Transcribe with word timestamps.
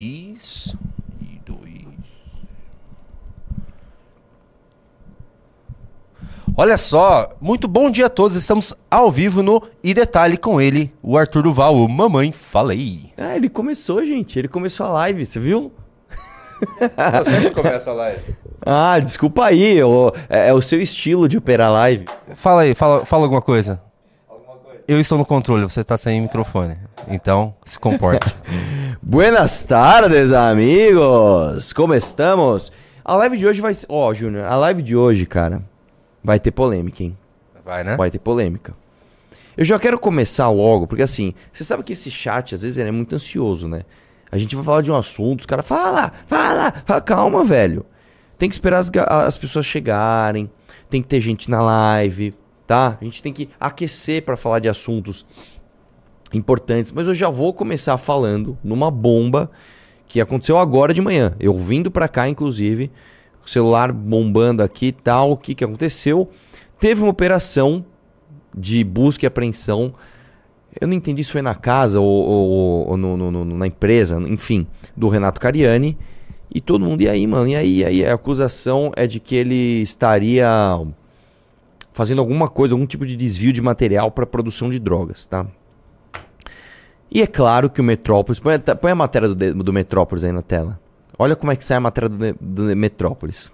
Isso. 0.00 0.78
E 1.20 1.40
dois. 1.44 1.84
Olha 6.56 6.76
só, 6.76 7.36
muito 7.40 7.66
bom 7.66 7.90
dia 7.90 8.06
a 8.06 8.10
todos. 8.10 8.36
Estamos 8.36 8.72
ao 8.88 9.10
vivo 9.10 9.42
no 9.42 9.60
E 9.82 9.92
Detalhe 9.92 10.36
com 10.36 10.60
ele, 10.60 10.94
o 11.02 11.18
Arthur 11.18 11.42
Duval, 11.42 11.74
o 11.74 11.88
Mamãe 11.88 12.30
Falei. 12.30 13.12
Ah, 13.16 13.34
ele 13.34 13.48
começou, 13.48 14.04
gente. 14.04 14.38
Ele 14.38 14.46
começou 14.48 14.86
a 14.86 14.90
live, 14.90 15.26
você 15.26 15.40
viu? 15.40 15.72
Você 17.24 17.40
que 17.40 17.50
começa 17.50 17.90
a 17.90 17.94
live. 17.94 18.22
Ah, 18.70 18.98
desculpa 18.98 19.46
aí. 19.46 19.82
o- 19.82 20.12
é, 20.28 20.48
é 20.48 20.52
o 20.52 20.60
seu 20.60 20.80
estilo 20.82 21.28
de 21.28 21.38
operar 21.38 21.72
live. 21.72 22.04
Fala 22.36 22.62
aí, 22.62 22.74
fala, 22.74 23.06
fala 23.06 23.22
alguma 23.22 23.40
coisa. 23.40 23.80
Eu 24.88 24.98
estou 24.98 25.18
no 25.18 25.24
controle, 25.26 25.64
você 25.64 25.82
está 25.82 25.98
sem 25.98 26.18
microfone. 26.18 26.78
Então, 27.08 27.54
se 27.62 27.78
comporte. 27.78 28.34
Buenas 29.02 29.62
tardes, 29.62 30.32
amigos! 30.32 31.74
Como 31.74 31.92
estamos? 31.92 32.72
A 33.04 33.14
live 33.16 33.36
de 33.36 33.46
hoje 33.46 33.60
vai 33.60 33.74
ser. 33.74 33.84
Ó, 33.90 34.14
Júnior, 34.14 34.46
a 34.46 34.56
live 34.56 34.80
de 34.82 34.96
hoje, 34.96 35.26
cara, 35.26 35.62
vai 36.24 36.40
ter 36.40 36.52
polêmica, 36.52 37.02
hein? 37.02 37.14
Vai, 37.62 37.84
né? 37.84 37.98
Vai 37.98 38.10
ter 38.10 38.18
polêmica. 38.18 38.74
Eu 39.58 39.64
já 39.66 39.78
quero 39.78 39.98
começar 39.98 40.48
logo, 40.48 40.86
porque 40.86 41.02
assim, 41.02 41.34
você 41.52 41.64
sabe 41.64 41.82
que 41.82 41.92
esse 41.92 42.10
chat, 42.10 42.54
às 42.54 42.62
vezes, 42.62 42.78
ele 42.78 42.88
é 42.88 42.92
muito 42.92 43.14
ansioso, 43.14 43.68
né? 43.68 43.82
A 44.32 44.38
gente 44.38 44.56
vai 44.56 44.64
falar 44.64 44.80
de 44.80 44.90
um 44.90 44.96
assunto, 44.96 45.40
os 45.40 45.46
caras 45.46 45.66
fala, 45.66 46.14
fala, 46.26 46.72
fala, 46.86 47.00
calma, 47.02 47.44
velho. 47.44 47.84
Tem 48.38 48.48
que 48.48 48.54
esperar 48.54 48.78
as, 48.78 48.90
as 49.06 49.36
pessoas 49.36 49.66
chegarem, 49.66 50.50
tem 50.88 51.02
que 51.02 51.08
ter 51.08 51.20
gente 51.20 51.50
na 51.50 51.60
live, 51.60 52.34
tá? 52.68 52.96
A 53.00 53.04
gente 53.04 53.20
tem 53.22 53.32
que 53.32 53.48
aquecer 53.58 54.22
pra 54.24 54.36
falar 54.36 54.60
de 54.60 54.68
assuntos 54.68 55.26
importantes. 56.32 56.92
Mas 56.92 57.06
eu 57.08 57.14
já 57.14 57.28
vou 57.30 57.52
começar 57.52 57.96
falando 57.96 58.56
numa 58.62 58.90
bomba 58.90 59.50
que 60.06 60.20
aconteceu 60.20 60.58
agora 60.58 60.92
de 60.94 61.00
manhã. 61.00 61.34
Eu 61.40 61.54
vindo 61.58 61.90
pra 61.90 62.06
cá, 62.06 62.28
inclusive, 62.28 62.90
celular 63.44 63.90
bombando 63.92 64.62
aqui 64.62 64.86
e 64.88 64.92
tal. 64.92 65.32
O 65.32 65.36
que, 65.36 65.54
que 65.54 65.64
aconteceu? 65.64 66.28
Teve 66.78 67.00
uma 67.02 67.10
operação 67.10 67.84
de 68.56 68.84
busca 68.84 69.24
e 69.24 69.26
apreensão. 69.26 69.94
Eu 70.78 70.86
não 70.86 70.94
entendi 70.94 71.24
se 71.24 71.32
foi 71.32 71.40
na 71.42 71.54
casa 71.54 71.98
ou, 72.00 72.06
ou- 72.06 72.88
ou 72.90 72.96
no- 72.96 73.16
no- 73.16 73.30
no- 73.30 73.44
na 73.56 73.66
empresa, 73.66 74.20
enfim, 74.28 74.66
do 74.94 75.08
Renato 75.08 75.40
Cariani. 75.40 75.96
E 76.54 76.60
todo 76.60 76.84
mundo, 76.84 77.00
e 77.02 77.08
aí, 77.08 77.26
mano? 77.26 77.48
E 77.48 77.56
aí? 77.56 77.78
E 77.78 77.84
aí? 77.84 78.06
A 78.06 78.14
acusação 78.14 78.92
é 78.96 79.06
de 79.06 79.18
que 79.18 79.34
ele 79.34 79.80
estaria 79.82 80.46
fazendo 81.98 82.20
alguma 82.20 82.46
coisa, 82.46 82.76
algum 82.76 82.86
tipo 82.86 83.04
de 83.04 83.16
desvio 83.16 83.52
de 83.52 83.60
material 83.60 84.08
para 84.12 84.24
produção 84.24 84.70
de 84.70 84.78
drogas, 84.78 85.26
tá? 85.26 85.44
E 87.10 87.20
é 87.20 87.26
claro 87.26 87.68
que 87.68 87.80
o 87.80 87.84
Metrópolis. 87.84 88.38
Põe, 88.38 88.56
põe 88.80 88.92
a 88.92 88.94
matéria 88.94 89.28
do, 89.34 89.64
do 89.64 89.72
Metrópolis 89.72 90.22
aí 90.22 90.30
na 90.30 90.40
tela. 90.40 90.78
Olha 91.18 91.34
como 91.34 91.50
é 91.50 91.56
que 91.56 91.64
sai 91.64 91.78
a 91.78 91.80
matéria 91.80 92.08
do, 92.08 92.18
do 92.40 92.76
Metrópolis. 92.76 93.50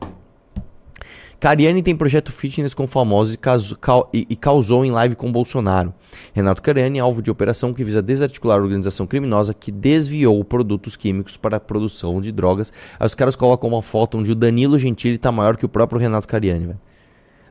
Cariani 1.41 1.83
tem 1.83 1.97
projeto 1.97 2.31
fitness 2.31 2.75
com 2.75 2.87
famosos 2.87 3.33
e, 3.33 3.39
casu- 3.39 3.79
cau- 3.79 4.11
e- 4.13 4.27
e 4.29 4.37
causou 4.37 4.85
em 4.85 4.91
live 4.91 5.15
com 5.15 5.33
Bolsonaro. 5.33 5.95
Renato 6.35 6.61
Cariani 6.61 7.01
alvo 7.01 7.23
de 7.23 7.31
operação 7.31 7.73
que 7.73 7.83
visa 7.83 8.03
desarticular 8.03 8.59
a 8.59 8.63
organização 8.63 9.07
criminosa 9.07 9.55
que 9.55 9.73
desviou 9.73 10.45
produtos 10.45 10.97
químicos 10.99 11.39
para 11.39 11.57
a 11.57 11.61
produção 11.61 12.21
de 12.21 12.31
drogas. 12.31 12.75
Aí 13.01 13.07
os 13.07 13.15
caras 13.15 13.37
colocam 13.37 13.71
uma 13.71 13.81
foto 13.81 14.19
onde 14.19 14.31
o 14.31 14.35
Danilo 14.35 14.79
Gentili 14.79 15.17
tá 15.17 15.33
maior 15.33 15.57
que 15.57 15.65
o 15.65 15.69
próprio 15.69 15.99
Renato 15.99 16.29
Cariani, 16.29 16.67
velho. 16.67 16.81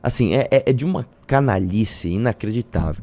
Assim, 0.04 0.34
é, 0.34 0.46
é- 0.50 0.62
é 0.66 0.72
de 0.72 0.84
uma 0.84 1.06
canalice 1.26 2.10
inacreditável. 2.10 3.02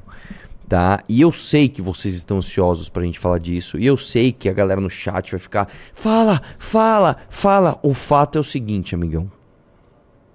Tá? 0.69 1.03
E 1.09 1.19
eu 1.19 1.33
sei 1.33 1.67
que 1.67 1.81
vocês 1.81 2.16
estão 2.16 2.38
ansiosos 2.38 2.88
pra 2.88 3.03
gente 3.03 3.19
falar 3.19 3.39
disso. 3.39 3.77
E 3.77 3.85
eu 3.85 3.97
sei 3.97 4.31
que 4.31 4.47
a 4.47 4.53
galera 4.53 4.80
no 4.80 4.89
chat 4.89 5.31
vai 5.31 5.39
ficar. 5.39 5.67
Fala, 5.94 6.41
fala, 6.57 7.17
fala. 7.29 7.77
O 7.83 7.94
fato 7.94 8.38
é 8.38 8.41
o 8.41 8.44
seguinte, 8.44 8.95
amigão. 8.95 9.29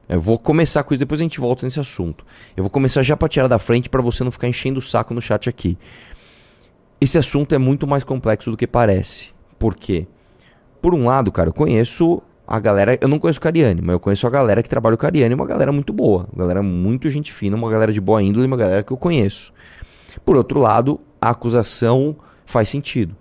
Eu 0.09 0.21
vou 0.21 0.39
começar 0.39 0.83
com 0.83 0.93
isso, 0.93 0.99
depois 0.99 1.21
a 1.21 1.25
gente 1.25 1.41
volta 1.41 1.65
nesse 1.65 1.81
assunto. 1.81 2.25
Eu 2.55 2.63
vou 2.63 2.71
começar 2.71 3.03
já 3.03 3.17
pra 3.17 3.29
tirar 3.29 3.49
da 3.49 3.59
frente 3.59 3.89
pra 3.89 4.03
você 4.03 4.23
não 4.23 4.31
ficar 4.31 4.47
enchendo 4.47 4.79
o 4.79 4.83
saco 4.83 5.15
no 5.15 5.23
chat 5.23 5.49
aqui. 5.49 5.79
Esse 7.01 7.19
assunto 7.19 7.55
é 7.55 7.59
muito 7.59 7.87
mais 7.87 8.05
complexo 8.05 8.51
do 8.51 8.57
que 8.57 8.67
parece. 8.67 9.33
Por 9.59 9.75
quê? 9.75 10.07
Por 10.83 10.95
um 10.95 11.07
lado, 11.07 11.33
cara, 11.33 11.49
eu 11.49 11.53
conheço 11.55 12.23
a 12.47 12.61
galera. 12.61 12.99
Eu 13.01 13.09
não 13.09 13.19
conheço 13.19 13.39
o 13.39 13.43
Cariani, 13.43 13.81
mas 13.83 13.95
eu 13.95 14.01
conheço 14.01 14.27
a 14.27 14.31
galera 14.31 14.63
que 14.63 14.69
trabalha 14.69 14.95
o 14.95 14.99
Cariani, 14.99 15.35
uma 15.35 15.47
galera 15.47 15.73
muito 15.73 15.93
boa. 15.93 16.29
Uma 16.33 16.45
galera 16.45 16.63
muito 16.63 17.11
gente 17.11 17.33
fina, 17.33 17.57
uma 17.57 17.71
galera 17.71 17.93
de 17.93 18.01
boa 18.01 18.23
índole, 18.23 18.47
uma 18.47 18.57
galera 18.57 18.83
que 18.83 18.93
eu 18.93 18.97
conheço. 18.97 19.53
Por 20.25 20.37
outro 20.37 20.61
lado, 20.61 21.01
a 21.21 21.31
acusação 21.31 22.17
faz 22.45 22.69
sentido. 22.69 23.17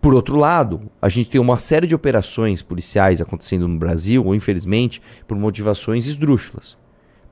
Por 0.00 0.14
outro 0.14 0.36
lado, 0.36 0.82
a 1.00 1.08
gente 1.08 1.30
tem 1.30 1.40
uma 1.40 1.56
série 1.56 1.86
de 1.86 1.94
operações 1.94 2.60
policiais 2.60 3.22
acontecendo 3.22 3.66
no 3.66 3.78
Brasil, 3.78 4.34
infelizmente, 4.34 5.00
por 5.26 5.36
motivações 5.36 6.06
esdrúxulas. 6.06 6.76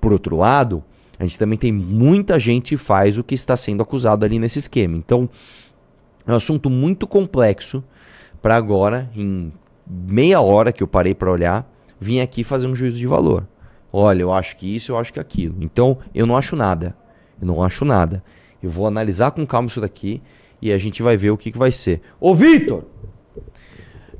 Por 0.00 0.12
outro 0.12 0.36
lado, 0.36 0.82
a 1.18 1.24
gente 1.24 1.38
também 1.38 1.58
tem 1.58 1.70
muita 1.70 2.40
gente 2.40 2.70
que 2.70 2.76
faz 2.76 3.18
o 3.18 3.22
que 3.22 3.34
está 3.34 3.56
sendo 3.56 3.82
acusado 3.82 4.24
ali 4.24 4.38
nesse 4.38 4.58
esquema. 4.58 4.96
Então, 4.96 5.28
é 6.26 6.32
um 6.32 6.36
assunto 6.36 6.70
muito 6.70 7.06
complexo 7.06 7.84
para 8.40 8.56
agora, 8.56 9.10
em 9.14 9.52
meia 9.86 10.40
hora 10.40 10.72
que 10.72 10.82
eu 10.82 10.86
parei 10.86 11.14
para 11.14 11.30
olhar, 11.30 11.70
vim 11.98 12.20
aqui 12.20 12.44
fazer 12.44 12.66
um 12.66 12.74
juízo 12.74 12.98
de 12.98 13.06
valor. 13.06 13.46
Olha, 13.92 14.22
eu 14.22 14.32
acho 14.32 14.56
que 14.56 14.74
isso, 14.74 14.92
eu 14.92 14.98
acho 14.98 15.12
que 15.12 15.20
aquilo. 15.20 15.56
Então, 15.60 15.98
eu 16.14 16.26
não 16.26 16.36
acho 16.36 16.56
nada. 16.56 16.96
Eu 17.40 17.46
não 17.46 17.62
acho 17.62 17.84
nada. 17.84 18.22
Eu 18.62 18.70
vou 18.70 18.86
analisar 18.86 19.30
com 19.32 19.46
calma 19.46 19.68
isso 19.68 19.80
daqui 19.80 20.22
e 20.60 20.72
a 20.72 20.78
gente 20.78 21.02
vai 21.02 21.16
ver 21.16 21.30
o 21.30 21.36
que, 21.36 21.52
que 21.52 21.58
vai 21.58 21.72
ser. 21.72 22.00
Ô, 22.20 22.34
Vitor! 22.34 22.84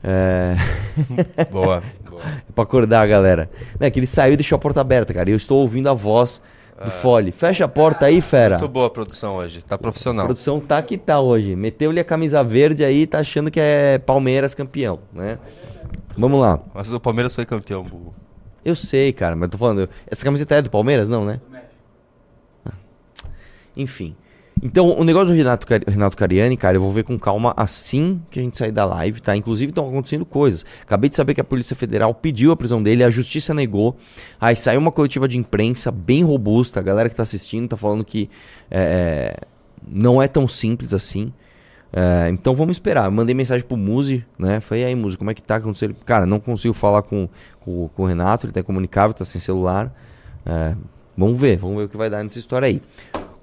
É. 0.03 0.56
Boa. 1.50 1.83
boa. 2.11 2.23
pra 2.55 2.65
acordar 2.65 3.03
a 3.03 3.06
galera. 3.06 3.50
Não, 3.79 3.87
é 3.87 3.91
que 3.91 3.99
ele 3.99 4.06
saiu 4.06 4.34
e 4.34 4.37
deixou 4.37 4.56
a 4.56 4.59
porta 4.59 4.81
aberta, 4.81 5.15
cara. 5.15 5.31
E 5.31 5.33
eu 5.33 5.37
estou 5.37 5.61
ouvindo 5.61 5.89
a 5.89 5.94
voz 5.94 6.43
do 6.84 6.91
Fole. 6.91 7.32
Fecha 7.32 7.65
a 7.65 7.69
porta 7.69 8.06
aí, 8.06 8.20
fera. 8.20 8.59
Muito 8.59 8.70
boa 8.70 8.87
a 8.87 8.91
produção 8.91 9.37
hoje. 9.37 9.62
Tá 9.62 9.75
A 9.75 9.78
profissional. 9.78 10.26
produção 10.26 10.60
tá 10.60 10.81
que 10.82 10.97
tá 10.98 11.20
hoje. 11.20 11.54
Meteu-lhe 11.56 12.00
a 12.00 12.04
camisa 12.04 12.43
verde 12.43 12.84
aí, 12.84 13.06
tá 13.06 13.19
achando 13.20 13.50
que 13.50 13.60
é 13.60 13.98
Palmeiras 13.98 14.54
campeão, 14.54 15.00
né? 15.12 15.38
Vamos 16.16 16.41
lá. 16.41 16.60
Mas 16.75 16.93
o 16.93 17.00
Palmeiras 17.00 17.34
foi 17.34 17.44
campeão, 17.47 17.82
burro. 17.82 18.15
Eu 18.65 18.76
sei, 18.76 19.12
cara, 19.12 19.34
mas 19.34 19.44
eu 19.44 19.48
tô 19.50 19.59
falando. 19.59 19.88
Essa 20.06 20.25
camiseta 20.25 20.54
é 20.56 20.62
do 20.62 20.70
Palmeiras, 20.70 21.09
não, 21.09 21.25
né? 21.25 21.41
Ah. 22.65 22.72
Enfim. 23.76 24.14
Então, 24.62 24.97
o 24.97 25.03
negócio 25.03 25.28
do 25.28 25.34
Renato, 25.34 25.67
Renato 25.89 26.17
Cariani, 26.17 26.56
cara, 26.56 26.77
eu 26.77 26.81
vou 26.81 26.93
ver 26.93 27.03
com 27.03 27.19
calma 27.19 27.53
assim 27.56 28.23
que 28.31 28.39
a 28.39 28.43
gente 28.43 28.56
sair 28.56 28.71
da 28.71 28.84
live, 28.84 29.21
tá? 29.21 29.37
Inclusive, 29.37 29.71
estão 29.71 29.89
acontecendo 29.89 30.25
coisas. 30.25 30.65
Acabei 30.83 31.11
de 31.11 31.17
saber 31.17 31.34
que 31.34 31.41
a 31.41 31.45
Polícia 31.45 31.75
Federal 31.75 32.15
pediu 32.15 32.53
a 32.53 32.56
prisão 32.56 32.81
dele, 32.81 33.03
a 33.03 33.11
Justiça 33.11 33.53
negou. 33.53 33.97
Aí 34.41 34.55
saiu 34.55 34.78
uma 34.78 34.93
coletiva 34.93 35.27
de 35.27 35.37
imprensa 35.37 35.91
bem 35.91 36.23
robusta. 36.23 36.78
A 36.78 36.83
galera 36.83 37.09
que 37.09 37.15
tá 37.17 37.25
assistindo 37.25 37.67
tá 37.69 37.77
falando 37.77 38.05
que 38.05 38.31
é, 38.71 39.37
não 39.84 40.23
é 40.23 40.28
tão 40.28 40.47
simples 40.47 40.94
assim. 40.94 41.33
É, 41.93 42.29
então 42.31 42.55
vamos 42.55 42.77
esperar. 42.77 43.06
Eu 43.06 43.11
mandei 43.11 43.34
mensagem 43.34 43.67
pro 43.67 43.77
Muzi, 43.77 44.25
né? 44.39 44.61
Falei, 44.61 44.84
aí, 44.84 44.94
Muzi, 44.94 45.19
como 45.19 45.33
é 45.33 45.34
que 45.34 45.43
tá? 45.43 45.56
Aconteceu? 45.56 45.93
Cara, 46.06 46.25
não 46.25 46.39
consigo 46.39 46.73
falar 46.73 47.03
com, 47.03 47.29
com, 47.61 47.89
com 47.89 48.05
o 48.05 48.06
Renato, 48.06 48.47
ele 48.47 48.53
tá 48.53 48.61
incomunicável, 48.61 49.12
tá 49.12 49.25
sem 49.25 49.41
celular. 49.41 49.93
É, 50.47 50.77
vamos 51.19 51.41
ver, 51.41 51.56
vamos 51.56 51.79
ver 51.79 51.84
o 51.84 51.89
que 51.89 51.97
vai 51.97 52.09
dar 52.09 52.23
nessa 52.23 52.39
história 52.39 52.69
aí. 52.69 52.81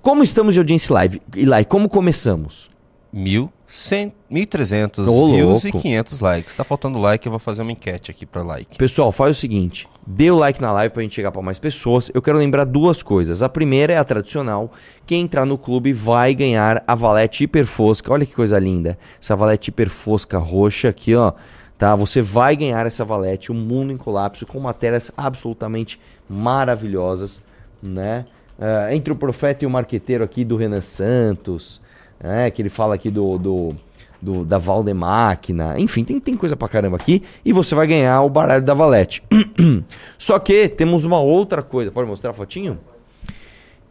Como 0.02 0.24
estamos 0.24 0.54
de 0.54 0.60
audiência 0.60 0.94
live? 0.94 1.22
E 1.36 1.46
lá, 1.46 1.64
como 1.66 1.90
começamos? 1.90 2.70
1.100, 3.14 4.14
1.300 4.32 5.08
Ô, 5.08 5.32
views 5.32 5.64
louco. 5.64 5.78
e 5.78 5.82
500 5.82 6.20
likes. 6.22 6.56
Tá 6.56 6.64
faltando 6.64 7.00
like, 7.00 7.26
eu 7.26 7.32
vou 7.32 7.40
fazer 7.40 7.64
uma 7.64 7.72
enquete 7.72 8.12
aqui 8.12 8.26
pra 8.26 8.42
like. 8.42 8.78
Pessoal, 8.78 9.12
faz 9.12 9.36
o 9.36 9.40
seguinte: 9.40 9.88
dê 10.08 10.32
o 10.32 10.38
like 10.38 10.62
na 10.62 10.72
live 10.72 10.94
pra 10.94 11.04
gente 11.04 11.16
chegar 11.16 11.32
pra 11.32 11.42
mais 11.42 11.60
pessoas. 11.60 12.10
Eu 12.14 12.22
quero 12.22 12.38
lembrar 12.38 12.64
duas 12.64 13.04
coisas. 13.04 13.42
A 13.42 13.50
primeira 13.50 13.92
é 13.92 13.98
a 13.98 14.04
tradicional: 14.04 14.72
quem 15.06 15.24
entrar 15.24 15.46
no 15.46 15.58
clube 15.58 15.92
vai 15.92 16.34
ganhar 16.34 16.82
a 16.88 16.96
valete 16.96 17.44
hiper 17.44 17.66
fosca. 17.66 18.14
Olha 18.14 18.26
que 18.26 18.34
coisa 18.34 18.58
linda. 18.58 18.98
Essa 19.22 19.36
valete 19.36 19.70
hiper 19.70 19.90
fosca 19.90 20.38
roxa 20.38 20.90
aqui, 20.90 21.14
ó. 21.16 21.34
Tá? 21.78 21.96
Você 21.96 22.22
vai 22.22 22.56
ganhar 22.56 22.86
essa 22.86 23.04
valete, 23.04 23.52
o 23.52 23.56
mundo 23.56 23.92
em 23.92 23.98
colapso, 23.98 24.46
com 24.46 24.60
matérias 24.60 25.12
absolutamente 25.18 26.00
maravilhosas, 26.30 27.42
né? 27.82 28.26
Ah, 28.60 28.94
entre 28.94 29.14
o 29.14 29.16
profeta 29.16 29.64
e 29.64 29.68
o 29.68 29.70
marqueteiro 29.70 30.24
aqui 30.24 30.44
do 30.44 30.56
Renan 30.58 30.82
Santos, 30.82 31.80
né? 32.22 32.50
Que 32.52 32.62
ele 32.62 32.70
fala 32.70 32.96
aqui 32.96 33.10
do, 33.10 33.38
do, 33.38 33.76
do- 34.22 34.44
da 34.44 34.58
Valdemáquina. 34.58 35.76
Enfim, 35.80 36.04
tem, 36.04 36.20
tem 36.20 36.36
coisa 36.36 36.56
pra 36.58 36.68
caramba 36.68 36.98
aqui. 36.98 37.24
E 37.46 37.54
você 37.54 37.74
vai 37.74 37.88
ganhar 37.88 38.22
o 38.22 38.30
baralho 38.30 38.64
da 38.64 38.74
Valete. 38.74 39.24
Só 40.18 40.38
que 40.40 40.68
temos 40.68 41.06
uma 41.06 41.20
outra 41.20 41.64
coisa. 41.64 41.92
Pode 41.92 42.08
mostrar 42.08 42.32
a 42.32 42.34
fotinho? 42.34 42.78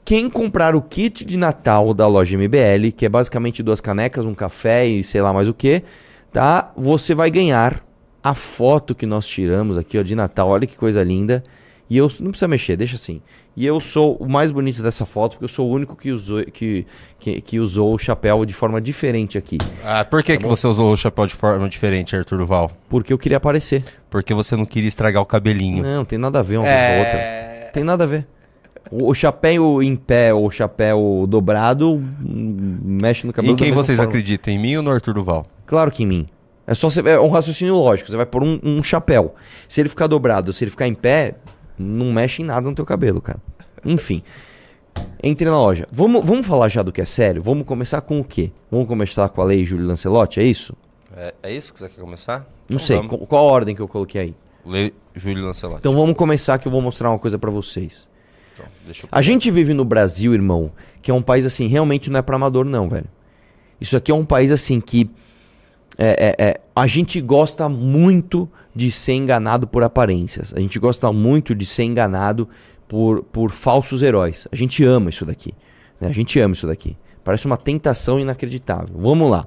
Quem 0.04 0.30
comprar 0.30 0.74
o 0.74 0.80
kit 0.80 1.24
de 1.24 1.36
Natal 1.36 1.92
da 1.92 2.06
loja 2.06 2.36
MBL, 2.36 2.92
que 2.96 3.04
é 3.04 3.08
basicamente 3.10 3.62
duas 3.62 3.80
canecas, 3.80 4.24
um 4.24 4.34
café 4.34 4.86
e 4.86 5.04
sei 5.04 5.20
lá 5.20 5.34
mais 5.34 5.48
o 5.48 5.54
que, 5.54 5.82
tá? 6.32 6.72
Você 6.76 7.14
vai 7.14 7.30
ganhar 7.30 7.84
a 8.22 8.34
foto 8.34 8.94
que 8.94 9.04
nós 9.04 9.26
tiramos 9.26 9.76
aqui, 9.76 9.98
ó, 9.98 10.02
de 10.02 10.14
Natal. 10.14 10.48
Olha 10.48 10.66
que 10.66 10.76
coisa 10.76 11.02
linda. 11.02 11.42
E 11.90 11.96
eu 11.96 12.08
não 12.20 12.30
precisa 12.30 12.48
mexer, 12.48 12.76
deixa 12.76 12.96
assim. 12.96 13.20
E 13.56 13.66
eu 13.66 13.80
sou 13.80 14.16
o 14.16 14.28
mais 14.28 14.50
bonito 14.52 14.82
dessa 14.82 15.06
foto, 15.06 15.32
porque 15.32 15.44
eu 15.44 15.48
sou 15.48 15.68
o 15.68 15.72
único 15.72 15.96
que 15.96 16.10
usou, 16.10 16.44
que, 16.44 16.86
que, 17.18 17.40
que 17.40 17.58
usou 17.58 17.94
o 17.94 17.98
chapéu 17.98 18.44
de 18.44 18.52
forma 18.52 18.80
diferente 18.80 19.38
aqui. 19.38 19.58
Ah, 19.84 20.04
por 20.04 20.22
que, 20.22 20.36
que 20.36 20.46
você 20.46 20.68
usou 20.68 20.92
o 20.92 20.96
chapéu 20.96 21.26
de 21.26 21.34
forma 21.34 21.68
diferente, 21.68 22.14
Arthur 22.14 22.38
Duval? 22.38 22.70
Porque 22.88 23.12
eu 23.12 23.18
queria 23.18 23.38
aparecer. 23.38 23.84
Porque 24.10 24.34
você 24.34 24.54
não 24.54 24.66
queria 24.66 24.88
estragar 24.88 25.22
o 25.22 25.26
cabelinho. 25.26 25.82
Não, 25.82 26.04
tem 26.04 26.18
nada 26.18 26.38
a 26.38 26.42
ver 26.42 26.58
uma 26.58 26.66
coisa 26.66 26.78
com 26.78 26.92
a 26.92 26.98
outra. 26.98 27.70
Tem 27.72 27.84
nada 27.84 28.04
a 28.04 28.06
ver. 28.06 28.26
O, 28.90 29.10
o 29.10 29.14
chapéu 29.14 29.82
em 29.82 29.96
pé 29.96 30.32
ou 30.32 30.46
o 30.46 30.50
chapéu 30.50 31.26
dobrado 31.28 31.94
hum, 31.94 32.78
mexe 32.82 33.26
no 33.26 33.32
cabelo 33.32 33.54
em 33.54 33.56
da 33.56 33.64
quem 33.64 33.72
vocês 33.72 33.96
forma. 33.96 34.10
acreditam? 34.10 34.52
Em 34.52 34.58
mim 34.58 34.76
ou 34.76 34.82
no 34.82 34.90
Arthur 34.90 35.14
Duval? 35.14 35.46
Claro 35.66 35.90
que 35.90 36.02
em 36.02 36.06
mim. 36.06 36.26
É 36.66 36.74
só 36.74 36.88
você, 36.88 37.00
é 37.00 37.18
um 37.18 37.28
raciocínio 37.28 37.74
lógico. 37.74 38.10
Você 38.10 38.16
vai 38.16 38.26
pôr 38.26 38.42
um, 38.42 38.60
um 38.62 38.82
chapéu. 38.82 39.34
Se 39.66 39.80
ele 39.80 39.88
ficar 39.88 40.06
dobrado, 40.06 40.52
se 40.52 40.64
ele 40.64 40.70
ficar 40.70 40.86
em 40.86 40.94
pé, 40.94 41.34
não 41.78 42.12
mexe 42.12 42.42
em 42.42 42.44
nada 42.44 42.68
no 42.68 42.74
teu 42.74 42.84
cabelo, 42.84 43.20
cara. 43.20 43.38
Enfim. 43.84 44.22
Entre 45.22 45.46
na 45.46 45.56
loja. 45.56 45.86
Vamos, 45.92 46.24
vamos 46.24 46.46
falar 46.46 46.68
já 46.68 46.82
do 46.82 46.90
que 46.92 47.00
é 47.00 47.04
sério? 47.04 47.42
Vamos 47.42 47.66
começar 47.66 48.00
com 48.00 48.20
o 48.20 48.24
quê? 48.24 48.50
Vamos 48.70 48.86
começar 48.88 49.28
com 49.28 49.40
a 49.40 49.44
lei 49.44 49.64
Júlio 49.64 49.86
Lancelotti, 49.86 50.40
é 50.40 50.44
isso? 50.44 50.74
É, 51.16 51.34
é 51.42 51.52
isso 51.52 51.72
que 51.72 51.78
você 51.78 51.88
quer 51.88 52.00
começar? 52.00 52.40
Não 52.68 52.76
Então 52.76 52.78
sei. 52.78 52.96
vamos. 52.96 53.26
Qual, 53.28 53.48
a 53.48 53.52
ordem 53.52 53.74
que 53.74 53.82
eu 53.82 53.88
coloquei 53.88 54.20
aí? 54.20 54.34
Lei 54.66 54.92
Júlio 55.14 55.44
Lancelotti. 55.44 55.80
Então 55.80 55.94
vamos 55.94 56.16
começar 56.16 56.58
que 56.58 56.66
eu 56.68 56.72
vou 56.72 56.82
mostrar 56.82 57.10
uma 57.10 57.18
coisa 57.18 57.38
pra 57.38 57.50
vocês. 57.50 58.08
Então, 58.54 58.66
deixa 58.84 59.04
eu... 59.06 59.08
A 59.12 59.22
gente 59.22 59.50
vive 59.50 59.72
no 59.72 59.84
Brasil, 59.84 60.34
irmão, 60.34 60.72
que 61.00 61.10
é 61.10 61.14
um 61.14 61.22
país 61.22 61.46
assim, 61.46 61.66
realmente 61.68 62.10
não 62.10 62.18
é 62.18 62.22
pra 62.22 62.36
amador, 62.36 62.64
não, 62.64 62.88
velho. 62.88 63.06
Isso 63.80 63.96
aqui 63.96 64.10
é 64.10 64.14
um 64.14 64.24
país 64.24 64.50
assim 64.50 64.80
que. 64.80 65.08
É, 65.98 66.36
é, 66.38 66.48
é, 66.50 66.60
a 66.74 66.86
gente 66.86 67.20
gosta 67.20 67.68
muito 67.68 68.48
de 68.74 68.90
ser 68.90 69.14
enganado 69.14 69.66
por 69.66 69.82
aparências. 69.82 70.54
A 70.54 70.60
gente 70.60 70.78
gosta 70.78 71.12
muito 71.12 71.54
de 71.54 71.66
ser 71.66 71.82
enganado 71.82 72.48
por, 72.86 73.24
por 73.24 73.50
falsos 73.50 74.00
heróis. 74.00 74.46
A 74.52 74.54
gente 74.54 74.84
ama 74.84 75.10
isso 75.10 75.26
daqui. 75.26 75.52
né? 76.00 76.08
A 76.08 76.12
gente 76.12 76.38
ama 76.38 76.54
isso 76.54 76.68
daqui. 76.68 76.96
Parece 77.24 77.46
uma 77.46 77.56
tentação 77.56 78.20
inacreditável. 78.20 78.94
Vamos 78.96 79.28
lá. 79.28 79.46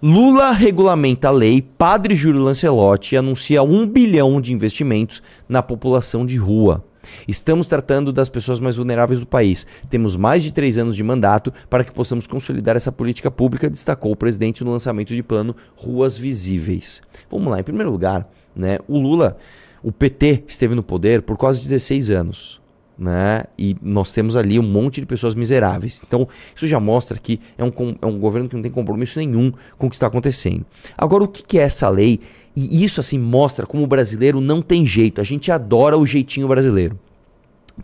Lula 0.00 0.52
regulamenta 0.52 1.26
a 1.26 1.32
lei, 1.32 1.60
Padre 1.60 2.14
Júlio 2.14 2.40
Lancelotti 2.40 3.16
anuncia 3.16 3.64
um 3.64 3.84
bilhão 3.84 4.40
de 4.40 4.52
investimentos 4.52 5.20
na 5.48 5.60
população 5.60 6.24
de 6.24 6.36
rua. 6.36 6.84
Estamos 7.26 7.66
tratando 7.66 8.12
das 8.12 8.28
pessoas 8.28 8.60
mais 8.60 8.76
vulneráveis 8.76 9.20
do 9.20 9.26
país. 9.26 9.66
Temos 9.88 10.16
mais 10.16 10.42
de 10.42 10.52
três 10.52 10.78
anos 10.78 10.96
de 10.96 11.02
mandato 11.02 11.52
para 11.68 11.84
que 11.84 11.92
possamos 11.92 12.26
consolidar 12.26 12.76
essa 12.76 12.92
política 12.92 13.30
pública, 13.30 13.70
destacou 13.70 14.12
o 14.12 14.16
presidente 14.16 14.64
no 14.64 14.70
lançamento 14.70 15.14
de 15.14 15.22
plano 15.22 15.54
Ruas 15.76 16.18
Visíveis. 16.18 17.02
Vamos 17.30 17.50
lá, 17.50 17.60
em 17.60 17.64
primeiro 17.64 17.90
lugar, 17.90 18.28
né, 18.54 18.78
o 18.88 18.98
Lula, 18.98 19.36
o 19.82 19.92
PT, 19.92 20.44
esteve 20.46 20.74
no 20.74 20.82
poder 20.82 21.22
por 21.22 21.36
quase 21.36 21.60
16 21.60 22.10
anos 22.10 22.60
né? 22.98 23.44
E 23.56 23.76
nós 23.80 24.12
temos 24.12 24.36
ali 24.36 24.58
um 24.58 24.62
monte 24.62 25.00
de 25.00 25.06
pessoas 25.06 25.34
miseráveis. 25.34 26.02
Então, 26.06 26.26
isso 26.54 26.66
já 26.66 26.80
mostra 26.80 27.16
que 27.18 27.38
é 27.56 27.62
um, 27.62 27.72
é 28.02 28.06
um 28.06 28.18
governo 28.18 28.48
que 28.48 28.56
não 28.56 28.62
tem 28.62 28.72
compromisso 28.72 29.18
nenhum 29.18 29.52
com 29.78 29.86
o 29.86 29.90
que 29.90 29.94
está 29.94 30.08
acontecendo. 30.08 30.66
Agora, 30.96 31.24
o 31.24 31.28
que 31.28 31.44
que 31.44 31.58
é 31.58 31.62
essa 31.62 31.88
lei? 31.88 32.20
E 32.60 32.82
isso, 32.82 32.98
assim, 32.98 33.20
mostra 33.20 33.64
como 33.64 33.84
o 33.84 33.86
brasileiro 33.86 34.40
não 34.40 34.60
tem 34.60 34.84
jeito. 34.84 35.20
A 35.20 35.24
gente 35.24 35.52
adora 35.52 35.96
o 35.96 36.04
jeitinho 36.04 36.48
brasileiro. 36.48 36.98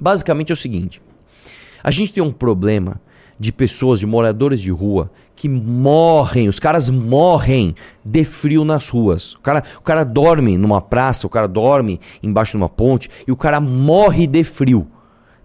Basicamente 0.00 0.50
é 0.50 0.53
o 0.55 0.56
seguinte: 0.56 1.00
a 1.81 1.93
gente 1.93 2.12
tem 2.12 2.21
um 2.21 2.32
problema 2.32 3.00
de 3.38 3.53
pessoas, 3.53 4.00
de 4.00 4.06
moradores 4.06 4.61
de 4.61 4.73
rua, 4.73 5.12
que 5.37 5.49
morrem, 5.49 6.49
os 6.49 6.59
caras 6.59 6.91
morrem 6.91 7.76
de 8.05 8.25
frio 8.25 8.65
nas 8.65 8.88
ruas. 8.88 9.35
O 9.35 9.41
cara, 9.41 9.62
o 9.79 9.82
cara 9.82 10.03
dorme 10.03 10.59
numa 10.59 10.81
praça, 10.81 11.25
o 11.25 11.31
cara 11.31 11.47
dorme 11.47 12.00
embaixo 12.20 12.53
de 12.53 12.56
uma 12.56 12.69
ponte 12.69 13.09
e 13.29 13.31
o 13.31 13.37
cara 13.37 13.61
morre 13.61 14.27
de 14.27 14.43
frio. 14.43 14.88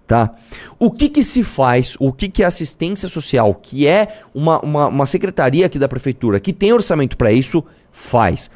Tá? 0.08 0.32
O 0.80 0.90
que, 0.90 1.08
que 1.08 1.22
se 1.22 1.44
faz, 1.44 1.96
o 2.00 2.12
que, 2.12 2.30
que 2.30 2.42
é 2.42 2.46
assistência 2.48 3.08
social, 3.08 3.54
que 3.54 3.86
é 3.86 4.22
uma, 4.34 4.60
uma, 4.62 4.88
uma 4.88 5.06
secretaria 5.06 5.68
aqui 5.68 5.78
da 5.78 5.88
prefeitura 5.88 6.40
que 6.40 6.52
tem 6.52 6.74
orçamento 6.74 7.16
para 7.16 7.32
isso, 7.32 7.64
faz? 7.92 8.50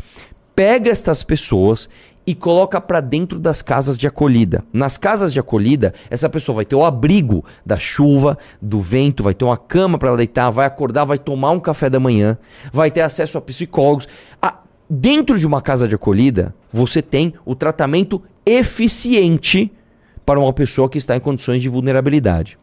Pega 0.55 0.89
estas 0.89 1.23
pessoas 1.23 1.89
e 2.25 2.33
coloca 2.33 2.79
para 2.79 3.01
dentro 3.01 3.37
das 3.37 3.61
casas 3.61 3.97
de 3.97 4.07
acolhida. 4.07 4.63
Nas 4.71 4.97
casas 4.97 5.33
de 5.33 5.39
acolhida, 5.39 5.93
essa 6.09 6.29
pessoa 6.29 6.57
vai 6.57 6.65
ter 6.65 6.75
o 6.75 6.85
abrigo 6.85 7.43
da 7.65 7.77
chuva, 7.77 8.37
do 8.61 8.79
vento, 8.79 9.23
vai 9.23 9.33
ter 9.33 9.43
uma 9.43 9.57
cama 9.57 9.97
para 9.97 10.15
deitar, 10.15 10.49
vai 10.49 10.65
acordar, 10.65 11.05
vai 11.05 11.17
tomar 11.17 11.51
um 11.51 11.59
café 11.59 11.89
da 11.89 11.99
manhã, 11.99 12.37
vai 12.71 12.89
ter 12.89 13.01
acesso 13.01 13.37
a 13.37 13.41
psicólogos. 13.41 14.07
Ah, 14.41 14.59
dentro 14.89 15.37
de 15.37 15.45
uma 15.45 15.61
casa 15.61 15.87
de 15.87 15.95
acolhida, 15.95 16.55
você 16.71 17.01
tem 17.01 17.33
o 17.45 17.55
tratamento 17.55 18.21
eficiente 18.45 19.71
para 20.25 20.39
uma 20.39 20.53
pessoa 20.53 20.89
que 20.89 20.97
está 20.97 21.15
em 21.15 21.19
condições 21.19 21.61
de 21.61 21.67
vulnerabilidade. 21.67 22.57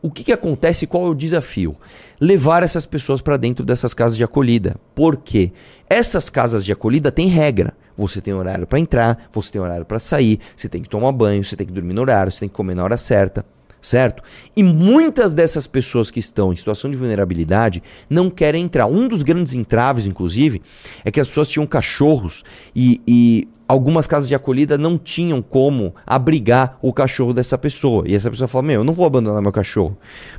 O 0.00 0.10
que, 0.10 0.24
que 0.24 0.32
acontece? 0.32 0.86
Qual 0.86 1.06
é 1.06 1.08
o 1.08 1.14
desafio? 1.14 1.76
Levar 2.20 2.62
essas 2.62 2.86
pessoas 2.86 3.20
para 3.20 3.36
dentro 3.36 3.64
dessas 3.64 3.92
casas 3.92 4.16
de 4.16 4.22
acolhida. 4.22 4.76
Por 4.94 5.16
quê? 5.16 5.52
Essas 5.90 6.30
casas 6.30 6.64
de 6.64 6.72
acolhida 6.72 7.10
têm 7.10 7.28
regra. 7.28 7.74
Você 7.96 8.20
tem 8.20 8.32
horário 8.32 8.64
para 8.64 8.78
entrar, 8.78 9.28
você 9.32 9.50
tem 9.50 9.60
horário 9.60 9.84
para 9.84 9.98
sair, 9.98 10.38
você 10.54 10.68
tem 10.68 10.80
que 10.80 10.88
tomar 10.88 11.10
banho, 11.10 11.44
você 11.44 11.56
tem 11.56 11.66
que 11.66 11.72
dormir 11.72 11.94
no 11.94 12.00
horário, 12.02 12.30
você 12.30 12.40
tem 12.40 12.48
que 12.48 12.54
comer 12.54 12.76
na 12.76 12.84
hora 12.84 12.96
certa, 12.96 13.44
certo? 13.80 14.22
E 14.56 14.62
muitas 14.62 15.34
dessas 15.34 15.66
pessoas 15.66 16.10
que 16.10 16.20
estão 16.20 16.52
em 16.52 16.56
situação 16.56 16.90
de 16.90 16.96
vulnerabilidade 16.96 17.82
não 18.08 18.30
querem 18.30 18.64
entrar. 18.64 18.86
Um 18.86 19.08
dos 19.08 19.22
grandes 19.22 19.54
entraves, 19.54 20.06
inclusive, 20.06 20.62
é 21.04 21.10
que 21.10 21.20
as 21.20 21.28
pessoas 21.28 21.48
tinham 21.48 21.66
cachorros 21.66 22.42
e, 22.74 23.00
e 23.06 23.48
algumas 23.68 24.06
casas 24.06 24.28
de 24.28 24.34
acolhida 24.34 24.78
não 24.78 24.98
tinham 24.98 25.42
como 25.42 25.94
abrigar 26.06 26.78
o 26.80 26.92
cachorro 26.92 27.32
dessa 27.32 27.58
pessoa. 27.58 28.04
E 28.06 28.14
essa 28.14 28.30
pessoa 28.30 28.48
fala: 28.48 28.64
Meu, 28.64 28.80
eu 28.80 28.84
não 28.84 28.92
vou 28.92 29.06
abandonar 29.06 29.42
meu 29.42 29.52
cachorro. 29.52 29.96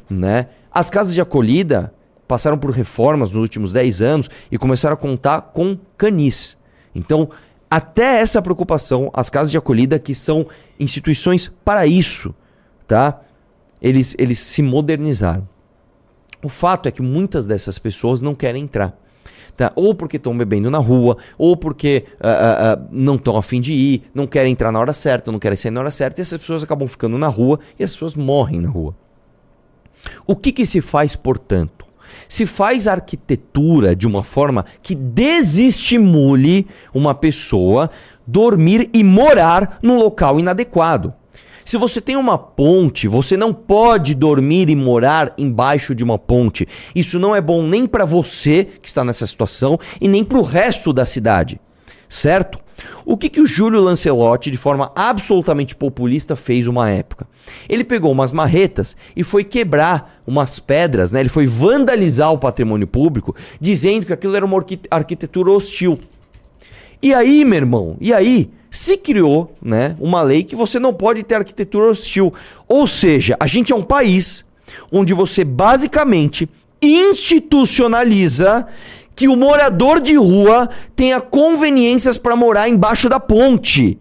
Né? 0.09 0.47
As 0.71 0.89
casas 0.89 1.13
de 1.13 1.21
acolhida 1.21 1.93
passaram 2.27 2.57
por 2.57 2.71
reformas 2.71 3.31
nos 3.31 3.41
últimos 3.41 3.71
10 3.71 4.01
anos 4.01 4.29
e 4.51 4.57
começaram 4.57 4.93
a 4.93 4.97
contar 4.97 5.41
com 5.41 5.77
canis. 5.97 6.57
Então, 6.93 7.29
até 7.69 8.19
essa 8.19 8.41
preocupação, 8.41 9.11
as 9.13 9.29
casas 9.29 9.51
de 9.51 9.57
acolhida, 9.57 9.99
que 9.99 10.15
são 10.15 10.47
instituições 10.79 11.51
para 11.63 11.85
isso, 11.85 12.33
tá? 12.87 13.19
Eles, 13.81 14.15
eles 14.17 14.39
se 14.39 14.61
modernizaram. 14.61 15.47
O 16.43 16.49
fato 16.49 16.87
é 16.87 16.91
que 16.91 17.01
muitas 17.01 17.45
dessas 17.45 17.77
pessoas 17.77 18.21
não 18.21 18.33
querem 18.33 18.63
entrar. 18.63 18.97
Tá? 19.55 19.73
Ou 19.75 19.93
porque 19.93 20.15
estão 20.15 20.37
bebendo 20.37 20.71
na 20.71 20.77
rua, 20.77 21.17
ou 21.37 21.57
porque 21.57 22.05
ah, 22.21 22.77
ah, 22.77 22.87
não 22.91 23.15
estão 23.15 23.35
afim 23.35 23.59
de 23.59 23.73
ir, 23.73 24.03
não 24.13 24.25
querem 24.25 24.53
entrar 24.53 24.71
na 24.71 24.79
hora 24.79 24.93
certa, 24.93 25.33
não 25.33 25.39
querem 25.39 25.57
sair 25.57 25.71
na 25.71 25.81
hora 25.81 25.91
certa, 25.91 26.21
e 26.21 26.23
essas 26.23 26.39
pessoas 26.39 26.63
acabam 26.63 26.87
ficando 26.87 27.17
na 27.17 27.27
rua 27.27 27.59
e 27.77 27.83
as 27.83 27.91
pessoas 27.91 28.15
morrem 28.15 28.61
na 28.61 28.69
rua. 28.69 28.95
O 30.25 30.33
que, 30.33 30.53
que 30.53 30.65
se 30.65 30.79
faz, 30.79 31.15
portanto? 31.15 31.85
Se 32.27 32.45
faz 32.45 32.87
arquitetura 32.87 33.95
de 33.95 34.07
uma 34.07 34.23
forma 34.23 34.65
que 34.81 34.95
desestimule 34.95 36.67
uma 36.93 37.13
pessoa 37.13 37.89
dormir 38.25 38.89
e 38.93 39.03
morar 39.03 39.77
num 39.81 39.97
local 39.97 40.39
inadequado. 40.39 41.13
Se 41.69 41.77
você 41.77 42.01
tem 42.01 42.15
uma 42.15 42.35
ponte, 42.35 43.07
você 43.07 43.37
não 43.37 43.53
pode 43.53 44.15
dormir 44.15 44.71
e 44.71 44.75
morar 44.75 45.35
embaixo 45.37 45.93
de 45.93 46.03
uma 46.03 46.17
ponte. 46.17 46.67
Isso 46.95 47.19
não 47.19 47.35
é 47.35 47.39
bom 47.39 47.61
nem 47.61 47.85
para 47.85 48.05
você 48.05 48.65
que 48.81 48.87
está 48.89 49.03
nessa 49.03 49.27
situação 49.27 49.77
e 50.01 50.07
nem 50.07 50.23
para 50.23 50.39
o 50.39 50.41
resto 50.41 50.91
da 50.91 51.05
cidade. 51.05 51.61
Certo? 52.09 52.57
O 53.05 53.15
que, 53.15 53.29
que 53.29 53.39
o 53.39 53.45
Júlio 53.45 53.79
Lancelotti, 53.81 54.49
de 54.49 54.57
forma 54.57 54.91
absolutamente 54.95 55.75
populista, 55.75 56.35
fez 56.35 56.65
uma 56.65 56.89
época? 56.89 57.27
Ele 57.69 57.83
pegou 57.83 58.11
umas 58.11 58.31
marretas 58.31 58.97
e 59.15 59.23
foi 59.23 59.43
quebrar 59.43 60.23
umas 60.25 60.57
pedras, 60.59 61.11
né? 61.11 61.19
ele 61.19 61.29
foi 61.29 61.45
vandalizar 61.45 62.33
o 62.33 62.39
patrimônio 62.39 62.87
público, 62.87 63.35
dizendo 63.61 64.07
que 64.07 64.13
aquilo 64.13 64.35
era 64.35 64.43
uma 64.43 64.57
arqui- 64.57 64.81
arquitetura 64.89 65.51
hostil. 65.51 65.99
E 67.01 67.13
aí, 67.13 67.45
meu 67.45 67.57
irmão, 67.57 67.97
e 67.99 68.13
aí 68.13 68.49
se 68.69 68.97
criou, 68.97 69.55
né, 69.61 69.95
uma 69.99 70.21
lei 70.21 70.43
que 70.43 70.55
você 70.55 70.79
não 70.79 70.93
pode 70.93 71.23
ter 71.23 71.35
arquitetura 71.35 71.89
hostil. 71.89 72.33
Ou 72.67 72.85
seja, 72.85 73.35
a 73.39 73.47
gente 73.47 73.73
é 73.73 73.75
um 73.75 73.83
país 73.83 74.45
onde 74.91 75.13
você 75.13 75.43
basicamente 75.43 76.47
institucionaliza 76.81 78.67
que 79.15 79.27
o 79.27 79.35
morador 79.35 79.99
de 79.99 80.15
rua 80.15 80.69
tenha 80.95 81.19
conveniências 81.19 82.17
para 82.17 82.35
morar 82.35 82.69
embaixo 82.69 83.09
da 83.09 83.19
ponte. 83.19 83.97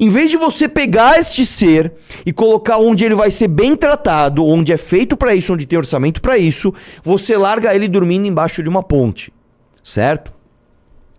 Em 0.00 0.10
vez 0.10 0.30
de 0.30 0.36
você 0.36 0.68
pegar 0.68 1.18
este 1.18 1.46
ser 1.46 1.92
e 2.24 2.32
colocar 2.32 2.78
onde 2.78 3.04
ele 3.04 3.14
vai 3.14 3.30
ser 3.30 3.48
bem 3.48 3.76
tratado, 3.76 4.44
onde 4.44 4.72
é 4.72 4.76
feito 4.76 5.16
para 5.16 5.34
isso, 5.34 5.52
onde 5.52 5.66
tem 5.66 5.78
orçamento 5.78 6.20
para 6.20 6.36
isso, 6.36 6.74
você 7.02 7.36
larga 7.36 7.74
ele 7.74 7.86
dormindo 7.86 8.26
embaixo 8.26 8.62
de 8.62 8.68
uma 8.68 8.82
ponte. 8.82 9.32
Certo? 9.84 10.35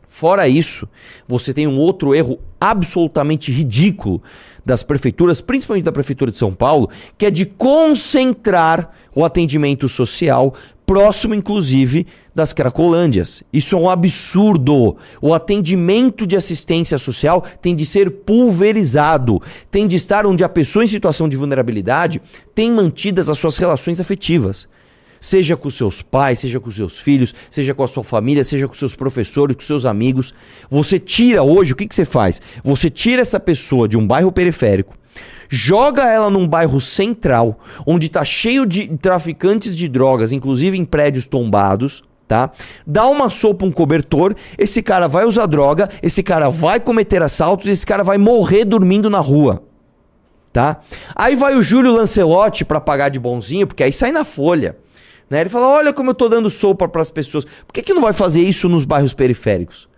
Fora 0.07 0.47
isso, 0.47 0.87
você 1.27 1.53
tem 1.53 1.67
um 1.67 1.77
outro 1.77 2.15
erro 2.15 2.39
absolutamente 2.59 3.51
ridículo 3.51 4.21
das 4.65 4.81
prefeituras, 4.81 5.41
principalmente 5.41 5.83
da 5.83 5.91
prefeitura 5.91 6.31
de 6.31 6.37
São 6.37 6.53
Paulo, 6.53 6.89
que 7.17 7.25
é 7.25 7.31
de 7.31 7.45
concentrar 7.45 8.91
o 9.13 9.23
atendimento 9.23 9.87
social 9.87 10.53
próximo, 10.85 11.33
inclusive, 11.33 12.07
das 12.33 12.53
Cracolândias. 12.53 13.43
Isso 13.51 13.75
é 13.75 13.77
um 13.77 13.89
absurdo. 13.89 14.95
O 15.21 15.33
atendimento 15.33 16.25
de 16.25 16.37
assistência 16.37 16.97
social 16.97 17.43
tem 17.61 17.75
de 17.75 17.85
ser 17.85 18.09
pulverizado, 18.09 19.41
tem 19.69 19.85
de 19.85 19.97
estar 19.97 20.25
onde 20.25 20.45
a 20.45 20.49
pessoa 20.49 20.85
em 20.85 20.87
situação 20.87 21.27
de 21.27 21.35
vulnerabilidade 21.35 22.21
tem 22.55 22.71
mantidas 22.71 23.29
as 23.29 23.37
suas 23.37 23.57
relações 23.57 23.99
afetivas. 23.99 24.69
Seja 25.19 25.57
com 25.57 25.69
seus 25.69 26.01
pais, 26.01 26.39
seja 26.39 26.59
com 26.59 26.69
seus 26.69 27.00
filhos, 27.00 27.33
seja 27.50 27.74
com 27.74 27.83
a 27.83 27.88
sua 27.88 28.03
família, 28.03 28.43
seja 28.43 28.67
com 28.67 28.74
seus 28.74 28.95
professores, 28.95 29.55
com 29.55 29.62
seus 29.62 29.86
amigos. 29.86 30.33
Você 30.69 31.00
tira 31.00 31.43
hoje, 31.43 31.74
o 31.74 31.75
que, 31.75 31.88
que 31.88 31.95
você 31.95 32.05
faz? 32.05 32.41
Você 32.63 32.89
tira 32.89 33.21
essa 33.21 33.39
pessoa 33.39 33.88
de 33.88 33.97
um 33.97 34.05
bairro 34.05 34.31
periférico, 34.31 34.95
joga 35.50 36.05
ela 36.07 36.29
num 36.29 36.47
bairro 36.47 36.79
central, 36.79 37.59
onde 37.86 38.07
está 38.07 38.24
cheio 38.24 38.65
de 38.65 38.88
traficantes 38.97 39.75
de 39.75 39.88
drogas, 39.88 40.31
inclusive 40.31 40.77
em 40.77 40.86
prédios 40.86 41.27
tombados, 41.27 42.03
tá? 42.27 42.51
Dá 42.86 43.07
uma 43.07 43.29
sopa, 43.29 43.65
um 43.65 43.71
cobertor, 43.71 44.36
esse 44.57 44.81
cara 44.83 45.07
vai 45.07 45.25
usar 45.25 45.45
droga, 45.45 45.89
esse 46.03 46.21
cara 46.21 46.50
vai 46.50 46.79
cometer 46.79 47.24
assaltos, 47.24 47.67
esse 47.67 47.86
cara 47.86 48.03
vai 48.03 48.17
morrer 48.17 48.65
dormindo 48.65 49.09
na 49.09 49.19
rua. 49.19 49.63
Tá? 50.51 50.81
Aí 51.15 51.36
vai 51.36 51.55
o 51.55 51.62
Júlio 51.62 51.91
Lancelotti 51.91 52.65
para 52.65 52.81
pagar 52.81 53.09
de 53.09 53.19
bonzinho, 53.19 53.67
porque 53.67 53.83
aí 53.83 53.93
sai 53.93 54.12
na 54.12 54.25
folha. 54.25 54.75
Né? 55.29 55.41
Ele 55.41 55.50
fala: 55.50 55.67
olha 55.67 55.93
como 55.93 56.12
eu 56.12 56.15
tô 56.15 56.29
dando 56.29 56.50
sopa 56.50 56.88
para 56.88 57.01
as 57.01 57.12
pessoas. 57.12 57.46
Por 57.46 57.74
que, 57.74 57.81
que 57.81 57.93
não 57.93 58.01
vai 58.01 58.13
fazer 58.13 58.41
isso 58.41 58.69
nos 58.69 58.86
bairros 58.86 59.13
periféricos? 59.13 59.89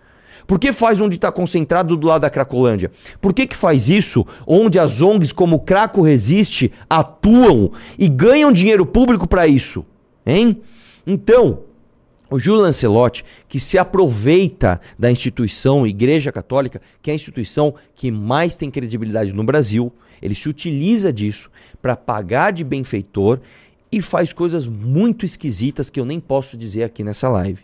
Por 0.46 0.58
que 0.58 0.72
faz 0.72 1.00
onde 1.00 1.14
está 1.14 1.30
concentrado 1.30 1.96
do 1.96 2.06
lado 2.08 2.22
da 2.22 2.30
Cracolândia? 2.30 2.90
Por 3.20 3.32
que, 3.32 3.46
que 3.46 3.56
faz 3.56 3.88
isso 3.88 4.26
onde 4.46 4.78
as 4.78 5.00
ONGs 5.00 5.32
como 5.32 5.60
Craco 5.60 6.02
Resiste 6.02 6.72
atuam 6.88 7.70
e 7.96 8.08
ganham 8.08 8.50
dinheiro 8.50 8.84
público 8.84 9.28
para 9.28 9.46
isso? 9.46 9.84
Hein? 10.26 10.60
Então, 11.06 11.60
o 12.30 12.38
Júlio 12.38 12.62
Lancelotti, 12.62 13.24
que 13.48 13.60
se 13.60 13.78
aproveita 13.78 14.80
da 14.98 15.10
instituição 15.10 15.86
Igreja 15.86 16.32
Católica, 16.32 16.80
que 17.02 17.10
é 17.10 17.12
a 17.12 17.16
instituição 17.16 17.74
que 17.94 18.10
mais 18.10 18.56
tem 18.56 18.70
credibilidade 18.70 19.32
no 19.32 19.44
Brasil, 19.44 19.92
ele 20.22 20.34
se 20.34 20.48
utiliza 20.48 21.12
disso 21.12 21.50
para 21.80 21.96
pagar 21.96 22.52
de 22.52 22.62
benfeitor 22.62 23.40
e 23.92 24.00
faz 24.00 24.32
coisas 24.32 24.68
muito 24.68 25.24
esquisitas 25.24 25.90
que 25.90 25.98
eu 25.98 26.04
nem 26.04 26.20
posso 26.20 26.56
dizer 26.56 26.84
aqui 26.84 27.02
nessa 27.02 27.28
live, 27.28 27.62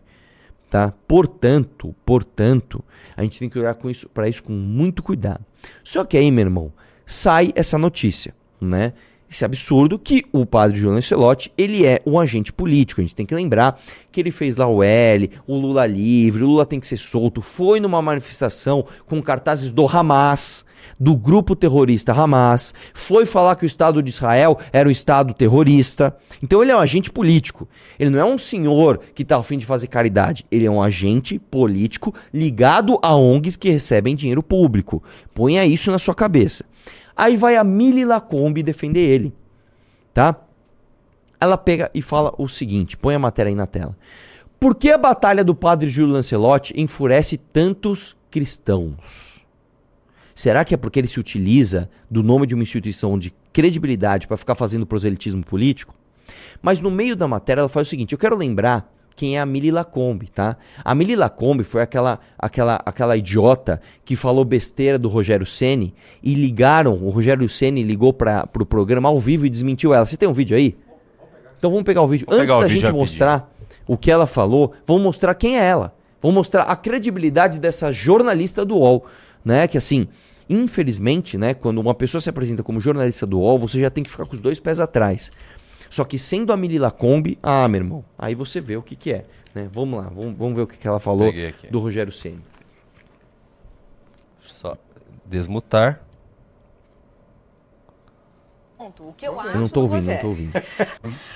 tá? 0.70 0.92
Portanto, 1.06 1.94
portanto, 2.04 2.84
a 3.16 3.22
gente 3.22 3.38
tem 3.38 3.48
que 3.48 3.58
olhar 3.58 3.74
com 3.74 3.88
isso 3.88 4.08
para 4.08 4.28
isso 4.28 4.42
com 4.42 4.52
muito 4.52 5.02
cuidado. 5.02 5.44
Só 5.84 6.04
que 6.04 6.16
aí, 6.16 6.30
meu 6.30 6.42
irmão, 6.42 6.72
sai 7.04 7.52
essa 7.54 7.78
notícia, 7.78 8.34
né? 8.60 8.92
Esse 9.28 9.44
absurdo 9.44 9.98
que 9.98 10.24
o 10.32 10.46
padre 10.46 10.78
João 10.78 10.94
Lancelotti, 10.94 11.52
ele 11.58 11.84
é 11.84 12.00
um 12.06 12.18
agente 12.18 12.52
político. 12.52 13.00
A 13.00 13.04
gente 13.04 13.16
tem 13.16 13.26
que 13.26 13.34
lembrar 13.34 13.80
que 14.12 14.20
ele 14.20 14.30
fez 14.30 14.56
lá 14.56 14.68
o 14.68 14.82
L, 14.82 15.30
o 15.46 15.56
Lula 15.56 15.84
livre, 15.84 16.44
o 16.44 16.46
Lula 16.46 16.64
tem 16.64 16.78
que 16.78 16.86
ser 16.86 16.96
solto. 16.96 17.42
Foi 17.42 17.80
numa 17.80 18.00
manifestação 18.00 18.84
com 19.04 19.20
cartazes 19.20 19.72
do 19.72 19.84
Hamas, 19.84 20.64
do 20.98 21.16
grupo 21.16 21.56
terrorista 21.56 22.12
Hamas. 22.12 22.72
Foi 22.94 23.26
falar 23.26 23.56
que 23.56 23.64
o 23.64 23.66
Estado 23.66 24.00
de 24.00 24.10
Israel 24.10 24.58
era 24.72 24.88
um 24.88 24.92
Estado 24.92 25.34
terrorista. 25.34 26.16
Então 26.40 26.62
ele 26.62 26.70
é 26.70 26.76
um 26.76 26.80
agente 26.80 27.10
político. 27.10 27.68
Ele 27.98 28.10
não 28.10 28.20
é 28.20 28.24
um 28.24 28.38
senhor 28.38 29.00
que 29.12 29.22
está 29.22 29.34
ao 29.34 29.42
fim 29.42 29.58
de 29.58 29.66
fazer 29.66 29.88
caridade. 29.88 30.46
Ele 30.52 30.66
é 30.66 30.70
um 30.70 30.80
agente 30.80 31.38
político 31.38 32.14
ligado 32.32 32.98
a 33.02 33.14
ONGs 33.16 33.56
que 33.56 33.70
recebem 33.70 34.14
dinheiro 34.14 34.42
público. 34.42 35.02
Ponha 35.34 35.66
isso 35.66 35.90
na 35.90 35.98
sua 35.98 36.14
cabeça. 36.14 36.64
Aí 37.16 37.36
vai 37.36 37.56
a 37.56 37.64
Mili 37.64 38.04
Lacombe 38.04 38.62
defender 38.62 39.08
ele, 39.08 39.32
tá? 40.12 40.38
Ela 41.40 41.56
pega 41.56 41.90
e 41.94 42.02
fala 42.02 42.34
o 42.36 42.48
seguinte, 42.48 42.96
põe 42.96 43.14
a 43.14 43.18
matéria 43.18 43.48
aí 43.50 43.54
na 43.54 43.66
tela. 43.66 43.96
Por 44.60 44.74
que 44.74 44.90
a 44.90 44.98
batalha 44.98 45.44
do 45.44 45.54
padre 45.54 45.88
Júlio 45.88 46.14
Lancelotti 46.14 46.74
enfurece 46.76 47.36
tantos 47.36 48.16
cristãos? 48.30 49.44
Será 50.34 50.64
que 50.64 50.74
é 50.74 50.76
porque 50.76 50.98
ele 50.98 51.08
se 51.08 51.18
utiliza 51.18 51.88
do 52.10 52.22
nome 52.22 52.46
de 52.46 52.54
uma 52.54 52.62
instituição 52.62 53.18
de 53.18 53.32
credibilidade 53.52 54.26
para 54.26 54.36
ficar 54.36 54.54
fazendo 54.54 54.86
proselitismo 54.86 55.42
político? 55.42 55.94
Mas 56.60 56.80
no 56.80 56.90
meio 56.90 57.16
da 57.16 57.26
matéria 57.26 57.62
ela 57.62 57.68
faz 57.68 57.86
o 57.86 57.90
seguinte: 57.90 58.12
eu 58.12 58.18
quero 58.18 58.36
lembrar 58.36 58.92
quem 59.16 59.38
é 59.38 59.40
a 59.40 59.46
Mili 59.46 59.70
Lacombe, 59.70 60.28
tá? 60.28 60.58
A 60.84 60.94
Mili 60.94 61.16
Lacombe 61.16 61.64
foi 61.64 61.80
aquela, 61.80 62.20
aquela, 62.38 62.78
aquela 62.84 63.16
idiota 63.16 63.80
que 64.04 64.14
falou 64.14 64.44
besteira 64.44 64.98
do 64.98 65.08
Rogério 65.08 65.46
Ceni 65.46 65.94
e 66.22 66.34
ligaram, 66.34 66.92
o 66.92 67.08
Rogério 67.08 67.48
Ceni 67.48 67.82
ligou 67.82 68.12
para 68.12 68.46
pro 68.46 68.66
programa 68.66 69.08
ao 69.08 69.18
vivo 69.18 69.46
e 69.46 69.50
desmentiu 69.50 69.94
ela. 69.94 70.04
Você 70.04 70.18
tem 70.18 70.28
um 70.28 70.34
vídeo 70.34 70.54
aí? 70.54 70.76
Então 71.58 71.70
vamos 71.70 71.84
pegar 71.84 72.02
o 72.02 72.06
vídeo. 72.06 72.26
Antes 72.30 72.54
o 72.54 72.60
da 72.60 72.66
vídeo 72.66 72.80
gente 72.80 72.92
mostrar 72.92 73.50
o 73.86 73.96
que 73.96 74.10
ela 74.10 74.26
falou, 74.26 74.74
vamos 74.86 75.02
mostrar 75.02 75.34
quem 75.34 75.58
é 75.58 75.64
ela. 75.64 75.94
Vamos 76.20 76.34
mostrar 76.34 76.64
a 76.64 76.76
credibilidade 76.76 77.58
dessa 77.58 77.90
jornalista 77.90 78.64
do 78.64 78.76
UOL, 78.76 79.06
né? 79.42 79.66
Que 79.66 79.78
assim, 79.78 80.08
infelizmente, 80.48 81.38
né, 81.38 81.54
quando 81.54 81.78
uma 81.78 81.94
pessoa 81.94 82.20
se 82.20 82.28
apresenta 82.28 82.62
como 82.62 82.80
jornalista 82.80 83.26
do 83.26 83.38
UOL, 83.38 83.58
você 83.58 83.80
já 83.80 83.90
tem 83.90 84.04
que 84.04 84.10
ficar 84.10 84.26
com 84.26 84.34
os 84.34 84.40
dois 84.40 84.60
pés 84.60 84.78
atrás. 84.78 85.30
Só 85.96 86.04
que 86.04 86.18
sendo 86.18 86.52
a 86.52 86.58
Mili 86.58 86.78
Lacombe, 86.78 87.38
ah, 87.42 87.66
meu 87.66 87.80
irmão, 87.80 88.04
aí 88.18 88.34
você 88.34 88.60
vê 88.60 88.76
o 88.76 88.82
que, 88.82 88.94
que 88.94 89.14
é. 89.14 89.24
Né? 89.54 89.66
Vamos 89.72 89.98
lá, 89.98 90.10
vamos, 90.10 90.36
vamos 90.36 90.54
ver 90.54 90.60
o 90.60 90.66
que, 90.66 90.76
que 90.76 90.86
ela 90.86 91.00
falou 91.00 91.32
do 91.70 91.78
Rogério 91.78 92.12
Ceni. 92.12 92.42
Só 94.44 94.76
desmutar. 95.24 96.05
O 99.00 99.12
que 99.16 99.26
eu 99.26 99.38
acho 99.40 99.50
Eu 99.50 99.60
não 99.60 99.68
tô 99.68 99.80
do 99.80 99.92
ouvindo, 99.92 100.06
não 100.22 100.28
ouvindo. 100.30 100.62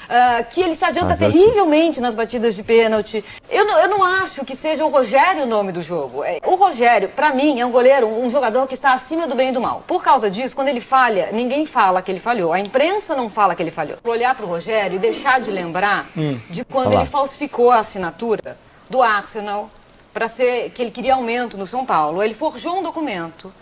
Ah, 0.08 0.42
que 0.44 0.60
ele 0.60 0.74
se 0.76 0.84
adianta 0.84 1.14
Ah, 1.14 1.16
terrivelmente 1.16 2.00
nas 2.00 2.14
batidas 2.14 2.54
de 2.54 2.62
pênalti. 2.62 3.24
Eu 3.48 3.64
não, 3.64 3.78
eu 3.78 3.88
não 3.88 4.04
acho 4.04 4.44
que 4.44 4.54
seja 4.54 4.84
o 4.84 4.88
Rogério 4.88 5.42
o 5.42 5.46
nome 5.46 5.72
do 5.72 5.82
jogo. 5.82 6.22
É, 6.24 6.38
O 6.46 6.54
Rogério, 6.54 7.08
pra 7.08 7.32
mim, 7.34 7.58
é 7.60 7.66
um 7.66 7.70
goleiro, 7.70 8.06
um 8.06 8.30
jogador 8.30 8.66
que 8.66 8.74
está 8.74 8.92
acima 8.92 9.26
do 9.26 9.34
bem 9.34 9.48
e 9.48 9.52
do 9.52 9.60
mal. 9.60 9.82
Por 9.86 10.02
causa 10.02 10.30
disso, 10.30 10.54
quando 10.54 10.68
ele 10.68 10.80
falha, 10.80 11.30
ninguém 11.32 11.66
fala 11.66 12.00
que 12.02 12.10
ele 12.10 12.20
falhou. 12.20 12.52
A 12.52 12.60
imprensa 12.60 13.16
não 13.16 13.28
fala 13.28 13.54
que 13.54 13.62
ele 13.62 13.70
falhou. 13.70 13.98
Olhar 14.04 14.34
pro 14.34 14.46
Rogério 14.46 14.96
e 14.96 14.98
deixar 14.98 15.40
de 15.40 15.50
lembrar 15.50 16.06
de 16.48 16.64
quando 16.64 16.94
ele 16.94 17.06
falsificou 17.06 17.70
a 17.70 17.78
assinatura 17.80 18.56
do 18.88 19.02
Arsenal 19.02 19.70
para 20.12 20.26
ser 20.28 20.70
que 20.70 20.82
ele 20.82 20.90
queria 20.90 21.14
aumento 21.14 21.56
no 21.56 21.66
São 21.66 21.84
Paulo. 21.86 22.22
Ele 22.22 22.34
forjou 22.34 22.78
um 22.78 22.82
documento 22.82 23.52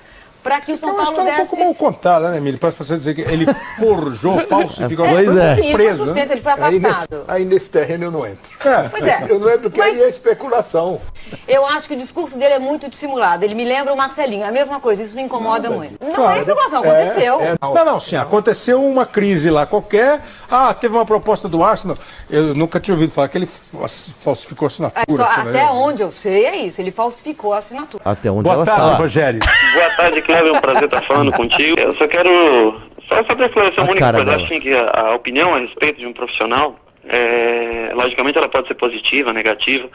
para 0.42 0.60
que 0.60 0.72
o 0.72 0.78
São 0.78 0.88
É 0.88 0.92
uma 0.92 1.02
Paulo 1.04 1.10
história 1.18 1.32
um 1.32 1.36
desse 1.36 1.50
pouco 1.50 1.64
mal 1.64 1.74
contada, 1.74 2.30
né, 2.30 2.36
Emílio? 2.38 2.58
Para 2.58 2.70
você 2.70 2.94
dizer 2.96 3.14
que 3.14 3.20
ele 3.22 3.46
forjou, 3.78 4.38
falsificou. 4.40 5.06
Pois 5.08 5.32
Foi 5.32 5.40
é. 5.42 5.54
preso, 5.54 5.72
Preso, 5.72 5.74
foi 5.74 5.86
né? 5.88 5.96
suspenso, 6.26 6.32
ele 6.32 6.40
foi 6.40 6.52
Aí 6.52 6.78
nesse, 6.78 6.86
afastado. 6.86 7.24
aí 7.28 7.44
nesse 7.44 7.70
terreno 7.70 8.04
eu 8.04 8.10
não 8.10 8.26
entro. 8.26 8.50
É. 8.68 8.88
Pois 8.88 9.04
é. 9.04 9.26
Eu 9.28 9.38
não 9.38 9.48
entro 9.48 9.62
porque 9.62 9.80
Mas- 9.80 9.94
aí 9.96 10.02
é 10.02 10.08
especulação. 10.08 11.00
Eu 11.46 11.66
acho 11.66 11.86
que 11.88 11.94
o 11.94 11.96
discurso 11.98 12.38
dele 12.38 12.54
é 12.54 12.58
muito 12.58 12.88
dissimulado. 12.88 13.44
Ele 13.44 13.54
me 13.54 13.64
lembra 13.64 13.92
o 13.92 13.96
Marcelinho. 13.96 14.44
É 14.44 14.48
a 14.48 14.52
mesma 14.52 14.80
coisa, 14.80 15.02
isso 15.02 15.14
me 15.14 15.22
incomoda 15.22 15.68
muito. 15.70 15.94
Não 16.02 16.12
Claro. 16.14 16.36
é 16.36 16.40
especulação, 16.40 16.78
aconteceu. 16.82 17.40
É, 17.40 17.44
é, 17.48 17.54
Não, 17.60 17.84
não, 17.84 18.00
sim, 18.00 18.16
aconteceu 18.16 18.82
uma 18.82 19.04
crise 19.04 19.50
lá 19.50 19.66
qualquer. 19.66 20.20
Ah, 20.50 20.72
teve 20.72 20.94
uma 20.94 21.04
proposta 21.04 21.48
do 21.48 21.62
Arsenal. 21.62 21.96
Eu 22.30 22.54
nunca 22.54 22.80
tinha 22.80 22.94
ouvido 22.94 23.10
falar 23.12 23.28
que 23.28 23.36
ele 23.36 23.46
fa- 23.46 23.86
falsificou 23.88 24.66
a 24.66 24.68
assinatura. 24.68 25.24
até 25.24 25.66
onde 25.66 26.02
eu 26.02 26.10
sei 26.10 26.46
é 26.46 26.56
isso, 26.56 26.80
ele 26.80 26.90
falsificou 26.90 27.52
a 27.52 27.58
assinatura. 27.58 28.02
Até 28.04 28.30
onde 28.30 28.44
Boa 28.44 28.54
ela 28.54 28.64
tarde, 28.64 28.80
sabe. 28.80 29.02
Rogério. 29.02 29.40
Boa 29.74 29.90
tarde, 29.96 30.22
Cléber. 30.28 30.52
É 30.52 30.56
um 30.56 30.60
prazer 30.60 30.84
estar 30.84 31.02
falando 31.02 31.32
contigo. 31.32 31.80
Eu 31.80 31.96
só 31.96 32.06
quero. 32.06 32.80
Só, 33.08 33.16
só 33.16 33.34
para 33.34 33.46
esclarecer 33.46 33.82
uma 33.82 33.90
única 33.90 34.12
coisa. 34.12 34.36
assim, 34.36 34.60
que 34.60 34.74
a, 34.74 34.90
a 34.90 35.14
opinião 35.14 35.54
a 35.54 35.58
respeito 35.58 35.98
de 35.98 36.06
um 36.06 36.12
profissional, 36.12 36.78
é, 37.08 37.90
logicamente, 37.94 38.36
ela 38.36 38.48
pode 38.48 38.68
ser 38.68 38.74
positiva, 38.74 39.32
negativa. 39.32 39.88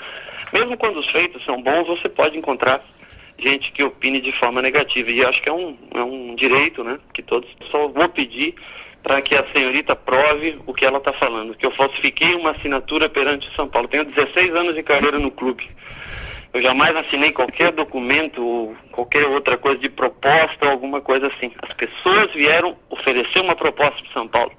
Mesmo 0.51 0.75
quando 0.75 0.97
os 0.97 1.07
feitos 1.07 1.43
são 1.45 1.61
bons, 1.61 1.87
você 1.87 2.09
pode 2.09 2.37
encontrar 2.37 2.83
gente 3.37 3.71
que 3.71 3.83
opine 3.83 4.19
de 4.19 4.31
forma 4.31 4.61
negativa. 4.61 5.11
E 5.11 5.23
acho 5.23 5.41
que 5.41 5.49
é 5.49 5.53
um, 5.53 5.77
é 5.93 6.01
um 6.01 6.33
direito, 6.35 6.83
né? 6.83 6.97
Que 7.13 7.21
todos. 7.21 7.49
Só 7.69 7.87
vou 7.87 8.09
pedir 8.09 8.55
para 9.03 9.21
que 9.21 9.35
a 9.35 9.45
senhorita 9.53 9.95
prove 9.95 10.59
o 10.65 10.73
que 10.73 10.85
ela 10.85 10.97
está 10.97 11.13
falando. 11.13 11.53
Que 11.53 11.65
eu 11.65 11.71
falsifiquei 11.71 12.33
uma 12.35 12.51
assinatura 12.51 13.09
perante 13.09 13.49
o 13.49 13.53
São 13.53 13.67
Paulo. 13.67 13.87
Tenho 13.87 14.05
16 14.05 14.55
anos 14.55 14.73
de 14.73 14.81
carreira 14.81 15.19
no 15.19 15.29
clube. 15.29 15.69
Eu 16.53 16.61
jamais 16.61 16.95
assinei 16.95 17.31
qualquer 17.31 17.71
documento 17.71 18.43
ou 18.45 18.75
qualquer 18.91 19.25
outra 19.25 19.57
coisa 19.57 19.79
de 19.79 19.89
proposta 19.89 20.65
ou 20.65 20.71
alguma 20.71 21.01
coisa 21.01 21.27
assim. 21.27 21.51
As 21.63 21.73
pessoas 21.73 22.31
vieram 22.33 22.77
oferecer 22.91 23.39
uma 23.39 23.55
proposta 23.55 24.03
para 24.03 24.13
São 24.13 24.27
Paulo. 24.27 24.51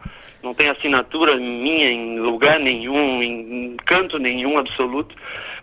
Não 0.43 0.53
tem 0.53 0.69
assinatura 0.69 1.37
minha 1.37 1.91
em 1.91 2.19
lugar 2.19 2.59
nenhum, 2.59 3.23
em 3.23 3.77
canto 3.87 4.19
nenhum 4.19 4.59
absoluto. 4.59 5.15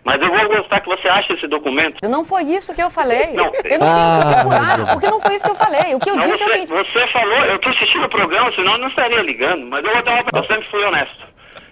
Mas 0.02 0.20
eu 0.20 0.32
vou 0.32 0.48
gostar 0.48 0.80
que 0.80 0.88
você 0.88 1.06
ache 1.06 1.34
esse 1.34 1.46
documento. 1.46 1.98
Não 2.08 2.24
foi 2.24 2.42
isso 2.44 2.74
que 2.74 2.82
eu 2.82 2.90
falei. 2.90 3.26
Não. 3.34 3.52
Eu 3.64 3.78
não 3.78 3.86
Ah. 3.86 4.18
tenho 4.18 4.34
que 4.34 4.40
procurar, 4.40 4.92
porque 4.94 5.06
não 5.10 5.20
foi 5.20 5.34
isso 5.36 5.44
que 5.44 5.50
eu 5.50 5.54
falei. 5.54 5.94
O 5.94 6.00
que 6.00 6.10
eu 6.10 6.16
Não, 6.16 6.26
disse 6.26 6.42
é 6.42 6.46
você, 6.46 6.52
seguinte. 6.54 6.68
você 6.72 7.06
falou, 7.08 7.38
eu 7.44 7.58
tô 7.58 7.68
assistindo 7.68 8.04
o 8.06 8.08
programa, 8.08 8.50
senão 8.52 8.72
eu 8.72 8.78
não 8.78 8.88
estaria 8.88 9.20
ligando. 9.22 9.66
Mas 9.66 9.84
eu, 9.84 9.92
vou 9.92 10.02
dar 10.02 10.12
uma- 10.14 10.24
eu 10.40 10.44
sempre 10.44 10.66
fui 10.68 10.82
honesto. 10.82 11.26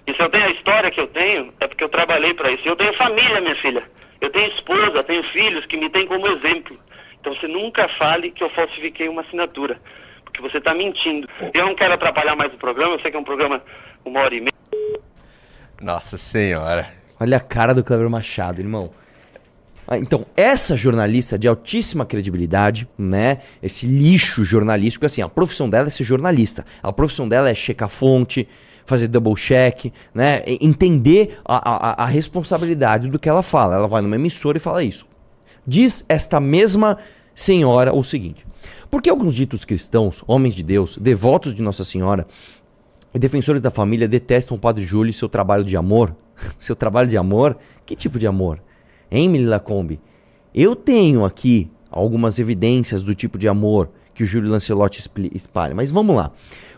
E 0.07 0.15
se 0.15 0.21
eu 0.21 0.29
tenho 0.29 0.45
a 0.45 0.51
história 0.51 0.91
que 0.91 1.01
eu 1.01 1.07
tenho, 1.09 1.53
é 1.59 1.67
porque 1.67 1.83
eu 1.83 1.89
trabalhei 1.89 2.33
para 2.35 2.51
isso. 2.53 2.63
E 2.65 2.69
eu 2.69 2.77
tenho 2.77 2.93
família, 2.93 3.41
minha 3.41 3.57
filha. 3.57 3.83
Eu 4.21 4.31
tenho 4.31 4.49
esposa, 4.53 5.03
tenho 5.03 5.23
filhos 5.23 5.65
que 5.67 5.77
me 5.77 5.89
têm 5.89 6.07
como 6.07 6.27
exemplo. 6.27 6.79
Então 7.21 7.35
você 7.35 7.47
nunca 7.47 7.89
fale 7.89 8.31
que 8.31 8.43
eu 8.43 8.51
falsifiquei 8.51 9.09
uma 9.09 9.23
assinatura, 9.23 9.81
porque 10.25 10.41
você 10.41 10.59
está 10.59 10.75
mentindo. 10.75 11.29
Eu 11.53 11.67
não 11.67 11.75
quero 11.75 11.95
atrapalhar 11.95 12.37
mais 12.37 12.53
o 12.53 12.57
programa, 12.57 12.95
eu 12.95 13.01
sei 13.01 13.11
que 13.11 13.17
é 13.17 13.21
um 13.21 13.25
programa 13.25 13.63
uma 14.05 14.21
hora 14.21 14.35
e 14.35 14.41
meia. 14.41 14.53
Nossa 15.81 16.17
senhora. 16.17 16.93
Olha 17.19 17.37
a 17.37 17.41
cara 17.41 17.75
do 17.75 17.85
Cleber 17.85 18.09
Machado, 18.09 18.61
irmão. 18.61 18.93
Ah, 19.87 19.99
Então, 19.99 20.25
essa 20.37 20.77
jornalista 20.77 21.39
de 21.39 21.49
altíssima 21.49 22.07
credibilidade, 22.07 22.89
né? 22.97 23.39
Esse 23.63 23.87
lixo 23.87 24.45
jornalístico, 24.45 25.05
assim, 25.05 25.21
a 25.21 25.29
profissão 25.29 25.69
dela 25.69 25.89
é 25.89 25.91
ser 25.91 26.05
jornalista. 26.05 26.65
A 26.83 26.93
profissão 26.93 27.29
dela 27.29 27.51
é 27.51 27.55
checar 27.55 27.89
fonte, 27.89 28.49
fazer 28.85 29.09
double 29.09 29.35
check, 29.35 29.93
né? 30.15 30.43
Entender 30.47 31.39
a, 31.45 32.03
a- 32.03 32.05
a 32.05 32.07
responsabilidade 32.07 33.09
do 33.09 33.19
que 33.19 33.29
ela 33.29 33.43
fala. 33.43 33.75
Ela 33.77 33.89
vai 33.89 34.03
numa 34.03 34.17
emissora 34.17 34.57
e 34.59 34.61
fala 34.61 34.83
isso. 34.83 35.07
Diz 35.67 36.05
esta 36.09 36.41
mesma 36.41 36.97
senhora 37.35 37.95
o 37.95 38.03
seguinte: 38.03 38.47
Por 38.91 39.01
que 39.03 39.11
alguns 39.11 39.35
ditos 39.35 39.65
cristãos, 39.65 40.23
homens 40.27 40.55
de 40.55 40.63
Deus, 40.63 40.97
devotos 40.99 41.55
de 41.55 41.63
Nossa 41.63 41.85
Senhora 41.85 42.27
e 43.15 43.19
defensores 43.19 43.61
da 43.61 43.71
família 43.71 44.07
detestam 44.09 44.57
o 44.57 44.61
Padre 44.61 44.85
Júlio 44.85 45.11
e 45.11 45.15
seu 45.15 45.29
trabalho 45.29 45.65
de 45.65 45.77
amor? 45.77 46.15
seu 46.59 46.75
trabalho 46.75 47.09
de 47.09 47.17
amor? 47.17 47.57
Que 47.85 47.95
tipo 47.95 48.19
de 48.19 48.27
amor? 48.27 48.63
Hein, 49.11 49.27
Emily 49.27 49.47
Lacombe? 49.47 50.01
Eu 50.55 50.75
tenho 50.75 51.25
aqui 51.25 51.71
algumas 51.91 52.39
evidências 52.39 53.03
do 53.03 53.15
tipo 53.15 53.37
de 53.39 53.49
amor 53.49 53.91
que 54.15 54.23
o 54.23 54.27
Júlio 54.27 54.51
Lancelotti 54.51 55.01
espalha, 55.35 55.75
mas 55.75 55.91
vamos 55.91 56.15
lá. 56.17 56.31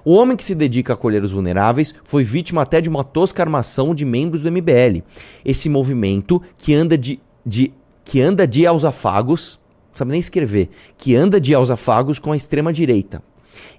O 0.04 0.14
homem 0.14 0.36
que 0.36 0.44
se 0.44 0.54
dedica 0.54 0.92
a 0.92 0.94
acolher 0.94 1.22
os 1.22 1.30
vulneráveis 1.30 1.94
foi 2.02 2.24
vítima 2.24 2.62
até 2.62 2.80
de 2.80 2.88
uma 2.88 3.04
tosca 3.04 3.42
armação 3.42 3.94
de 3.94 4.04
membros 4.04 4.42
do 4.42 4.50
MBL. 4.50 5.02
Esse 5.44 5.68
movimento 5.68 6.42
que 6.58 6.74
anda 6.74 6.98
de, 6.98 7.20
de 7.46 7.72
que 8.04 8.20
anda 8.20 8.46
de 8.46 8.66
aos 8.66 8.84
afagos, 8.84 9.60
não 9.90 9.98
sabe 9.98 10.10
nem 10.10 10.20
escrever, 10.20 10.70
que 10.98 11.14
anda 11.14 11.40
de 11.40 11.54
aos 11.54 11.70
afagos 11.70 12.18
com 12.18 12.32
a 12.32 12.36
extrema 12.36 12.72
direita. 12.72 13.22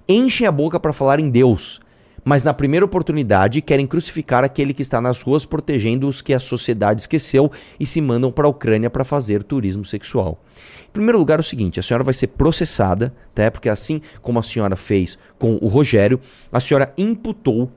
Enchem 0.08 0.46
a 0.46 0.52
boca 0.52 0.80
para 0.80 0.92
falar 0.92 1.20
em 1.20 1.28
Deus, 1.28 1.80
mas 2.24 2.42
na 2.42 2.54
primeira 2.54 2.86
oportunidade 2.86 3.60
querem 3.60 3.86
crucificar 3.86 4.42
aquele 4.42 4.72
que 4.72 4.82
está 4.82 5.00
nas 5.00 5.22
ruas 5.22 5.44
protegendo 5.44 6.08
os 6.08 6.22
que 6.22 6.32
a 6.32 6.40
sociedade 6.40 7.02
esqueceu 7.02 7.52
e 7.78 7.84
se 7.84 8.00
mandam 8.00 8.32
para 8.32 8.46
a 8.46 8.50
Ucrânia 8.50 8.88
para 8.88 9.04
fazer 9.04 9.42
turismo 9.42 9.84
sexual. 9.84 10.40
Em 10.88 10.92
primeiro 10.92 11.18
lugar, 11.18 11.38
é 11.38 11.40
o 11.40 11.44
seguinte: 11.44 11.78
a 11.78 11.82
senhora 11.82 12.04
vai 12.04 12.14
ser 12.14 12.28
processada, 12.28 13.14
tá? 13.34 13.50
porque 13.50 13.68
assim 13.68 14.00
como 14.22 14.38
a 14.38 14.42
senhora 14.42 14.76
fez 14.76 15.18
com 15.38 15.58
o 15.60 15.68
Rogério, 15.68 16.18
a 16.50 16.60
senhora 16.60 16.92
imputou 16.96 17.70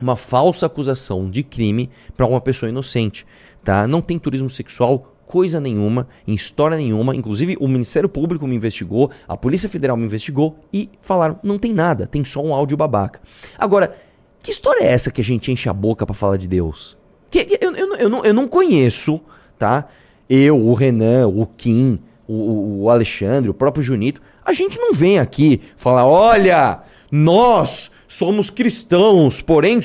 uma 0.00 0.16
falsa 0.16 0.66
acusação 0.66 1.28
de 1.28 1.42
crime 1.42 1.90
para 2.16 2.26
uma 2.26 2.40
pessoa 2.40 2.70
inocente, 2.70 3.26
tá? 3.62 3.86
Não 3.86 4.00
tem 4.00 4.18
turismo 4.18 4.48
sexual 4.48 5.14
coisa 5.30 5.60
nenhuma, 5.60 6.08
em 6.26 6.34
história 6.34 6.76
nenhuma, 6.76 7.14
inclusive 7.14 7.56
o 7.60 7.68
Ministério 7.68 8.08
Público 8.08 8.48
me 8.48 8.56
investigou, 8.56 9.12
a 9.28 9.36
Polícia 9.36 9.68
Federal 9.68 9.96
me 9.96 10.04
investigou 10.04 10.56
e 10.72 10.90
falaram, 11.00 11.38
não 11.40 11.56
tem 11.56 11.72
nada, 11.72 12.04
tem 12.04 12.24
só 12.24 12.42
um 12.42 12.52
áudio 12.52 12.76
babaca. 12.76 13.20
Agora, 13.56 13.94
que 14.42 14.50
história 14.50 14.82
é 14.82 14.88
essa 14.88 15.08
que 15.12 15.20
a 15.20 15.24
gente 15.24 15.52
enche 15.52 15.68
a 15.68 15.72
boca 15.72 16.04
para 16.04 16.14
falar 16.16 16.36
de 16.36 16.48
Deus? 16.48 16.96
Que, 17.30 17.46
eu, 17.60 17.72
eu, 17.76 17.94
eu, 17.96 18.08
não, 18.08 18.24
eu 18.24 18.34
não 18.34 18.48
conheço, 18.48 19.20
tá? 19.56 19.86
Eu, 20.28 20.58
o 20.58 20.74
Renan, 20.74 21.28
o 21.28 21.46
Kim, 21.46 22.00
o, 22.26 22.82
o- 22.82 22.90
Alexandre, 22.90 23.48
o 23.48 23.54
próprio 23.54 23.84
Junito, 23.84 24.20
a 24.44 24.52
gente 24.52 24.78
não 24.80 24.92
vem 24.92 25.20
aqui 25.20 25.60
falar, 25.76 26.06
olha, 26.06 26.80
nós 27.12 27.88
somos 28.08 28.50
cristãos, 28.50 29.40
porém, 29.40 29.78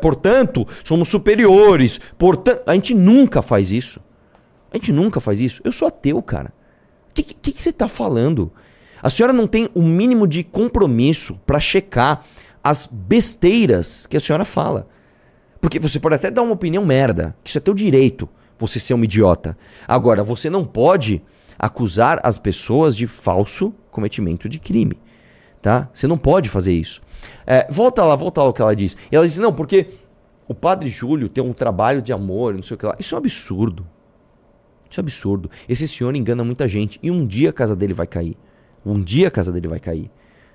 portanto, 0.00 0.64
somos 0.84 1.08
superiores. 1.08 1.98
Portanto, 2.16 2.62
a 2.66 2.74
gente 2.74 2.94
nunca 2.94 3.42
faz 3.42 3.72
isso. 3.72 3.98
A 4.72 4.76
gente 4.76 4.92
nunca 4.92 5.20
faz 5.20 5.40
isso. 5.40 5.60
Eu 5.64 5.72
sou 5.72 5.88
ateu, 5.88 6.20
cara. 6.22 6.52
O 7.10 7.14
que, 7.14 7.22
que, 7.22 7.52
que 7.52 7.62
você 7.62 7.72
tá 7.72 7.86
falando? 7.86 8.50
A 9.02 9.10
senhora 9.10 9.32
não 9.32 9.46
tem 9.46 9.68
o 9.74 9.82
mínimo 9.82 10.26
de 10.26 10.42
compromisso 10.42 11.38
pra 11.44 11.60
checar 11.60 12.24
as 12.64 12.86
besteiras 12.86 14.06
que 14.06 14.16
a 14.16 14.20
senhora 14.20 14.44
fala. 14.44 14.88
Porque 15.60 15.78
você 15.78 16.00
pode 16.00 16.14
até 16.14 16.30
dar 16.30 16.42
uma 16.42 16.54
opinião 16.54 16.84
merda, 16.84 17.36
que 17.42 17.50
isso 17.50 17.58
é 17.58 17.60
teu 17.60 17.74
direito, 17.74 18.28
você 18.58 18.80
ser 18.80 18.94
um 18.94 19.04
idiota. 19.04 19.56
Agora, 19.86 20.22
você 20.24 20.48
não 20.48 20.64
pode 20.64 21.22
acusar 21.58 22.20
as 22.22 22.38
pessoas 22.38 22.96
de 22.96 23.06
falso 23.06 23.74
cometimento 23.90 24.48
de 24.48 24.58
crime, 24.58 24.98
tá? 25.60 25.88
Você 25.92 26.06
não 26.06 26.16
pode 26.16 26.48
fazer 26.48 26.72
isso. 26.72 27.00
É, 27.46 27.66
volta 27.70 28.04
lá, 28.04 28.16
volta 28.16 28.42
lá 28.42 28.48
o 28.48 28.52
que 28.52 28.62
ela 28.62 28.74
diz. 28.74 28.96
E 29.10 29.16
ela 29.16 29.26
diz, 29.26 29.38
não, 29.38 29.52
porque 29.52 29.88
o 30.48 30.54
padre 30.54 30.88
Júlio 30.88 31.28
tem 31.28 31.42
um 31.42 31.52
trabalho 31.52 32.00
de 32.00 32.12
amor, 32.12 32.54
não 32.54 32.62
sei 32.62 32.74
o 32.74 32.78
que 32.78 32.86
lá. 32.86 32.96
Isso 32.98 33.14
é 33.14 33.16
um 33.16 33.20
absurdo. 33.20 33.86
Isso 34.92 35.00
é 35.00 35.02
absurdo. 35.02 35.50
Esse 35.66 35.88
senhor 35.88 36.14
engana 36.14 36.44
muita 36.44 36.68
gente 36.68 37.00
e 37.02 37.10
um 37.10 37.26
dia 37.26 37.48
a 37.48 37.52
casa 37.52 37.74
dele 37.74 37.94
vai 37.94 38.06
cair. 38.06 38.36
Um 38.84 39.00
dia 39.00 39.28
a 39.28 39.30
casa 39.30 39.50
dele 39.50 39.66
vai 39.66 39.80
cair. 39.80 40.10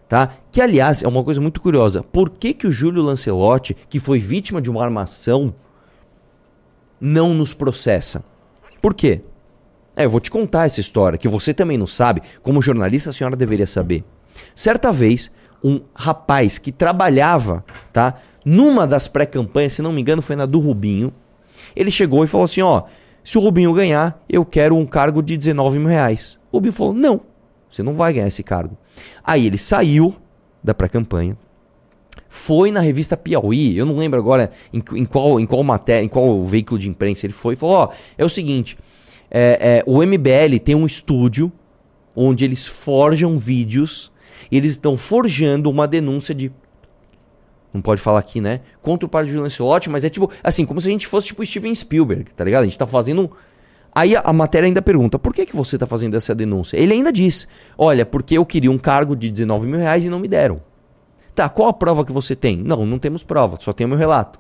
Tá? 0.08 0.32
Que 0.52 0.62
aliás 0.62 1.02
é 1.02 1.08
uma 1.08 1.24
coisa 1.24 1.42
muito 1.42 1.60
curiosa. 1.60 2.04
Por 2.04 2.30
que 2.30 2.54
que 2.54 2.68
o 2.68 2.72
Júlio 2.72 3.02
Lancelotti, 3.02 3.76
que 3.90 4.00
foi 4.00 4.20
vítima 4.20 4.62
de 4.62 4.70
uma 4.70 4.84
armação, 4.84 5.56
não 7.02 7.34
nos 7.34 7.52
processa? 7.52 8.24
Por 8.80 8.94
quê? 8.94 9.22
É, 9.96 10.06
eu 10.06 10.10
vou 10.12 10.20
te 10.20 10.30
contar 10.30 10.68
essa 10.68 10.80
história 10.80 11.18
que 11.18 11.28
você 11.28 11.52
também 11.52 11.76
não 11.76 11.88
sabe, 11.88 12.22
como 12.44 12.62
jornalista 12.62 13.10
a 13.10 13.14
senhora 13.14 13.36
deveria 13.36 13.66
saber. 13.66 14.04
Certa 14.54 14.92
vez, 14.92 15.32
um 15.64 15.82
rapaz 15.96 16.60
que 16.60 16.72
trabalhava, 16.72 17.66
tá, 17.92 18.20
numa 18.46 18.86
das 18.86 19.08
pré-campanhas, 19.08 19.74
se 19.74 19.82
não 19.82 19.92
me 19.92 20.00
engano, 20.00 20.22
foi 20.22 20.36
na 20.36 20.46
do 20.46 20.60
Rubinho, 20.60 21.12
ele 21.76 21.90
chegou 21.90 22.24
e 22.24 22.28
falou 22.28 22.46
assim, 22.46 22.62
ó, 22.62 22.84
se 23.28 23.38
o 23.38 23.42
Rubinho 23.42 23.74
ganhar, 23.74 24.24
eu 24.30 24.46
quero 24.46 24.74
um 24.74 24.86
cargo 24.86 25.22
de 25.22 25.36
19 25.36 25.80
mil 25.80 25.90
reais. 25.90 26.40
O 26.50 26.56
Rubinho 26.56 26.72
falou, 26.72 26.94
não, 26.94 27.20
você 27.70 27.84
não 27.84 27.94
vai 27.94 28.14
ganhar 28.14 28.28
esse 28.28 28.42
cargo. 28.42 28.78
Aí 29.22 29.46
ele 29.46 29.58
saiu 29.58 30.16
da 30.64 30.74
pré-campanha, 30.74 31.38
foi 32.30 32.72
na 32.72 32.80
revista 32.80 33.18
Piauí, 33.18 33.78
eu 33.78 33.86
não 33.86 33.98
lembro 33.98 34.18
agora 34.18 34.50
em, 34.72 34.82
em 34.96 35.04
qual, 35.04 35.42
em 35.42 35.46
qual 35.46 35.62
matéria, 35.62 36.06
em 36.06 36.08
qual 36.08 36.46
veículo 36.46 36.80
de 36.80 36.88
imprensa 36.88 37.26
ele 37.26 37.34
foi, 37.34 37.56
e 37.56 37.58
falou, 37.58 37.76
ó, 37.76 37.90
é 38.18 38.24
o 38.24 38.30
seguinte, 38.30 38.78
é, 39.30 39.84
é, 39.84 39.84
o 39.86 40.02
MBL 40.02 40.58
tem 40.64 40.76
um 40.76 40.86
estúdio 40.86 41.52
onde 42.16 42.46
eles 42.46 42.66
forjam 42.66 43.36
vídeos, 43.36 44.10
e 44.50 44.56
eles 44.56 44.72
estão 44.72 44.96
forjando 44.96 45.70
uma 45.70 45.86
denúncia 45.86 46.34
de 46.34 46.50
não 47.74 47.82
pode 47.82 48.02
falar 48.02 48.20
aqui, 48.20 48.42
né? 48.42 48.62
Contra 48.82 49.06
o 49.06 49.10
padre 49.10 49.30
Julian 49.30 49.44
Lancelotti, 49.44 49.90
mas 49.90 50.04
é 50.04 50.10
tipo, 50.10 50.32
assim, 50.44 50.66
como 50.66 50.80
se 50.80 50.88
a 50.88 50.92
gente 50.92 51.08
fosse 51.08 51.28
tipo 51.28 51.46
Steven 51.46 51.74
Spielberg, 51.74 52.34
tá 52.36 52.44
ligado? 52.44 52.62
A 52.62 52.66
gente 52.66 52.78
tá 52.78 52.88
fazendo. 52.88 53.32
Aí 53.94 54.16
a, 54.16 54.22
a 54.22 54.34
matéria 54.34 54.68
ainda 54.68 54.82
pergunta: 54.82 55.20
por 55.20 55.34
que, 55.34 55.46
que 55.46 55.56
você 55.56 55.78
tá 55.78 55.86
fazendo 55.86 56.16
essa 56.16 56.34
denúncia? 56.34 56.78
Ele 56.78 56.94
ainda 56.94 57.12
diz: 57.12 57.48
olha, 57.78 58.06
porque 58.06 58.38
eu 58.38 58.46
queria 58.46 58.72
um 58.72 58.78
cargo 58.78 59.16
de 59.16 59.30
19 59.30 59.68
mil 59.68 59.80
reais 59.80 60.06
e 60.06 60.10
não 60.10 60.20
me 60.20 60.28
deram. 60.28 60.62
Tá, 61.36 61.48
qual 61.48 61.70
a 61.70 61.74
prova 61.74 62.04
que 62.04 62.12
você 62.12 62.36
tem? 62.36 62.58
Não, 62.58 62.86
não 62.86 62.98
temos 62.98 63.24
prova, 63.24 63.58
só 63.60 63.72
tem 63.72 63.86
o 63.86 63.90
meu 63.90 63.98
relato. 63.98 64.40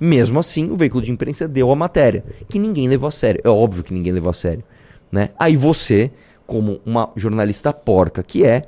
Mesmo 0.00 0.38
assim, 0.38 0.70
o 0.70 0.76
veículo 0.76 1.02
de 1.02 1.12
imprensa 1.12 1.46
deu 1.46 1.70
a 1.70 1.76
matéria, 1.76 2.24
que 2.48 2.58
ninguém 2.58 2.88
levou 2.88 3.08
a 3.08 3.12
sério. 3.12 3.40
É 3.44 3.48
óbvio 3.48 3.84
que 3.84 3.94
ninguém 3.94 4.12
levou 4.12 4.30
a 4.30 4.34
sério. 4.34 4.64
Né? 5.10 5.30
Aí 5.38 5.56
você, 5.56 6.10
como 6.46 6.80
uma 6.84 7.10
jornalista 7.14 7.72
porca 7.72 8.22
que 8.22 8.44
é, 8.44 8.62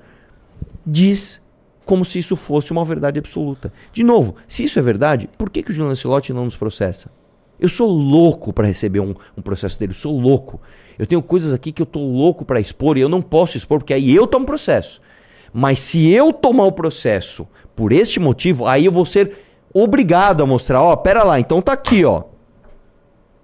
diz 0.87 1.43
como 1.89 2.05
se 2.05 2.19
isso 2.19 2.37
fosse 2.37 2.71
uma 2.71 2.85
verdade 2.85 3.19
absoluta. 3.19 3.73
De 3.95 4.05
novo, 4.05 4.37
se 4.47 4.63
isso 4.63 4.79
é 4.79 4.83
verdade, 4.83 5.27
por 5.39 5.49
que, 5.49 5.63
que 5.63 5.71
o 5.71 5.75
Julian 5.75 5.89
Lancelotti 5.89 6.35
não 6.35 6.45
nos 6.45 6.55
processa? 6.55 7.11
Eu 7.59 7.67
sou 7.67 7.89
louco 7.89 8.53
para 8.53 8.67
receber 8.67 9.01
um, 9.01 9.15
um 9.35 9.41
processo 9.41 9.81
dele, 9.81 9.93
eu 9.93 9.97
sou 9.97 10.21
louco. 10.21 10.61
Eu 10.99 11.07
tenho 11.07 11.23
coisas 11.23 11.55
aqui 11.55 11.73
que 11.73 11.81
eu 11.81 11.87
tô 11.87 12.01
louco 12.01 12.45
para 12.45 12.61
expor 12.61 12.99
e 12.99 13.01
eu 13.01 13.09
não 13.09 13.23
posso 13.23 13.57
expor, 13.57 13.79
porque 13.79 13.95
aí 13.95 14.15
eu 14.15 14.27
tomo 14.27 14.45
processo. 14.45 15.01
Mas 15.51 15.81
se 15.81 16.11
eu 16.11 16.31
tomar 16.31 16.65
o 16.65 16.73
processo 16.73 17.49
por 17.75 17.91
este 17.91 18.21
motivo, 18.21 18.67
aí 18.67 18.85
eu 18.85 18.93
vou 18.93 19.07
ser 19.07 19.35
obrigado 19.73 20.43
a 20.43 20.47
mostrar, 20.47 20.83
ó, 20.83 20.95
pera 20.95 21.25
lá, 21.25 21.41
então 21.41 21.63
tá 21.63 21.73
aqui, 21.73 22.05
ó. 22.05 22.25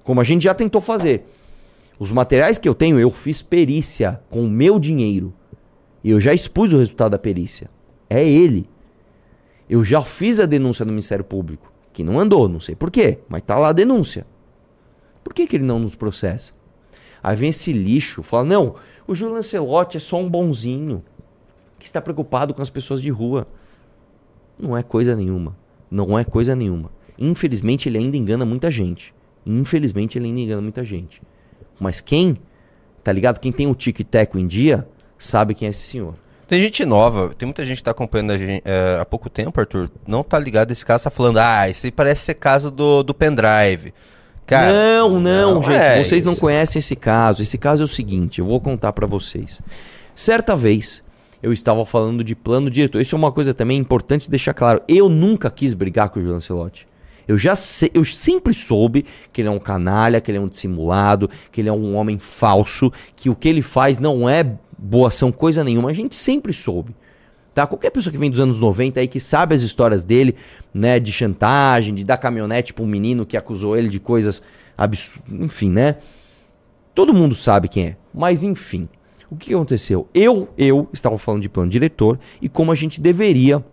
Como 0.03 0.21
a 0.21 0.25
gente 0.25 0.45
já 0.45 0.53
tentou 0.53 0.83
fazer. 0.83 1.25
Os 1.99 2.13
materiais 2.13 2.59
que 2.59 2.69
eu 2.69 2.75
tenho, 2.75 3.01
eu 3.01 3.11
fiz 3.11 3.41
perícia 3.41 4.21
com 4.29 4.45
o 4.45 4.51
meu 4.51 4.79
dinheiro. 4.79 5.33
E 6.05 6.11
eu 6.11 6.21
já 6.21 6.35
expus 6.35 6.75
o 6.75 6.79
resultado 6.79 7.13
da 7.13 7.19
perícia. 7.19 7.73
É 8.09 8.27
ele. 8.27 8.69
Eu 9.69 9.85
já 9.85 10.03
fiz 10.03 10.41
a 10.41 10.47
denúncia 10.47 10.85
no 10.85 10.93
Ministério 10.93 11.25
Público, 11.25 11.73
que 11.93 12.05
não 12.05 12.19
andou, 12.19 12.49
não 12.49 12.61
sei 12.61 12.75
por 12.75 12.91
quê, 12.91 13.19
mas 13.29 13.43
tá 13.43 13.59
lá 13.59 13.69
a 13.69 13.73
denúncia. 13.73 14.27
Por 15.23 15.33
que, 15.33 15.47
que 15.47 15.57
ele 15.57 15.65
não 15.65 15.79
nos 15.79 15.95
processa? 15.95 16.53
Aí 17.23 17.35
vem 17.35 17.49
esse 17.49 17.73
lixo, 17.73 18.23
fala: 18.23 18.45
não, 18.45 18.75
o 19.07 19.15
Júlio 19.15 19.35
Lancelotti 19.35 19.97
é 19.97 20.01
só 20.01 20.19
um 20.21 20.29
bonzinho 20.29 21.03
que 21.79 21.87
está 21.87 22.01
preocupado 22.01 22.53
com 22.53 22.61
as 22.61 22.71
pessoas 22.71 23.01
de 23.01 23.11
rua. 23.11 23.47
Não 24.59 24.77
é 24.77 24.83
coisa 24.83 25.17
nenhuma. 25.17 25.57
Não 25.91 26.19
é 26.19 26.25
coisa 26.25 26.55
nenhuma. 26.55 26.91
Infelizmente, 27.19 27.89
ele 27.89 27.99
ainda 27.99 28.17
engana 28.17 28.45
muita 28.45 28.71
gente. 28.71 29.15
Infelizmente, 29.47 30.19
ele 30.19 30.27
ainda 30.27 30.41
engana 30.41 30.63
muita 30.63 30.85
gente. 30.85 31.23
Mas 31.79 32.01
quem, 32.01 32.37
tá 33.03 33.13
ligado? 33.13 33.39
Quem 33.39 33.53
tem 33.53 33.67
o 33.67 33.75
tic 33.75 34.01
e 34.01 34.05
teco 34.05 34.39
em 34.39 34.47
dia, 34.47 34.87
sabe 35.19 35.55
quem 35.55 35.67
é 35.67 35.71
esse 35.71 35.83
senhor. 35.83 36.15
Tem 36.47 36.61
gente 36.61 36.85
nova, 36.85 37.31
tem 37.37 37.47
muita 37.47 37.65
gente 37.65 37.79
que 37.79 37.85
tá 37.85 37.91
acompanhando 37.93 38.33
a 38.33 38.39
gente 38.39 38.63
é, 38.65 38.99
há 39.01 39.05
pouco 39.05 39.31
tempo, 39.31 39.59
Arthur. 39.59 39.91
Não 40.07 40.23
tá 40.23 40.39
ligado 40.39 40.71
esse 40.71 40.85
caso, 40.85 41.05
tá 41.05 41.11
falando, 41.11 41.39
ah, 41.39 41.69
isso 41.69 41.87
aí 41.87 41.93
parece 41.93 42.23
ser 42.23 42.35
caso 42.35 42.71
do, 42.71 43.03
do 43.03 43.15
pendrive. 43.15 43.95
Cara, 44.47 44.73
não, 44.73 45.21
não, 45.21 45.55
não 45.55 45.63
gente. 45.63 45.75
é 45.75 46.05
vocês 46.05 46.25
não 46.25 46.33
isso. 46.33 46.41
conhecem 46.41 46.79
esse 46.79 46.95
caso. 46.95 47.43
Esse 47.43 47.57
caso 47.57 47.83
é 47.83 47.87
o 47.87 47.89
seguinte, 47.89 48.41
eu 48.41 48.47
vou 48.47 48.61
contar 48.61 48.93
pra 48.93 49.07
vocês. 49.07 49.61
Certa 50.15 50.55
vez, 50.55 51.03
eu 51.43 51.53
estava 51.53 51.85
falando 51.87 52.23
de 52.23 52.35
plano 52.35 52.71
diretor. 52.71 53.01
Isso 53.01 53.15
é 53.15 53.19
uma 53.19 53.33
coisa 53.33 53.55
também 53.55 53.79
importante 53.79 54.31
deixar 54.31 54.53
claro. 54.53 54.83
Eu 54.87 55.09
nunca 55.09 55.51
quis 55.51 55.73
brigar 55.73 56.11
com 56.11 56.21
o 56.21 56.23
João 56.23 56.37
Ancelotti. 56.37 56.87
Eu 57.27 57.39
já 57.39 57.57
sei, 57.57 57.91
eu 57.95 58.05
sempre 58.05 58.53
soube 58.53 59.05
que 59.33 59.41
ele 59.41 59.49
é 59.49 59.51
um 59.51 59.59
canalha, 59.59 60.21
que 60.21 60.31
ele 60.31 60.39
é 60.39 60.41
um 60.41 60.49
dissimulado, 60.49 61.29
que 61.51 61.61
ele 61.61 61.71
é 61.71 61.73
um 61.73 61.95
homem 61.95 62.19
falso, 62.19 62.93
que 63.17 63.31
o 63.31 63.35
que 63.35 63.49
ele 63.49 63.63
faz 63.63 63.99
não 63.99 64.29
é 64.29 64.45
boa 64.79 65.09
ação, 65.09 65.31
coisa 65.33 65.63
nenhuma. 65.65 65.91
A 65.91 65.95
gente 65.95 66.15
sempre 66.15 66.53
soube. 66.53 66.95
Tá? 67.55 67.67
Qualquer 67.67 67.91
pessoa 67.91 68.13
que 68.13 68.19
vem 68.19 68.31
dos 68.31 68.41
anos 68.41 68.59
90 68.59 68.99
aí 68.99 69.07
que 69.07 69.21
sabe 69.21 69.55
as 69.55 69.63
histórias 69.63 70.03
dele, 70.03 70.35
né, 70.73 70.99
de 70.99 71.13
chantagem, 71.13 71.95
de 71.95 72.05
dar 72.05 72.17
caminhonete 72.17 72.75
pra 72.75 72.85
um 72.85 72.89
menino 72.89 73.25
que 73.25 73.37
acusou 73.37 73.77
ele 73.77 73.89
de 73.89 74.01
coisas 74.01 74.43
absurdas, 74.77 75.33
enfim, 75.41 75.71
né? 75.71 75.97
Todo 76.93 77.15
mundo 77.15 77.35
sabe 77.35 77.69
quem 77.69 77.87
é. 77.87 77.97
Mas 78.13 78.43
enfim, 78.43 78.89
o 79.31 79.37
que 79.37 79.55
aconteceu? 79.55 80.09
Eu, 80.13 80.49
eu 80.59 80.89
estava 80.93 81.17
falando 81.17 81.43
de 81.43 81.49
plano 81.49 81.71
diretor 81.71 82.19
e 82.43 82.49
como 82.49 82.73
a 82.73 82.75
gente 82.75 83.01
deveria 83.01 83.65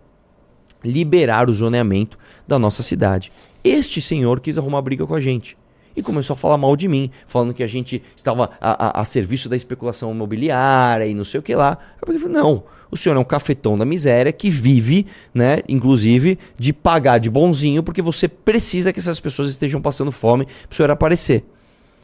liberar 0.84 1.48
o 1.48 1.54
zoneamento 1.54 2.18
da 2.46 2.58
nossa 2.58 2.82
cidade. 2.82 3.32
Este 3.64 4.00
senhor 4.00 4.40
quis 4.40 4.58
arrumar 4.58 4.82
briga 4.82 5.06
com 5.06 5.14
a 5.14 5.20
gente. 5.20 5.56
E 5.96 6.02
começou 6.02 6.34
a 6.34 6.36
falar 6.36 6.56
mal 6.58 6.74
de 6.76 6.88
mim, 6.88 7.10
falando 7.26 7.52
que 7.52 7.62
a 7.62 7.66
gente 7.66 8.02
estava 8.16 8.50
a, 8.60 8.98
a- 8.98 9.00
a 9.00 9.04
serviço 9.04 9.48
da 9.48 9.56
especulação 9.56 10.10
imobiliária 10.12 11.06
e 11.06 11.14
não 11.14 11.24
sei 11.24 11.40
o 11.40 11.42
que 11.42 11.54
lá. 11.54 11.78
Eu 12.00 12.18
falei, 12.18 12.28
não, 12.28 12.62
o 12.90 12.96
senhor 12.96 13.16
é 13.16 13.18
um 13.18 13.24
cafetão 13.24 13.76
da 13.76 13.84
miséria 13.84 14.32
que 14.32 14.50
vive, 14.50 15.06
né, 15.34 15.58
inclusive, 15.68 16.38
de 16.58 16.72
pagar 16.72 17.18
de 17.18 17.28
bonzinho, 17.30 17.82
porque 17.82 18.02
você 18.02 18.28
precisa 18.28 18.92
que 18.92 18.98
essas 18.98 19.20
pessoas 19.20 19.50
estejam 19.50 19.80
passando 19.80 20.12
fome 20.12 20.44
para 20.46 20.72
o 20.72 20.74
senhor 20.74 20.90
aparecer. 20.90 21.44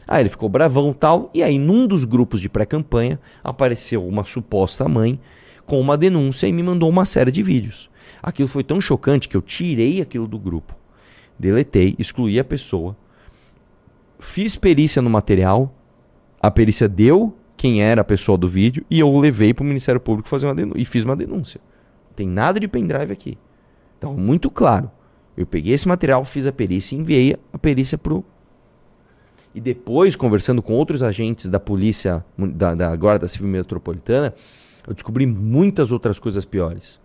Aí 0.06 0.22
ele 0.22 0.30
ficou 0.30 0.48
bravão 0.48 0.92
tal, 0.94 1.30
e 1.34 1.42
aí 1.42 1.58
num 1.58 1.86
dos 1.86 2.04
grupos 2.04 2.40
de 2.40 2.48
pré-campanha 2.48 3.20
apareceu 3.44 4.06
uma 4.06 4.24
suposta 4.24 4.88
mãe 4.88 5.20
com 5.66 5.78
uma 5.78 5.98
denúncia 5.98 6.46
e 6.46 6.52
me 6.52 6.62
mandou 6.62 6.88
uma 6.88 7.04
série 7.04 7.30
de 7.30 7.42
vídeos. 7.42 7.90
Aquilo 8.22 8.48
foi 8.48 8.64
tão 8.64 8.80
chocante 8.80 9.28
que 9.28 9.36
eu 9.36 9.42
tirei 9.42 10.00
aquilo 10.00 10.26
do 10.26 10.38
grupo, 10.38 10.74
deletei, 11.38 11.94
excluí 11.98 12.38
a 12.38 12.44
pessoa, 12.44 12.96
fiz 14.18 14.56
perícia 14.56 15.00
no 15.02 15.10
material, 15.10 15.74
a 16.40 16.50
perícia 16.50 16.88
deu 16.88 17.36
quem 17.56 17.82
era 17.82 18.00
a 18.00 18.04
pessoa 18.04 18.38
do 18.38 18.46
vídeo 18.46 18.84
e 18.90 19.00
eu 19.00 19.18
levei 19.18 19.52
para 19.52 19.64
o 19.64 19.66
Ministério 19.66 20.00
Público 20.00 20.28
fazer 20.28 20.46
uma 20.46 20.54
denúncia 20.54 20.80
e 20.80 20.84
fiz 20.84 21.04
uma 21.04 21.16
denúncia. 21.16 21.60
Não 22.08 22.14
tem 22.14 22.26
nada 22.26 22.60
de 22.60 22.68
pendrive 22.68 23.12
aqui. 23.12 23.38
Então, 23.96 24.14
muito 24.14 24.50
claro. 24.50 24.90
Eu 25.36 25.46
peguei 25.46 25.74
esse 25.74 25.86
material, 25.86 26.24
fiz 26.24 26.46
a 26.46 26.52
perícia 26.52 26.96
e 26.96 26.98
enviei 26.98 27.36
a 27.52 27.58
perícia 27.58 27.98
pro 27.98 28.24
e 29.54 29.60
depois, 29.60 30.14
conversando 30.14 30.62
com 30.62 30.74
outros 30.74 31.02
agentes 31.02 31.48
da 31.48 31.58
polícia, 31.58 32.24
da, 32.36 32.76
da 32.76 32.94
Guarda 32.94 33.26
Civil 33.26 33.48
Metropolitana, 33.48 34.32
eu 34.86 34.94
descobri 34.94 35.26
muitas 35.26 35.90
outras 35.90 36.18
coisas 36.20 36.44
piores. 36.44 37.00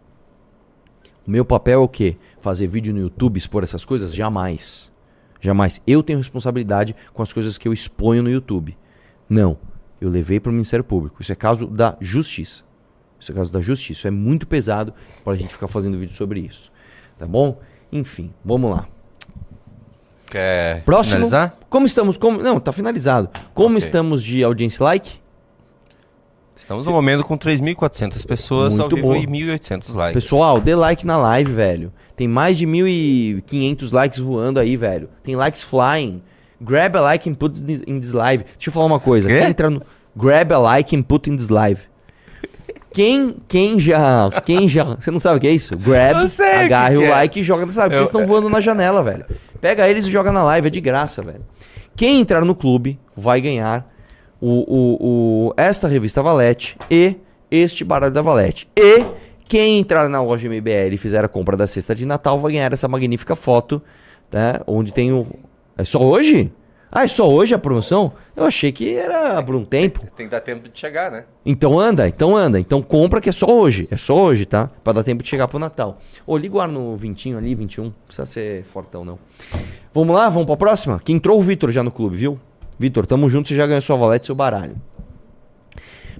O 1.25 1.31
meu 1.31 1.43
papel 1.43 1.81
é 1.81 1.83
o 1.83 1.87
quê? 1.87 2.15
Fazer 2.39 2.67
vídeo 2.67 2.93
no 2.93 2.99
YouTube, 2.99 3.37
expor 3.37 3.63
essas 3.63 3.83
coisas? 3.83 4.13
Jamais. 4.13 4.91
Jamais. 5.43 5.81
Eu 5.85 6.01
tenho 6.01 6.17
responsabilidade 6.19 6.95
com 7.13 7.21
as 7.21 7.33
coisas 7.33 7.57
que 7.57 7.67
eu 7.67 7.73
exponho 7.73 8.23
no 8.23 8.29
YouTube. 8.29 8.77
Não. 9.27 9.57
Eu 9.99 10.09
levei 10.09 10.39
para 10.39 10.49
o 10.49 10.53
Ministério 10.53 10.85
Público. 10.85 11.21
Isso 11.21 11.33
é 11.33 11.35
caso 11.35 11.67
da 11.67 11.97
justiça. 11.99 12.63
Isso 13.19 13.29
é 13.29 13.35
caso 13.35 13.51
da 13.51 13.59
justiça. 13.59 13.91
Isso 13.91 14.07
é 14.07 14.11
muito 14.11 14.47
pesado 14.47 14.93
para 15.21 15.33
a 15.33 15.35
gente 15.35 15.51
ficar 15.51 15.67
fazendo 15.67 15.97
vídeo 15.97 16.15
sobre 16.15 16.39
isso. 16.39 16.71
Tá 17.19 17.27
bom? 17.27 17.59
Enfim, 17.91 18.33
vamos 18.43 18.71
lá. 18.71 18.87
Quer 20.27 20.81
Próximo. 20.83 21.15
finalizar? 21.15 21.57
Como 21.69 21.85
estamos? 21.85 22.15
Como, 22.15 22.41
não, 22.41 22.57
tá 22.59 22.71
finalizado. 22.71 23.29
Como 23.53 23.75
Ok. 23.75 23.79
estamos 23.85 24.23
de 24.23 24.45
audiência 24.45 24.81
like? 24.81 25.19
Estamos 26.55 26.87
no 26.87 26.93
momento 26.93 27.23
com 27.25 27.37
3.400 27.37 28.25
pessoas 28.25 28.77
Muito 28.77 28.83
ao 28.83 28.89
vivo 28.89 29.01
boa. 29.09 29.17
e 29.17 29.27
1.800 29.27 29.93
likes. 29.93 30.23
Pessoal, 30.23 30.61
dê 30.61 30.73
like 30.73 31.05
na 31.05 31.17
live, 31.17 31.51
velho. 31.51 31.91
Tem 32.15 32.27
mais 32.27 32.57
de 32.57 32.67
1.500 32.67 33.91
likes 33.91 34.19
voando 34.19 34.59
aí, 34.59 34.77
velho. 34.77 35.09
Tem 35.23 35.35
likes 35.35 35.63
flying. 35.63 36.21
Grab 36.61 36.95
a 36.97 37.01
like 37.01 37.29
and 37.29 37.33
put 37.33 37.59
in 37.87 37.99
this 37.99 38.13
live. 38.13 38.43
Deixa 38.43 38.69
eu 38.69 38.73
falar 38.73 38.85
uma 38.85 38.99
coisa. 38.99 39.27
Quem 39.27 39.43
entrar 39.43 39.69
no 39.69 39.81
Grab 40.15 40.53
a 40.53 40.59
like 40.59 40.95
and 40.95 41.01
put 41.01 41.29
in 41.29 41.35
this 41.35 41.49
live. 41.49 41.81
Quem, 42.93 43.37
quem 43.47 43.79
já, 43.79 44.29
quem 44.45 44.69
já, 44.69 44.83
você 44.83 45.09
não 45.09 45.17
sabe 45.17 45.37
o 45.37 45.41
que 45.41 45.47
é 45.47 45.51
isso? 45.51 45.75
Grab, 45.75 46.27
agarre 46.63 46.97
o 46.97 47.03
é. 47.03 47.09
like 47.09 47.39
e 47.39 47.43
joga, 47.43 47.67
sabe? 47.71 47.87
Porque 47.87 47.95
Eu- 47.95 47.99
eles 48.01 48.09
estão 48.09 48.25
voando 48.27 48.47
na 48.49 48.61
janela, 48.61 49.01
velho. 49.01 49.25
Pega 49.59 49.89
eles 49.89 50.05
e 50.05 50.11
joga 50.11 50.31
na 50.31 50.43
live, 50.43 50.67
é 50.67 50.69
de 50.69 50.79
graça, 50.79 51.23
velho. 51.23 51.43
Quem 51.95 52.19
entrar 52.19 52.45
no 52.45 52.53
clube 52.53 52.99
vai 53.17 53.41
ganhar 53.41 53.91
o, 54.39 54.49
o, 54.49 54.97
o, 55.47 55.53
esta 55.57 55.87
revista 55.87 56.21
Valete 56.21 56.77
e 56.91 57.15
este 57.49 57.83
baralho 57.83 58.13
da 58.13 58.21
Valete. 58.21 58.67
E 58.77 59.03
quem 59.47 59.79
entrar 59.79 60.09
na 60.09 60.21
loja 60.21 60.47
MBL 60.47 60.93
e 60.93 60.97
fizer 60.97 61.23
a 61.23 61.27
compra 61.27 61.55
da 61.55 61.67
cesta 61.67 61.93
de 61.93 62.05
Natal 62.05 62.39
vai 62.39 62.53
ganhar 62.53 62.73
essa 62.73 62.87
magnífica 62.87 63.35
foto, 63.35 63.81
tá? 64.29 64.61
Onde 64.67 64.93
tem 64.93 65.11
o. 65.11 65.27
É 65.77 65.83
só 65.83 66.01
hoje? 66.01 66.51
Ah, 66.95 67.05
é 67.05 67.07
só 67.07 67.27
hoje 67.27 67.55
a 67.55 67.57
promoção? 67.57 68.13
Eu 68.35 68.45
achei 68.45 68.71
que 68.71 68.95
era 68.95 69.41
por 69.41 69.55
um 69.55 69.65
tempo. 69.65 70.01
Tem 70.15 70.27
que 70.27 70.31
dar 70.31 70.41
tempo 70.41 70.69
de 70.69 70.79
chegar, 70.79 71.09
né? 71.09 71.25
Então 71.43 71.79
anda, 71.79 72.07
então 72.07 72.35
anda. 72.35 72.59
Então 72.59 72.83
compra 72.83 73.19
que 73.19 73.29
é 73.29 73.31
só 73.31 73.47
hoje. 73.47 73.87
É 73.89 73.97
só 73.97 74.15
hoje, 74.15 74.45
tá? 74.45 74.69
Pra 74.83 74.93
dar 74.93 75.03
tempo 75.03 75.23
de 75.23 75.29
chegar 75.29 75.47
pro 75.47 75.57
Natal. 75.57 75.99
Ô, 76.23 76.37
liga 76.37 76.55
o 76.55 76.61
ar 76.61 76.67
no 76.67 76.95
20 76.95 77.33
ali, 77.33 77.55
21. 77.55 77.85
Não 77.85 77.93
precisa 78.05 78.27
ser 78.27 78.63
fortão, 78.63 79.03
não. 79.03 79.17
Vamos 79.91 80.15
lá, 80.15 80.29
vamos 80.29 80.45
pra 80.45 80.55
próxima? 80.55 80.99
Que 81.03 81.11
entrou 81.11 81.39
o 81.39 81.41
Vitor 81.41 81.71
já 81.71 81.81
no 81.81 81.89
clube, 81.89 82.15
viu? 82.15 82.39
Vitor, 82.77 83.07
tamo 83.07 83.27
junto, 83.27 83.47
você 83.47 83.55
já 83.55 83.65
ganhou 83.65 83.81
sua 83.81 83.95
valete 83.97 84.25
e 84.25 84.27
seu 84.27 84.35
baralho. 84.35 84.75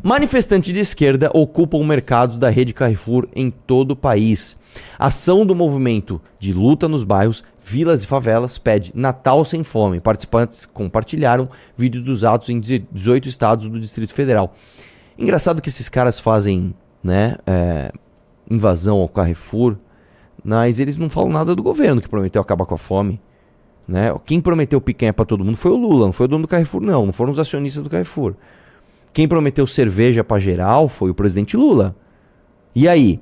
Manifestante 0.06 0.74
de 0.74 0.82
esquerda 0.82 1.32
ocupa 1.34 1.78
o 1.78 1.84
mercado 1.84 2.38
da 2.38 2.50
rede 2.50 2.74
Carrefour 2.74 3.26
em 3.34 3.50
todo 3.50 3.92
o 3.92 3.96
país. 3.96 4.58
Ação 5.00 5.46
do 5.46 5.56
movimento 5.56 6.20
de 6.38 6.52
luta 6.52 6.90
nos 6.90 7.06
bairros, 7.06 7.42
vilas 7.58 8.04
e 8.04 8.08
favelas 8.08 8.58
pede 8.58 8.92
Natal 8.94 9.46
sem 9.46 9.64
fome. 9.64 10.02
Participantes 10.02 10.66
compartilharam 10.66 11.48
vídeos 11.78 12.04
dos 12.04 12.26
atos 12.26 12.50
em 12.50 12.60
18 12.60 13.30
estados 13.30 13.70
do 13.70 13.80
Distrito 13.80 14.14
Federal. 14.14 14.54
Engraçado 15.18 15.62
que 15.62 15.70
esses 15.70 15.88
caras 15.88 16.20
fazem, 16.20 16.76
né, 17.02 17.38
é, 17.48 17.90
invasão 18.52 18.98
ao 18.98 19.08
Carrefour, 19.08 19.78
mas 20.44 20.82
eles 20.82 20.98
não 20.98 21.10
falam 21.10 21.30
nada 21.30 21.56
do 21.56 21.64
governo 21.64 22.02
que 22.02 22.10
prometeu 22.10 22.42
acabar 22.42 22.66
com 22.66 22.76
a 22.76 22.78
fome. 22.78 23.22
Né? 23.88 24.14
Quem 24.26 24.42
prometeu 24.42 24.82
picanha 24.82 25.14
pra 25.14 25.24
todo 25.24 25.46
mundo 25.46 25.56
foi 25.56 25.72
o 25.72 25.78
Lula, 25.78 26.08
não 26.08 26.14
foi 26.14 26.26
o 26.26 26.28
dono 26.28 26.42
do 26.42 26.48
Carrefour, 26.50 26.82
não. 26.82 27.06
Não 27.06 27.14
foram 27.14 27.32
os 27.32 27.40
acionistas 27.40 27.82
do 27.82 27.90
Carrefour. 27.90 28.36
Quem 29.14 29.28
prometeu 29.28 29.66
cerveja 29.68 30.24
pra 30.24 30.40
geral 30.40 30.90
foi 30.90 31.12
o 31.12 31.14
presidente 31.14 31.56
Lula. 31.56 31.96
E 32.76 32.88
aí? 32.88 33.20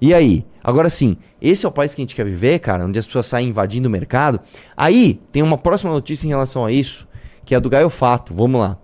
E 0.00 0.12
aí? 0.14 0.44
Agora 0.64 0.88
sim, 0.88 1.16
esse 1.40 1.66
é 1.66 1.68
o 1.68 1.72
país 1.72 1.94
que 1.94 2.00
a 2.00 2.04
gente 2.04 2.14
quer 2.14 2.24
viver, 2.24 2.58
cara, 2.60 2.86
onde 2.86 2.98
as 2.98 3.06
pessoas 3.06 3.26
saem 3.26 3.48
invadindo 3.50 3.88
o 3.88 3.90
mercado. 3.90 4.40
Aí 4.76 5.20
tem 5.30 5.42
uma 5.42 5.58
próxima 5.58 5.92
notícia 5.92 6.26
em 6.26 6.30
relação 6.30 6.64
a 6.64 6.72
isso, 6.72 7.06
que 7.44 7.52
é 7.54 7.56
a 7.56 7.60
do 7.60 7.68
Gaio 7.68 7.90
Fato. 7.90 8.32
Vamos 8.34 8.60
lá. 8.60 8.78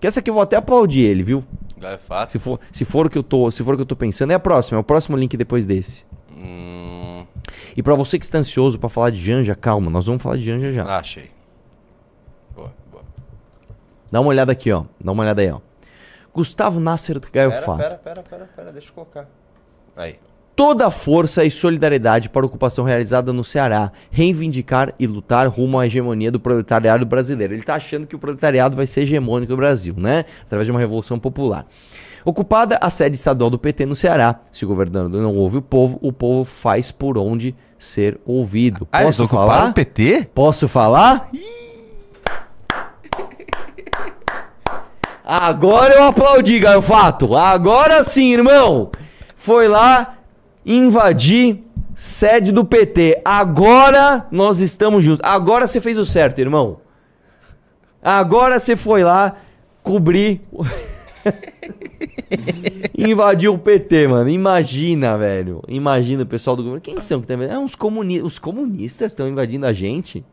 Que 0.00 0.06
essa 0.06 0.20
aqui 0.20 0.30
eu 0.30 0.34
vou 0.34 0.42
até 0.42 0.56
aplaudir 0.56 1.00
ele, 1.00 1.22
viu? 1.22 1.44
É 1.80 1.96
fácil. 1.96 2.38
Se 2.38 2.44
for, 2.44 2.60
se 2.72 2.84
for 2.84 3.06
o 3.06 3.10
que 3.10 3.18
eu 3.18 3.22
tô, 3.22 3.50
se 3.50 3.64
for 3.64 3.74
o 3.74 3.76
que 3.76 3.82
eu 3.82 3.86
tô 3.86 3.96
pensando, 3.96 4.30
é 4.30 4.34
a 4.34 4.38
próxima, 4.40 4.78
é 4.78 4.80
o 4.80 4.84
próximo 4.84 5.16
link 5.16 5.36
depois 5.36 5.64
desse. 5.66 6.04
Hum, 6.36 7.24
E 7.76 7.82
pra 7.82 7.94
você 7.94 8.18
que 8.18 8.24
está 8.24 8.38
ansioso 8.38 8.78
pra 8.78 8.88
falar 8.88 9.10
de 9.10 9.20
Janja, 9.20 9.54
calma, 9.54 9.90
nós 9.90 10.06
vamos 10.06 10.22
falar 10.22 10.36
de 10.36 10.42
Janja 10.42 10.72
já. 10.72 10.84
ah, 10.84 10.98
achei. 10.98 11.30
Dá 14.10 14.20
uma 14.20 14.30
olhada 14.30 14.52
aqui, 14.52 14.72
ó. 14.72 14.84
Dá 15.02 15.12
uma 15.12 15.22
olhada 15.22 15.42
aí, 15.42 15.50
ó. 15.50 15.60
Gustavo 16.32 16.78
Nasser 16.78 17.18
Gaio 17.32 17.50
Pera, 17.50 17.62
Fato. 17.62 17.78
pera, 17.78 17.94
pera, 18.02 18.22
pera, 18.22 18.48
pera, 18.54 18.72
deixa 18.72 18.88
eu 18.88 18.92
colocar. 18.94 19.26
Aí. 19.96 20.16
Toda 20.54 20.86
a 20.86 20.90
força 20.90 21.44
e 21.44 21.50
solidariedade 21.50 22.28
para 22.28 22.42
a 22.42 22.46
ocupação 22.46 22.84
realizada 22.84 23.32
no 23.32 23.44
Ceará, 23.44 23.92
reivindicar 24.10 24.92
e 24.98 25.06
lutar 25.06 25.46
rumo 25.46 25.78
à 25.78 25.86
hegemonia 25.86 26.32
do 26.32 26.40
proletariado 26.40 27.06
brasileiro. 27.06 27.54
Ele 27.54 27.62
tá 27.62 27.76
achando 27.76 28.06
que 28.08 28.16
o 28.16 28.18
proletariado 28.18 28.76
vai 28.76 28.86
ser 28.86 29.02
hegemônico 29.02 29.52
no 29.52 29.56
Brasil, 29.56 29.94
né? 29.96 30.24
Através 30.44 30.66
de 30.66 30.72
uma 30.72 30.80
revolução 30.80 31.16
popular. 31.18 31.64
Ocupada 32.24 32.76
a 32.80 32.90
sede 32.90 33.14
estadual 33.16 33.50
do 33.50 33.58
PT 33.58 33.86
no 33.86 33.94
Ceará. 33.94 34.40
Se 34.50 34.64
o 34.64 34.68
governador 34.68 35.08
não 35.22 35.36
ouve 35.36 35.58
o 35.58 35.62
povo, 35.62 35.96
o 36.02 36.12
povo 36.12 36.44
faz 36.44 36.90
por 36.90 37.16
onde 37.16 37.54
ser 37.78 38.20
ouvido. 38.26 38.86
Ah, 38.90 39.02
eles 39.02 39.16
Posso 39.16 39.24
ocuparam 39.26 39.48
falar? 39.48 39.70
o 39.70 39.74
PT? 39.74 40.30
Posso 40.34 40.66
falar? 40.68 41.30
Agora 45.30 45.92
eu 45.92 46.04
aplaudi, 46.04 46.58
Gaio 46.58 46.80
Fato. 46.80 47.36
Agora 47.36 48.02
sim, 48.02 48.32
irmão. 48.32 48.90
Foi 49.36 49.68
lá 49.68 50.16
invadir 50.64 51.62
sede 51.94 52.50
do 52.50 52.64
PT. 52.64 53.20
Agora 53.22 54.26
nós 54.30 54.62
estamos 54.62 55.04
juntos. 55.04 55.20
Agora 55.22 55.66
você 55.66 55.82
fez 55.82 55.98
o 55.98 56.04
certo, 56.06 56.38
irmão. 56.38 56.80
Agora 58.02 58.58
você 58.58 58.74
foi 58.74 59.04
lá 59.04 59.36
cobrir. 59.82 60.40
Invadiu 62.96 63.52
o 63.52 63.58
PT, 63.60 64.08
mano. 64.08 64.30
Imagina, 64.30 65.18
velho. 65.18 65.60
Imagina 65.68 66.22
o 66.22 66.26
pessoal 66.26 66.56
do 66.56 66.62
governo. 66.62 66.80
Quem 66.80 67.02
são 67.02 67.20
que 67.20 67.26
tá 67.26 67.34
invadindo? 67.34 67.54
É 67.54 67.58
uns 67.58 67.74
comunistas. 67.74 68.26
Os 68.26 68.38
comunistas 68.38 69.12
estão 69.12 69.28
invadindo 69.28 69.66
a 69.66 69.74
gente. 69.74 70.24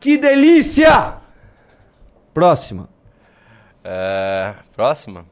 Que 0.00 0.16
delícia! 0.16 1.18
Próxima. 2.32 2.93
É, 3.84 4.54
próxima. 4.74 5.26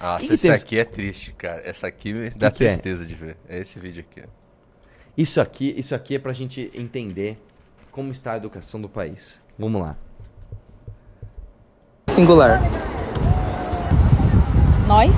Nossa, 0.00 0.26
que 0.26 0.32
esse 0.34 0.46
tem- 0.46 0.56
aqui 0.56 0.78
é 0.78 0.84
triste, 0.84 1.32
cara. 1.32 1.60
Essa 1.64 1.86
aqui 1.88 2.12
me 2.12 2.30
dá 2.30 2.50
que 2.50 2.64
é? 2.64 2.68
tristeza 2.68 3.04
de 3.04 3.14
ver. 3.14 3.36
É 3.48 3.58
esse 3.60 3.78
vídeo 3.78 4.04
aqui. 4.08 4.22
Isso 5.16 5.40
aqui, 5.40 5.74
isso 5.76 5.94
aqui 5.94 6.14
é 6.14 6.18
pra 6.18 6.32
gente 6.32 6.70
entender 6.74 7.36
como 7.90 8.10
está 8.12 8.32
a 8.32 8.36
educação 8.36 8.80
do 8.80 8.88
país. 8.88 9.40
Vamos 9.58 9.82
lá. 9.82 9.96
Singular. 12.08 12.60
Nós? 14.86 15.12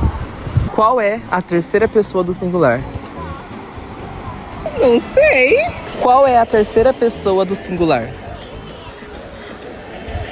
Qual 0.74 1.00
é 1.00 1.20
a 1.30 1.42
terceira 1.42 1.86
pessoa 1.86 2.24
do 2.24 2.32
singular? 2.32 2.80
Não 4.80 5.00
sei. 5.12 5.56
Qual 6.00 6.26
é 6.26 6.38
a 6.38 6.46
terceira 6.46 6.92
pessoa 6.94 7.44
do 7.44 7.54
singular? 7.54 8.08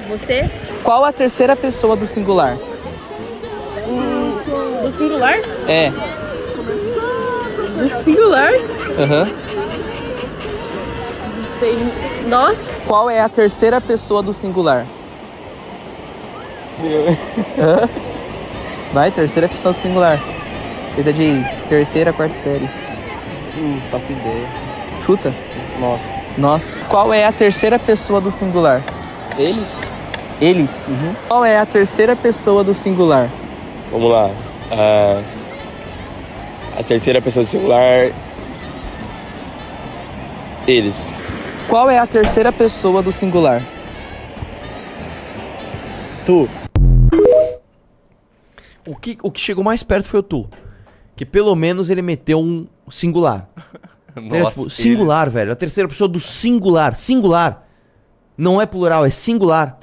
Você? 0.09 0.51
Qual 0.83 1.05
a 1.05 1.13
terceira 1.13 1.55
pessoa 1.57 1.97
do 1.97 2.07
singular? 2.07 2.57
Do 4.83 4.91
singular? 4.91 5.39
É. 5.67 5.91
Do 7.79 7.89
singular? 7.89 8.53
Aham. 8.99 9.29
Não 11.37 11.59
sei. 11.59 11.79
Nós? 12.27 12.59
Qual 12.87 13.11
é 13.11 13.21
a 13.21 13.29
terceira 13.29 13.81
pessoa 13.81 14.23
do 14.23 14.33
singular? 14.33 14.87
Hã? 17.59 17.89
Vai, 18.93 19.11
terceira 19.11 19.49
pessoa 19.49 19.75
do 19.75 19.81
singular. 19.81 20.19
Coisa 20.95 21.13
de 21.13 21.45
terceira, 21.69 22.13
quarta 22.13 22.35
série. 22.43 22.69
Hum, 23.59 23.81
faço 23.91 24.11
ideia. 24.11 24.49
Chuta? 25.05 25.35
Nós. 25.79 26.01
Nós. 26.39 26.81
Qual 26.89 27.13
é 27.13 27.25
a 27.25 27.33
terceira 27.33 27.79
pessoa 27.79 28.21
do 28.21 28.31
singular? 28.31 28.83
Eles? 29.37 29.81
Eles. 30.41 30.87
Qual 31.29 31.45
é 31.45 31.59
a 31.59 31.67
terceira 31.67 32.15
pessoa 32.15 32.63
do 32.63 32.73
singular? 32.73 33.29
Vamos 33.91 34.11
lá. 34.11 34.31
Ah, 34.71 35.21
a 36.79 36.83
terceira 36.83 37.21
pessoa 37.21 37.45
do 37.45 37.51
singular. 37.51 38.13
Eles. 40.67 41.11
Qual 41.69 41.91
é 41.91 41.99
a 41.99 42.07
terceira 42.07 42.53
pessoa 42.53 43.03
do 43.03 43.11
singular? 43.11 43.63
Tu. 46.25 46.49
O 48.87 48.97
que, 48.97 49.19
o 49.23 49.31
que 49.31 49.41
chegou 49.41 49.65
mais 49.65 49.83
perto 49.83 50.09
foi 50.09 50.21
o 50.21 50.23
tu. 50.23 50.49
Que 51.17 51.27
pelo 51.27 51.55
menos 51.57 51.91
ele 51.91 52.03
meteu 52.03 52.39
um 52.39 52.67
singular. 52.89 53.49
É, 54.17 54.43
Nossa, 54.43 54.57
tipo, 54.57 54.71
singular, 54.71 55.31
velho. 55.31 55.53
A 55.53 55.55
terceira 55.55 55.89
pessoa 55.89 56.09
do 56.09 56.19
singular. 56.19 56.97
Singular. 56.97 57.69
Não 58.37 58.61
é 58.61 58.67
plural, 58.67 59.05
é 59.07 59.11
singular. 59.11 59.79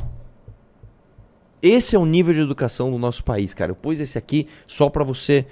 Esse 1.68 1.96
é 1.96 2.00
o 2.00 2.06
nível 2.06 2.32
de 2.32 2.42
educação 2.42 2.92
do 2.92 2.98
nosso 3.00 3.24
país, 3.24 3.56
cara. 3.56 3.72
Eu 3.72 3.76
pus 3.76 4.00
esse 4.00 4.20
aqui 4.20 4.48
só 4.68 4.88
pra 4.88 5.04
você 5.04 5.48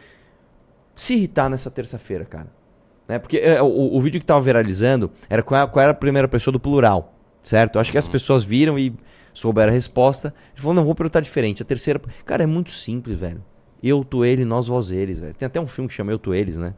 se 0.95 1.15
irritar 1.15 1.49
nessa 1.49 1.71
terça-feira, 1.71 2.23
cara. 2.23 2.51
Né? 3.07 3.17
Porque 3.17 3.37
é, 3.37 3.59
o, 3.63 3.95
o 3.95 3.99
vídeo 3.99 4.19
que 4.19 4.25
tava 4.25 4.39
viralizando 4.39 5.09
era 5.27 5.41
qual, 5.41 5.63
é- 5.63 5.67
qual 5.67 5.81
era 5.81 5.91
a 5.91 5.95
primeira 5.95 6.27
pessoa 6.27 6.51
do 6.51 6.59
plural, 6.59 7.15
certo? 7.41 7.75
Eu 7.77 7.81
acho 7.81 7.91
que 7.91 7.97
as 7.97 8.07
pessoas 8.07 8.43
viram 8.43 8.77
e 8.77 8.93
souberam 9.33 9.71
a 9.71 9.73
resposta. 9.73 10.33
Ele 10.53 10.61
falou, 10.61 10.75
não, 10.75 10.85
vou 10.85 10.93
perguntar 10.93 11.19
diferente. 11.19 11.63
A 11.63 11.65
terceira... 11.65 11.99
Cara, 12.23 12.43
é 12.43 12.45
muito 12.45 12.69
simples, 12.69 13.17
velho. 13.17 13.43
Eu, 13.81 14.03
tu, 14.03 14.23
ele, 14.23 14.45
nós, 14.45 14.67
vós, 14.67 14.91
eles, 14.91 15.17
velho. 15.17 15.33
Tem 15.33 15.47
até 15.47 15.59
um 15.59 15.65
filme 15.65 15.87
que 15.87 15.95
chama 15.95 16.11
Eu, 16.11 16.19
tu, 16.19 16.31
eles, 16.33 16.57
né? 16.57 16.75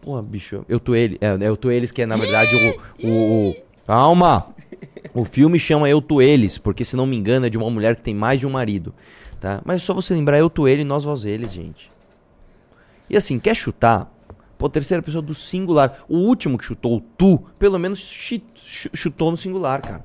Porra, 0.00 0.22
bicho, 0.22 0.64
eu, 0.66 0.80
tu, 0.80 0.94
ele... 0.96 1.18
É, 1.20 1.36
eu, 1.46 1.54
tu, 1.54 1.70
eles, 1.70 1.90
que 1.90 2.00
é, 2.00 2.06
na 2.06 2.16
verdade, 2.16 2.50
o... 2.56 3.06
o, 3.06 3.50
o... 3.50 3.54
Calma! 3.86 4.54
O 5.14 5.24
filme 5.24 5.58
chama 5.58 5.88
Eu, 5.88 6.00
tu, 6.00 6.20
eles, 6.22 6.58
porque, 6.58 6.84
se 6.84 6.96
não 6.96 7.06
me 7.06 7.16
engano, 7.16 7.46
é 7.46 7.50
de 7.50 7.56
uma 7.58 7.70
mulher 7.70 7.96
que 7.96 8.02
tem 8.02 8.14
mais 8.14 8.40
de 8.40 8.46
um 8.46 8.50
marido, 8.50 8.94
tá? 9.40 9.60
Mas 9.64 9.76
é 9.82 9.84
só 9.84 9.94
você 9.94 10.14
lembrar 10.14 10.38
Eu, 10.38 10.48
tu, 10.50 10.66
ele, 10.68 10.84
nós, 10.84 11.04
vós, 11.04 11.24
eles, 11.24 11.52
gente. 11.52 11.90
E 13.08 13.16
assim, 13.16 13.38
quer 13.38 13.54
chutar? 13.56 14.12
Pô, 14.58 14.68
terceira 14.68 15.02
pessoa 15.02 15.22
do 15.22 15.34
singular. 15.34 16.04
O 16.08 16.16
último 16.18 16.58
que 16.58 16.64
chutou 16.64 16.98
o 16.98 17.00
tu, 17.00 17.38
pelo 17.58 17.78
menos 17.78 17.98
chi- 17.98 18.44
chu- 18.64 18.90
chutou 18.94 19.30
no 19.30 19.36
singular, 19.36 19.80
cara. 19.80 20.04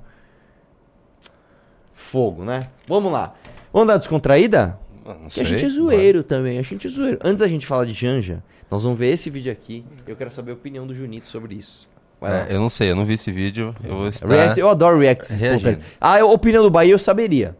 Fogo, 1.94 2.44
né? 2.44 2.70
Vamos 2.88 3.12
lá. 3.12 3.36
Vamos 3.72 3.88
dar 3.90 3.98
descontraída? 3.98 4.80
Não 5.06 5.16
Que 5.28 5.42
a 5.42 5.46
sei, 5.46 5.46
gente 5.46 5.60
é 5.66 5.68
vai. 5.68 5.70
zoeiro 5.70 6.24
também, 6.24 6.58
a 6.58 6.62
gente 6.62 6.88
é 6.88 6.90
zoeiro. 6.90 7.20
Antes 7.24 7.42
da 7.42 7.48
gente 7.48 7.66
falar 7.68 7.86
de 7.86 7.94
Janja, 7.94 8.44
nós 8.72 8.84
vamos 8.84 8.98
ver 8.98 9.08
esse 9.14 9.30
vídeo 9.30 9.52
aqui. 9.52 9.86
Eu 10.08 10.16
quero 10.16 10.32
saber 10.32 10.52
a 10.52 10.54
opinião 10.56 10.88
do 10.88 10.94
Junito 10.96 11.28
sobre 11.28 11.56
isso. 11.56 11.88
É, 12.22 12.48
eu 12.50 12.60
não 12.60 12.70
sei, 12.70 12.92
eu 12.92 12.96
não 12.96 13.06
vi 13.06 13.14
esse 13.14 13.32
vídeo. 13.32 13.76
Eu 13.84 13.96
vou 13.98 14.08
estar... 14.08 14.28
React, 14.28 14.60
eu 14.60 14.70
adoro 14.70 15.00
reacts 15.00 15.30
espontâneos. 15.30 15.80
Ah, 16.02 16.20
a 16.20 16.26
opinião 16.26 16.64
do 16.64 16.72
Bahia 16.72 16.94
eu 16.94 17.00
saberia. 17.00 17.56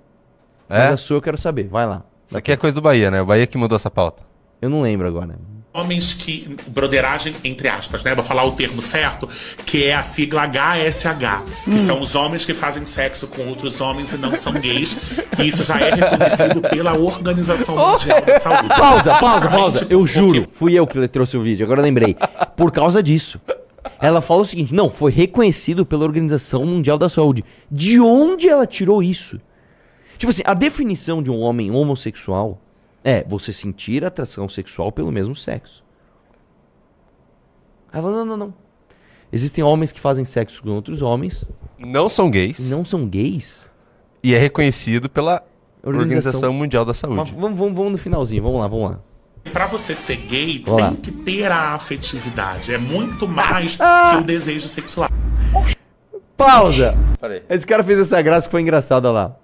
Mas 0.68 0.80
É? 0.80 0.88
a 0.90 0.98
sua 0.98 1.18
eu 1.18 1.22
quero 1.22 1.38
saber. 1.38 1.68
Vai 1.68 1.86
lá. 1.86 2.04
Isso 2.28 2.38
aqui 2.38 2.52
é 2.52 2.58
coisa 2.58 2.74
do 2.74 2.82
Bahia, 2.82 3.12
né? 3.12 3.22
O 3.22 3.26
Bahia 3.26 3.46
que 3.46 3.58
mudou 3.58 3.76
essa 3.76 3.92
pauta. 3.92 4.24
Eu 4.62 4.70
não 4.70 4.82
lembro 4.82 5.08
agora. 5.08 5.36
Homens 5.72 6.14
que. 6.14 6.56
broderagem, 6.68 7.36
entre 7.44 7.68
aspas, 7.68 8.04
né? 8.04 8.16
Vou 8.16 8.24
falar 8.24 8.46
o 8.46 8.54
termo 8.54 8.82
certo, 8.82 9.28
que 9.66 9.84
é 9.84 9.94
a 9.94 10.02
sigla 10.02 10.48
HSH, 10.48 11.44
que 11.66 11.78
são 11.78 12.00
os 12.02 12.16
homens 12.16 12.46
que 12.46 12.54
fazem 12.54 12.86
sexo 12.86 13.28
com 13.28 13.46
outros 13.48 13.82
homens 13.82 14.14
e 14.14 14.18
não 14.18 14.34
são 14.36 14.54
gays. 14.54 14.96
E 15.38 15.48
isso 15.50 15.64
já 15.64 15.78
é 15.78 15.94
reconhecido 15.94 16.62
pela 16.62 16.94
Organização 16.98 17.76
Mundial 17.76 18.22
da 18.22 18.40
Saúde. 18.40 18.70
Pausa, 18.70 19.16
pausa, 19.20 19.50
pausa. 19.50 19.88
Eu 19.90 20.08
juro, 20.08 20.48
fui 20.50 20.74
eu 20.74 20.88
que 20.88 21.08
trouxe 21.10 21.36
o 21.38 21.44
vídeo, 21.44 21.66
agora 21.66 21.82
eu 21.82 21.84
lembrei. 21.84 22.16
Por 22.56 22.72
causa 22.72 23.04
disso. 23.04 23.40
Ela 24.00 24.22
fala 24.22 24.42
o 24.42 24.46
seguinte: 24.46 24.74
não, 24.74 24.90
foi 24.90 25.12
reconhecido 25.12 25.86
pela 25.86 26.04
Organização 26.04 26.66
Mundial 26.66 26.98
da 26.98 27.10
Saúde. 27.10 27.44
De 27.72 28.00
onde 28.00 28.48
ela 28.50 28.66
tirou 28.66 29.02
isso? 29.04 29.40
Tipo 30.18 30.30
assim, 30.30 30.44
a 30.46 30.54
definição 30.54 31.22
de 31.22 31.30
um 31.30 31.40
homem 31.40 31.72
homossexual 31.72 32.62
é 33.04 33.24
você 33.28 33.52
sentir 33.54 34.04
atração 34.06 34.48
sexual 34.50 34.92
pelo 34.92 35.12
mesmo 35.12 35.36
sexo. 35.36 35.84
Ela 37.92 38.04
fala, 38.04 38.18
não, 38.18 38.26
não, 38.26 38.38
não. 38.38 38.54
Existem 39.32 39.64
homens 39.64 39.92
que 39.92 40.00
fazem 40.00 40.24
sexo 40.24 40.62
com 40.64 40.70
outros 40.70 41.02
homens 41.02 41.46
Não 41.78 42.08
são 42.08 42.30
gays 42.30 42.70
não 42.72 42.86
são 42.86 43.08
gays. 43.08 43.70
e 44.24 44.34
é 44.34 44.38
reconhecido 44.38 45.10
pela 45.10 45.44
Organização- 45.84 46.40
Organização 46.40 46.54
Mundial 46.54 46.86
da 46.86 46.90
Mas 46.92 46.98
Saúde. 47.00 47.32
vamos, 47.38 47.58
vamos, 47.60 47.76
vamos 47.76 47.92
no 47.92 47.98
finalzinho, 47.98 48.42
vamos 48.44 48.60
lá, 48.62 48.68
vamos 48.68 48.92
lá. 48.92 49.00
Pra 49.52 49.68
você 49.68 49.96
ser 49.96 50.18
gay, 50.18 50.64
lá. 50.68 50.76
tem 50.90 50.96
que 50.96 51.12
ter 51.12 51.52
a 51.52 51.74
afetividade. 51.76 52.74
É 52.74 52.78
muito 52.78 53.28
mais 53.28 53.78
Ah! 53.80 54.12
que 54.16 54.22
o 54.22 54.24
desejo 54.24 54.68
sexual. 54.68 55.10
Pausa! 56.36 56.98
Falei. 57.20 57.44
Esse 57.50 57.66
cara 57.66 57.84
fez 57.84 58.00
essa 58.00 58.22
graça 58.22 58.48
que 58.48 58.52
foi 58.52 58.62
engraçada 58.62 59.12
lá. 59.12 59.36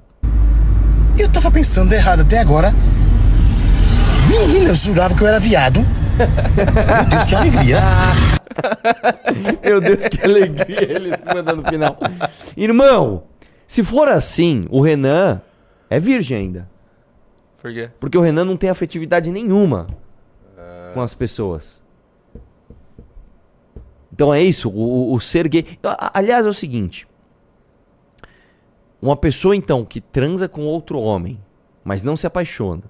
Eu 1.17 1.29
tava 1.29 1.49
pensando 1.51 1.93
errado 1.93 2.21
até 2.21 2.39
agora. 2.39 2.73
Menina, 4.29 4.69
eu 4.69 4.75
jurava 4.75 5.15
que 5.15 5.21
eu 5.23 5.27
era 5.27 5.39
viado. 5.39 5.79
Meu 6.17 7.05
Deus, 7.09 7.27
que 7.27 7.35
alegria. 7.35 7.79
Meu 9.63 9.81
Deus, 9.81 10.07
que 10.07 10.21
alegria 10.25 10.83
ele 10.91 11.17
se 11.17 11.25
mandando 11.33 11.61
no 11.61 11.67
final. 11.69 11.97
Irmão, 12.57 13.23
se 13.65 13.83
for 13.83 14.09
assim, 14.09 14.65
o 14.69 14.81
Renan 14.81 15.41
é 15.89 15.99
virgem 15.99 16.37
ainda. 16.37 16.70
Por 17.61 17.71
quê? 17.73 17.89
Porque 17.99 18.17
o 18.17 18.21
Renan 18.21 18.45
não 18.45 18.57
tem 18.57 18.69
afetividade 18.69 19.29
nenhuma 19.31 19.87
com 20.93 21.01
as 21.01 21.13
pessoas. 21.13 21.81
Então 24.13 24.33
é 24.33 24.41
isso, 24.41 24.69
o, 24.69 25.13
o- 25.13 25.19
ser 25.19 25.47
gay. 25.47 25.65
Aliás, 26.13 26.45
é 26.45 26.49
o 26.49 26.53
seguinte: 26.53 27.07
uma 29.01 29.15
pessoa 29.15 29.55
então 29.55 29.85
que 29.85 30.01
transa 30.01 30.47
com 30.49 30.65
outro 30.65 30.99
homem, 30.99 31.39
mas 31.83 32.03
não 32.03 32.15
se 32.15 32.27
apaixona, 32.27 32.83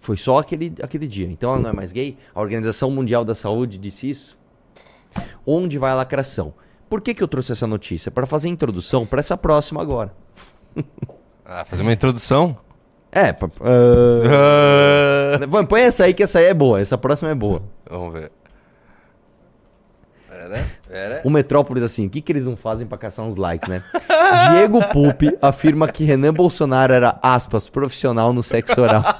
foi 0.00 0.16
só 0.16 0.38
aquele, 0.38 0.74
aquele 0.82 1.06
dia. 1.06 1.26
Então 1.26 1.50
ela 1.50 1.58
não 1.60 1.70
é 1.70 1.72
mais 1.72 1.92
gay. 1.92 2.16
A 2.34 2.40
Organização 2.40 2.90
Mundial 2.90 3.24
da 3.24 3.34
Saúde 3.34 3.78
disse 3.78 4.08
isso. 4.10 4.38
Onde 5.46 5.78
vai 5.78 5.90
a 5.90 5.94
lacração? 5.94 6.52
Por 6.90 7.00
que, 7.00 7.14
que 7.14 7.22
eu 7.22 7.28
trouxe 7.28 7.52
essa 7.52 7.66
notícia? 7.66 8.10
Para 8.10 8.26
fazer 8.26 8.48
introdução 8.50 9.06
para 9.06 9.20
essa 9.20 9.36
próxima 9.36 9.80
agora. 9.80 10.12
Ah, 11.44 11.64
fazer 11.64 11.82
uma 11.82 11.92
introdução? 11.92 12.56
É, 13.10 13.28
ah, 13.30 13.34
Põe- 15.50 15.66
Põe 15.66 15.80
essa 15.82 16.04
aí 16.04 16.12
que 16.14 16.22
essa 16.22 16.38
aí 16.38 16.44
é 16.46 16.54
boa. 16.54 16.80
Essa 16.80 16.98
próxima 16.98 17.30
é 17.30 17.34
boa. 17.34 17.62
Vamos 17.88 18.12
ver. 18.12 18.30
Pera, 20.28 20.64
pera. 20.88 21.20
O 21.24 21.30
Metrópolis, 21.30 21.82
assim, 21.82 22.06
o 22.06 22.10
que, 22.10 22.20
que 22.20 22.30
eles 22.32 22.46
não 22.46 22.56
fazem 22.56 22.86
pra 22.86 22.96
caçar 22.98 23.24
uns 23.24 23.36
likes, 23.36 23.68
né? 23.68 23.82
Diego 24.52 24.84
Pulpe 24.88 25.36
afirma 25.42 25.88
que 25.88 26.04
Renan 26.04 26.32
Bolsonaro 26.32 26.92
era, 26.92 27.18
aspas, 27.22 27.68
profissional 27.68 28.32
no 28.32 28.42
sexo 28.42 28.80
oral. 28.80 29.02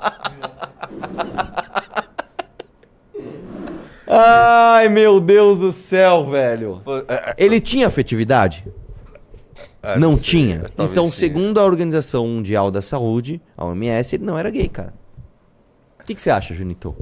Ai, 4.10 4.88
meu 4.88 5.20
Deus 5.20 5.58
do 5.58 5.70
céu, 5.70 6.26
velho. 6.26 6.80
Ele 7.36 7.60
tinha 7.60 7.86
afetividade? 7.88 8.64
Ah, 9.94 9.98
não 9.98 10.16
tinha. 10.18 10.64
Então, 10.78 11.06
sim. 11.06 11.12
segundo 11.12 11.58
a 11.58 11.64
Organização 11.64 12.26
Mundial 12.26 12.70
da 12.70 12.82
Saúde, 12.82 13.40
a 13.56 13.64
OMS, 13.64 14.14
ele 14.16 14.24
não 14.24 14.36
era 14.38 14.50
gay, 14.50 14.68
cara. 14.68 14.92
O 16.00 16.04
que, 16.04 16.14
que 16.14 16.22
você 16.22 16.30
acha, 16.30 16.54
Junito? 16.54 16.94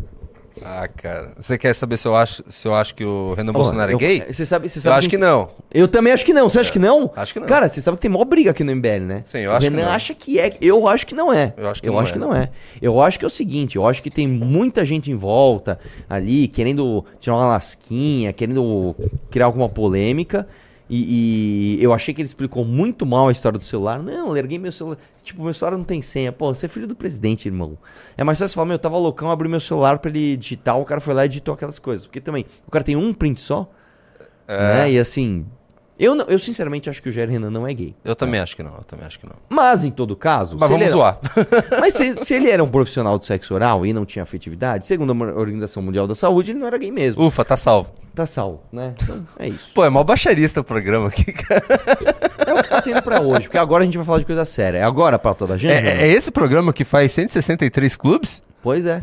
Ah, 0.64 0.88
cara. 0.88 1.33
Você 1.38 1.59
quer 1.59 1.75
saber 1.75 1.99
se 1.99 2.09
eu 2.09 2.16
acho, 2.16 2.42
se 2.49 2.66
eu 2.66 2.75
acho 2.75 2.94
que 2.94 3.05
o 3.05 3.35
Renan 3.35 3.53
Bolsonaro 3.53 3.92
eu- 3.92 3.96
é 3.96 4.01
gay? 4.01 4.25
Você 4.33 4.44
sabe, 4.46 4.68
você 4.70 4.79
eu 4.79 4.83
sabe 4.85 4.96
acho 4.96 5.09
que 5.11 5.16
quem- 5.16 5.25
não. 5.25 5.51
Eu 5.70 5.87
também 5.87 6.12
acho 6.14 6.25
que 6.25 6.33
não. 6.33 6.49
Você 6.49 6.59
acha 6.59 6.72
que 6.72 6.79
não? 6.79 7.11
acho 7.14 7.35
que 7.35 7.40
não. 7.40 7.46
Cara, 7.46 7.68
você 7.68 7.81
sabe 7.83 7.99
que 7.99 8.01
tem 8.01 8.11
maior 8.11 8.25
briga 8.25 8.53
aqui 8.53 8.64
no 8.64 8.72
MBL, 8.72 9.05
né? 9.05 9.22
Sim, 9.27 9.40
eu 9.40 9.51
o 9.51 9.55
acho 9.55 9.68
que 9.68 9.75
Renan 9.75 9.87
não. 9.88 9.92
acha 9.92 10.14
que 10.14 10.40
é. 10.40 10.57
Eu 10.59 10.88
acho 10.88 11.07
que 11.07 11.14
não 11.14 11.31
é. 11.31 11.53
Eu 11.59 11.68
acho 11.68 11.83
que 11.83 11.88
eu 11.88 11.92
não 11.92 12.01
acho 12.01 12.11
é. 12.11 12.12
que 12.14 12.18
não 12.18 12.35
é. 12.35 12.49
Eu 12.81 13.03
acho 13.03 13.18
que 13.18 13.25
é 13.27 13.29
o 13.29 13.31
seguinte, 13.31 13.77
eu 13.77 13.87
acho 13.87 14.03
que 14.03 14.11
tem 14.11 14.27
muita 14.27 14.83
gente 14.83 15.11
em 15.11 15.14
volta 15.14 15.79
ali 16.09 16.49
querendo 16.49 17.05
tirar 17.20 17.37
uma 17.37 17.49
lasquinha, 17.49 18.33
querendo 18.33 18.96
criar 19.31 19.44
alguma 19.46 19.68
polêmica. 19.68 20.49
E, 20.88 21.79
e 21.79 21.83
eu 21.83 21.92
achei 21.92 22.14
que 22.14 22.20
ele 22.20 22.29
explicou 22.29 22.64
muito 22.64 23.05
mal 23.05 23.29
a 23.29 23.33
história 23.33 23.59
do 23.59 23.64
celular. 23.64 24.03
Não, 24.03 24.29
eu 24.29 24.33
larguei 24.35 24.59
meu 24.59 24.70
celular. 24.70 24.99
Tipo, 25.22 25.42
meu 25.42 25.53
celular 25.53 25.77
não 25.77 25.85
tem 25.85 26.01
senha. 26.01 26.31
Pô, 26.31 26.55
você 26.55 26.66
é 26.66 26.68
filho 26.68 26.87
do 26.87 26.94
presidente, 26.94 27.46
irmão. 27.46 27.77
É 28.16 28.22
mais 28.22 28.38
fácil 28.38 28.55
falar, 28.55 28.66
meu, 28.66 28.75
eu 28.75 28.79
tava 28.79 28.96
loucão, 28.96 29.31
abri 29.31 29.49
meu 29.49 29.61
celular 29.61 29.99
pra 29.99 30.11
ele 30.11 30.37
digitar, 30.37 30.79
o 30.79 30.85
cara 30.85 31.01
foi 31.01 31.14
lá 31.14 31.25
e 31.25 31.29
digitou 31.29 31.55
aquelas 31.55 31.79
coisas. 31.79 32.07
Porque 32.07 32.20
também, 32.20 32.46
o 32.66 32.70
cara 32.70 32.85
tem 32.85 32.94
um 32.94 33.12
print 33.12 33.40
só. 33.40 33.68
É. 34.46 34.57
Né? 34.57 34.92
E 34.92 34.99
assim. 34.99 35.44
Eu, 35.99 36.15
não- 36.15 36.27
eu 36.27 36.39
sinceramente 36.39 36.91
acho 36.91 37.03
que 37.03 37.09
o 37.09 37.13
Jair 37.13 37.31
Renan 37.31 37.51
não 37.51 37.67
é 37.67 37.73
gay. 37.73 37.95
Eu 38.05 38.15
também 38.15 38.39
acho 38.39 38.55
que 38.55 38.63
não, 38.63 38.75
eu 38.77 38.85
também 38.85 39.07
acho 39.07 39.19
que 39.19 39.25
não. 39.27 39.37
Mas, 39.49 39.83
em 39.83 39.91
todo 39.91 40.15
caso. 40.15 40.57
Mas 40.61 40.69
se 40.69 40.73
vamos 40.73 40.83
era- 40.89 40.93
zoar. 40.93 41.19
Mas 41.81 41.95
se, 41.95 42.17
se 42.17 42.35
ele 42.35 42.51
era 42.51 42.63
um 42.63 42.69
profissional 42.69 43.19
do 43.19 43.25
sexo 43.25 43.55
oral 43.55 43.87
e 43.87 43.93
não 43.95 44.05
tinha 44.05 44.23
afetividade, 44.23 44.87
segundo 44.87 45.13
a 45.13 45.39
Organização 45.39 45.83
Mundial 45.83 46.07
da 46.07 46.15
Saúde, 46.15 46.51
ele 46.53 46.59
não 46.59 46.67
era 46.67 46.77
gay 46.77 46.91
mesmo. 46.91 47.25
Ufa, 47.25 47.45
tá 47.45 47.57
salvo. 47.57 47.91
Tá 48.15 48.25
salvo, 48.27 48.61
né? 48.73 48.95
Então, 49.03 49.27
é 49.39 49.49
isso. 49.49 49.73
Pô, 49.75 49.85
é 49.85 49.91
mó 49.91 50.03
baixarista 50.05 50.61
o 50.61 50.65
programa 50.65 51.09
aqui, 51.09 51.33
cara. 51.33 51.65
É 52.47 52.53
o 52.55 52.63
que 52.63 52.69
tá 52.69 52.81
tendo 52.83 53.03
pra 53.03 53.21
hoje, 53.21 53.43
porque 53.43 53.59
agora 53.59 53.83
a 53.83 53.85
gente 53.85 53.97
vai 53.97 54.07
falar 54.07 54.19
de 54.19 54.25
coisa 54.27 54.45
séria. 54.45 54.79
É 54.79 54.83
agora 54.83 55.17
a 55.17 55.19
pauta 55.19 55.47
da 55.47 55.57
gente? 55.57 55.87
É, 55.87 56.03
é 56.03 56.09
esse 56.13 56.31
programa 56.31 56.73
que 56.73 56.85
faz 56.85 57.13
163 57.13 57.97
clubes? 57.97 58.43
Pois 58.63 58.87
é. 58.87 59.03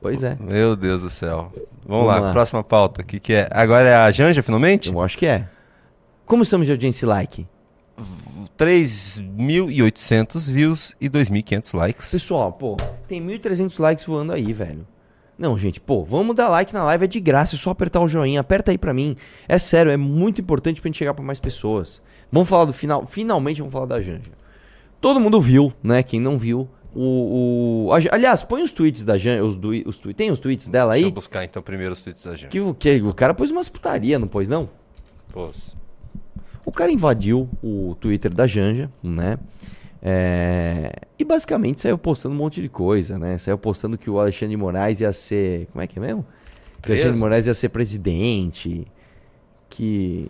Pois 0.00 0.22
é. 0.22 0.36
Meu 0.40 0.76
Deus 0.76 1.02
do 1.02 1.10
céu. 1.10 1.52
Vamos, 1.86 2.04
Vamos 2.04 2.06
lá, 2.06 2.20
lá. 2.20 2.32
próxima 2.32 2.62
pauta. 2.62 3.02
O 3.02 3.04
que, 3.04 3.18
que 3.18 3.32
é? 3.34 3.48
Agora 3.50 3.88
é 3.88 3.94
a 3.96 4.10
Janja, 4.10 4.42
finalmente? 4.42 4.90
Eu 4.92 5.00
acho 5.02 5.18
que 5.18 5.26
é. 5.26 5.46
Como 6.28 6.42
estamos 6.42 6.66
de 6.66 6.72
audiência 6.72 7.04
e 7.06 7.08
like? 7.08 7.46
3.800 8.58 10.52
views 10.52 10.94
e 11.00 11.08
2.500 11.08 11.74
likes. 11.76 12.10
Pessoal, 12.10 12.52
pô, 12.52 12.76
tem 13.06 13.20
1.300 13.24 13.78
likes 13.80 14.04
voando 14.04 14.32
aí, 14.32 14.52
velho. 14.52 14.86
Não, 15.38 15.56
gente, 15.56 15.80
pô, 15.80 16.04
vamos 16.04 16.34
dar 16.34 16.48
like 16.48 16.72
na 16.74 16.84
live, 16.84 17.04
é 17.04 17.06
de 17.08 17.20
graça, 17.20 17.54
é 17.54 17.58
só 17.58 17.70
apertar 17.70 18.00
o 18.00 18.08
joinha, 18.08 18.40
aperta 18.40 18.70
aí 18.72 18.78
pra 18.78 18.92
mim. 18.92 19.16
É 19.48 19.56
sério, 19.56 19.90
é 19.90 19.96
muito 19.96 20.40
importante 20.40 20.80
pra 20.80 20.88
gente 20.88 20.98
chegar 20.98 21.14
pra 21.14 21.24
mais 21.24 21.38
pessoas. 21.40 22.02
Vamos 22.30 22.48
falar 22.48 22.64
do 22.66 22.72
final, 22.72 23.06
finalmente 23.06 23.58
vamos 23.60 23.72
falar 23.72 23.86
da 23.86 24.00
Janja. 24.00 24.32
Todo 25.00 25.20
mundo 25.20 25.40
viu, 25.40 25.72
né? 25.82 26.02
Quem 26.02 26.18
não 26.20 26.36
viu, 26.36 26.68
o... 26.92 27.86
o- 27.86 27.92
a- 27.92 28.14
aliás, 28.14 28.42
põe 28.42 28.62
os 28.62 28.72
tweets 28.72 29.04
da 29.04 29.16
Janja, 29.16 29.44
os, 29.44 29.56
dui- 29.56 29.84
os 29.86 29.96
tweets, 29.96 30.16
tem 30.18 30.30
os 30.32 30.40
tweets 30.40 30.68
dela 30.68 30.92
Deixa 30.92 31.06
aí? 31.06 31.10
eu 31.10 31.14
buscar 31.14 31.44
então 31.44 31.62
primeiro 31.62 31.92
os 31.92 32.02
tweets 32.02 32.24
da 32.24 32.32
Janja. 32.32 32.48
Que, 32.48 32.60
o- 32.60 32.74
que 32.74 33.00
o 33.00 33.14
cara 33.14 33.32
pôs 33.32 33.50
umas 33.52 33.68
putaria, 33.68 34.18
não 34.18 34.26
pôs 34.26 34.48
não? 34.48 34.68
Pô, 35.32 35.48
O 36.68 36.70
cara 36.70 36.92
invadiu 36.92 37.48
o 37.62 37.96
Twitter 37.98 38.30
da 38.30 38.46
Janja, 38.46 38.90
né? 39.02 39.38
É, 40.02 40.92
E 41.18 41.24
basicamente 41.24 41.80
saiu 41.80 41.96
postando 41.96 42.34
um 42.34 42.38
monte 42.38 42.60
de 42.60 42.68
coisa, 42.68 43.18
né? 43.18 43.38
Saiu 43.38 43.56
postando 43.56 43.96
que 43.96 44.10
o 44.10 44.20
Alexandre 44.20 44.50
de 44.50 44.58
Moraes 44.58 45.00
ia 45.00 45.10
ser. 45.14 45.66
Como 45.72 45.82
é 45.82 45.86
que 45.86 45.98
é 45.98 46.02
mesmo? 46.02 46.22
Que 46.22 46.28
o 46.28 46.82
Preso? 46.82 46.92
Alexandre 46.92 47.14
de 47.14 47.20
Moraes 47.20 47.46
ia 47.46 47.54
ser 47.54 47.70
presidente. 47.70 48.86
Que. 49.70 50.28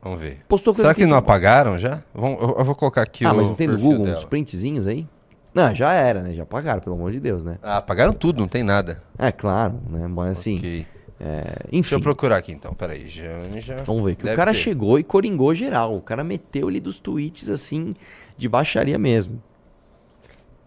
Vamos 0.00 0.18
ver. 0.18 0.38
Postou 0.48 0.74
Será 0.74 0.94
que 0.94 1.04
não 1.04 1.18
apagaram 1.18 1.78
já? 1.78 2.02
Vamos- 2.14 2.40
eu, 2.40 2.64
vou 2.64 2.74
colocar 2.74 3.02
aqui 3.02 3.26
ah, 3.26 3.32
o 3.34 3.36
mas 3.36 3.46
não 3.46 3.54
tem 3.54 3.68
no 3.68 3.76
Google 3.76 4.06
dela. 4.06 4.16
uns 4.16 4.24
printzinhos 4.24 4.86
aí? 4.86 5.06
Não, 5.52 5.74
já 5.74 5.92
era, 5.92 6.22
né? 6.22 6.32
Já 6.32 6.44
apagaram, 6.44 6.80
pelo 6.80 6.96
amor 6.96 7.12
de 7.12 7.20
Deus, 7.20 7.44
né? 7.44 7.58
Ah, 7.62 7.76
apagaram 7.76 8.14
tudo, 8.14 8.40
não 8.40 8.48
tem 8.48 8.62
nada. 8.62 9.02
É, 9.18 9.30
claro, 9.30 9.78
né? 9.90 10.08
Mas 10.08 10.38
assim. 10.38 10.56
Ok. 10.56 10.86
É, 11.20 11.42
Deixa 11.42 11.58
enfim. 11.72 11.94
eu 11.94 12.00
procurar 12.00 12.36
aqui 12.36 12.52
então, 12.52 12.74
peraí. 12.74 13.08
Janja. 13.08 13.82
Vamos 13.84 14.04
ver, 14.04 14.16
que 14.16 14.28
o 14.28 14.34
cara 14.34 14.52
ter. 14.52 14.58
chegou 14.58 14.98
e 14.98 15.04
coringou 15.04 15.54
geral. 15.54 15.96
O 15.96 16.02
cara 16.02 16.24
meteu 16.24 16.68
ali 16.68 16.80
dos 16.80 16.98
tweets 16.98 17.48
assim, 17.50 17.94
de 18.36 18.48
baixaria 18.48 18.98
mesmo. 18.98 19.42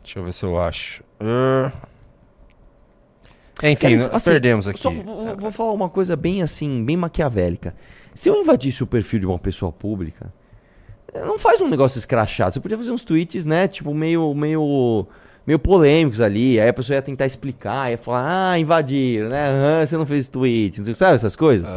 Deixa 0.04 0.20
eu 0.20 0.24
ver 0.24 0.34
se 0.34 0.46
eu 0.46 0.60
acho. 0.60 1.04
Ah. 1.20 1.72
Enfim, 3.64 3.96
nós 3.96 4.08
assim, 4.14 4.32
perdemos 4.32 4.68
aqui. 4.68 4.80
Só 4.80 4.92
vou, 4.92 5.36
vou 5.36 5.52
falar 5.52 5.72
uma 5.72 5.90
coisa 5.90 6.16
bem 6.16 6.42
assim, 6.42 6.84
bem 6.86 6.96
maquiavélica. 6.96 7.76
Se 8.14 8.30
eu 8.30 8.40
invadisse 8.40 8.84
o 8.84 8.88
perfil 8.88 9.20
de 9.20 9.26
uma 9.26 9.38
pessoa 9.38 9.72
pública, 9.72 10.32
não 11.14 11.38
faz 11.38 11.62
um 11.62 11.68
negócio 11.68 11.98
escrachado. 11.98 12.54
Você 12.54 12.60
podia 12.60 12.78
fazer 12.78 12.92
uns 12.92 13.04
tweets, 13.04 13.46
né? 13.46 13.68
Tipo, 13.68 13.94
meio, 13.94 14.34
meio, 14.34 15.08
meio 15.48 15.58
polêmicos 15.58 16.20
ali. 16.22 16.60
Aí 16.60 16.68
a 16.70 16.74
pessoa 16.74 16.96
ia 16.98 17.02
tentar 17.02 17.26
explicar, 17.26 17.90
ia 17.90 17.98
falar, 17.98 18.52
ah, 18.52 18.60
invadir, 18.60 19.28
né? 19.30 19.48
Aham, 19.50 19.86
você 19.86 19.98
não 19.98 20.06
fez 20.06 20.28
tweet, 20.30 20.78
não 20.80 20.86
sei- 20.86 20.94
sabe 20.96 21.16
essas 21.16 21.36
coisas? 21.36 21.74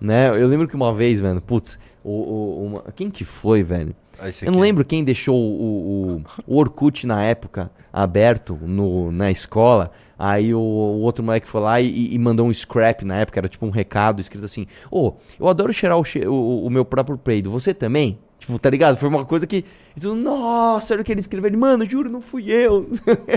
Né? 0.00 0.28
Eu 0.30 0.48
lembro 0.48 0.66
que 0.66 0.74
uma 0.74 0.92
vez, 0.94 1.20
mano, 1.20 1.40
putz, 1.40 1.78
o, 2.02 2.10
o- 2.10 2.66
uma- 2.66 2.84
quem 2.96 3.10
que 3.10 3.24
foi, 3.24 3.62
velho? 3.62 3.94
Ah, 4.18 4.28
esse 4.28 4.44
Eu 4.46 4.50
não 4.52 4.58
aqui. 4.60 4.66
lembro 4.68 4.84
quem 4.84 5.04
deixou 5.04 5.36
o, 5.36 6.22
o, 6.46 6.54
o 6.54 6.58
Orkut 6.58 7.06
na 7.06 7.22
época 7.22 7.70
aberto 7.92 8.58
no, 8.62 9.12
na 9.12 9.30
escola. 9.30 9.90
Aí 10.18 10.52
o, 10.54 10.58
o 10.58 11.00
outro 11.00 11.24
moleque 11.24 11.46
foi 11.46 11.60
lá 11.62 11.80
e, 11.80 12.14
e 12.14 12.18
mandou 12.18 12.46
um 12.46 12.52
scrap 12.52 13.02
na 13.04 13.16
época, 13.16 13.40
era 13.40 13.48
tipo 13.48 13.64
um 13.66 13.70
recado 13.70 14.20
escrito 14.20 14.44
assim: 14.44 14.66
Ô, 14.90 15.14
eu 15.38 15.48
adoro 15.48 15.72
cheirar 15.72 15.98
o, 15.98 16.04
che- 16.04 16.26
o, 16.26 16.64
o 16.66 16.70
meu 16.70 16.84
próprio 16.84 17.16
peido, 17.16 17.50
você 17.50 17.72
também? 17.72 18.18
Tipo, 18.40 18.58
tá 18.58 18.68
ligado? 18.70 18.96
Foi 18.96 19.08
uma 19.08 19.24
coisa 19.24 19.46
que. 19.46 19.64
Nossa, 20.02 20.94
olha 20.94 21.02
o 21.02 21.04
que 21.04 21.12
ele 21.12 21.20
escreveu. 21.20 21.48
Ele, 21.48 21.56
Mano, 21.56 21.84
juro, 21.88 22.10
não 22.10 22.20
fui 22.20 22.50
eu. 22.50 22.88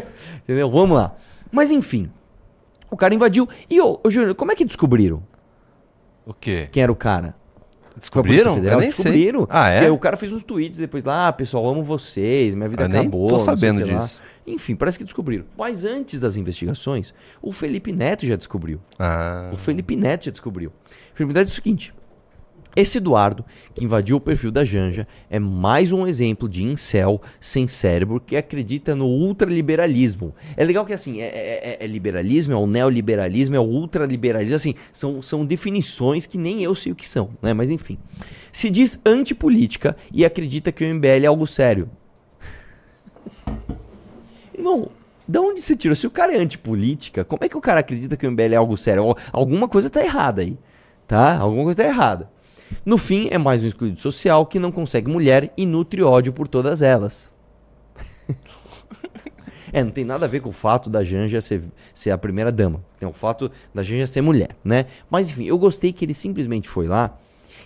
Entendeu? 0.44 0.72
Vamos 0.72 0.98
lá. 0.98 1.16
Mas 1.52 1.70
enfim, 1.72 2.10
o 2.90 2.98
cara 2.98 3.14
invadiu. 3.14 3.48
E 3.70 3.80
ô, 3.80 4.00
ô 4.04 4.10
Júnior, 4.10 4.34
como 4.34 4.52
é 4.52 4.56
que 4.56 4.66
descobriram 4.66 5.22
O 6.26 6.34
quê? 6.34 6.68
quem 6.72 6.82
era 6.82 6.92
o 6.92 6.96
cara? 6.96 7.36
Descobriram? 7.96 8.56
Federal, 8.56 8.78
Eu 8.78 8.82
nem 8.82 8.92
sei. 8.92 9.04
descobriram. 9.04 9.48
Ah, 9.50 9.70
é? 9.70 9.92
O 9.92 10.00
cara 10.00 10.18
fez 10.18 10.34
uns 10.34 10.42
tweets 10.42 10.80
depois 10.80 11.04
lá, 11.04 11.28
ah, 11.28 11.34
pessoal, 11.34 11.68
amo 11.70 11.84
vocês, 11.84 12.56
minha 12.56 12.68
vida 12.68 12.86
Eu 12.86 12.88
acabou. 12.88 13.28
tô 13.28 13.38
sei 13.38 13.46
sabendo 13.46 13.84
que 13.84 13.92
lá. 13.92 14.00
disso. 14.00 14.24
Enfim, 14.48 14.76
parece 14.76 14.98
que 14.98 15.04
descobriram. 15.04 15.46
Mas 15.56 15.86
antes 15.86 16.20
das 16.20 16.36
investigações, 16.36 17.14
o 17.40 17.52
Felipe 17.52 17.92
Neto 17.94 18.26
já 18.26 18.36
descobriu. 18.36 18.80
Ah. 18.98 19.52
O 19.54 19.58
Felipe 19.58 19.96
Neto 19.96 20.26
já 20.26 20.32
descobriu. 20.32 20.72
O 20.72 21.16
Felipe 21.16 21.36
Neto 21.36 21.48
é 21.48 21.52
o 21.52 21.54
seguinte. 21.54 21.94
Esse 22.76 22.98
Eduardo, 22.98 23.46
que 23.76 23.84
invadiu 23.86 24.18
o 24.18 24.20
perfil 24.20 24.50
da 24.52 24.66
Janja, 24.66 25.08
é 25.30 25.38
mais 25.38 25.92
um 25.92 26.08
exemplo 26.08 26.50
de 26.50 26.64
incel 26.64 27.22
sem 27.40 27.68
cérebro 27.68 28.20
que 28.20 28.36
acredita 28.36 28.96
no 28.96 29.06
ultraliberalismo. 29.06 30.34
É 30.58 30.64
legal 30.64 30.84
que 30.84 30.92
assim, 30.94 31.22
é, 31.22 31.26
é- 31.28 31.78
é 31.82 31.88
liberalismo, 31.88 32.52
é 32.54 32.58
o 32.58 32.66
neoliberalismo, 32.66 33.56
é 33.56 33.60
o 33.60 33.64
ultraliberalismo, 33.64 34.56
assim, 34.56 34.74
são, 34.92 35.22
são 35.22 35.46
definições 35.46 36.26
que 36.26 36.38
nem 36.38 36.64
eu 36.64 36.74
sei 36.74 36.92
o 36.92 36.96
que 36.96 37.08
são, 37.08 37.30
né? 37.44 37.54
Mas 37.54 37.70
enfim. 37.70 37.98
Se 38.52 38.70
diz 38.72 39.00
antipolítica 39.06 39.96
e 40.12 40.26
acredita 40.26 40.72
que 40.72 40.84
o 40.84 40.88
MBL 40.88 41.26
é 41.26 41.28
algo 41.28 41.46
sério. 41.46 41.88
Irmão, 44.58 44.90
da 45.28 45.42
onde 45.42 45.62
você 45.62 45.76
tirou? 45.76 45.96
Se 45.96 46.08
o 46.08 46.12
cara 46.12 46.34
é 46.36 46.40
antipolítica, 46.40 47.24
como 47.24 47.44
é 47.44 47.50
que 47.50 47.58
o 47.58 47.62
cara 47.62 47.80
acredita 47.82 48.18
que 48.18 48.26
o 48.28 48.32
MBL 48.32 48.54
é 48.54 48.56
algo 48.56 48.76
sério? 48.78 49.04
Al- 49.04 49.18
Alguma 49.32 49.68
coisa 49.68 49.90
tá 49.90 50.04
errada 50.04 50.42
aí, 50.42 50.58
tá? 51.08 51.38
Alguma 51.38 51.64
coisa 51.66 51.84
tá 51.84 51.88
errada. 51.88 52.32
No 52.86 52.98
fim, 52.98 53.28
é 53.32 53.38
mais 53.38 53.64
um 53.64 53.68
excluído 53.68 54.00
social 54.00 54.46
que 54.46 54.60
não 54.60 54.72
consegue 54.72 55.10
mulher 55.10 55.52
e 55.56 55.66
nutre 55.66 56.02
ódio 56.02 56.34
por 56.34 56.48
todas 56.48 56.82
elas. 56.82 57.32
é, 59.72 59.84
não 59.84 59.92
tem 59.92 60.04
nada 60.04 60.26
a 60.26 60.30
ver 60.30 60.40
com 60.40 60.50
o 60.50 60.54
fato 60.54 60.90
da 60.90 61.04
Janja 61.04 61.42
ser, 61.42 61.64
ser 61.94 62.12
a 62.12 62.18
primeira 62.18 62.52
dama. 62.52 62.84
Tem 63.00 63.08
o 63.08 63.14
fato 63.14 63.52
da 63.74 63.84
Janja 63.84 64.08
ser 64.08 64.22
mulher, 64.22 64.56
né? 64.64 64.86
Mas 65.10 65.30
enfim, 65.30 65.46
eu 65.46 65.58
gostei 65.58 65.94
que 65.94 66.06
ele 66.06 66.14
simplesmente 66.14 66.68
foi 66.68 66.88
lá 66.88 67.18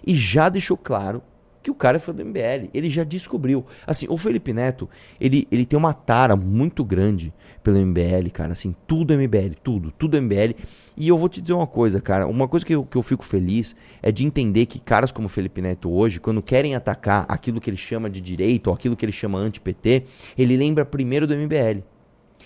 e 0.06 0.14
já 0.16 0.50
deixou 0.50 0.78
claro 0.78 1.22
que 1.68 1.72
o 1.72 1.76
cara 1.76 2.00
foi 2.00 2.14
do 2.14 2.24
MBL. 2.24 2.70
Ele 2.74 2.90
já 2.90 3.04
descobriu. 3.04 3.66
Assim, 3.86 4.06
o 4.10 4.18
Felipe 4.18 4.54
Neto, 4.54 4.90
ele, 5.20 5.46
ele 5.52 5.66
tem 5.66 5.78
uma 5.78 5.92
tara 5.94 6.34
muito 6.34 6.84
grande 6.86 7.34
pelo 7.62 7.78
MBL, 7.78 8.30
cara. 8.32 8.54
Assim, 8.54 8.74
tudo 8.88 9.14
MBL, 9.14 9.54
tudo, 9.62 9.92
tudo 9.92 10.22
MBL. 10.22 10.56
E 10.96 11.10
eu 11.10 11.18
vou 11.18 11.28
te 11.28 11.42
dizer 11.42 11.52
uma 11.52 11.68
coisa, 11.68 12.00
cara. 12.00 12.26
Uma 12.26 12.48
coisa 12.48 12.66
que 12.66 12.74
eu, 12.74 12.86
que 12.86 12.96
eu 12.96 13.04
fico 13.04 13.26
feliz 13.26 13.76
é 14.02 14.14
de 14.14 14.26
entender 14.26 14.66
que 14.66 14.80
caras 14.80 15.12
como 15.12 15.26
o 15.26 15.30
Felipe 15.30 15.62
Neto 15.62 15.92
hoje, 15.92 16.22
quando 16.22 16.42
querem 16.42 16.74
atacar 16.74 17.26
aquilo 17.28 17.60
que 17.60 17.70
ele 17.70 17.76
chama 17.76 18.10
de 18.10 18.22
direito 18.22 18.68
ou 18.68 18.74
aquilo 18.74 18.96
que 18.96 19.04
ele 19.04 19.12
chama 19.12 19.38
anti-PT, 19.38 20.06
ele 20.38 20.56
lembra 20.56 20.86
primeiro 20.86 21.28
do 21.28 21.36
MBL. 21.36 21.84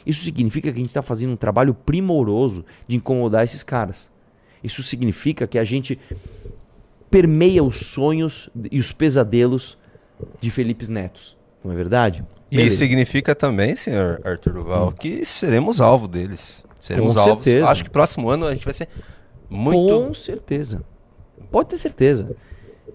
Isso 0.04 0.24
significa 0.24 0.72
que 0.72 0.78
a 0.78 0.82
gente 0.82 0.90
está 0.90 1.04
fazendo 1.04 1.34
um 1.34 1.38
trabalho 1.38 1.76
primoroso 1.76 2.66
de 2.88 2.98
incomodar 2.98 3.44
esses 3.44 3.62
caras. 3.62 4.10
Isso 4.64 4.82
significa 4.82 5.46
que 5.46 5.60
a 5.60 5.64
gente 5.64 6.00
permeia 7.12 7.62
os 7.64 7.78
sonhos 7.78 8.50
e 8.72 8.80
os 8.80 8.92
pesadelos 8.94 9.78
de 10.40 10.50
Felipe 10.50 10.90
Netos. 10.90 11.38
Não 11.64 11.72
é 11.72 11.76
verdade? 11.76 12.26
E 12.50 12.56
Beleza. 12.58 12.78
significa 12.78 13.36
também, 13.36 13.76
senhor 13.76 14.20
Arthur 14.24 14.54
Duval, 14.54 14.92
que 14.94 15.26
seremos 15.26 15.80
alvo 15.80 16.08
deles. 16.08 16.66
Seremos 16.80 17.14
Com 17.14 17.20
alvos. 17.22 17.44
certeza. 17.44 17.70
Acho 17.70 17.84
que 17.84 17.90
próximo 17.90 18.30
ano 18.30 18.48
a 18.48 18.54
gente 18.54 18.66
vai 18.66 18.74
ser 18.74 18.88
muito. 19.50 19.94
Com 19.94 20.14
certeza. 20.14 20.84
Pode 21.52 21.70
ter 21.70 21.78
certeza. 21.78 22.36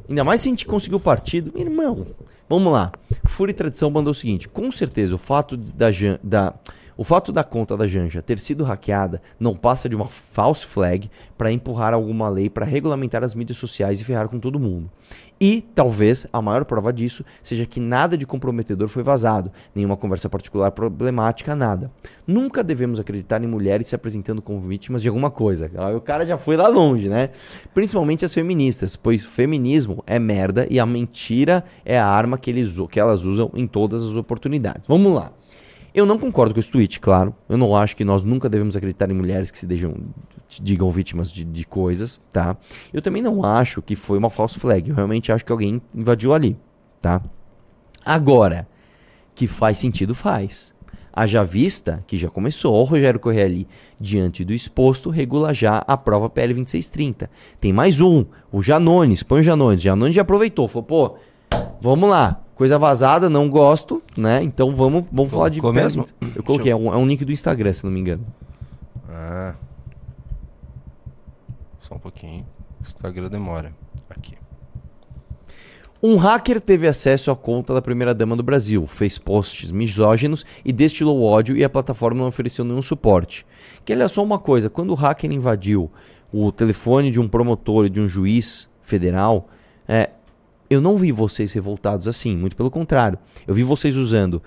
Ainda 0.09 0.25
mais 0.25 0.41
se 0.41 0.49
a 0.49 0.51
gente 0.51 0.67
conseguir 0.67 0.97
o 0.97 1.01
partido. 1.01 1.53
Irmão, 1.55 2.07
vamos 2.49 2.73
lá. 2.73 2.91
Fúria 3.25 3.53
e 3.53 3.55
Tradição 3.55 3.91
mandou 3.91 4.11
o 4.11 4.15
seguinte: 4.15 4.49
com 4.49 4.71
certeza, 4.73 5.15
o 5.15 5.19
fato 5.19 5.57
da, 5.57 5.87
da 6.23 6.55
O 6.99 7.05
fato 7.05 7.31
da 7.31 7.45
conta 7.45 7.77
da 7.77 7.87
Janja 7.87 8.23
ter 8.23 8.39
sido 8.39 8.65
hackeada 8.65 9.21
não 9.39 9.55
passa 9.55 9.87
de 9.87 9.95
uma 9.95 10.07
false 10.07 10.65
flag 10.65 11.11
para 11.37 11.53
empurrar 11.53 11.93
alguma 11.93 12.27
lei 12.31 12.49
para 12.49 12.65
regulamentar 12.65 13.23
as 13.23 13.35
mídias 13.35 13.59
sociais 13.59 14.01
e 14.01 14.05
ferrar 14.05 14.31
com 14.31 14.41
todo 14.41 14.59
mundo. 14.59 14.91
E 15.39 15.61
talvez 15.75 16.27
a 16.33 16.41
maior 16.41 16.65
prova 16.65 16.91
disso 16.91 17.23
seja 17.43 17.67
que 17.67 17.79
nada 17.79 18.17
de 18.17 18.25
comprometedor 18.25 18.89
foi 18.89 19.03
vazado, 19.03 19.53
nenhuma 19.75 19.95
conversa 19.95 20.31
particular 20.31 20.71
problemática, 20.71 21.55
nada. 21.55 21.91
Nunca 22.27 22.65
devemos 22.65 22.99
acreditar 22.99 23.45
em 23.45 23.47
mulheres 23.47 23.89
se 23.89 23.95
apresentando 23.95 24.41
como 24.41 24.59
vítimas 24.59 25.03
de 25.03 25.09
alguma 25.09 25.31
coisa. 25.31 25.71
O 25.95 26.01
cara 26.01 26.25
já 26.25 26.39
foi 26.39 26.57
lá 26.57 26.67
longe, 26.67 27.11
né? 27.11 27.29
Principalmente 27.75 28.25
as 28.25 28.33
feministas, 28.33 28.97
pois 28.97 29.23
feminismo 29.23 30.03
é 30.07 30.19
merda 30.19 30.67
e 30.71 30.81
a 30.81 30.87
mentira 30.87 31.63
é 31.85 31.99
a 31.99 32.07
arma 32.07 32.39
que, 32.39 32.49
eles, 32.49 32.75
que 32.91 32.99
elas 32.99 33.25
usam 33.25 33.51
em 33.55 33.67
todas 33.67 34.03
as 34.03 34.17
oportunidades. 34.17 34.89
Vamos 34.89 35.13
lá. 35.13 35.36
Eu 35.97 36.05
não 36.05 36.19
concordo 36.19 36.53
com 36.53 36.61
esse 36.61 36.71
tweet, 36.71 37.01
claro. 37.01 37.35
Eu 37.49 37.57
não 37.57 37.75
acho 37.75 37.97
que 37.97 38.05
nós 38.05 38.23
nunca 38.23 38.51
devemos 38.51 38.77
acreditar 38.77 39.11
em 39.11 39.15
mulheres 39.15 39.51
que 39.51 39.57
se 39.57 39.67
deixam, 39.67 39.95
digam 40.61 40.91
vítimas 40.91 41.33
de, 41.33 41.43
de 41.43 41.67
coisas, 41.67 42.21
tá? 42.31 42.55
Eu 42.93 43.01
também 43.01 43.23
não 43.23 43.43
acho 43.43 43.81
que 43.81 43.97
foi 43.97 44.19
uma 44.19 44.29
false 44.29 44.61
flag. 44.61 44.91
Eu 44.91 44.95
realmente 44.95 45.33
acho 45.33 45.43
que 45.43 45.51
alguém 45.51 45.81
invadiu 45.95 46.35
ali, 46.35 46.55
tá? 47.01 47.23
Agora, 48.05 48.69
que 49.35 49.47
faz 49.47 49.79
sentido, 49.79 50.15
faz. 50.15 50.75
Haja 51.11 51.43
vista 51.43 52.05
que 52.07 52.19
já 52.19 52.29
começou 52.29 52.75
o 52.75 52.85
Rogério 52.85 53.19
Correia 53.19 53.47
ali, 53.47 53.67
diante 53.99 54.45
do 54.45 54.53
exposto, 54.53 55.09
regula 55.09 55.55
já 55.55 55.79
a 55.79 55.97
prova 55.97 56.29
PL 56.29 56.53
2630. 56.53 57.31
Tem 57.59 57.73
mais 57.73 58.03
um, 58.03 58.27
o 58.53 58.61
Janones, 58.61 59.23
põe 59.23 59.41
o 59.41 59.43
Janones. 59.43 59.81
Janones 59.81 60.15
já 60.15 60.21
aproveitou, 60.21 60.69
falou, 60.69 60.85
pô, 60.85 61.17
vamos 61.81 62.11
lá, 62.11 62.46
coisa 62.57 62.79
vazada, 62.79 63.31
não 63.31 63.49
gosto, 63.49 64.03
né? 64.17 64.43
Então 64.43 64.75
vamos, 64.75 65.07
vamos 65.13 65.31
falar 65.31 65.51
de 65.51 65.63
mesmo? 65.63 66.05
Eu 66.35 66.43
coloquei, 66.43 66.73
é 66.73 66.77
um, 66.77 66.93
é 66.93 66.97
um 66.97 67.07
link 67.07 67.25
do 67.25 67.31
Instagram, 67.31 67.73
se 67.73 67.85
não 67.85 67.93
me 67.93 68.01
engano. 68.01 68.27
Ah. 69.09 69.55
Só 71.79 71.95
um 71.95 71.99
pouquinho. 71.99 72.45
Instagram 72.81 73.29
demora. 73.29 73.73
Aqui. 74.11 74.35
Um 76.03 76.17
hacker 76.17 76.61
teve 76.61 76.87
acesso 76.89 77.31
à 77.31 77.37
conta 77.37 77.75
da 77.75 77.83
primeira-dama 77.83 78.37
do 78.37 78.43
Brasil, 78.43 78.87
fez 78.87 79.19
posts 79.19 79.71
misóginos 79.71 80.45
e 80.65 80.73
destilou 80.73 81.23
ódio 81.23 81.57
e 81.57 81.65
a 81.65 81.71
plataforma 81.71 82.21
não 82.21 82.29
ofereceu 82.29 82.65
nenhum 82.65 82.83
suporte. 82.83 83.47
Que 83.85 83.93
olha 83.93 84.09
só 84.09 84.23
uma 84.23 84.39
coisa, 84.39 84.71
quando 84.71 84.91
o 84.91 84.95
hacker 84.95 85.31
invadiu 85.31 85.91
o 86.33 86.51
telefone 86.51 87.11
de 87.11 87.21
um 87.21 87.29
promotor 87.29 87.87
e 87.87 87.91
de 87.91 88.01
um 88.01 88.09
juiz 88.09 88.69
federal, 88.81 89.49
é, 89.89 90.11
eu 90.69 90.81
não 90.81 90.97
vi 90.97 91.13
vocês 91.13 91.53
revoltados 91.53 92.09
assim, 92.09 92.37
muito 92.37 92.57
pelo 92.57 92.71
contrário. 92.71 93.19
Eu 93.47 93.55
vi 93.55 93.63
vocês 93.63 93.97
usando 93.97 94.43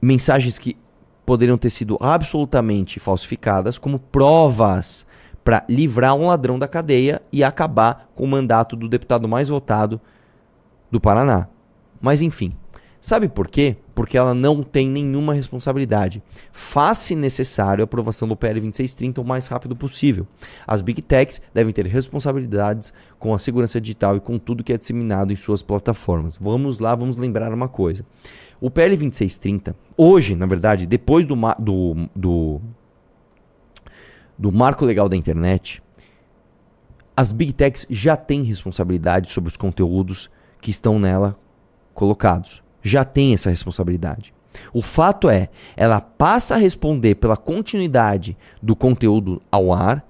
mensagens 0.00 0.58
que 0.58 0.76
poderiam 1.24 1.56
ter 1.56 1.70
sido 1.70 1.96
absolutamente 2.00 3.00
falsificadas 3.00 3.78
como 3.78 3.98
provas 3.98 5.06
para 5.42 5.64
livrar 5.68 6.14
um 6.14 6.26
ladrão 6.26 6.58
da 6.58 6.68
cadeia 6.68 7.20
e 7.32 7.44
acabar 7.44 8.10
com 8.14 8.24
o 8.24 8.28
mandato 8.28 8.76
do 8.76 8.88
deputado 8.88 9.28
mais 9.28 9.48
votado 9.48 10.00
do 10.90 11.00
Paraná. 11.00 11.48
Mas 12.00 12.22
enfim, 12.22 12.54
sabe 13.04 13.28
por 13.28 13.48
quê? 13.48 13.76
Porque 13.94 14.16
ela 14.16 14.32
não 14.32 14.62
tem 14.62 14.88
nenhuma 14.88 15.34
responsabilidade. 15.34 16.22
Faz-se 16.50 17.14
necessário 17.14 17.82
a 17.82 17.84
aprovação 17.84 18.26
do 18.26 18.34
PL 18.34 18.54
2630 18.60 19.20
o 19.20 19.24
mais 19.24 19.46
rápido 19.46 19.76
possível. 19.76 20.26
As 20.66 20.80
Big 20.80 21.02
Techs 21.02 21.42
devem 21.52 21.70
ter 21.70 21.84
responsabilidades 21.86 22.94
com 23.18 23.34
a 23.34 23.38
segurança 23.38 23.78
digital 23.78 24.16
e 24.16 24.20
com 24.20 24.38
tudo 24.38 24.64
que 24.64 24.72
é 24.72 24.78
disseminado 24.78 25.34
em 25.34 25.36
suas 25.36 25.62
plataformas. 25.62 26.38
Vamos 26.38 26.78
lá, 26.78 26.94
vamos 26.94 27.18
lembrar 27.18 27.52
uma 27.52 27.68
coisa. 27.68 28.06
O 28.58 28.70
PL 28.70 28.96
2630, 28.96 29.76
hoje, 29.98 30.34
na 30.34 30.46
verdade, 30.46 30.86
depois 30.86 31.26
do, 31.26 31.36
do, 31.58 32.08
do, 32.16 32.60
do 34.38 34.50
marco 34.50 34.82
legal 34.82 35.10
da 35.10 35.16
internet, 35.16 35.82
as 37.14 37.32
Big 37.32 37.52
Techs 37.52 37.86
já 37.90 38.16
têm 38.16 38.42
responsabilidade 38.44 39.30
sobre 39.30 39.50
os 39.50 39.58
conteúdos 39.58 40.30
que 40.58 40.70
estão 40.70 40.98
nela 40.98 41.38
colocados. 41.92 42.63
Já 42.84 43.04
tem 43.04 43.34
essa 43.34 43.50
responsabilidade. 43.50 44.32
O 44.72 44.82
fato 44.82 45.28
é, 45.28 45.48
ela 45.76 46.00
passa 46.00 46.54
a 46.54 46.58
responder 46.58 47.16
pela 47.16 47.36
continuidade 47.36 48.36
do 48.62 48.76
conteúdo 48.76 49.42
ao 49.50 49.72
ar 49.72 50.06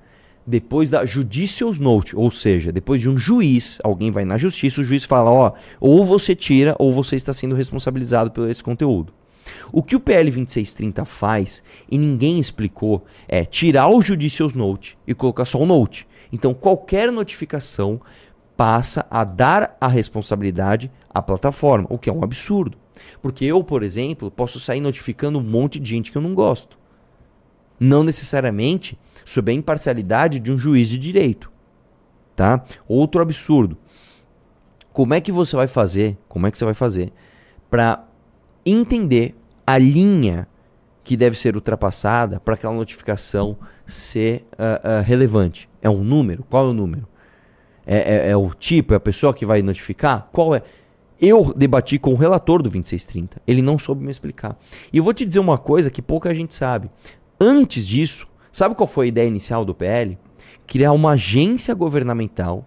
depois 0.46 0.90
da 0.90 1.06
judicial 1.06 1.72
note, 1.74 2.14
ou 2.14 2.30
seja, 2.30 2.70
depois 2.70 3.00
de 3.00 3.08
um 3.08 3.16
juiz, 3.16 3.78
alguém 3.82 4.10
vai 4.10 4.26
na 4.26 4.36
justiça, 4.36 4.82
o 4.82 4.84
juiz 4.84 5.04
fala, 5.04 5.30
ó, 5.30 5.52
ou 5.80 6.04
você 6.04 6.34
tira 6.34 6.76
ou 6.78 6.92
você 6.92 7.16
está 7.16 7.32
sendo 7.32 7.54
responsabilizado 7.54 8.30
por 8.30 8.50
esse 8.50 8.62
conteúdo. 8.62 9.12
O 9.72 9.82
que 9.82 9.96
o 9.96 10.00
PL 10.00 10.30
2630 10.30 11.04
faz, 11.04 11.62
e 11.90 11.96
ninguém 11.96 12.38
explicou, 12.38 13.04
é 13.26 13.44
tirar 13.44 13.88
o 13.88 14.02
judicial 14.02 14.50
note 14.54 14.98
e 15.06 15.14
colocar 15.14 15.44
só 15.44 15.58
o 15.58 15.66
note. 15.66 16.06
Então 16.32 16.52
qualquer 16.52 17.10
notificação 17.10 18.00
passa 18.56 19.06
a 19.10 19.24
dar 19.24 19.76
a 19.80 19.88
responsabilidade 19.88 20.90
à 21.14 21.22
plataforma, 21.22 21.86
o 21.88 21.96
que 21.96 22.10
é 22.10 22.12
um 22.12 22.24
absurdo. 22.24 22.76
Porque 23.22 23.44
eu, 23.44 23.62
por 23.62 23.82
exemplo, 23.82 24.30
posso 24.30 24.58
sair 24.58 24.80
notificando 24.80 25.38
um 25.38 25.42
monte 25.42 25.78
de 25.78 25.88
gente 25.90 26.10
que 26.10 26.18
eu 26.18 26.22
não 26.22 26.34
gosto. 26.34 26.76
Não 27.78 28.02
necessariamente 28.02 28.98
sob 29.24 29.50
a 29.50 29.54
imparcialidade 29.54 30.38
de 30.38 30.52
um 30.52 30.58
juiz 30.58 30.88
de 30.88 30.98
direito. 30.98 31.50
Tá? 32.34 32.64
Outro 32.88 33.22
absurdo. 33.22 33.76
Como 34.92 35.14
é 35.14 35.20
que 35.20 35.32
você 35.32 35.56
vai 35.56 35.66
fazer? 35.66 36.16
Como 36.28 36.46
é 36.46 36.50
que 36.50 36.58
você 36.58 36.64
vai 36.64 36.74
fazer 36.74 37.12
para 37.70 38.04
entender 38.64 39.34
a 39.66 39.78
linha 39.78 40.46
que 41.02 41.16
deve 41.16 41.38
ser 41.38 41.54
ultrapassada 41.54 42.40
para 42.40 42.54
aquela 42.54 42.74
notificação 42.74 43.56
ser 43.86 44.44
ah, 44.58 44.80
ah, 44.82 45.00
relevante? 45.00 45.68
É 45.82 45.90
um 45.90 46.02
número? 46.02 46.44
Qual 46.44 46.66
é 46.66 46.70
o 46.70 46.72
número? 46.72 47.06
É, 47.86 48.28
é- 48.28 48.30
é 48.30 48.36
o 48.36 48.50
tipo, 48.54 48.94
é 48.94 48.96
a 48.96 49.00
pessoa 49.00 49.34
que 49.34 49.44
vai 49.44 49.62
notificar? 49.62 50.28
Qual 50.32 50.54
é? 50.54 50.62
Eu 51.20 51.52
debati 51.54 51.98
com 51.98 52.12
o 52.12 52.16
relator 52.16 52.58
do 52.62 52.70
2630. 52.70 53.40
Ele 53.46 53.62
não 53.62 53.78
soube 53.78 54.04
me 54.04 54.10
explicar. 54.10 54.58
E 54.92 54.98
eu 54.98 55.04
vou 55.04 55.14
te 55.14 55.24
dizer 55.24 55.38
uma 55.38 55.58
coisa 55.58 55.90
que 55.90 56.02
pouca 56.02 56.34
gente 56.34 56.54
sabe. 56.54 56.90
Antes 57.40 57.86
disso, 57.86 58.26
sabe 58.50 58.74
qual 58.74 58.86
foi 58.86 59.06
a 59.06 59.08
ideia 59.08 59.28
inicial 59.28 59.64
do 59.64 59.74
PL? 59.74 60.18
Criar 60.66 60.92
uma 60.92 61.12
agência 61.12 61.74
governamental 61.74 62.66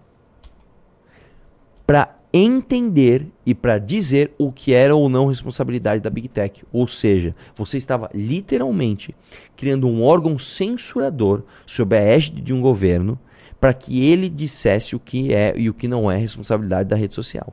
para 1.86 2.18
entender 2.32 3.26
e 3.46 3.54
para 3.54 3.78
dizer 3.78 4.32
o 4.38 4.52
que 4.52 4.74
era 4.74 4.94
ou 4.94 5.08
não 5.08 5.26
responsabilidade 5.26 6.02
da 6.02 6.10
Big 6.10 6.28
Tech. 6.28 6.62
Ou 6.72 6.86
seja, 6.86 7.34
você 7.56 7.78
estava 7.78 8.10
literalmente 8.14 9.14
criando 9.56 9.86
um 9.86 10.02
órgão 10.02 10.38
censurador 10.38 11.42
sob 11.66 11.96
a 11.96 12.00
égide 12.00 12.42
de 12.42 12.52
um 12.52 12.60
governo 12.60 13.18
para 13.60 13.72
que 13.72 14.04
ele 14.04 14.28
dissesse 14.28 14.94
o 14.94 15.00
que 15.00 15.34
é 15.34 15.52
e 15.56 15.68
o 15.68 15.74
que 15.74 15.88
não 15.88 16.10
é 16.10 16.16
responsabilidade 16.16 16.88
da 16.88 16.96
rede 16.96 17.14
social. 17.14 17.52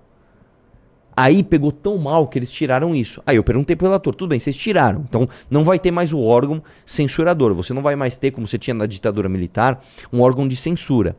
Aí 1.17 1.43
pegou 1.43 1.71
tão 1.71 1.97
mal 1.97 2.27
que 2.27 2.37
eles 2.37 2.51
tiraram 2.51 2.93
isso. 2.93 3.21
Aí 3.25 3.37
eu 3.37 3.43
perguntei 3.43 3.75
pro 3.75 3.87
relator, 3.87 4.13
tudo 4.13 4.29
bem, 4.29 4.39
vocês 4.39 4.57
tiraram. 4.57 5.05
Então 5.07 5.27
não 5.49 5.63
vai 5.63 5.79
ter 5.79 5.91
mais 5.91 6.11
o 6.11 6.19
órgão 6.19 6.61
censurador. 6.85 7.53
Você 7.53 7.73
não 7.73 7.81
vai 7.81 7.95
mais 7.95 8.17
ter, 8.17 8.31
como 8.31 8.45
você 8.45 8.57
tinha 8.57 8.73
na 8.73 8.85
ditadura 8.85 9.29
militar, 9.29 9.81
um 10.11 10.21
órgão 10.21 10.47
de 10.47 10.55
censura. 10.55 11.15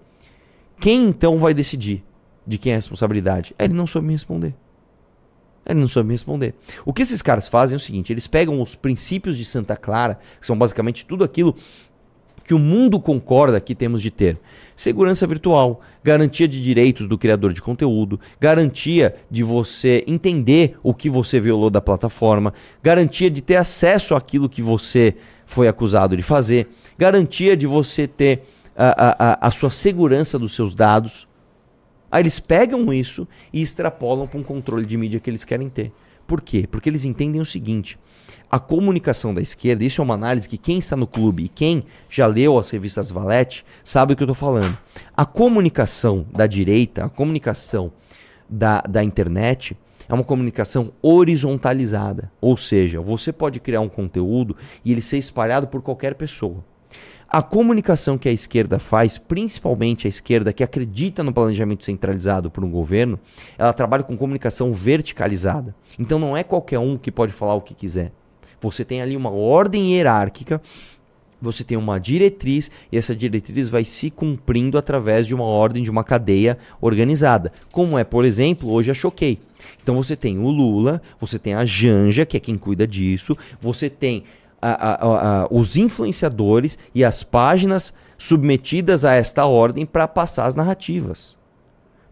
Quem 0.78 1.06
então 1.06 1.38
vai 1.38 1.54
decidir 1.54 2.04
de 2.46 2.58
quem 2.58 2.72
é 2.72 2.74
a 2.74 2.78
responsabilidade? 2.78 3.54
Ele 3.58 3.72
não 3.72 3.86
soube 3.86 4.06
me 4.06 4.12
responder. 4.12 4.54
Ele 5.68 5.80
não 5.80 5.88
soube 5.88 6.08
me 6.08 6.14
responder. 6.14 6.54
O 6.84 6.92
que 6.92 7.02
esses 7.02 7.22
caras 7.22 7.48
fazem 7.48 7.74
é 7.74 7.78
o 7.78 7.80
seguinte: 7.80 8.12
eles 8.12 8.26
pegam 8.26 8.60
os 8.60 8.74
princípios 8.74 9.36
de 9.38 9.44
Santa 9.44 9.76
Clara, 9.76 10.18
que 10.38 10.46
são 10.46 10.56
basicamente 10.56 11.06
tudo 11.06 11.24
aquilo 11.24 11.56
que 12.44 12.54
o 12.54 12.58
mundo 12.58 13.00
concorda 13.00 13.60
que 13.60 13.74
temos 13.74 14.00
de 14.00 14.10
ter. 14.10 14.38
Segurança 14.76 15.26
virtual, 15.26 15.80
garantia 16.04 16.46
de 16.46 16.62
direitos 16.62 17.08
do 17.08 17.16
criador 17.16 17.54
de 17.54 17.62
conteúdo, 17.62 18.20
garantia 18.38 19.14
de 19.30 19.42
você 19.42 20.04
entender 20.06 20.76
o 20.82 20.92
que 20.92 21.08
você 21.08 21.40
violou 21.40 21.70
da 21.70 21.80
plataforma, 21.80 22.52
garantia 22.82 23.30
de 23.30 23.40
ter 23.40 23.56
acesso 23.56 24.14
àquilo 24.14 24.50
que 24.50 24.60
você 24.60 25.16
foi 25.46 25.66
acusado 25.66 26.14
de 26.14 26.22
fazer, 26.22 26.68
garantia 26.98 27.56
de 27.56 27.66
você 27.66 28.06
ter 28.06 28.42
a, 28.76 29.46
a, 29.46 29.48
a, 29.48 29.50
sua 29.50 29.70
segurança 29.70 30.38
dos 30.38 30.54
seus 30.54 30.74
dados. 30.74 31.26
Aí 32.10 32.22
eles 32.22 32.38
pegam 32.38 32.92
isso 32.92 33.26
e 33.50 33.62
extrapolam 33.62 34.26
para 34.26 34.38
um 34.38 34.42
controle 34.42 34.84
de 34.84 34.98
mídia 34.98 35.18
que 35.18 35.30
eles 35.30 35.44
querem 35.44 35.70
ter. 35.70 35.90
Por 36.26 36.40
quê? 36.40 36.66
Porque 36.70 36.88
eles 36.88 37.04
entendem 37.04 37.40
o 37.40 37.44
seguinte: 37.44 37.98
a 38.50 38.58
comunicação 38.58 39.32
da 39.32 39.40
esquerda, 39.40 39.84
isso 39.84 40.00
é 40.00 40.04
uma 40.04 40.14
análise 40.14 40.48
que 40.48 40.58
quem 40.58 40.78
está 40.78 40.96
no 40.96 41.06
clube 41.06 41.44
e 41.44 41.48
quem 41.48 41.82
já 42.08 42.26
leu 42.26 42.58
as 42.58 42.70
revistas 42.70 43.10
Valete 43.10 43.64
sabe 43.84 44.12
o 44.12 44.16
que 44.16 44.22
eu 44.22 44.26
estou 44.26 44.34
falando. 44.34 44.76
A 45.16 45.24
comunicação 45.24 46.26
da 46.32 46.46
direita, 46.46 47.04
a 47.04 47.08
comunicação 47.08 47.92
da, 48.48 48.80
da 48.82 49.02
internet, 49.02 49.76
é 50.08 50.14
uma 50.14 50.24
comunicação 50.24 50.92
horizontalizada. 51.02 52.30
Ou 52.40 52.56
seja, 52.56 53.00
você 53.00 53.32
pode 53.32 53.60
criar 53.60 53.80
um 53.80 53.88
conteúdo 53.88 54.56
e 54.84 54.92
ele 54.92 55.02
ser 55.02 55.18
espalhado 55.18 55.66
por 55.66 55.82
qualquer 55.82 56.14
pessoa. 56.14 56.64
A 57.28 57.42
comunicação 57.42 58.16
que 58.16 58.28
a 58.28 58.32
esquerda 58.32 58.78
faz, 58.78 59.18
principalmente 59.18 60.06
a 60.06 60.08
esquerda 60.08 60.52
que 60.52 60.62
acredita 60.62 61.24
no 61.24 61.32
planejamento 61.32 61.84
centralizado 61.84 62.50
por 62.50 62.64
um 62.64 62.70
governo, 62.70 63.18
ela 63.58 63.72
trabalha 63.72 64.04
com 64.04 64.16
comunicação 64.16 64.72
verticalizada. 64.72 65.74
Então 65.98 66.18
não 66.20 66.36
é 66.36 66.44
qualquer 66.44 66.78
um 66.78 66.96
que 66.96 67.10
pode 67.10 67.32
falar 67.32 67.54
o 67.54 67.60
que 67.60 67.74
quiser. 67.74 68.12
Você 68.60 68.84
tem 68.84 69.02
ali 69.02 69.16
uma 69.16 69.30
ordem 69.30 69.92
hierárquica, 69.92 70.62
você 71.42 71.64
tem 71.64 71.76
uma 71.76 71.98
diretriz 71.98 72.70
e 72.90 72.96
essa 72.96 73.14
diretriz 73.14 73.68
vai 73.68 73.84
se 73.84 74.10
cumprindo 74.10 74.78
através 74.78 75.26
de 75.26 75.34
uma 75.34 75.44
ordem, 75.44 75.82
de 75.82 75.90
uma 75.90 76.04
cadeia 76.04 76.56
organizada. 76.80 77.52
Como 77.72 77.98
é, 77.98 78.04
por 78.04 78.24
exemplo, 78.24 78.70
hoje 78.70 78.90
a 78.90 78.94
Choquei. 78.94 79.38
Então 79.82 79.96
você 79.96 80.14
tem 80.14 80.38
o 80.38 80.48
Lula, 80.48 81.02
você 81.18 81.38
tem 81.38 81.54
a 81.54 81.64
Janja, 81.64 82.24
que 82.24 82.36
é 82.36 82.40
quem 82.40 82.56
cuida 82.56 82.86
disso, 82.86 83.36
você 83.60 83.90
tem 83.90 84.24
a- 84.60 85.42
a- 85.42 85.48
os 85.50 85.76
influenciadores 85.76 86.78
e 86.94 87.04
as 87.04 87.22
páginas 87.22 87.92
submetidas 88.18 89.04
a 89.04 89.14
esta 89.14 89.44
ordem 89.46 89.84
para 89.84 90.08
passar 90.08 90.46
as 90.46 90.54
narrativas. 90.54 91.36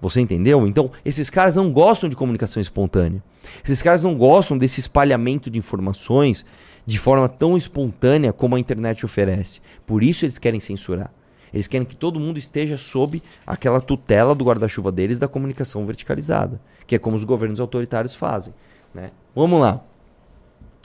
Você 0.01 0.21
entendeu? 0.21 0.67
Então, 0.67 0.91
esses 1.05 1.31
caras 1.31 1.57
não 1.57 1.73
gostam 1.73 2.11
de 2.11 2.17
comunicação 2.17 2.61
espontânea. 2.61 3.23
Esses 3.65 3.81
caras 3.81 4.05
não 4.05 4.15
gostam 4.15 4.59
desse 4.59 4.81
espalhamento 4.81 5.49
de 5.51 5.59
informações 5.59 6.45
de 6.85 6.99
forma 6.99 7.29
tão 7.29 7.57
espontânea 7.57 8.33
como 8.33 8.55
a 8.57 8.61
internet 8.61 9.05
oferece. 9.07 9.61
Por 9.87 10.03
isso 10.03 10.25
eles 10.27 10.39
querem 10.39 10.61
censurar. 10.61 11.11
Eles 11.53 11.67
querem 11.67 11.87
que 11.87 11.97
todo 11.97 12.21
mundo 12.21 12.39
esteja 12.39 12.77
sob 12.77 13.23
aquela 13.47 13.81
tutela 13.81 14.35
do 14.35 14.45
guarda-chuva 14.45 14.91
deles 14.93 15.19
da 15.19 15.29
comunicação 15.29 15.87
verticalizada, 15.87 16.61
que 16.87 16.97
é 16.97 16.99
como 16.99 17.17
os 17.17 17.25
governos 17.25 17.61
autoritários 17.61 18.15
fazem. 18.15 18.53
Né? 18.93 19.11
Vamos 19.35 19.61
lá. 19.61 19.81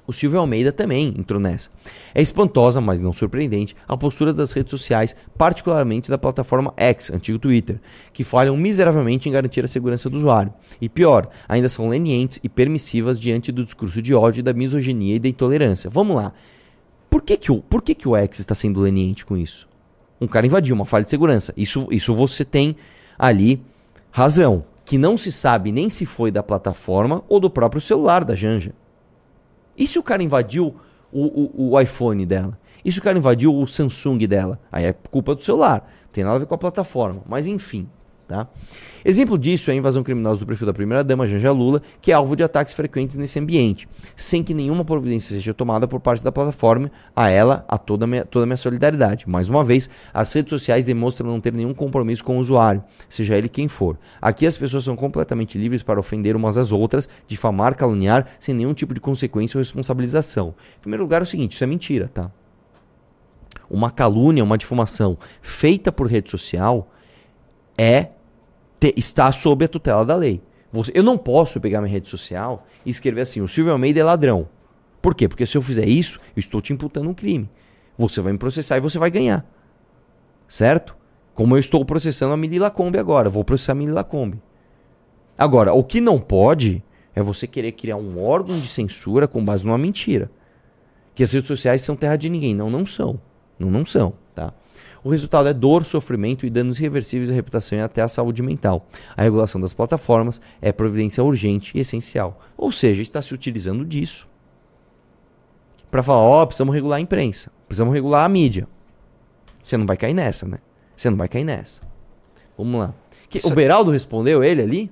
O 0.09 0.11
Silvio 0.11 0.39
Almeida 0.39 0.71
também 0.71 1.13
entrou 1.15 1.39
nessa. 1.39 1.69
É 2.15 2.19
espantosa, 2.19 2.81
mas 2.81 2.99
não 2.99 3.13
surpreendente, 3.13 3.75
a 3.87 3.95
postura 3.95 4.33
das 4.33 4.51
redes 4.53 4.71
sociais, 4.71 5.15
particularmente 5.37 6.09
da 6.09 6.17
plataforma 6.17 6.73
X, 6.75 7.11
antigo 7.11 7.37
Twitter, 7.37 7.79
que 8.11 8.23
falham 8.23 8.57
miseravelmente 8.57 9.29
em 9.29 9.31
garantir 9.31 9.63
a 9.63 9.67
segurança 9.67 10.09
do 10.09 10.17
usuário. 10.17 10.51
E 10.81 10.89
pior, 10.89 11.29
ainda 11.47 11.69
são 11.69 11.87
lenientes 11.87 12.39
e 12.43 12.49
permissivas 12.49 13.19
diante 13.19 13.51
do 13.51 13.63
discurso 13.63 14.01
de 14.01 14.11
ódio, 14.15 14.41
da 14.41 14.51
misoginia 14.51 15.17
e 15.17 15.19
da 15.19 15.29
intolerância. 15.29 15.91
Vamos 15.91 16.15
lá. 16.15 16.33
Por 17.07 17.21
que, 17.21 17.37
que, 17.37 17.51
o, 17.51 17.61
por 17.61 17.83
que, 17.83 17.93
que 17.93 18.09
o 18.09 18.15
X 18.15 18.39
está 18.39 18.55
sendo 18.55 18.79
leniente 18.79 19.23
com 19.23 19.37
isso? 19.37 19.69
Um 20.19 20.25
cara 20.25 20.47
invadiu 20.47 20.73
uma 20.73 20.87
falha 20.87 21.03
de 21.03 21.11
segurança. 21.11 21.53
Isso, 21.55 21.87
isso 21.91 22.15
você 22.15 22.43
tem 22.43 22.75
ali 23.15 23.61
razão. 24.09 24.65
Que 24.83 24.97
não 24.97 25.15
se 25.15 25.31
sabe 25.31 25.71
nem 25.71 25.87
se 25.87 26.03
foi 26.03 26.31
da 26.31 26.41
plataforma 26.41 27.23
ou 27.29 27.39
do 27.39 27.47
próprio 27.47 27.79
celular 27.79 28.25
da 28.25 28.33
Janja. 28.33 28.73
E 29.79 29.87
se 29.87 29.97
o 29.97 30.03
cara 30.03 30.21
invadiu 30.21 30.75
o, 31.11 31.69
o, 31.69 31.71
o 31.71 31.79
iPhone 31.79 32.25
dela? 32.25 32.59
E 32.83 32.91
se 32.91 32.99
o 32.99 33.01
cara 33.01 33.17
invadiu 33.17 33.55
o 33.55 33.65
Samsung 33.65 34.17
dela? 34.27 34.59
Aí 34.69 34.83
é 34.83 34.93
culpa 34.93 35.33
do 35.33 35.41
celular. 35.41 35.89
Tem 36.11 36.23
nada 36.23 36.35
a 36.35 36.39
ver 36.39 36.45
com 36.45 36.55
a 36.55 36.57
plataforma. 36.57 37.21
Mas 37.25 37.47
enfim, 37.47 37.89
tá? 38.29 38.47
Exemplo 39.03 39.39
disso 39.39 39.71
é 39.71 39.73
a 39.73 39.75
invasão 39.75 40.03
criminosa 40.03 40.39
do 40.41 40.45
perfil 40.45 40.67
da 40.67 40.73
primeira-dama, 40.73 41.25
Janja 41.25 41.51
Lula, 41.51 41.81
que 41.99 42.11
é 42.11 42.13
alvo 42.13 42.35
de 42.35 42.43
ataques 42.43 42.75
frequentes 42.75 43.17
nesse 43.17 43.39
ambiente, 43.39 43.89
sem 44.15 44.43
que 44.43 44.53
nenhuma 44.53 44.85
providência 44.85 45.35
seja 45.35 45.53
tomada 45.53 45.87
por 45.87 45.99
parte 45.99 46.23
da 46.23 46.31
plataforma. 46.31 46.91
A 47.15 47.29
ela, 47.29 47.65
a 47.67 47.77
toda 47.77 48.05
a 48.05 48.07
minha, 48.07 48.23
toda 48.23 48.43
a 48.43 48.45
minha 48.45 48.57
solidariedade. 48.57 49.27
Mais 49.27 49.49
uma 49.49 49.63
vez, 49.63 49.89
as 50.13 50.31
redes 50.31 50.51
sociais 50.51 50.85
demonstram 50.85 51.29
não 51.29 51.41
ter 51.41 51.53
nenhum 51.53 51.73
compromisso 51.73 52.23
com 52.23 52.37
o 52.37 52.39
usuário, 52.39 52.83
seja 53.09 53.35
ele 53.35 53.49
quem 53.49 53.67
for. 53.67 53.97
Aqui 54.21 54.45
as 54.45 54.55
pessoas 54.55 54.83
são 54.83 54.95
completamente 54.95 55.57
livres 55.57 55.81
para 55.81 55.99
ofender 55.99 56.35
umas 56.35 56.55
às 56.55 56.71
outras, 56.71 57.09
difamar, 57.25 57.75
caluniar, 57.75 58.27
sem 58.39 58.53
nenhum 58.53 58.73
tipo 58.73 58.93
de 58.93 58.99
consequência 58.99 59.57
ou 59.57 59.61
responsabilização. 59.61 60.53
Em 60.77 60.81
primeiro 60.81 61.03
lugar, 61.03 61.21
é 61.21 61.23
o 61.23 61.27
seguinte: 61.27 61.53
isso 61.53 61.63
é 61.63 61.67
mentira, 61.67 62.11
tá? 62.13 62.29
Uma 63.69 63.89
calúnia, 63.89 64.43
uma 64.43 64.57
difamação 64.57 65.17
feita 65.41 65.91
por 65.91 66.07
rede 66.07 66.29
social 66.29 66.89
é 67.79 68.09
te- 68.79 68.93
está 68.97 69.31
sob 69.31 69.65
a 69.65 69.67
tutela 69.67 70.05
da 70.05 70.15
lei. 70.15 70.41
Você- 70.71 70.91
eu 70.95 71.03
não 71.03 71.17
posso 71.17 71.59
pegar 71.59 71.81
minha 71.81 71.91
rede 71.91 72.07
social 72.07 72.65
e 72.85 72.89
escrever 72.89 73.21
assim: 73.21 73.41
o 73.41 73.47
Silvio 73.47 73.71
Almeida 73.73 73.99
é 73.99 74.03
ladrão. 74.03 74.47
Por 75.01 75.15
quê? 75.15 75.27
Porque 75.27 75.45
se 75.45 75.57
eu 75.57 75.61
fizer 75.61 75.87
isso, 75.87 76.19
eu 76.35 76.39
estou 76.39 76.61
te 76.61 76.73
imputando 76.73 77.09
um 77.09 77.13
crime. 77.13 77.49
Você 77.97 78.21
vai 78.21 78.31
me 78.33 78.39
processar 78.39 78.77
e 78.77 78.81
você 78.81 78.97
vai 78.99 79.09
ganhar. 79.09 79.45
Certo? 80.47 80.95
Como 81.33 81.55
eu 81.55 81.59
estou 81.59 81.83
processando 81.85 82.33
a 82.33 82.37
Mili 82.37 82.59
Lacombe 82.59 82.97
agora, 82.97 83.29
vou 83.29 83.43
processar 83.43 83.71
a 83.71 83.75
Mili 83.75 83.91
Lacombe. 83.91 84.41
Agora, 85.37 85.73
o 85.73 85.83
que 85.83 86.01
não 86.01 86.19
pode 86.19 86.83
é 87.15 87.21
você 87.21 87.47
querer 87.47 87.71
criar 87.73 87.95
um 87.95 88.21
órgão 88.21 88.59
de 88.59 88.67
censura 88.67 89.27
com 89.27 89.43
base 89.43 89.65
numa 89.65 89.77
mentira. 89.77 90.29
Que 91.15 91.23
as 91.23 91.31
redes 91.31 91.47
sociais 91.47 91.81
são 91.81 91.95
terra 91.95 92.15
de 92.17 92.29
ninguém. 92.29 92.53
Não, 92.53 92.69
não 92.69 92.85
são. 92.85 93.19
Não, 93.57 93.69
não 93.69 93.85
são, 93.85 94.13
tá? 94.35 94.53
O 95.03 95.09
resultado 95.09 95.47
é 95.47 95.53
dor, 95.53 95.85
sofrimento 95.85 96.45
e 96.45 96.49
danos 96.49 96.79
irreversíveis 96.79 97.29
à 97.31 97.33
reputação 97.33 97.77
e 97.77 97.81
até 97.81 98.01
à 98.01 98.07
saúde 98.07 98.41
mental. 98.41 98.85
A 99.15 99.21
regulação 99.21 99.59
das 99.61 99.73
plataformas 99.73 100.41
é 100.61 100.71
providência 100.71 101.23
urgente 101.23 101.77
e 101.77 101.81
essencial. 101.81 102.41
Ou 102.57 102.71
seja, 102.71 103.01
está 103.01 103.21
se 103.21 103.33
utilizando 103.33 103.85
disso 103.85 104.27
para 105.89 106.03
falar, 106.03 106.21
ó, 106.21 106.45
precisamos 106.45 106.75
regular 106.75 106.97
a 106.97 107.01
imprensa, 107.01 107.51
precisamos 107.67 107.93
regular 107.93 108.25
a 108.25 108.29
mídia. 108.29 108.67
Você 109.61 109.75
não 109.77 109.85
vai 109.85 109.97
cair 109.97 110.13
nessa, 110.13 110.47
né? 110.47 110.59
Você 110.95 111.09
não 111.09 111.17
vai 111.17 111.27
cair 111.27 111.43
nessa. 111.43 111.81
Vamos 112.57 112.79
lá. 112.79 112.93
Que- 113.29 113.39
o 113.45 113.49
Beraldo 113.55 113.91
respondeu 113.91 114.43
ele 114.43 114.61
ali? 114.61 114.91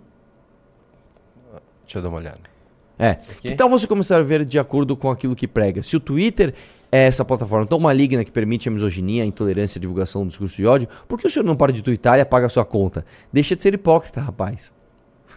Deixa 1.83 1.99
eu 1.99 2.01
dar 2.01 2.09
uma 2.09 2.17
olhada. 2.17 2.41
É. 2.99 3.15
Que 3.41 3.55
tal 3.55 3.69
você 3.69 3.85
começar 3.85 4.17
a 4.17 4.23
ver 4.23 4.43
de 4.43 4.57
acordo 4.57 4.95
com 4.97 5.09
aquilo 5.11 5.35
que 5.35 5.47
prega? 5.47 5.83
Se 5.83 5.95
o 5.95 5.99
Twitter 5.99 6.49
é 6.49 6.53
essa 6.91 7.25
plataforma 7.25 7.65
tão 7.65 7.79
maligna 7.79 8.23
que 8.23 8.31
permite 8.31 8.69
a 8.69 8.71
misoginia, 8.71 9.23
a 9.23 9.25
intolerância, 9.25 9.77
a 9.77 9.81
divulgação 9.81 10.23
do 10.23 10.29
discurso 10.29 10.55
de 10.55 10.65
ódio, 10.65 10.87
por 11.07 11.19
que 11.19 11.27
o 11.27 11.29
senhor 11.29 11.45
não 11.45 11.55
para 11.55 11.71
de 11.71 11.81
twittar 11.81 12.17
e 12.17 12.21
apaga 12.21 12.45
a 12.45 12.49
sua 12.49 12.65
conta? 12.65 13.05
Deixa 13.31 13.55
de 13.55 13.63
ser 13.63 13.73
hipócrita, 13.73 14.21
rapaz. 14.21 14.73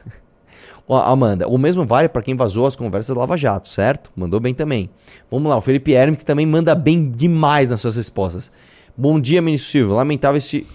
Amanda, 0.89 1.49
o 1.49 1.59
mesmo 1.59 1.85
vale 1.85 2.09
para 2.09 2.23
quem 2.23 2.37
vazou 2.37 2.67
as 2.67 2.77
conversas 2.77 3.17
Lava 3.17 3.37
Jato, 3.37 3.69
certo? 3.69 4.11
Mandou 4.15 4.41
bem 4.41 4.55
também. 4.55 4.91
Vamos 5.31 5.49
lá, 5.51 5.57
o 5.57 5.61
Felipe 5.61 5.93
Hermes 5.93 6.23
também 6.25 6.47
manda 6.47 6.75
bem 6.75 7.11
demais 7.11 7.71
nas 7.71 7.81
suas 7.81 7.97
respostas. 7.97 8.51
Bom 8.97 9.19
dia, 9.19 9.41
ministro 9.41 9.71
Silvio. 9.71 9.95
Lamentável 9.95 10.39
esse 10.39 10.67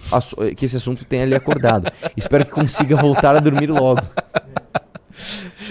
que 0.56 0.64
esse 0.64 0.76
assunto 0.76 1.04
tenha 1.04 1.24
lhe 1.26 1.34
acordado. 1.34 1.92
Espero 2.16 2.44
que 2.44 2.50
consiga 2.50 2.96
voltar 2.96 3.36
a 3.36 3.40
dormir 3.40 3.70
logo. 3.70 4.02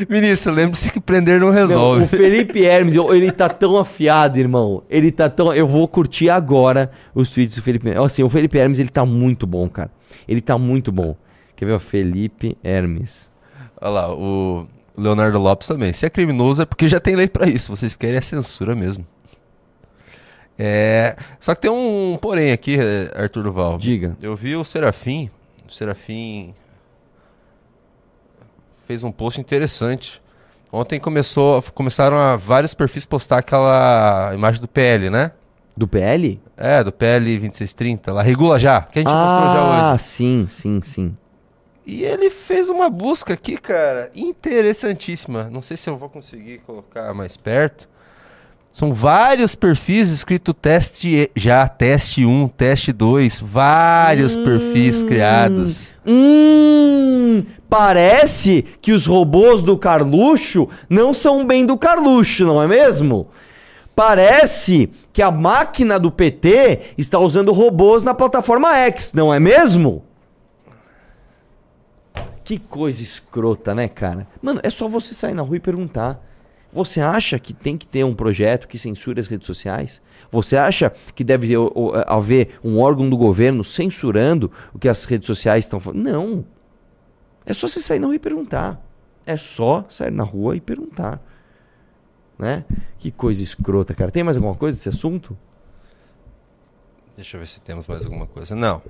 Ministro, 0.09 0.51
lembre-se 0.51 0.91
que 0.91 0.99
prender 0.99 1.39
não 1.39 1.51
resolve. 1.51 1.99
Não, 1.99 2.05
o 2.05 2.09
Felipe 2.09 2.63
Hermes, 2.63 2.95
ele 2.95 3.31
tá 3.31 3.47
tão 3.49 3.77
afiado, 3.77 4.37
irmão. 4.37 4.83
Ele 4.89 5.11
tá 5.11 5.29
tão. 5.29 5.53
Eu 5.53 5.67
vou 5.67 5.87
curtir 5.87 6.29
agora 6.29 6.91
os 7.13 7.29
tweets 7.29 7.55
do 7.55 7.61
Felipe 7.61 7.87
Hermes. 7.87 8.03
Assim, 8.03 8.23
o 8.23 8.29
Felipe 8.29 8.57
Hermes, 8.57 8.79
ele 8.79 8.89
tá 8.89 9.05
muito 9.05 9.45
bom, 9.47 9.69
cara. 9.69 9.91
Ele 10.27 10.41
tá 10.41 10.57
muito 10.57 10.91
bom. 10.91 11.15
Quer 11.55 11.65
ver, 11.65 11.73
ó? 11.73 11.79
Felipe 11.79 12.57
Hermes. 12.63 13.29
Olha 13.79 13.91
lá, 13.91 14.13
o 14.13 14.67
Leonardo 14.97 15.37
Lopes 15.39 15.67
também. 15.67 15.93
Se 15.93 16.05
é 16.05 16.09
criminoso 16.09 16.61
é 16.61 16.65
porque 16.65 16.87
já 16.87 16.99
tem 16.99 17.15
lei 17.15 17.27
pra 17.27 17.47
isso. 17.47 17.75
Vocês 17.75 17.95
querem 17.95 18.17
a 18.17 18.21
censura 18.21 18.75
mesmo. 18.75 19.05
É, 20.57 21.17
só 21.39 21.53
que 21.53 21.61
tem 21.61 21.71
um 21.71 22.17
porém 22.21 22.51
aqui, 22.51 22.77
Arthur 23.13 23.43
Duval. 23.43 23.77
Diga. 23.77 24.17
Eu 24.21 24.35
vi 24.35 24.55
o 24.55 24.63
Serafim. 24.63 25.29
O 25.67 25.71
Serafim 25.71 26.53
fez 28.85 29.03
um 29.03 29.11
post 29.11 29.39
interessante. 29.39 30.21
Ontem 30.71 30.99
começou, 30.99 31.61
começaram 31.73 32.17
a 32.17 32.35
vários 32.35 32.73
perfis 32.73 33.05
postar 33.05 33.37
aquela 33.37 34.31
imagem 34.33 34.61
do 34.61 34.67
PL, 34.67 35.09
né? 35.09 35.31
Do 35.75 35.87
PL? 35.87 36.41
É, 36.57 36.83
do 36.83 36.91
PL 36.91 37.25
2630. 37.25 38.13
Lá, 38.13 38.21
regula 38.21 38.57
já, 38.57 38.81
que 38.81 38.99
a 38.99 39.01
gente 39.01 39.11
mostrou 39.11 39.49
já 39.49 39.63
hoje. 39.63 39.81
Ah, 39.81 39.97
sim, 39.97 40.47
sim, 40.49 40.81
sim. 40.81 41.17
E 41.85 42.03
ele 42.03 42.29
fez 42.29 42.69
uma 42.69 42.89
busca 42.89 43.33
aqui, 43.33 43.57
cara, 43.57 44.09
interessantíssima. 44.15 45.49
Não 45.51 45.61
sei 45.61 45.77
se 45.77 45.89
eu 45.89 45.97
vou 45.97 46.09
conseguir 46.09 46.59
colocar 46.59 47.13
mais 47.13 47.37
perto. 47.37 47.87
São 48.75 48.93
vários 48.93 49.55
perfis 49.55 50.11
escrito 50.11 50.53
teste 50.53 51.31
já, 51.33 51.65
teste 51.65 52.25
1, 52.25 52.49
teste 52.49 52.91
2, 52.91 53.39
vários 53.39 54.35
perfis 54.35 55.01
criados. 55.01 55.93
Hum, 56.05 57.45
parece 57.69 58.65
que 58.81 58.91
os 58.91 59.05
robôs 59.05 59.61
do 59.61 59.77
Carluxo 59.77 60.67
não 60.89 61.13
são 61.13 61.47
bem 61.47 61.65
do 61.65 61.77
Carluxo, 61.77 62.43
não 62.43 62.61
é 62.61 62.67
mesmo? 62.67 63.29
Parece 63.95 64.91
que 65.13 65.21
a 65.21 65.31
máquina 65.31 65.97
do 65.97 66.11
PT 66.11 66.95
está 66.97 67.17
usando 67.17 67.53
robôs 67.53 68.03
na 68.03 68.13
plataforma 68.13 68.75
X, 68.75 69.13
não 69.13 69.33
é 69.33 69.39
mesmo? 69.39 70.03
Que 72.43 72.59
coisa 72.59 73.01
escrota, 73.01 73.73
né, 73.73 73.87
cara? 73.87 74.27
Mano, 74.41 74.59
é 74.61 74.69
só 74.69 74.89
você 74.89 75.13
sair 75.13 75.33
na 75.33 75.43
rua 75.43 75.55
e 75.55 75.61
perguntar. 75.61 76.21
Você 76.75 76.99
acha 76.99 77.39
que 77.39 77.53
tem 77.53 77.77
que 77.77 77.87
ter 77.87 78.03
um 78.03 78.13
projeto 78.13 78.67
que 78.67 78.77
censure 78.77 79.17
as 79.17 79.27
redes 79.27 79.45
sociais? 79.47 80.01
Você 80.29 80.57
acha 80.57 80.91
que 81.15 81.23
deve 81.23 81.53
haver 82.05 82.59
um 82.61 82.79
órgão 82.79 83.09
do 83.09 83.15
governo 83.15 83.63
censurando 83.63 84.51
o 84.73 84.77
que 84.77 84.89
as 84.89 85.05
redes 85.05 85.25
sociais 85.25 85.63
estão 85.63 85.79
falando? 85.79 86.03
Não. 86.03 86.45
É 87.45 87.53
só 87.53 87.65
você 87.65 87.79
sair 87.79 87.99
na 87.99 88.07
rua 88.07 88.15
e 88.17 88.19
perguntar. 88.19 88.85
É 89.25 89.37
só 89.37 89.85
sair 89.87 90.11
na 90.11 90.25
rua 90.25 90.57
e 90.57 90.59
perguntar. 90.59 91.21
Né? 92.37 92.65
Que 92.97 93.09
coisa 93.09 93.41
escrota, 93.41 93.93
cara. 93.93 94.11
Tem 94.11 94.21
mais 94.21 94.35
alguma 94.35 94.55
coisa 94.55 94.77
desse 94.77 94.89
assunto? 94.89 95.37
Deixa 97.15 97.37
eu 97.37 97.39
ver 97.39 97.47
se 97.47 97.61
temos 97.61 97.87
mais 97.87 98.03
alguma 98.03 98.27
coisa. 98.27 98.53
Não. 98.53 98.81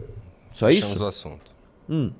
Só 0.51 0.65
Fechamos 0.65 0.95
isso? 0.95 1.03
o 1.03 1.07
assunto. 1.07 1.51
Hum. 1.87 2.11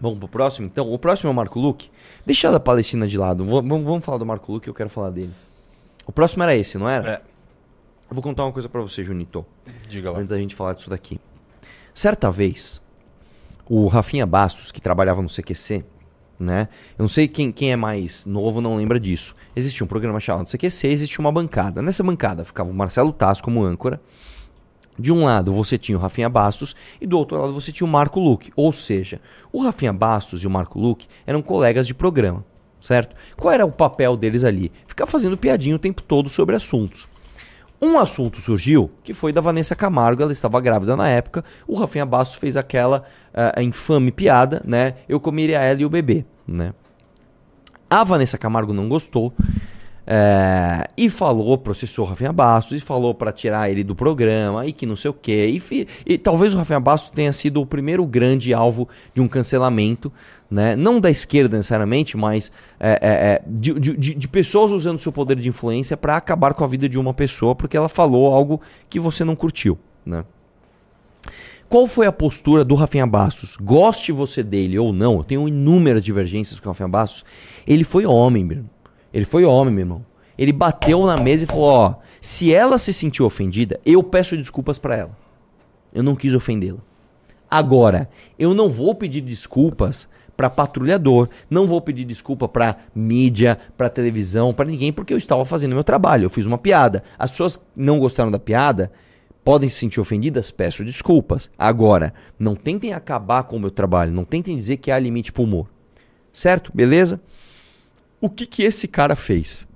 Vamos 0.00 0.18
pro 0.18 0.28
próximo, 0.28 0.66
então? 0.66 0.92
O 0.92 0.98
próximo 0.98 1.28
é 1.28 1.32
o 1.32 1.34
Marco 1.34 1.58
Luque. 1.58 1.90
Deixa 2.24 2.54
a 2.54 2.60
Palestina 2.60 3.06
de 3.06 3.18
lado. 3.18 3.44
Vamos, 3.44 3.84
vamos- 3.84 4.04
falar 4.04 4.18
do 4.18 4.26
Marco 4.26 4.52
Luque, 4.52 4.68
eu 4.68 4.74
quero 4.74 4.88
falar 4.88 5.10
dele. 5.10 5.32
O 6.06 6.12
próximo 6.12 6.42
era 6.44 6.54
esse, 6.54 6.78
não 6.78 6.88
era? 6.88 7.10
É. 7.14 7.14
Eu 8.10 8.14
vou 8.14 8.22
contar 8.22 8.44
uma 8.44 8.52
coisa 8.52 8.68
pra 8.68 8.80
você, 8.80 9.04
Junito. 9.04 9.44
Diga 9.88 10.10
lá. 10.10 10.18
Antes 10.18 10.30
da 10.30 10.38
gente 10.38 10.54
falar 10.54 10.72
disso 10.74 10.88
daqui. 10.88 11.20
Certa 11.92 12.30
vez, 12.30 12.80
o 13.68 13.86
Rafinha 13.88 14.24
Bastos, 14.24 14.70
que 14.72 14.80
trabalhava 14.80 15.20
no 15.20 15.28
CQC, 15.28 15.84
né? 16.38 16.68
Eu 16.96 17.02
não 17.02 17.08
sei 17.08 17.26
quem, 17.28 17.50
quem 17.50 17.72
é 17.72 17.76
mais 17.76 18.24
novo, 18.24 18.60
não 18.60 18.76
lembra 18.76 18.98
disso. 19.00 19.34
Existia 19.54 19.84
um 19.84 19.88
programa 19.88 20.20
chamado 20.20 20.48
CQC, 20.48 20.86
existia 20.88 21.18
uma 21.20 21.32
bancada. 21.32 21.82
Nessa 21.82 22.02
bancada 22.04 22.44
ficava 22.44 22.70
o 22.70 22.74
Marcelo 22.74 23.12
Tass 23.12 23.40
como 23.40 23.64
âncora. 23.64 24.00
De 24.98 25.12
um 25.12 25.24
lado 25.24 25.52
você 25.52 25.78
tinha 25.78 25.96
o 25.96 26.00
Rafinha 26.00 26.28
Bastos 26.28 26.74
e 27.00 27.06
do 27.06 27.16
outro 27.16 27.40
lado 27.40 27.52
você 27.52 27.70
tinha 27.70 27.86
o 27.86 27.90
Marco 27.90 28.18
Luque. 28.18 28.52
Ou 28.56 28.72
seja, 28.72 29.20
o 29.52 29.62
Rafinha 29.62 29.92
Bastos 29.92 30.42
e 30.42 30.46
o 30.46 30.50
Marco 30.50 30.78
Luque 30.78 31.06
eram 31.26 31.40
colegas 31.40 31.86
de 31.86 31.94
programa, 31.94 32.44
certo? 32.80 33.14
Qual 33.36 33.52
era 33.52 33.64
o 33.64 33.70
papel 33.70 34.16
deles 34.16 34.42
ali? 34.44 34.72
Ficar 34.86 35.06
fazendo 35.06 35.36
piadinha 35.36 35.76
o 35.76 35.78
tempo 35.78 36.02
todo 36.02 36.28
sobre 36.28 36.56
assuntos. 36.56 37.06
Um 37.80 37.96
assunto 37.96 38.40
surgiu, 38.40 38.90
que 39.04 39.14
foi 39.14 39.32
da 39.32 39.40
Vanessa 39.40 39.76
Camargo, 39.76 40.20
ela 40.20 40.32
estava 40.32 40.60
grávida 40.60 40.96
na 40.96 41.08
época. 41.08 41.44
O 41.64 41.78
Rafinha 41.78 42.04
Bastos 42.04 42.36
fez 42.36 42.56
aquela 42.56 43.04
ah, 43.32 43.62
infame 43.62 44.10
piada, 44.10 44.60
né? 44.64 44.94
Eu 45.08 45.20
comeria 45.20 45.60
ela 45.60 45.80
e 45.80 45.84
o 45.84 45.88
bebê, 45.88 46.24
né? 46.44 46.72
A 47.88 48.02
Vanessa 48.02 48.36
Camargo 48.36 48.72
não 48.72 48.88
gostou. 48.88 49.32
É, 50.10 50.88
e 50.96 51.10
falou, 51.10 51.58
processou 51.58 52.06
o 52.06 52.08
Rafinha 52.08 52.32
Bastos 52.32 52.78
e 52.78 52.80
falou 52.80 53.14
pra 53.14 53.30
tirar 53.30 53.68
ele 53.70 53.84
do 53.84 53.94
programa 53.94 54.64
e 54.64 54.72
que 54.72 54.86
não 54.86 54.96
sei 54.96 55.10
o 55.10 55.14
quê. 55.14 55.46
E, 55.52 55.60
fi- 55.60 55.86
e 56.06 56.16
talvez 56.16 56.54
o 56.54 56.56
Rafinha 56.56 56.80
Bastos 56.80 57.10
tenha 57.10 57.30
sido 57.30 57.60
o 57.60 57.66
primeiro 57.66 58.06
grande 58.06 58.54
alvo 58.54 58.88
de 59.12 59.20
um 59.20 59.28
cancelamento, 59.28 60.10
né? 60.50 60.74
Não 60.74 60.98
da 60.98 61.10
esquerda 61.10 61.58
necessariamente, 61.58 62.16
mas 62.16 62.50
é, 62.80 62.90
é, 62.90 63.08
é, 63.10 63.42
de, 63.46 63.74
de- 63.78 64.14
de- 64.14 64.28
pessoas 64.28 64.72
usando 64.72 64.98
seu 64.98 65.12
poder 65.12 65.36
de 65.36 65.46
influência 65.50 65.94
pra 65.94 66.16
acabar 66.16 66.54
com 66.54 66.64
a 66.64 66.66
vida 66.66 66.88
de 66.88 66.98
uma 66.98 67.12
pessoa 67.12 67.54
porque 67.54 67.76
ela 67.76 67.88
falou 67.88 68.32
algo 68.32 68.62
que 68.88 68.98
você 68.98 69.24
não 69.24 69.36
curtiu, 69.36 69.78
né? 70.06 70.24
Qual 71.68 71.86
foi 71.86 72.06
a 72.06 72.12
postura 72.12 72.64
do 72.64 72.74
Rafinha 72.74 73.06
Bastos? 73.06 73.54
Goste 73.60 74.10
você 74.10 74.42
dele 74.42 74.78
ou 74.78 74.90
não, 74.90 75.18
eu 75.18 75.22
tenho 75.24 75.46
inúmeras 75.46 76.02
divergências 76.02 76.58
com 76.58 76.70
o 76.70 76.72
Rafinha 76.72 76.88
Bastos. 76.88 77.26
Ele 77.66 77.84
foi 77.84 78.06
homem, 78.06 78.42
irmão. 78.48 78.64
Ele 79.12 79.24
foi 79.24 79.44
homem, 79.44 79.72
meu 79.72 79.82
irmão. 79.82 80.06
Ele 80.36 80.52
bateu 80.52 81.04
na 81.06 81.16
mesa 81.16 81.44
e 81.44 81.46
falou: 81.46 81.64
Ó, 81.64 81.94
se 82.20 82.52
ela 82.52 82.78
se 82.78 82.92
sentiu 82.92 83.26
ofendida, 83.26 83.80
eu 83.84 84.02
peço 84.02 84.36
desculpas 84.36 84.78
pra 84.78 84.96
ela. 84.96 85.16
Eu 85.92 86.02
não 86.02 86.14
quis 86.14 86.34
ofendê-la. 86.34 86.78
Agora, 87.50 88.08
eu 88.38 88.52
não 88.52 88.68
vou 88.68 88.94
pedir 88.94 89.22
desculpas 89.22 90.08
pra 90.36 90.48
patrulhador, 90.48 91.28
não 91.50 91.66
vou 91.66 91.80
pedir 91.80 92.04
desculpa 92.04 92.46
pra 92.46 92.76
mídia, 92.94 93.58
pra 93.76 93.88
televisão, 93.88 94.54
pra 94.54 94.64
ninguém, 94.64 94.92
porque 94.92 95.12
eu 95.12 95.18
estava 95.18 95.44
fazendo 95.44 95.74
meu 95.74 95.82
trabalho. 95.82 96.26
Eu 96.26 96.30
fiz 96.30 96.46
uma 96.46 96.58
piada. 96.58 97.02
As 97.18 97.30
pessoas 97.30 97.60
não 97.76 97.98
gostaram 97.98 98.30
da 98.30 98.38
piada, 98.38 98.92
podem 99.42 99.68
se 99.68 99.76
sentir 99.76 99.98
ofendidas, 99.98 100.50
peço 100.50 100.84
desculpas. 100.84 101.50
Agora, 101.58 102.14
não 102.38 102.54
tentem 102.54 102.92
acabar 102.92 103.44
com 103.44 103.56
o 103.56 103.60
meu 103.60 103.70
trabalho, 103.70 104.12
não 104.12 104.24
tentem 104.24 104.54
dizer 104.54 104.76
que 104.76 104.92
há 104.92 104.98
limite 104.98 105.32
pro 105.32 105.42
humor. 105.42 105.66
Certo? 106.32 106.70
Beleza? 106.72 107.20
O 108.20 108.28
que 108.28 108.46
que 108.46 108.62
esse 108.62 108.88
cara 108.88 109.14
fez? 109.14 109.66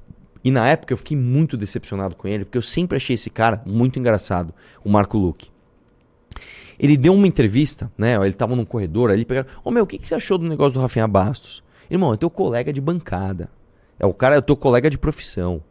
E 0.44 0.50
na 0.50 0.68
época 0.68 0.92
eu 0.92 0.96
fiquei 0.96 1.16
muito 1.16 1.56
decepcionado 1.56 2.16
com 2.16 2.26
ele, 2.26 2.44
porque 2.44 2.58
eu 2.58 2.62
sempre 2.62 2.96
achei 2.96 3.14
esse 3.14 3.30
cara 3.30 3.62
muito 3.64 3.98
engraçado, 4.00 4.52
o 4.84 4.90
Marco 4.90 5.16
Luque. 5.16 5.48
Ele 6.76 6.96
deu 6.96 7.14
uma 7.14 7.28
entrevista, 7.28 7.92
né? 7.96 8.16
Ele 8.16 8.32
tava 8.32 8.56
num 8.56 8.64
corredor 8.64 9.12
ali, 9.12 9.24
pegaram. 9.24 9.48
Ô 9.62 9.70
meu, 9.70 9.84
o 9.84 9.86
que, 9.86 9.96
que 9.96 10.08
você 10.08 10.16
achou 10.16 10.36
do 10.36 10.48
negócio 10.48 10.74
do 10.74 10.80
Rafinha 10.80 11.06
Bastos? 11.06 11.62
Irmão, 11.88 12.12
é 12.12 12.16
teu 12.16 12.28
colega 12.28 12.72
de 12.72 12.80
bancada. 12.80 13.48
É 14.00 14.06
o 14.06 14.12
cara, 14.12 14.36
é 14.36 14.40
teu 14.40 14.56
colega 14.56 14.90
de 14.90 14.98
profissão. 14.98 15.62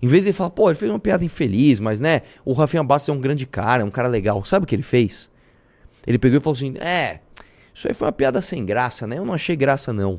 Em 0.00 0.06
vez 0.06 0.22
de 0.22 0.30
ele 0.30 0.36
falar, 0.36 0.50
pô, 0.50 0.70
ele 0.70 0.78
fez 0.78 0.90
uma 0.90 0.98
piada 0.98 1.22
infeliz, 1.22 1.78
mas 1.80 2.00
né, 2.00 2.22
o 2.44 2.54
Rafinha 2.54 2.82
Bastos 2.82 3.10
é 3.10 3.12
um 3.12 3.20
grande 3.20 3.44
cara, 3.44 3.82
é 3.82 3.84
um 3.84 3.90
cara 3.90 4.08
legal. 4.08 4.42
Sabe 4.46 4.64
o 4.64 4.66
que 4.66 4.74
ele 4.74 4.82
fez? 4.82 5.28
Ele 6.06 6.18
pegou 6.18 6.38
e 6.38 6.40
falou 6.40 6.54
assim: 6.54 6.74
é, 6.78 7.20
isso 7.74 7.86
aí 7.86 7.92
foi 7.92 8.06
uma 8.06 8.12
piada 8.12 8.40
sem 8.40 8.64
graça, 8.64 9.06
né? 9.06 9.18
Eu 9.18 9.24
não 9.26 9.34
achei 9.34 9.54
graça, 9.54 9.92
não. 9.92 10.18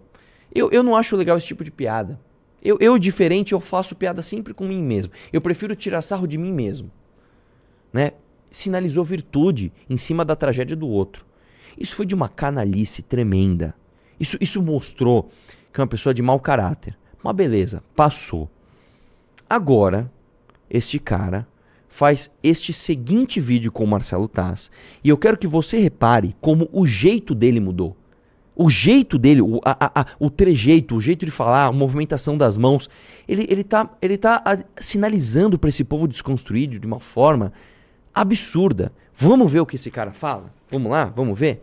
Eu, 0.53 0.71
eu 0.71 0.83
não 0.83 0.95
acho 0.95 1.15
legal 1.15 1.37
esse 1.37 1.47
tipo 1.47 1.63
de 1.63 1.71
piada. 1.71 2.19
Eu, 2.63 2.77
eu, 2.79 2.97
diferente, 2.97 3.53
eu 3.53 3.59
faço 3.59 3.95
piada 3.95 4.21
sempre 4.21 4.53
com 4.53 4.67
mim 4.67 4.81
mesmo. 4.81 5.13
Eu 5.31 5.39
prefiro 5.39 5.75
tirar 5.75 6.01
sarro 6.01 6.27
de 6.27 6.37
mim 6.37 6.51
mesmo. 6.51 6.91
Né? 7.93 8.11
Sinalizou 8.49 9.03
virtude 9.03 9.71
em 9.89 9.97
cima 9.97 10.25
da 10.25 10.35
tragédia 10.35 10.75
do 10.75 10.87
outro. 10.87 11.25
Isso 11.77 11.95
foi 11.95 12.05
de 12.05 12.15
uma 12.15 12.27
canalice 12.27 13.01
tremenda. 13.01 13.75
Isso, 14.19 14.37
isso 14.41 14.61
mostrou 14.61 15.29
que 15.71 15.79
é 15.79 15.83
uma 15.83 15.87
pessoa 15.87 16.13
de 16.13 16.21
mau 16.21 16.39
caráter. 16.39 16.97
Mas 17.21 17.35
beleza, 17.35 17.83
passou. 17.95 18.49
Agora, 19.47 20.11
este 20.69 20.97
cara 20.97 21.47
faz 21.87 22.31
este 22.41 22.73
seguinte 22.73 23.39
vídeo 23.39 23.71
com 23.71 23.83
o 23.83 23.87
Marcelo 23.87 24.27
Taz. 24.27 24.71
E 25.03 25.09
eu 25.09 25.17
quero 25.17 25.37
que 25.37 25.47
você 25.47 25.77
repare 25.77 26.35
como 26.41 26.67
o 26.71 26.85
jeito 26.85 27.35
dele 27.35 27.59
mudou. 27.59 27.95
O 28.55 28.69
jeito 28.69 29.17
dele, 29.17 29.41
o, 29.41 29.59
a- 29.65 29.77
a- 29.85 30.01
a- 30.01 30.05
o 30.19 30.29
trejeito, 30.29 30.95
o 30.95 31.01
jeito 31.01 31.25
de 31.25 31.31
falar, 31.31 31.65
a 31.65 31.71
movimentação 31.71 32.37
das 32.37 32.57
mãos, 32.57 32.89
ele, 33.27 33.45
ele 33.49 33.63
tá, 33.63 33.89
ele 34.01 34.17
tá 34.17 34.41
ah, 34.45 34.57
sinalizando 34.77 35.59
para 35.59 35.69
esse 35.69 35.83
povo 35.83 36.07
desconstruído 36.07 36.79
de 36.79 36.87
uma 36.87 36.99
forma 36.99 37.51
absurda. 38.13 38.91
Vamos 39.13 39.51
ver 39.51 39.59
o 39.59 39.65
que 39.65 39.75
esse 39.75 39.91
cara 39.91 40.11
fala? 40.13 40.53
Vamos 40.71 40.89
lá? 40.91 41.05
Vamos 41.05 41.37
ver? 41.37 41.61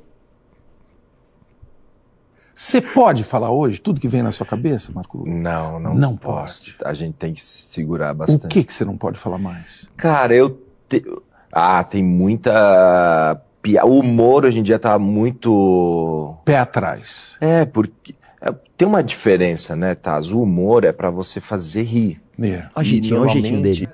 Você 2.54 2.80
pode 2.82 3.24
falar 3.24 3.50
hoje 3.50 3.80
tudo 3.80 3.98
que 4.00 4.06
vem 4.08 4.22
na 4.22 4.30
sua 4.30 4.44
cabeça, 4.44 4.92
Marco? 4.92 5.24
Não, 5.26 5.80
não, 5.80 5.94
Não 5.94 6.16
pode. 6.16 6.76
A 6.84 6.92
gente 6.92 7.14
tem 7.14 7.32
que 7.32 7.40
se 7.40 7.62
segurar 7.62 8.12
O 8.12 8.18
bastante. 8.18 8.48
que, 8.48 8.62
que 8.64 8.72
você 8.72 8.84
não 8.84 8.96
pode 8.96 9.18
falar 9.18 9.38
mais? 9.38 9.88
Cara, 9.96 10.34
eu. 10.34 10.60
te- 10.88 11.02
Ah, 11.50 11.82
tem 11.82 12.02
muita. 12.02 13.40
O 13.84 14.00
humor 14.00 14.44
hoje 14.44 14.58
em 14.58 14.62
dia 14.62 14.78
tá 14.78 14.98
muito. 14.98 16.34
Pé 16.44 16.58
atrás. 16.58 17.36
É, 17.40 17.64
porque. 17.64 18.14
é, 18.40 18.52
Tem 18.76 18.86
uma 18.88 19.02
diferença, 19.02 19.76
né, 19.76 19.94
Taz? 19.94 20.30
O 20.32 20.42
humor 20.42 20.84
é 20.84 20.92
pra 20.92 21.10
você 21.10 21.40
fazer 21.40 21.82
rir. 21.82 22.20
É. 22.40 22.46
Olha 22.46 22.70
o 22.76 22.82
jeitinho, 22.82 23.20
o 23.20 23.28
jeitinho 23.28 23.54
normalmente- 23.54 23.80
dele. 23.86 23.92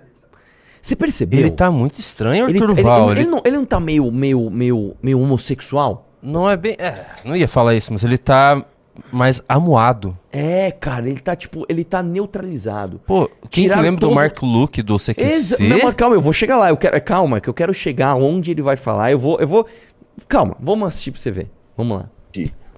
Você 0.81 0.95
percebeu? 0.97 1.41
Ele 1.41 1.51
tá 1.51 1.71
muito 1.71 1.99
estranho, 1.99 2.49
Ele, 2.49 2.59
Arthur 2.59 2.71
ele- 2.71 2.83
Val. 2.83 3.11
ele 3.11 3.21
Ele, 3.23 3.29
não, 3.31 3.43
ele 3.45 3.57
não 3.57 3.65
tá 3.67 3.79
meio, 3.81 4.11
meio, 4.13 4.49
meio, 4.49 4.95
meio 5.03 5.21
homossexual? 5.21 6.07
não 6.23 6.49
é 6.49 6.57
bem. 6.57 6.77
É, 6.79 7.05
não 7.25 7.37
ia 7.37 7.47
falar 7.49 7.75
isso, 7.75 7.93
mas 7.93 8.03
ele 8.05 8.17
tá 8.17 8.65
mais 9.13 9.43
amuado. 9.49 10.17
É, 10.33 10.71
cara, 10.71 11.09
ele 11.09 11.21
tá 11.21 11.35
tipo, 11.37 11.65
ele 11.69 11.85
tá 11.85 12.03
neutralizado. 12.03 13.01
Pô, 13.07 13.29
quem 13.51 13.69
que 13.69 13.75
lembra 13.75 14.01
todo- 14.01 14.11
do 14.11 14.15
Mark 14.15 14.43
Luke 14.43 14.83
do 14.83 14.99
CQC? 14.99 15.23
Exa- 15.27 15.65
Não, 15.65 15.79
mas 15.85 15.95
calma, 15.95 16.15
eu 16.17 16.21
vou 16.23 16.33
chegar 16.33 16.57
lá. 16.57 16.69
Eu 16.71 16.77
quero, 16.77 17.01
calma, 17.03 17.41
que 17.41 17.49
eu 17.49 17.55
quero 17.55 17.73
chegar 17.75 18.15
onde 18.15 18.51
ele 18.51 18.63
vai 18.63 18.77
falar. 18.77 19.11
Eu 19.11 19.19
vou, 19.19 19.39
eu 19.41 19.49
vou. 19.49 19.67
Calma, 20.29 20.57
vamos 20.61 20.89
assistir 20.89 21.11
pra 21.13 21.21
você 21.21 21.31
ver. 21.31 21.51
Vamos 21.77 21.99
lá. 21.99 22.11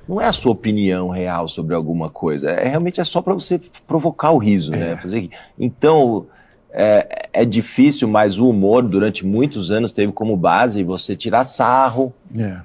Não 0.08 0.20
é 0.20 0.26
a 0.26 0.32
sua 0.32 0.50
opinião 0.52 1.08
real 1.10 1.46
sobre 1.46 1.74
alguma 1.74 2.10
coisa. 2.10 2.50
É 2.50 2.68
realmente 2.68 3.00
é 3.00 3.04
só 3.04 3.22
pra 3.22 3.32
você 3.32 3.60
provocar 3.86 4.32
o 4.32 4.38
riso, 4.38 4.72
né? 4.72 4.96
Fazer 4.96 5.20
rir. 5.20 5.30
Então. 5.58 6.26
É, 6.72 7.28
é 7.32 7.44
difícil, 7.44 8.06
mas 8.06 8.38
o 8.38 8.48
humor 8.48 8.84
durante 8.84 9.26
muitos 9.26 9.72
anos 9.72 9.92
teve 9.92 10.12
como 10.12 10.36
base 10.36 10.84
você 10.84 11.16
tirar 11.16 11.42
sarro, 11.44 12.14
É. 12.38 12.60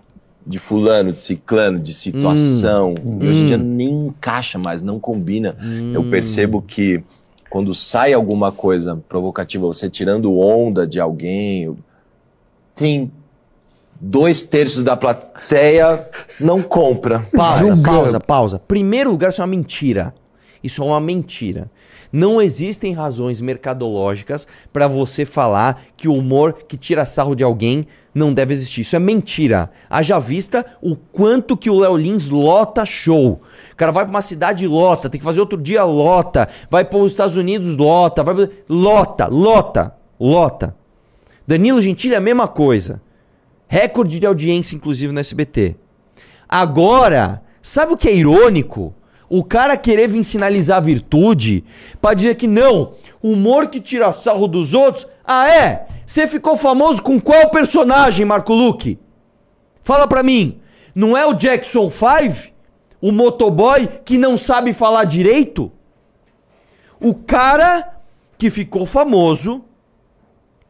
de 0.46 0.60
fulano, 0.60 1.12
de 1.12 1.20
ciclano, 1.20 1.80
de 1.80 1.94
situação. 1.94 2.94
Hum. 3.04 3.20
E 3.22 3.28
hoje 3.28 3.42
em 3.42 3.46
dia 3.48 3.58
Hum. 3.58 3.64
nem 3.64 4.08
encaixa 4.08 4.58
mais, 4.60 4.82
não 4.82 5.00
combina. 5.00 5.56
Eu 5.94 6.04
percebo 6.10 6.62
que 6.62 7.04
quando 7.50 7.74
sai 7.74 8.14
alguma 8.14 8.52
coisa 8.52 9.02
provocativa, 9.08 9.66
você 9.66 9.90
tirando 9.90 10.38
onda 10.38 10.86
de 10.86 11.00
alguém, 11.00 11.76
tem 12.76 13.12
dois 14.00 14.44
terços 14.44 14.84
da 14.84 14.96
plateia 14.98 16.06
não 16.40 16.62
compra. 16.62 17.26
Pausa, 17.36 17.78
pausa, 17.82 18.20
pausa. 18.20 18.60
Primeiro 18.60 19.10
lugar, 19.12 19.30
isso 19.30 19.42
é 19.42 19.44
uma 19.44 19.50
mentira. 19.50 20.14
Isso 20.66 20.82
é 20.82 20.86
uma 20.86 21.00
mentira. 21.00 21.70
Não 22.12 22.42
existem 22.42 22.94
razões 22.94 23.42
mercadológicas 23.42 24.48
pra 24.72 24.88
você 24.88 25.26
falar 25.26 25.84
que 25.96 26.08
o 26.08 26.16
humor 26.16 26.54
que 26.54 26.78
tira 26.78 27.06
sarro 27.06 27.36
de 27.36 27.44
alguém 27.44 27.84
não 28.14 28.34
deve 28.34 28.54
existir. 28.54 28.82
Isso 28.82 28.96
é 28.96 29.00
mentira. 29.00 29.70
Haja 29.90 30.18
vista 30.18 30.66
o 30.82 30.96
quanto 30.96 31.58
que 31.58 31.70
o 31.70 31.78
Léo 31.78 31.98
Lins 31.98 32.30
lota 32.30 32.86
show. 32.86 33.42
O 33.72 33.76
cara 33.76 33.92
vai 33.92 34.06
pra 34.06 34.12
uma 34.12 34.22
cidade 34.22 34.64
e 34.64 34.68
lota, 34.68 35.10
tem 35.10 35.20
que 35.20 35.26
fazer 35.26 35.42
outro 35.42 35.62
dia 35.62 35.84
lota, 35.84 36.48
vai 36.70 36.86
para 36.86 36.98
os 36.98 37.12
Estados 37.12 37.36
Unidos 37.36 37.76
lota, 37.76 38.24
vai 38.24 38.50
lota, 38.70 39.28
lota, 39.28 39.96
lota. 40.20 40.76
Danilo 41.46 41.82
Gentili 41.82 42.14
é 42.14 42.18
a 42.18 42.22
mesma 42.22 42.48
coisa. 42.48 43.02
Recorde 43.68 44.20
de 44.20 44.26
audiência, 44.26 44.76
inclusive, 44.76 45.14
no 45.14 45.20
SBT. 45.20 45.76
Agora, 46.48 47.42
sabe 47.62 47.94
o 47.94 47.98
que 47.98 48.08
é 48.08 48.16
irônico? 48.16 48.96
O 49.30 49.44
cara 49.44 49.76
querer 49.78 50.08
vir 50.08 50.24
sinalizar 50.24 50.82
virtude 50.82 51.64
pra 52.02 52.14
dizer 52.14 52.36
que 52.36 52.48
não, 52.48 52.94
humor 53.22 53.68
que 53.68 53.80
tira 53.80 54.14
sarro 54.14 54.48
dos 54.48 54.74
outros. 54.74 55.08
Ah, 55.24 55.50
é? 55.50 55.88
Você 56.06 56.28
ficou 56.28 56.56
famoso 56.56 57.02
com 57.02 57.20
qual 57.20 57.50
personagem, 57.50 58.26
Marco 58.26 58.54
Luque? 58.54 59.00
Fala 59.82 60.08
pra 60.08 60.24
mim. 60.24 60.60
Não 60.94 61.18
é 61.18 61.26
o 61.26 61.34
Jackson 61.34 61.90
5? 61.90 62.54
O 63.02 63.12
motoboy 63.12 63.88
que 64.06 64.18
não 64.18 64.38
sabe 64.38 64.74
falar 64.74 65.06
direito? 65.06 65.72
O 67.00 67.14
cara 67.14 68.00
que 68.38 68.50
ficou 68.50 68.86
famoso 68.86 69.64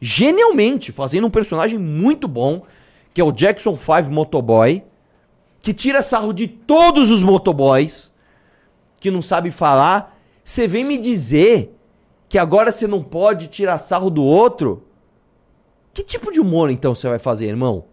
genialmente, 0.00 0.92
fazendo 0.92 1.26
um 1.26 1.30
personagem 1.30 1.78
muito 1.78 2.28
bom, 2.28 2.62
que 3.14 3.20
é 3.20 3.24
o 3.24 3.32
Jackson 3.32 3.76
5 3.76 4.10
Motoboy, 4.10 4.82
que 5.62 5.72
tira 5.72 6.02
sarro 6.02 6.32
de 6.32 6.46
todos 6.46 7.10
os 7.10 7.22
motoboys, 7.22 8.12
que 9.00 9.10
não 9.10 9.22
sabe 9.22 9.50
falar. 9.50 10.18
Você 10.44 10.66
vem 10.68 10.84
me 10.84 10.98
dizer 10.98 11.76
que 12.28 12.38
agora 12.38 12.72
você 12.72 12.86
não 12.86 13.02
pode 13.02 13.48
tirar 13.48 13.78
sarro 13.78 14.10
do 14.10 14.22
outro? 14.22 14.84
Que 15.92 16.02
tipo 16.02 16.30
de 16.30 16.40
humor 16.40 16.70
então 16.70 16.94
você 16.94 17.08
vai 17.08 17.18
fazer, 17.18 17.46
irmão? 17.46 17.84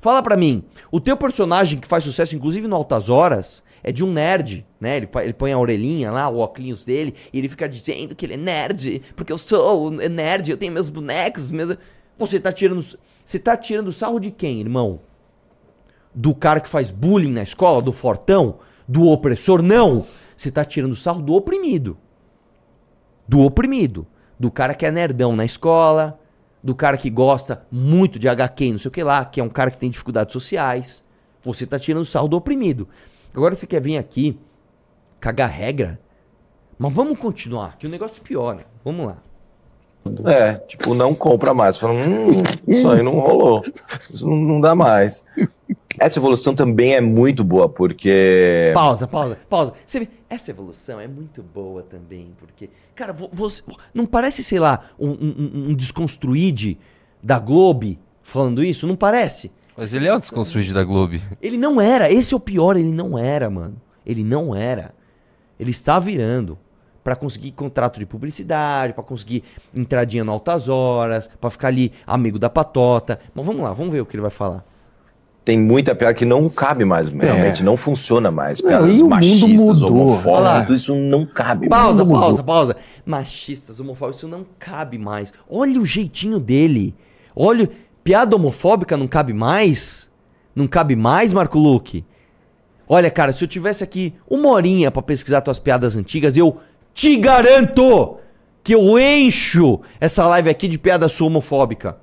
Fala 0.00 0.22
pra 0.22 0.36
mim. 0.36 0.64
O 0.90 1.00
teu 1.00 1.16
personagem 1.16 1.78
que 1.78 1.86
faz 1.86 2.04
sucesso, 2.04 2.34
inclusive 2.34 2.66
no 2.66 2.76
Altas 2.76 3.10
Horas, 3.10 3.62
é 3.82 3.92
de 3.92 4.02
um 4.02 4.10
nerd, 4.10 4.66
né? 4.80 4.96
Ele, 4.96 5.08
ele 5.22 5.32
põe 5.32 5.52
a 5.52 5.58
orelhinha 5.58 6.10
lá, 6.10 6.28
o 6.28 6.38
óculos 6.38 6.84
dele, 6.84 7.14
e 7.32 7.38
ele 7.38 7.48
fica 7.48 7.68
dizendo 7.68 8.14
que 8.14 8.24
ele 8.24 8.34
é 8.34 8.38
nerd, 8.38 9.02
porque 9.14 9.32
eu 9.32 9.38
sou 9.38 9.90
nerd, 9.90 10.50
eu 10.50 10.56
tenho 10.56 10.72
meus 10.72 10.88
bonecos, 10.88 11.50
meus... 11.50 11.76
Você 12.18 12.40
tá 12.40 12.52
tirando... 12.52 12.84
Você 13.24 13.38
tá 13.38 13.56
tirando 13.56 13.92
sarro 13.92 14.18
de 14.18 14.30
quem, 14.30 14.60
irmão? 14.60 15.00
Do 16.14 16.34
cara 16.34 16.60
que 16.60 16.68
faz 16.68 16.90
bullying 16.90 17.32
na 17.32 17.42
escola, 17.42 17.80
do 17.80 17.92
fortão, 17.92 18.58
do 18.88 19.06
opressor? 19.06 19.62
Não! 19.62 20.06
Você 20.40 20.50
tá 20.50 20.64
tirando 20.64 20.96
sarro 20.96 21.20
do 21.20 21.34
oprimido. 21.34 21.98
Do 23.28 23.40
oprimido. 23.40 24.06
Do 24.38 24.50
cara 24.50 24.72
que 24.72 24.86
é 24.86 24.90
nerdão 24.90 25.36
na 25.36 25.44
escola, 25.44 26.18
do 26.64 26.74
cara 26.74 26.96
que 26.96 27.10
gosta 27.10 27.66
muito 27.70 28.18
de 28.18 28.26
HQ 28.26 28.72
não 28.72 28.78
sei 28.78 28.88
o 28.88 28.92
que 28.92 29.04
lá, 29.04 29.22
que 29.22 29.38
é 29.38 29.44
um 29.44 29.50
cara 29.50 29.70
que 29.70 29.76
tem 29.76 29.90
dificuldades 29.90 30.32
sociais. 30.32 31.04
Você 31.42 31.66
tá 31.66 31.78
tirando 31.78 32.06
sarro 32.06 32.26
do 32.26 32.38
oprimido. 32.38 32.88
Agora 33.34 33.54
você 33.54 33.66
quer 33.66 33.82
vir 33.82 33.98
aqui 33.98 34.40
cagar 35.20 35.50
regra? 35.50 36.00
Mas 36.78 36.90
vamos 36.90 37.18
continuar, 37.18 37.76
que 37.76 37.86
o 37.86 37.90
negócio 37.90 38.22
piora. 38.22 38.66
Vamos 38.82 39.08
lá. 39.08 39.18
É, 40.24 40.54
tipo, 40.66 40.94
não 40.94 41.14
compra 41.14 41.52
mais. 41.54 41.76
Fala, 41.76 41.92
hum, 41.94 42.42
isso 42.66 42.88
aí 42.88 43.02
não 43.02 43.18
rolou. 43.20 43.62
Isso 44.12 44.26
não, 44.28 44.36
não 44.36 44.60
dá 44.60 44.74
mais. 44.74 45.22
Essa 45.98 46.18
evolução 46.18 46.54
também 46.54 46.94
é 46.94 47.00
muito 47.00 47.44
boa, 47.44 47.68
porque. 47.68 48.70
Pausa, 48.74 49.06
pausa, 49.06 49.38
pausa. 49.48 49.74
Você 49.84 50.00
vê, 50.00 50.08
essa 50.28 50.50
evolução 50.50 50.98
é 51.00 51.06
muito 51.06 51.42
boa 51.42 51.82
também, 51.82 52.28
porque, 52.38 52.70
cara, 52.94 53.12
vo- 53.12 53.28
você 53.32 53.62
não 53.92 54.06
parece, 54.06 54.42
sei 54.42 54.58
lá, 54.58 54.84
um, 54.98 55.08
um, 55.10 55.12
um- 55.38 55.70
um 55.70 55.74
desconstruíde 55.74 56.78
da 57.22 57.38
Globo 57.38 57.96
falando 58.22 58.64
isso? 58.64 58.86
Não 58.86 58.96
parece? 58.96 59.50
Mas 59.76 59.94
ele 59.94 60.06
é 60.08 60.14
o 60.14 60.18
desconstruído 60.18 60.72
da 60.74 60.84
Globo. 60.84 61.16
Ele 61.42 61.56
não 61.58 61.80
era, 61.80 62.10
esse 62.10 62.32
é 62.32 62.36
o 62.36 62.40
pior, 62.40 62.76
ele 62.76 62.92
não 62.92 63.18
era, 63.18 63.50
mano. 63.50 63.76
Ele 64.06 64.24
não 64.24 64.54
era. 64.54 64.94
Ele 65.58 65.70
está 65.70 65.98
virando 65.98 66.58
Pra 67.02 67.16
conseguir 67.16 67.52
contrato 67.52 67.98
de 67.98 68.04
publicidade, 68.04 68.92
pra 68.92 69.02
conseguir 69.02 69.42
entradinha 69.74 70.22
no 70.22 70.32
altas 70.32 70.68
horas, 70.68 71.30
pra 71.40 71.48
ficar 71.48 71.68
ali 71.68 71.92
amigo 72.06 72.38
da 72.38 72.50
patota. 72.50 73.18
Mas 73.34 73.46
vamos 73.46 73.62
lá, 73.62 73.72
vamos 73.72 73.92
ver 73.92 74.00
o 74.00 74.06
que 74.06 74.14
ele 74.14 74.22
vai 74.22 74.30
falar. 74.30 74.64
Tem 75.42 75.58
muita 75.58 75.94
piada 75.94 76.12
que 76.12 76.26
não 76.26 76.48
cabe 76.50 76.84
mais, 76.84 77.08
realmente, 77.08 77.64
não 77.64 77.76
funciona 77.76 78.30
mais. 78.30 78.60
Não, 78.60 78.68
Piadas 78.68 78.88
e 78.90 78.92
o 78.92 79.04
mundo 79.04 79.08
machistas, 79.08 79.60
mudou. 79.60 79.90
Olha 79.90 79.98
lá. 79.98 80.02
homofóbicas, 80.02 80.66
tudo 80.66 80.76
isso 80.76 80.94
não 80.94 81.26
cabe. 81.26 81.68
Pausa, 81.68 82.04
mundo 82.04 82.20
pausa, 82.20 82.42
mudou. 82.42 82.54
pausa. 82.54 82.76
Machistas, 83.06 83.80
homofóbicos, 83.80 84.18
isso 84.18 84.28
não 84.28 84.46
cabe 84.58 84.98
mais. 84.98 85.32
Olha 85.48 85.80
o 85.80 85.86
jeitinho 85.86 86.38
dele. 86.38 86.94
Olha, 87.34 87.70
piada 88.04 88.36
homofóbica 88.36 88.96
não 88.96 89.08
cabe 89.08 89.32
mais? 89.32 90.10
Não 90.54 90.68
cabe 90.68 90.94
mais, 90.94 91.32
Marco 91.32 91.58
Luque? 91.58 92.04
Olha, 92.86 93.10
cara, 93.10 93.32
se 93.32 93.42
eu 93.42 93.48
tivesse 93.48 93.82
aqui 93.82 94.14
uma 94.28 94.48
horinha 94.50 94.90
pra 94.90 95.00
pesquisar 95.00 95.40
tuas 95.40 95.58
piadas 95.58 95.96
antigas, 95.96 96.36
eu 96.36 96.58
te 96.94 97.16
garanto 97.16 98.18
que 98.62 98.74
eu 98.74 98.98
encho 98.98 99.80
essa 100.00 100.26
live 100.26 100.50
aqui 100.50 100.68
de 100.68 100.78
piada 100.78 101.08
sua 101.08 101.26
homofóbica. 101.28 101.98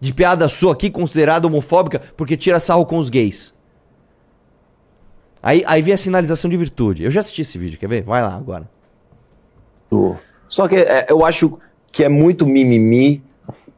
De 0.00 0.14
piada 0.14 0.46
sua 0.48 0.72
aqui 0.72 0.90
considerada 0.90 1.46
homofóbica 1.46 2.00
porque 2.16 2.36
tira 2.36 2.60
sarro 2.60 2.86
com 2.86 2.98
os 2.98 3.10
gays. 3.10 3.52
Aí, 5.42 5.62
aí 5.66 5.82
vem 5.82 5.94
a 5.94 5.96
sinalização 5.96 6.50
de 6.50 6.56
virtude. 6.56 7.04
Eu 7.04 7.10
já 7.10 7.20
assisti 7.20 7.42
esse 7.42 7.58
vídeo, 7.58 7.78
quer 7.78 7.88
ver? 7.88 8.02
Vai 8.02 8.22
lá 8.22 8.34
agora. 8.34 8.68
Só 10.48 10.66
que 10.68 10.76
é, 10.76 11.06
eu 11.08 11.24
acho 11.24 11.58
que 11.92 12.04
é 12.04 12.08
muito 12.08 12.46
mimimi 12.46 13.22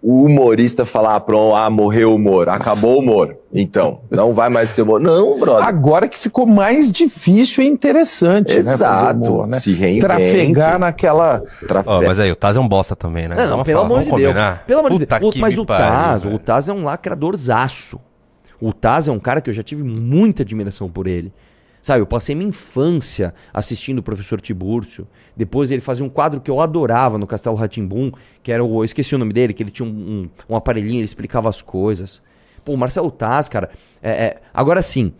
o 0.03 0.24
humorista 0.24 0.84
falar, 0.84 1.16
ah, 1.16 1.20
pronto, 1.20 1.55
ah, 1.55 1.68
morreu 1.68 2.12
o 2.12 2.14
humor, 2.14 2.48
acabou 2.48 2.96
o 2.96 2.98
humor. 3.01 3.36
Então, 3.53 4.01
não 4.11 4.32
vai 4.32 4.48
mais 4.48 4.70
ter 4.70 4.82
humor. 4.82 5.01
Não, 5.01 5.38
brother. 5.38 5.66
Agora 5.66 6.09
que 6.09 6.16
ficou 6.16 6.46
mais 6.46 6.90
difícil 6.90 7.64
e 7.64 7.66
interessante, 7.66 8.55
né? 8.55 8.62
fazer 8.62 8.84
Exato, 8.84 9.32
humor, 9.32 9.46
né? 9.46 9.61
se 9.61 9.72
reinvente. 9.72 10.07
Trafegar 10.07 10.78
naquela. 10.78 11.42
Ó, 11.84 12.03
mas 12.03 12.18
aí, 12.18 12.30
o 12.30 12.36
Taz 12.36 12.57
é 12.57 12.61
um 12.61 12.68
bosta 12.68 12.96
também, 12.96 13.28
né? 13.28 13.36
Não, 13.36 13.62
pelo 13.62 13.80
amor 13.80 14.03
vamos 14.03 14.16
de 14.16 14.22
Deus. 14.22 14.34
Pelo 14.66 14.80
amor 14.80 14.92
de 14.92 14.98
Puta 15.01 15.18
Deus. 15.18 15.34
que 15.34 15.40
Mas 15.40 15.59
o 15.59 15.66
Taz, 15.66 16.24
o 16.24 16.38
Taz 16.38 16.68
é 16.68 16.72
um 16.72 16.84
lacradorzaço. 16.84 18.01
O 18.61 18.72
Taz 18.72 19.09
é 19.09 19.12
um 19.12 19.18
cara 19.18 19.40
que 19.40 19.51
eu 19.51 19.55
já 19.55 19.62
tive 19.62 19.82
muita 19.82 20.42
admiração 20.42 20.88
por 20.88 21.07
ele. 21.07 21.32
Sabe, 21.82 22.00
eu 22.00 22.06
passei 22.06 22.34
minha 22.34 22.48
infância 22.48 23.32
assistindo 23.54 24.00
o 24.00 24.02
professor 24.02 24.40
Tiburcio. 24.40 25.06
Depois 25.36 25.70
ele 25.70 25.80
fazia 25.80 26.04
um 26.04 26.08
quadro 26.10 26.40
que 26.40 26.50
eu 26.50 26.60
adorava 26.60 27.16
no 27.16 27.26
Castelo 27.26 27.56
Ratimbum, 27.56 28.12
que 28.42 28.52
era 28.52 28.62
o. 28.62 28.80
Eu 28.80 28.84
esqueci 28.84 29.14
o 29.14 29.18
nome 29.18 29.32
dele, 29.32 29.54
que 29.54 29.62
ele 29.62 29.70
tinha 29.70 29.86
um, 29.88 29.90
um, 29.90 30.30
um 30.50 30.56
aparelhinho, 30.56 30.98
ele 30.98 31.04
explicava 31.04 31.48
as 31.48 31.62
coisas. 31.62 32.22
Pô, 32.64 32.74
o 32.74 32.76
Marcelo 32.76 33.10
Taz, 33.10 33.48
cara. 33.48 33.70
é- 34.02 34.10
é- 34.10 34.40
agora 34.52 34.82
sim, 34.82 35.12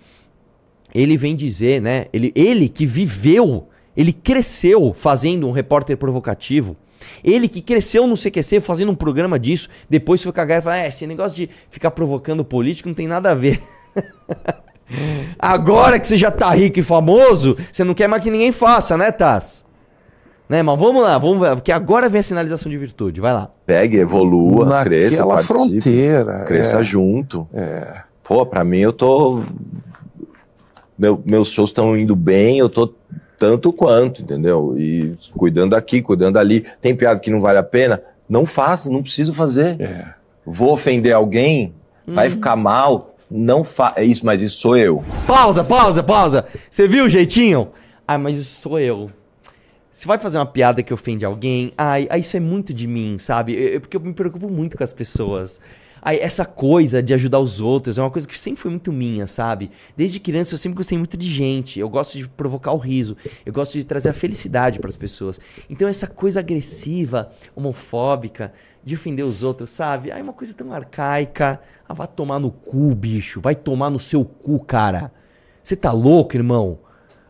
ele 0.95 1.17
vem 1.17 1.35
dizer, 1.35 1.81
né? 1.81 2.07
Ele, 2.13 2.33
ele 2.35 2.69
que 2.69 2.85
viveu, 2.85 3.69
ele 3.97 4.13
cresceu 4.13 4.93
fazendo 4.93 5.49
um 5.49 5.53
repórter 5.53 5.97
provocativo. 5.97 6.77
Ele 7.25 7.49
que 7.49 7.63
cresceu 7.63 8.07
no 8.07 8.15
CQC 8.15 8.61
fazendo 8.61 8.93
um 8.93 8.95
programa 8.95 9.39
disso, 9.39 9.71
depois 9.89 10.23
foi 10.23 10.33
cagar 10.33 10.59
e 10.59 10.63
falar: 10.63 10.79
é, 10.79 10.89
esse 10.89 11.07
negócio 11.07 11.35
de 11.35 11.49
ficar 11.71 11.91
provocando 11.93 12.45
político 12.45 12.89
não 12.91 12.95
tem 12.95 13.07
nada 13.07 13.31
a 13.31 13.35
ver. 13.35 13.63
Agora 15.39 15.99
que 15.99 16.07
você 16.07 16.17
já 16.17 16.31
tá 16.31 16.51
rico 16.51 16.79
e 16.79 16.83
famoso, 16.83 17.57
você 17.71 17.85
não 17.85 17.95
quer 17.95 18.09
mais 18.09 18.23
que 18.23 18.31
ninguém 18.31 18.53
faça, 18.53 18.97
né, 18.97 19.11
Taz? 19.13 19.65
Né, 20.49 20.63
mas 20.65 20.79
vamos 20.81 21.01
lá, 21.03 21.17
vamos 21.17 21.41
ver, 21.41 21.55
porque 21.55 21.71
agora 21.71 22.09
vem 22.09 22.19
a 22.19 22.23
sinalização 22.25 22.69
de 22.71 22.77
virtude, 22.77 23.21
vai 23.21 23.33
lá. 23.33 23.51
Pegue, 23.65 23.99
evolua, 23.99 24.65
Naquela 24.65 24.85
cresça, 24.85 25.25
participe. 25.27 25.55
fronteira, 25.81 26.41
Cresça 26.45 26.81
é. 26.81 26.83
junto. 26.83 27.47
Pô, 28.25 28.45
pra 28.45 28.65
mim 28.65 28.79
eu 28.81 28.93
tô. 28.93 29.45
Meu- 30.99 31.23
meus 31.25 31.51
shows 31.51 31.71
estão 31.71 31.97
indo 31.97 32.15
bem, 32.15 32.59
eu 32.59 32.69
tô 32.69 32.93
tanto 33.39 33.73
quanto, 33.73 34.23
entendeu? 34.23 34.75
E 34.77 35.17
cuidando 35.37 35.75
aqui, 35.75 36.03
cuidando 36.03 36.37
ali. 36.39 36.67
Tem 36.83 36.95
piada 36.95 37.21
que 37.21 37.31
não 37.31 37.41
vale 37.41 37.59
a 37.59 37.63
pena? 37.63 38.03
Não 38.29 38.45
faço, 38.45 38.91
não 38.93 39.03
preciso 39.03 39.33
fazer. 39.33 39.79
Vou 40.45 40.73
ofender 40.73 41.15
alguém? 41.15 41.73
Vai 42.07 42.27
Uhum. 42.27 42.33
ficar 42.33 42.57
mal? 42.57 43.10
Não 43.31 43.63
fa 43.65 43.93
É 43.97 44.05
isso, 44.05 44.25
mas 44.27 44.43
isso 44.43 44.57
sou 44.57 44.77
eu. 44.77 45.05
Pausa, 45.27 45.63
pausa, 45.63 46.03
pausa. 46.03 46.47
Você 46.69 46.89
viu 46.89 47.05
o 47.05 47.09
jeitinho? 47.09 47.69
Ah, 48.07 48.19
mas 48.19 48.39
isso 48.39 48.61
sou 48.61 48.79
eu. 48.81 49.11
Você 49.93 50.07
vai 50.07 50.19
fazer 50.19 50.39
uma 50.39 50.47
piada 50.47 50.83
que 50.83 50.93
ofende 50.95 51.25
alguém? 51.25 51.73
Ai, 51.77 52.07
ai, 52.11 52.21
isso 52.21 52.37
é 52.37 52.41
muito 52.41 52.73
de 52.73 52.87
mim, 52.87 53.19
sabe? 53.19 53.55
Eu- 53.55 53.81
porque 53.81 53.97
eu 53.97 54.01
me 54.01 54.13
preocupo 54.13 54.49
muito 54.49 54.77
com 54.77 54.85
as 54.85 54.93
pessoas. 54.93 55.61
Essa 56.03 56.45
coisa 56.45 57.03
de 57.03 57.13
ajudar 57.13 57.41
os 57.41 57.61
outros 57.61 57.99
é 57.99 58.03
uma 58.03 58.11
coisa 58.11 58.27
que 58.27 58.39
sempre 58.39 58.61
foi 58.61 58.71
muito 58.71 58.93
minha, 58.93 59.27
sabe? 59.27 59.71
Desde 59.97 60.19
criança 60.19 60.55
eu 60.55 60.59
sempre 60.59 60.77
gostei 60.77 60.97
muito 60.97 61.17
de 61.17 61.29
gente. 61.29 61.79
Eu 61.79 61.89
gosto 61.89 62.17
de 62.17 62.29
provocar 62.29 62.73
o 62.73 62.79
riso. 62.79 63.17
Eu 63.45 63.53
gosto 63.53 63.73
de 63.73 63.85
trazer 63.85 64.09
a 64.09 64.15
felicidade 64.15 64.79
para 64.79 64.89
as 64.89 64.97
pessoas. 64.97 65.41
Então 65.69 65.89
essa 65.89 66.07
coisa 66.07 66.41
agressiva, 66.41 67.31
homofóbica, 67.55 68.53
de 68.83 68.95
ofender 68.95 69.25
os 69.25 69.43
outros, 69.43 69.71
sabe? 69.71 70.11
É 70.11 70.23
uma 70.23 70.33
coisa 70.33 70.55
tão 70.55 70.73
arcaica. 70.73 71.61
Ah, 71.89 71.93
vai 71.93 72.09
tomar 72.09 72.39
no 72.39 72.51
cu, 72.51 72.95
bicho. 72.95 73.41
Vai 73.41 73.55
tomar 73.55 73.91
no 73.91 74.01
seu 74.01 74.25
cu, 74.25 74.59
cara. 74.61 75.13
Você 75.63 75.77
tá 75.77 75.93
louco, 75.93 76.35
irmão? 76.35 76.79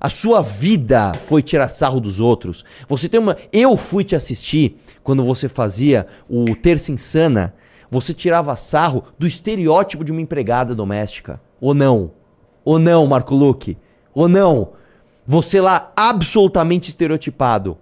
A 0.01 0.09
sua 0.09 0.41
vida 0.41 1.13
foi 1.13 1.43
tirar 1.43 1.69
sarro 1.69 2.01
dos 2.01 2.21
outros. 2.21 2.65
Você 2.89 3.09
tem 3.09 3.21
uma. 3.21 3.37
Eu 3.53 3.77
fui 3.77 4.03
te 4.03 4.17
assistir 4.17 4.79
quando 5.03 5.25
você 5.25 5.49
fazia 5.49 6.07
o 6.29 6.55
Terça 6.55 6.93
Insana. 6.93 7.55
Você 7.91 8.15
tirava 8.15 8.55
sarro 8.55 9.05
do 9.19 9.27
estereótipo 9.27 10.05
de 10.05 10.13
uma 10.13 10.21
empregada 10.21 10.75
doméstica. 10.75 11.41
Ou 11.61 11.75
não? 11.75 12.13
Ou 12.65 12.79
não, 12.79 13.07
Marco 13.07 13.35
Luque? 13.35 13.77
Ou 14.15 14.29
não? 14.29 14.73
Você 15.27 15.61
lá 15.61 15.93
absolutamente 15.97 16.89
estereotipado. 16.89 17.77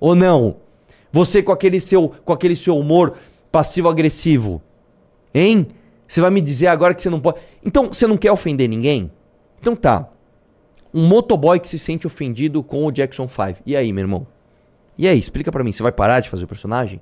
Ou 0.00 0.14
não? 0.14 0.56
Você 1.12 1.42
com 1.42 1.52
aquele 1.52 1.80
seu, 1.80 2.08
com 2.24 2.32
aquele 2.32 2.56
seu 2.56 2.76
humor 2.76 3.14
passivo-agressivo. 3.52 4.60
Hein? 5.32 5.68
Você 6.06 6.20
vai 6.20 6.30
me 6.30 6.40
dizer 6.40 6.66
agora 6.66 6.94
que 6.94 7.02
você 7.02 7.10
não 7.10 7.20
pode. 7.20 7.38
Então, 7.64 7.88
você 7.88 8.06
não 8.06 8.16
quer 8.16 8.32
ofender 8.32 8.68
ninguém? 8.68 9.10
Então 9.60 9.74
tá. 9.74 10.08
Um 10.92 11.06
motoboy 11.06 11.58
que 11.58 11.68
se 11.68 11.78
sente 11.78 12.06
ofendido 12.06 12.62
com 12.62 12.84
o 12.84 12.92
Jackson 12.92 13.28
5. 13.28 13.60
E 13.64 13.76
aí, 13.76 13.92
meu 13.92 14.02
irmão? 14.02 14.26
E 14.98 15.06
aí, 15.06 15.18
explica 15.18 15.52
pra 15.52 15.62
mim, 15.62 15.72
você 15.72 15.82
vai 15.82 15.92
parar 15.92 16.20
de 16.20 16.30
fazer 16.30 16.44
o 16.44 16.48
personagem? 16.48 17.00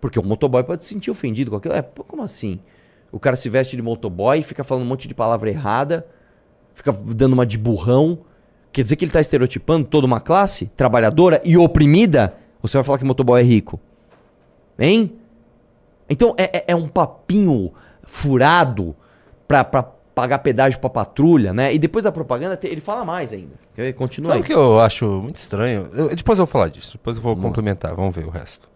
Porque 0.00 0.18
o 0.18 0.22
motoboy 0.24 0.62
pode 0.64 0.84
se 0.84 0.94
sentir 0.94 1.10
ofendido 1.10 1.50
com 1.50 1.56
aquilo. 1.58 1.74
É, 1.74 1.82
como 1.82 2.22
assim? 2.22 2.58
O 3.12 3.18
cara 3.18 3.36
se 3.36 3.48
veste 3.48 3.76
de 3.76 3.82
motoboy, 3.82 4.42
fica 4.42 4.62
falando 4.64 4.84
um 4.84 4.86
monte 4.88 5.06
de 5.08 5.14
palavra 5.14 5.50
errada, 5.50 6.06
fica 6.74 6.92
dando 6.92 7.32
uma 7.34 7.44
de 7.44 7.58
burrão. 7.58 8.20
Quer 8.72 8.82
dizer 8.82 8.96
que 8.96 9.04
ele 9.04 9.12
tá 9.12 9.20
estereotipando 9.20 9.86
toda 9.86 10.06
uma 10.06 10.20
classe 10.20 10.66
trabalhadora 10.76 11.40
e 11.44 11.56
oprimida? 11.58 12.34
Você 12.62 12.76
vai 12.76 12.84
falar 12.84 12.98
que 12.98 13.04
motoboy 13.04 13.40
é 13.40 13.44
rico? 13.44 13.80
Hein? 14.78 15.12
Então 16.08 16.34
é, 16.38 16.58
é- 16.58 16.64
é 16.68 16.76
um 16.76 16.88
papinho 16.88 17.72
furado 18.04 18.94
pra, 19.46 19.62
pra 19.64 19.82
pagar 19.82 20.38
pedágio 20.40 20.78
pra 20.80 20.88
patrulha, 20.90 21.52
né? 21.52 21.74
E 21.74 21.78
depois 21.78 22.04
da 22.04 22.12
propaganda 22.12 22.58
ele 22.62 22.80
fala 22.80 23.04
mais 23.04 23.32
ainda. 23.32 23.54
Quer 23.74 23.82
ver? 23.82 23.92
Continua 23.94 24.28
Sabe 24.32 24.38
aí. 24.38 24.42
o 24.42 24.46
que 24.46 24.52
eu 24.54 24.80
acho 24.80 25.06
muito 25.06 25.36
estranho? 25.36 25.88
Eu- 25.92 26.14
depois 26.14 26.38
eu 26.38 26.46
vou 26.46 26.52
falar 26.52 26.68
disso. 26.68 26.92
Depois 26.96 27.16
eu 27.16 27.22
vou 27.22 27.36
complementar. 27.36 27.94
Vamos 27.94 28.14
ver 28.14 28.24
o 28.26 28.30
resto. 28.30 28.68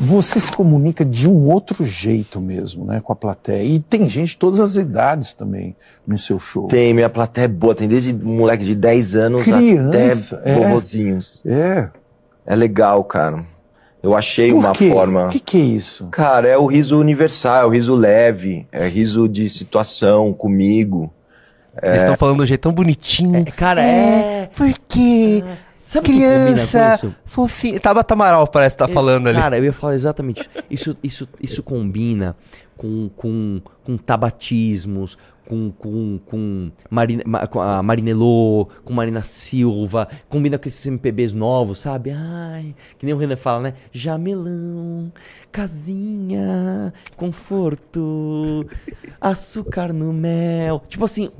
Você 0.00 0.40
se 0.40 0.50
comunica 0.50 1.04
de 1.04 1.28
um 1.28 1.48
outro 1.50 1.84
jeito 1.84 2.40
mesmo, 2.40 2.84
né, 2.84 3.00
com 3.00 3.12
a 3.12 3.16
plateia. 3.16 3.62
E 3.62 3.78
tem 3.78 4.08
gente 4.08 4.30
de 4.30 4.36
todas 4.36 4.58
as 4.58 4.76
idades 4.76 5.34
também 5.34 5.76
no 6.06 6.18
seu 6.18 6.38
show. 6.38 6.66
Tem, 6.66 6.92
minha 6.92 7.08
plateia 7.08 7.44
é 7.44 7.48
boa. 7.48 7.74
Tem 7.74 7.86
desde 7.86 8.12
moleque 8.12 8.64
de 8.64 8.74
10 8.74 9.16
anos 9.16 9.42
Criança, 9.42 10.36
até 10.36 10.50
é. 10.50 10.54
vovozinhos. 10.54 11.42
É. 11.46 11.88
É 12.44 12.56
legal, 12.56 13.04
cara. 13.04 13.44
Eu 14.02 14.16
achei 14.16 14.50
Por 14.50 14.58
uma 14.58 14.72
quê? 14.72 14.90
forma. 14.90 15.26
O 15.26 15.30
que, 15.30 15.38
que 15.38 15.56
é 15.56 15.60
isso? 15.60 16.08
Cara, 16.10 16.48
é 16.48 16.58
o 16.58 16.66
riso 16.66 16.98
universal, 16.98 17.62
é 17.62 17.66
o 17.66 17.68
riso 17.68 17.94
leve, 17.94 18.66
é 18.72 18.88
riso 18.88 19.28
de 19.28 19.48
situação 19.48 20.32
comigo. 20.32 21.12
É... 21.80 21.90
Eles 21.90 22.02
estão 22.02 22.16
falando 22.16 22.38
do 22.38 22.46
jeito 22.46 22.62
tão 22.62 22.72
bonitinho. 22.72 23.44
Cara, 23.54 23.80
é. 23.80 24.50
Porque 24.54 24.64
Sabe 24.66 24.72
o 24.72 24.74
que 24.88 25.44
com 26.00 26.02
criança 26.02 26.94
isso? 26.94 27.14
fofinha. 27.24 27.78
Tabata 27.80 28.14
Amaral 28.14 28.46
parece 28.46 28.74
que 28.76 28.78
tá 28.78 28.88
falando 28.88 29.26
ali. 29.28 29.38
Cara, 29.38 29.58
eu 29.58 29.64
ia 29.64 29.72
falar 29.72 29.94
exatamente 29.94 30.48
isso. 30.70 30.96
Isso, 31.02 31.28
isso 31.40 31.62
combina 31.62 32.36
com, 32.76 33.08
com, 33.16 33.60
com 33.84 33.96
tabatismos, 33.96 35.18
com, 35.46 35.70
com, 35.72 36.18
com, 36.24 36.70
Marina, 36.88 37.22
Ma- 37.26 37.46
com 37.46 37.60
a 37.60 37.82
Marinelô, 37.82 38.68
com 38.84 38.92
Marina 38.92 39.22
Silva, 39.22 40.08
combina 40.28 40.56
com 40.58 40.66
esses 40.68 40.86
MPBs 40.86 41.34
novos, 41.34 41.80
sabe? 41.80 42.10
Ai, 42.10 42.74
que 42.98 43.04
nem 43.04 43.14
o 43.14 43.18
Renan 43.18 43.36
fala, 43.36 43.60
né? 43.64 43.74
Jamelão, 43.92 45.12
casinha, 45.50 46.92
conforto, 47.16 48.66
açúcar 49.20 49.92
no 49.92 50.12
mel. 50.12 50.82
Tipo 50.88 51.04
assim, 51.04 51.30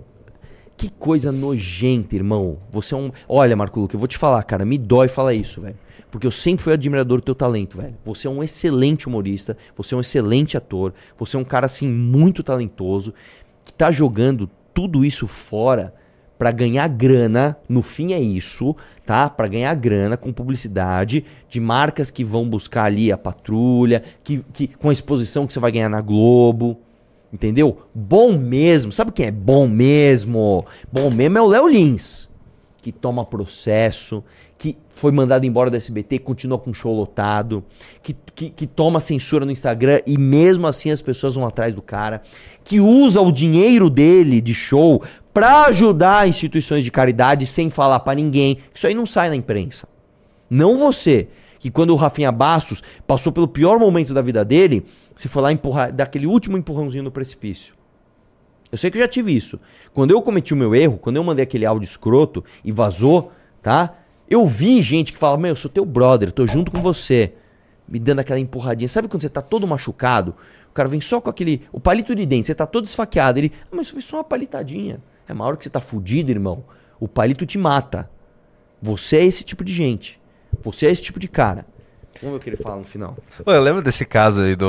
que 0.83 0.91
coisa 0.91 1.31
nojenta, 1.31 2.17
irmão. 2.17 2.59
Você 2.73 2.93
é 2.93 2.97
um. 2.97 3.13
Olha, 3.29 3.55
Marco 3.55 3.79
Luque, 3.79 3.95
eu 3.95 4.01
vou 4.01 4.09
te 4.09 4.19
falar, 4.19 4.43
cara, 4.43 4.65
me 4.65 4.77
dói 4.77 5.07
falar 5.07 5.33
isso, 5.33 5.61
velho. 5.61 5.77
Porque 6.11 6.27
eu 6.27 6.31
sempre 6.33 6.65
fui 6.65 6.73
admirador 6.73 7.19
do 7.19 7.25
teu 7.25 7.37
talento, 7.37 7.77
velho. 7.77 7.95
Você 8.05 8.27
é 8.27 8.31
um 8.31 8.43
excelente 8.43 9.07
humorista, 9.07 9.57
você 9.77 9.95
é 9.95 9.97
um 9.97 10.01
excelente 10.01 10.57
ator, 10.57 10.93
você 11.17 11.37
é 11.37 11.39
um 11.39 11.45
cara, 11.45 11.67
assim, 11.67 11.89
muito 11.89 12.43
talentoso, 12.43 13.15
que 13.63 13.73
tá 13.73 13.93
jogando 13.93 14.51
tudo 14.75 15.05
isso 15.05 15.29
fora 15.29 15.95
pra 16.37 16.51
ganhar 16.51 16.89
grana. 16.89 17.57
No 17.69 17.81
fim 17.81 18.13
é 18.13 18.21
isso, 18.21 18.75
tá? 19.07 19.31
Pra 19.31 19.47
ganhar 19.47 19.73
grana 19.77 20.17
com 20.17 20.33
publicidade 20.33 21.25
de 21.49 21.61
marcas 21.61 22.11
que 22.11 22.25
vão 22.25 22.49
buscar 22.49 22.87
ali 22.87 23.13
a 23.13 23.17
patrulha, 23.17 24.03
que, 24.25 24.45
que, 24.53 24.67
com 24.67 24.89
a 24.89 24.93
exposição 24.93 25.47
que 25.47 25.53
você 25.53 25.61
vai 25.61 25.71
ganhar 25.71 25.89
na 25.89 26.01
Globo. 26.01 26.81
Entendeu? 27.33 27.79
Bom 27.95 28.37
mesmo. 28.37 28.93
Sabe 28.93 29.11
quem 29.11 29.27
é 29.27 29.31
bom 29.31 29.67
mesmo? 29.67 30.67
Bom 30.93 31.11
mesmo 31.11 31.39
é 31.39 31.41
o 31.41 31.47
Léo 31.47 31.67
Lins. 31.67 32.29
Que 32.83 32.93
toma 32.93 33.25
processo, 33.25 34.23
que 34.59 34.77
foi 34.95 35.13
mandado 35.13 35.47
embora 35.47 35.71
do 35.71 35.77
SBT, 35.77 36.19
continua 36.19 36.59
com 36.59 36.75
show 36.75 36.95
lotado, 36.95 37.65
que, 38.03 38.15
que, 38.35 38.51
que 38.51 38.67
toma 38.67 39.01
censura 39.01 39.47
no 39.47 39.53
Instagram 39.53 40.01
e 40.07 40.19
mesmo 40.19 40.67
assim 40.67 40.91
as 40.91 41.01
pessoas 41.01 41.37
vão 41.37 41.47
atrás 41.47 41.75
do 41.75 41.81
cara, 41.81 42.23
que 42.65 42.81
usa 42.81 43.21
o 43.21 43.33
dinheiro 43.33 43.89
dele 43.89 44.41
de 44.41 44.53
show 44.53 45.03
pra 45.33 45.67
ajudar 45.67 46.29
instituições 46.29 46.85
de 46.85 46.91
caridade 46.91 47.47
sem 47.47 47.71
falar 47.71 48.01
pra 48.01 48.15
ninguém. 48.15 48.59
Isso 48.75 48.87
aí 48.87 48.95
não 48.95 49.07
sai 49.07 49.29
na 49.29 49.37
imprensa. 49.37 49.89
Não 50.51 50.77
você, 50.77 51.29
que 51.63 51.71
quando 51.71 51.91
o 51.91 51.97
Rafinha 51.97 52.33
Bastos 52.33 52.83
passou 53.07 53.33
pelo 53.33 53.47
pior 53.47 53.79
momento 53.79 54.13
da 54.13 54.21
vida 54.21 54.45
dele, 54.45 54.85
se 55.15 55.29
foi 55.29 55.43
lá 55.45 55.53
empurrar, 55.53 55.93
dar 55.93 56.03
aquele 56.03 56.27
último 56.27 56.59
empurrãozinho 56.59 57.05
no 57.05 57.11
precipício. 57.13 57.73
Eu 58.73 58.77
sei 58.77 58.91
que 58.91 58.99
eu 58.99 59.03
já 59.03 59.07
tive 59.07 59.33
isso. 59.33 59.61
Quando 59.95 60.11
eu 60.11 60.21
cometi 60.21 60.53
o 60.53 60.57
meu 60.57 60.75
erro, 60.75 60.99
quando 60.99 61.19
eu 61.19 61.23
mandei 61.23 61.45
aquele 61.45 61.65
áudio 61.65 61.87
escroto 61.87 62.45
e 62.65 62.73
vazou, 62.73 63.31
tá? 63.63 63.95
Eu 64.29 64.45
vi 64.45 64.83
gente 64.83 65.13
que 65.13 65.19
fala, 65.19 65.39
meu, 65.39 65.51
eu 65.51 65.57
sou 65.57 65.71
teu 65.71 65.85
brother, 65.85 66.33
tô 66.33 66.49
junto 66.49 66.73
com 66.73 66.81
você. 66.81 67.33
Me 67.87 68.01
dando 68.01 68.19
aquela 68.19 68.41
empurradinha. 68.41 68.89
Sabe 68.89 69.07
quando 69.07 69.23
você 69.23 69.29
tá 69.29 69.41
todo 69.41 69.65
machucado? 69.65 70.35
O 70.69 70.73
cara 70.73 70.89
vem 70.89 71.01
só 71.01 71.21
com 71.21 71.31
aquele. 71.31 71.63
O 71.71 71.79
palito 71.79 72.13
de 72.13 72.27
dente, 72.27 72.49
você 72.49 72.57
tá 72.57 72.67
todo 72.67 72.87
esfaqueado. 72.87 73.39
Ele. 73.39 73.53
Ah, 73.67 73.77
mas 73.77 73.89
foi 73.89 74.03
só 74.03 74.17
uma 74.17 74.25
palitadinha. 74.25 75.01
É 75.29 75.33
uma 75.33 75.45
hora 75.45 75.57
que 75.57 75.63
você 75.63 75.71
tá 75.71 75.81
fudido, 75.81 76.33
irmão. 76.33 76.65
O 76.99 77.07
palito 77.07 77.47
te 77.47 77.57
mata. 77.57 78.11
Você 78.81 79.19
é 79.19 79.25
esse 79.25 79.45
tipo 79.45 79.63
de 79.63 79.73
gente. 79.73 80.21
Você 80.63 80.87
é 80.87 80.91
esse 80.91 81.03
tipo 81.03 81.19
de 81.19 81.29
cara. 81.29 81.67
Vamos 82.21 82.35
ver 82.35 82.37
o 82.37 82.41
que 82.41 82.51
ele 82.51 82.57
fala 82.57 82.77
no 82.77 82.85
final. 82.85 83.17
Pô, 83.45 83.53
eu 83.53 83.63
lembro 83.63 83.83
desse 83.83 84.05
caso 84.05 84.43
aí 84.43 84.55
do. 84.55 84.67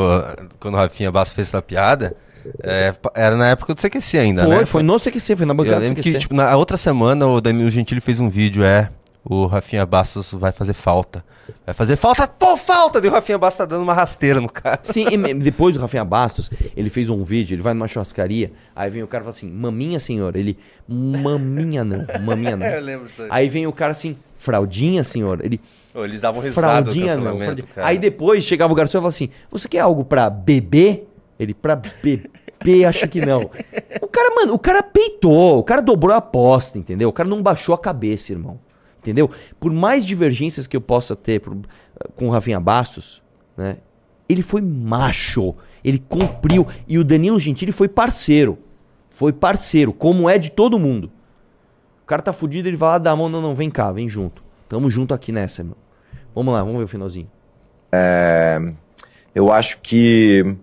Quando 0.60 0.74
o 0.76 0.78
Rafinha 0.78 1.12
Basso 1.12 1.34
fez 1.34 1.48
essa 1.48 1.62
piada. 1.62 2.16
É, 2.62 2.94
era 3.16 3.38
na 3.38 3.50
época 3.52 3.74
do 3.74 3.80
CQC 3.80 4.18
ainda, 4.18 4.44
Foi, 4.44 4.58
né? 4.58 4.66
foi 4.66 4.84
no 4.84 5.00
CQC, 5.00 5.38
foi 5.38 5.46
na 5.46 5.54
bancada 5.54 5.86
Eu 5.86 5.92
do 5.92 5.96
CQC. 5.96 6.12
que, 6.12 6.20
tipo, 6.20 6.36
na 6.36 6.54
outra 6.58 6.76
semana 6.76 7.26
o 7.26 7.40
Danilo 7.40 7.70
Gentili 7.70 8.02
fez 8.02 8.20
um 8.20 8.30
vídeo, 8.30 8.66
é. 8.66 8.90
O 9.24 9.46
Rafinha 9.46 9.86
Bastos 9.86 10.34
vai 10.34 10.52
fazer 10.52 10.74
falta. 10.74 11.24
Vai 11.66 11.74
fazer 11.74 11.96
falta, 11.96 12.28
pô, 12.28 12.58
falta! 12.58 13.00
E 13.00 13.08
o 13.08 13.12
Rafinha 13.12 13.38
Bastos 13.38 13.60
tá 13.60 13.66
dando 13.66 13.84
uma 13.84 13.94
rasteira 13.94 14.42
no 14.42 14.50
cara. 14.50 14.80
Sim, 14.84 15.08
e 15.08 15.34
depois 15.36 15.78
do 15.78 15.82
Rafinha 15.82 16.04
Bastos, 16.04 16.52
ele 16.76 16.90
fez 16.90 17.10
um 17.10 17.24
vídeo, 17.24 17.56
ele 17.56 17.62
vai 17.62 17.74
numa 17.74 17.88
churrascaria, 17.88 18.52
aí 18.76 18.90
vem 18.90 19.02
o 19.04 19.08
cara 19.08 19.22
e 19.22 19.26
fala 19.26 19.36
assim, 19.36 19.50
maminha, 19.50 19.98
senhor. 19.98 20.36
Ele, 20.36 20.58
maminha 20.86 21.86
não, 21.86 22.06
maminha 22.22 22.58
não. 22.58 22.66
Eu 22.68 22.82
lembro 22.82 23.08
disso 23.08 23.22
aí. 23.22 23.28
Aí 23.32 23.48
vem 23.48 23.66
o 23.66 23.72
cara 23.72 23.92
assim, 23.92 24.18
fraldinha, 24.36 25.04
senhor. 25.06 25.40
Ele, 25.44 25.62
eles 25.96 26.22
davam 26.22 26.42
risada 26.42 26.82
do 26.82 26.92
fraldinha 26.92 27.06
não. 27.16 27.24
cancelamento, 27.24 27.44
fraldinha. 27.46 27.68
cara. 27.76 27.88
Aí 27.88 27.98
depois 27.98 28.44
chegava 28.44 28.74
o 28.74 28.76
garçom 28.76 28.92
e 28.98 29.00
falava 29.00 29.10
assim, 29.10 29.30
você 29.52 29.68
quer 29.68 29.80
algo 29.80 30.04
pra 30.04 30.30
beber? 30.30 31.08
Ele, 31.40 31.54
pra 31.54 31.76
beber, 31.76 32.30
acho 32.88 33.08
que 33.08 33.24
não. 33.26 33.50
O 34.02 34.08
cara, 34.08 34.34
mano, 34.36 34.54
o 34.54 34.60
cara 34.60 34.82
peitou, 34.82 35.60
o 35.60 35.64
cara 35.64 35.82
dobrou 35.82 36.14
a 36.14 36.18
aposta, 36.18 36.78
entendeu? 36.78 37.10
O 37.10 37.14
cara 37.14 37.28
não 37.30 37.42
baixou 37.42 37.76
a 37.76 37.78
cabeça, 37.78 38.32
irmão. 38.32 38.60
Entendeu? 39.00 39.30
Por 39.60 39.72
mais 39.74 40.06
divergências 40.06 40.66
que 40.66 40.78
eu 40.78 40.82
possa 40.82 41.14
ter 41.16 41.42
pro- 41.42 41.62
com 42.16 42.28
o 42.28 42.32
Rafinha 42.32 42.60
Bastos, 42.60 43.22
né? 43.58 43.78
Ele 44.30 44.42
foi 44.42 44.62
macho. 44.62 45.54
Ele 45.84 46.00
cumpriu. 46.00 46.66
E 46.88 46.98
o 46.98 47.04
Danilo 47.04 47.38
Gentili 47.38 47.74
foi 47.74 47.90
parceiro. 47.90 48.58
Foi 49.10 49.34
parceiro, 49.34 49.92
como 49.92 50.30
é 50.30 50.38
de 50.38 50.50
todo 50.50 50.80
mundo. 50.80 51.12
O 52.02 52.06
cara 52.06 52.22
tá 52.22 52.32
fudido, 52.32 52.68
ele 52.70 52.78
vai 52.78 52.90
lá 52.92 52.98
dar 52.98 53.12
a 53.12 53.16
mão, 53.16 53.28
não, 53.28 53.42
não, 53.42 53.54
vem 53.54 53.70
cá, 53.70 53.92
vem 53.92 54.08
junto. 54.08 54.42
Tamo 54.70 54.90
junto 54.90 55.14
aqui 55.14 55.32
nessa, 55.34 55.64
meu. 55.64 55.76
Vamos 56.36 56.54
lá, 56.54 56.64
vamos 56.64 56.78
ver 56.78 56.86
o 56.86 56.88
finalzinho. 56.88 57.30
É, 57.92 58.60
eu 59.36 59.52
acho 59.52 59.80
que 59.80 60.56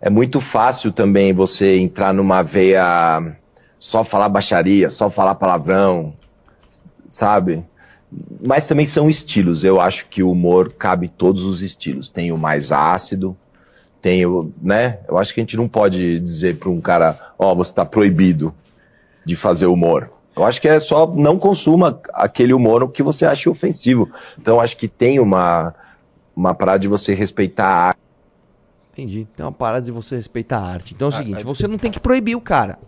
é 0.00 0.08
muito 0.08 0.40
fácil 0.40 0.90
também 0.90 1.32
você 1.32 1.76
entrar 1.76 2.14
numa 2.14 2.42
veia 2.42 3.36
só 3.78 4.02
falar 4.02 4.28
baixaria, 4.28 4.90
só 4.90 5.10
falar 5.10 5.34
palavrão, 5.34 6.14
sabe? 7.06 7.64
Mas 8.40 8.66
também 8.66 8.86
são 8.86 9.08
estilos. 9.08 9.64
Eu 9.64 9.80
acho 9.80 10.06
que 10.06 10.22
o 10.22 10.30
humor 10.30 10.72
cabe 10.72 11.08
todos 11.08 11.44
os 11.44 11.62
estilos. 11.62 12.08
Tem 12.08 12.32
o 12.32 12.38
mais 12.38 12.72
ácido, 12.72 13.36
tem 14.00 14.24
o, 14.24 14.52
né? 14.62 14.98
Eu 15.06 15.18
acho 15.18 15.34
que 15.34 15.40
a 15.40 15.42
gente 15.42 15.56
não 15.56 15.68
pode 15.68 16.18
dizer 16.20 16.56
para 16.58 16.70
um 16.70 16.80
cara, 16.80 17.32
ó, 17.38 17.54
você 17.54 17.72
tá 17.72 17.84
proibido 17.84 18.54
de 19.24 19.36
fazer 19.36 19.66
humor. 19.66 20.10
Eu 20.38 20.44
acho 20.44 20.60
que 20.60 20.68
é 20.68 20.78
só 20.78 21.04
não 21.06 21.36
consuma 21.36 22.00
aquele 22.12 22.54
humor 22.54 22.90
que 22.92 23.02
você 23.02 23.26
acha 23.26 23.50
ofensivo. 23.50 24.08
Então 24.38 24.54
eu 24.54 24.60
acho 24.60 24.76
que 24.76 24.86
tem 24.86 25.18
uma 25.18 25.74
uma 26.34 26.54
parada 26.54 26.78
de 26.78 26.86
você 26.86 27.12
respeitar 27.12 27.66
a 27.66 27.86
arte. 27.88 28.00
Entendi. 28.92 29.26
Tem 29.34 29.44
uma 29.44 29.50
parada 29.50 29.84
de 29.84 29.90
você 29.90 30.14
respeitar 30.14 30.58
a 30.58 30.62
arte. 30.62 30.94
Então 30.94 31.08
é 31.08 31.10
o 31.10 31.12
seguinte, 31.12 31.42
você 31.42 31.66
não 31.66 31.76
tem 31.76 31.90
que 31.90 31.98
proibir 31.98 32.36
o 32.36 32.40
cara. 32.40 32.78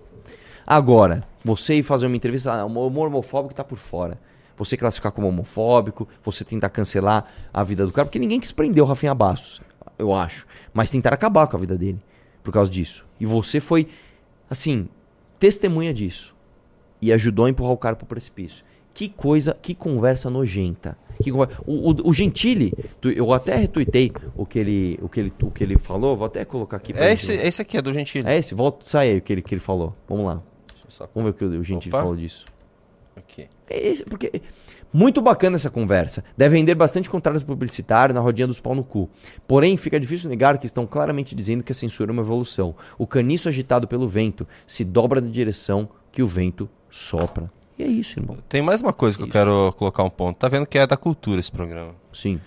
Agora, 0.65 1.25
você 1.45 1.75
ir 1.75 1.83
fazer 1.83 2.07
uma 2.07 2.15
entrevista, 2.15 2.53
ah, 2.53 2.65
o 2.65 2.87
humor 2.87 3.09
homofóbico 3.09 3.53
tá 3.53 3.65
por 3.65 3.79
fora. 3.79 4.17
Você 4.57 4.77
classificar 4.77 5.11
como 5.11 5.27
homofóbico, 5.27 6.07
você 6.23 6.45
tentar 6.45 6.71
cancelar 6.71 7.25
a 7.53 7.65
vida 7.65 7.85
do 7.85 7.91
cara, 7.91 8.07
porque 8.07 8.19
ninguém 8.21 8.39
quis 8.39 8.53
prender 8.53 8.81
o 8.81 8.87
Rafinha 8.87 9.15
Bastos, 9.15 9.61
eu 9.99 10.15
acho. 10.15 10.47
Mas 10.73 10.91
tentaram 10.91 11.15
acabar 11.15 11.49
com 11.49 11.57
a 11.57 11.61
vida 11.61 11.77
dele 11.77 12.01
por 12.45 12.53
causa 12.53 12.71
disso. 12.71 13.05
E 13.19 13.27
você 13.27 13.59
foi, 13.59 13.89
assim, 14.49 14.89
testemunha 15.41 15.93
disso. 15.93 16.35
E 17.01 17.13
ajudou 17.13 17.45
a 17.47 17.51
empurrar 17.51 17.73
o 17.73 17.77
cara 17.79 17.97
pro 17.97 18.07
precipício. 18.07 18.65
Que 18.93 19.09
coisa, 19.09 19.57
que 19.61 19.75
conversa 19.75 20.29
nojenta. 20.29 20.99
Que 21.23 21.31
conver- 21.31 21.51
o, 21.67 21.91
o, 21.91 22.09
o 22.11 22.13
Gentili, 22.15 22.73
eu 23.03 23.33
até 23.33 23.55
retuitei 23.55 24.11
o 24.37 24.45
que 24.45 24.59
ele, 24.59 24.99
o 25.03 25.09
que 25.09 25.21
ele, 25.21 25.33
o 25.43 25.51
que 25.51 25.63
ele 25.63 25.79
falou, 25.79 26.17
vou 26.17 26.27
até 26.27 26.45
colocar 26.45 26.79
aqui. 26.79 26.93
É 26.97 27.13
esse, 27.13 27.33
esse 27.35 27.63
aqui, 27.63 27.77
é 27.77 27.83
do 27.83 27.93
Gentili. 27.93 28.29
É 28.29 28.37
esse? 28.37 28.55
Volta, 28.55 28.85
sai 28.89 29.11
aí 29.11 29.19
o 29.19 29.23
que 29.23 29.33
ele, 29.33 29.43
que 29.43 29.55
ele 29.55 29.61
falou. 29.61 29.95
Vamos 30.09 30.25
lá. 30.27 30.43
só- 30.89 31.09
Vamos 31.15 31.31
ver 31.31 31.37
o 31.37 31.39
que 31.39 31.57
o, 31.57 31.61
o 31.61 31.65
Gentili 31.65 31.95
Opa. 31.95 32.03
falou 32.03 32.17
disso. 32.17 32.47
Aqui. 33.17 33.49
É 33.69 33.89
esse, 33.89 34.05
porque 34.05 34.41
muito 34.93 35.21
bacana 35.21 35.57
essa 35.57 35.69
conversa. 35.71 36.25
Deve 36.37 36.57
render 36.57 36.75
bastante 36.75 37.09
contrato 37.09 37.45
publicitário 37.45 38.15
na 38.15 38.21
rodinha 38.21 38.47
dos 38.47 38.59
pau 38.59 38.75
no 38.75 38.83
cu. 38.83 39.09
Porém, 39.47 39.77
fica 39.77 40.01
difícil 40.01 40.29
negar 40.31 40.57
que 40.59 40.67
estão 40.67 40.87
claramente 40.87 41.35
dizendo 41.35 41.63
que 41.63 41.71
a 41.71 41.75
censura 41.75 42.11
é 42.11 42.13
uma 42.13 42.23
evolução. 42.23 42.75
O 42.99 43.07
caniço 43.07 43.49
agitado 43.49 43.87
pelo 43.87 44.09
vento 44.09 44.47
se 44.67 44.85
dobra 44.85 45.21
na 45.21 45.29
direção 45.29 45.89
que 46.11 46.23
o 46.23 46.27
vento 46.27 46.69
sopra. 46.91 47.51
E 47.79 47.83
é 47.83 47.87
isso, 47.87 48.19
irmão. 48.19 48.37
Tem 48.49 48.61
mais 48.61 48.81
uma 48.83 48.93
coisa 48.93 49.17
que 49.17 49.23
eu 49.25 49.29
quero 49.29 49.75
colocar 49.79 50.03
um 50.03 50.11
ponto. 50.11 50.37
Tá 50.37 50.49
vendo 50.49 50.67
que 50.67 50.79
é 50.79 50.87
da 50.87 50.97
cultura 50.97 51.41
esse 51.41 51.51
programa. 51.51 51.93
Sim. 52.13 52.41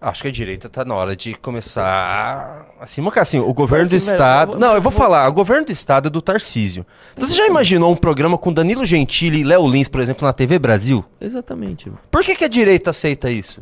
Acho 0.00 0.22
que 0.22 0.28
a 0.28 0.30
direita 0.30 0.66
tá 0.70 0.82
na 0.82 0.94
hora 0.94 1.14
de 1.14 1.34
começar 1.34 2.66
assim, 2.80 3.02
porque 3.02 3.18
assim, 3.20 3.38
o 3.38 3.52
governo 3.52 3.82
Assim, 3.82 3.96
do 3.98 4.00
velho, 4.00 4.12
estado. 4.14 4.48
eu 4.52 4.58
vou- 4.58 4.60
Não, 4.60 4.74
eu 4.74 4.80
vou 4.80 4.90
eu 4.90 4.96
vou- 4.96 5.02
falar, 5.06 5.28
o 5.28 5.32
governo 5.34 5.66
do 5.66 5.72
estado 5.72 6.06
é 6.06 6.10
do 6.10 6.22
Tarcísio. 6.22 6.86
Você 7.18 7.34
já 7.34 7.46
imaginou 7.46 7.92
um 7.92 7.96
programa 7.96 8.38
com 8.38 8.50
Danilo 8.50 8.86
Gentili 8.86 9.40
e 9.40 9.44
Léo 9.44 9.68
Lins, 9.68 9.88
por 9.88 10.00
exemplo, 10.00 10.24
na 10.26 10.32
TV 10.32 10.58
Brasil? 10.58 11.04
Exatamente. 11.20 11.88
irmão. 11.88 12.00
Por 12.10 12.24
que, 12.24 12.34
que 12.34 12.44
a 12.44 12.48
direita 12.48 12.88
aceita 12.88 13.30
isso? 13.30 13.60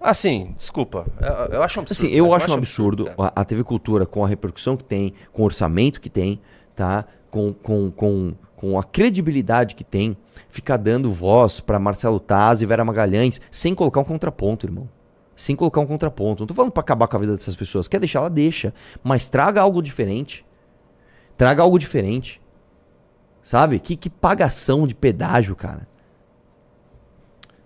Assim, 0.00 0.54
desculpa. 0.56 1.06
Eu, 1.20 1.54
eu 1.56 1.62
acho 1.62 1.80
um 1.80 1.82
absurdo. 1.82 2.06
Assim, 2.06 2.14
eu 2.16 2.24
cara, 2.30 2.36
acho 2.36 2.50
um 2.52 2.54
absurdo 2.54 3.10
a, 3.18 3.40
a 3.40 3.44
TV 3.44 3.64
Cultura, 3.64 4.06
com 4.06 4.24
a 4.24 4.28
repercussão 4.28 4.76
que 4.76 4.84
tem, 4.84 5.12
com 5.32 5.42
o 5.42 5.44
orçamento 5.44 6.00
que 6.00 6.08
tem, 6.08 6.40
tá? 6.76 7.04
Com, 7.36 7.52
com, 7.52 7.90
com, 7.90 8.34
com 8.56 8.78
a 8.78 8.82
credibilidade 8.82 9.74
que 9.74 9.84
tem, 9.84 10.16
ficar 10.48 10.78
dando 10.78 11.12
voz 11.12 11.60
pra 11.60 11.78
Marcelo 11.78 12.18
Taz 12.18 12.62
e 12.62 12.66
Vera 12.66 12.82
Magalhães 12.82 13.38
sem 13.50 13.74
colocar 13.74 14.00
um 14.00 14.04
contraponto, 14.04 14.64
irmão. 14.64 14.88
Sem 15.36 15.54
colocar 15.54 15.82
um 15.82 15.86
contraponto. 15.86 16.40
Não 16.40 16.46
tô 16.46 16.54
falando 16.54 16.72
pra 16.72 16.80
acabar 16.80 17.06
com 17.06 17.14
a 17.14 17.20
vida 17.20 17.32
dessas 17.32 17.54
pessoas. 17.54 17.88
Quer 17.88 18.00
deixar, 18.00 18.20
ela 18.20 18.30
deixa. 18.30 18.72
Mas 19.04 19.28
traga 19.28 19.60
algo 19.60 19.82
diferente. 19.82 20.46
Traga 21.36 21.62
algo 21.62 21.78
diferente. 21.78 22.40
Sabe? 23.42 23.78
Que, 23.80 23.96
que 23.96 24.08
pagação 24.08 24.86
de 24.86 24.94
pedágio, 24.94 25.54
cara. 25.54 25.86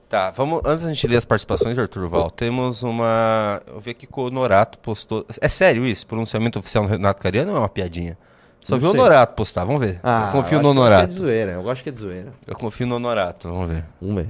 Tá, 0.08 0.32
vamos. 0.32 0.62
Antes 0.64 0.82
da 0.82 0.92
gente 0.92 1.06
ler 1.06 1.16
as 1.18 1.24
participações, 1.24 1.78
Arthur 1.78 2.08
Val, 2.08 2.28
temos 2.28 2.82
uma. 2.82 3.62
Eu 3.68 3.78
vi 3.78 3.92
aqui 3.92 4.08
que 4.08 4.20
o 4.20 4.30
Norato 4.30 4.80
postou. 4.80 5.24
É 5.40 5.48
sério 5.48 5.86
isso? 5.86 6.04
Pronunciamento 6.08 6.58
oficial 6.58 6.82
do 6.82 6.90
Renato 6.90 7.22
Cariano 7.22 7.52
ou 7.52 7.56
é 7.56 7.60
uma 7.60 7.68
piadinha? 7.68 8.18
Só 8.62 8.74
Não 8.74 8.80
vi 8.80 8.86
o 8.86 8.90
sei. 8.90 9.00
Norato 9.00 9.34
postar, 9.34 9.64
vamos 9.64 9.80
ver. 9.80 10.00
Ah, 10.02 10.26
eu 10.28 10.32
confio 10.32 10.58
eu 10.58 10.62
no 10.62 10.72
que 10.72 10.78
É 10.78 10.82
Norato. 10.82 11.08
de 11.14 11.18
zoeira. 11.18 11.52
Eu 11.52 11.70
acho 11.70 11.82
que 11.82 11.88
é 11.88 11.92
de 11.92 12.00
zoeira. 12.00 12.32
Eu 12.46 12.54
confio 12.54 12.86
no 12.86 12.98
Norato, 12.98 13.48
vamos 13.48 13.68
ver. 13.68 13.84
Vamos 14.00 14.16
ver. 14.16 14.28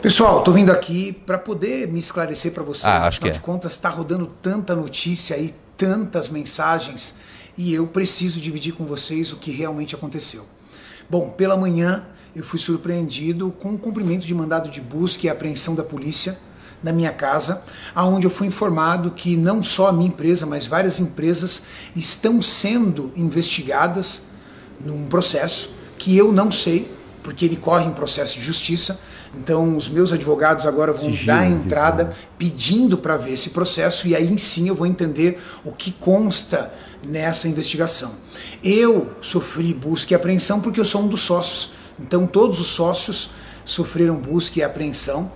Pessoal, 0.00 0.40
estou 0.40 0.52
vindo 0.52 0.72
aqui 0.72 1.12
para 1.12 1.38
poder 1.38 1.86
me 1.86 2.00
esclarecer 2.00 2.52
para 2.52 2.64
vocês. 2.64 2.86
Ah, 2.86 3.06
acho 3.06 3.18
Afinal 3.18 3.32
que 3.32 3.38
de 3.38 3.38
é. 3.38 3.40
contas, 3.46 3.72
está 3.72 3.88
rodando 3.88 4.26
tanta 4.42 4.74
notícia 4.74 5.36
aí, 5.36 5.54
tantas 5.76 6.28
mensagens, 6.28 7.16
e 7.56 7.72
eu 7.72 7.86
preciso 7.86 8.40
dividir 8.40 8.72
com 8.74 8.84
vocês 8.84 9.32
o 9.32 9.36
que 9.36 9.52
realmente 9.52 9.94
aconteceu. 9.94 10.44
Bom, 11.08 11.30
pela 11.30 11.56
manhã 11.56 12.04
eu 12.34 12.42
fui 12.42 12.58
surpreendido 12.58 13.52
com 13.52 13.74
o 13.74 13.78
cumprimento 13.78 14.26
de 14.26 14.34
mandado 14.34 14.70
de 14.70 14.80
busca 14.80 15.26
e 15.26 15.30
apreensão 15.30 15.74
da 15.74 15.84
polícia 15.84 16.36
na 16.82 16.92
minha 16.92 17.12
casa, 17.12 17.62
aonde 17.94 18.26
eu 18.26 18.30
fui 18.30 18.46
informado 18.46 19.10
que 19.12 19.36
não 19.36 19.62
só 19.62 19.88
a 19.88 19.92
minha 19.92 20.08
empresa, 20.08 20.44
mas 20.44 20.66
várias 20.66 20.98
empresas 20.98 21.62
estão 21.94 22.42
sendo 22.42 23.12
investigadas 23.16 24.26
num 24.80 25.06
processo 25.06 25.70
que 25.98 26.16
eu 26.16 26.32
não 26.32 26.50
sei, 26.50 26.92
porque 27.22 27.44
ele 27.44 27.56
corre 27.56 27.84
em 27.84 27.92
processo 27.92 28.38
de 28.38 28.44
justiça. 28.44 28.98
Então, 29.34 29.76
os 29.76 29.88
meus 29.88 30.12
advogados 30.12 30.66
agora 30.66 30.92
vão 30.92 31.10
Sigilo, 31.10 31.26
dar 31.26 31.40
a 31.40 31.46
que 31.46 31.52
entrada 31.52 32.16
pedindo 32.36 32.98
para 32.98 33.16
ver 33.16 33.32
esse 33.32 33.50
processo 33.50 34.06
e 34.06 34.14
aí 34.14 34.38
sim 34.38 34.68
eu 34.68 34.74
vou 34.74 34.86
entender 34.86 35.40
o 35.64 35.72
que 35.72 35.92
consta 35.92 36.72
nessa 37.02 37.48
investigação. 37.48 38.12
Eu 38.62 39.10
sofri 39.22 39.72
busca 39.72 40.12
e 40.12 40.16
apreensão 40.16 40.60
porque 40.60 40.78
eu 40.78 40.84
sou 40.84 41.02
um 41.02 41.08
dos 41.08 41.22
sócios. 41.22 41.70
Então, 41.98 42.26
todos 42.26 42.60
os 42.60 42.66
sócios 42.68 43.30
sofreram 43.64 44.20
busca 44.20 44.58
e 44.58 44.62
apreensão. 44.62 45.30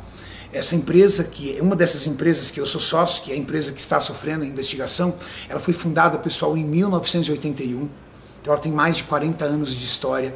Essa 0.56 0.74
empresa, 0.74 1.22
que 1.22 1.58
é 1.58 1.60
uma 1.60 1.76
dessas 1.76 2.06
empresas 2.06 2.50
que 2.50 2.58
eu 2.58 2.64
sou 2.64 2.80
sócio, 2.80 3.22
que 3.22 3.30
é 3.30 3.34
a 3.34 3.38
empresa 3.38 3.72
que 3.72 3.80
está 3.80 4.00
sofrendo 4.00 4.42
a 4.42 4.46
investigação, 4.46 5.14
ela 5.50 5.60
foi 5.60 5.74
fundada, 5.74 6.16
pessoal, 6.16 6.56
em 6.56 6.64
1981. 6.64 7.90
Então 8.40 8.54
ela 8.54 8.58
tem 8.58 8.72
mais 8.72 8.96
de 8.96 9.02
40 9.02 9.44
anos 9.44 9.76
de 9.76 9.84
história. 9.84 10.34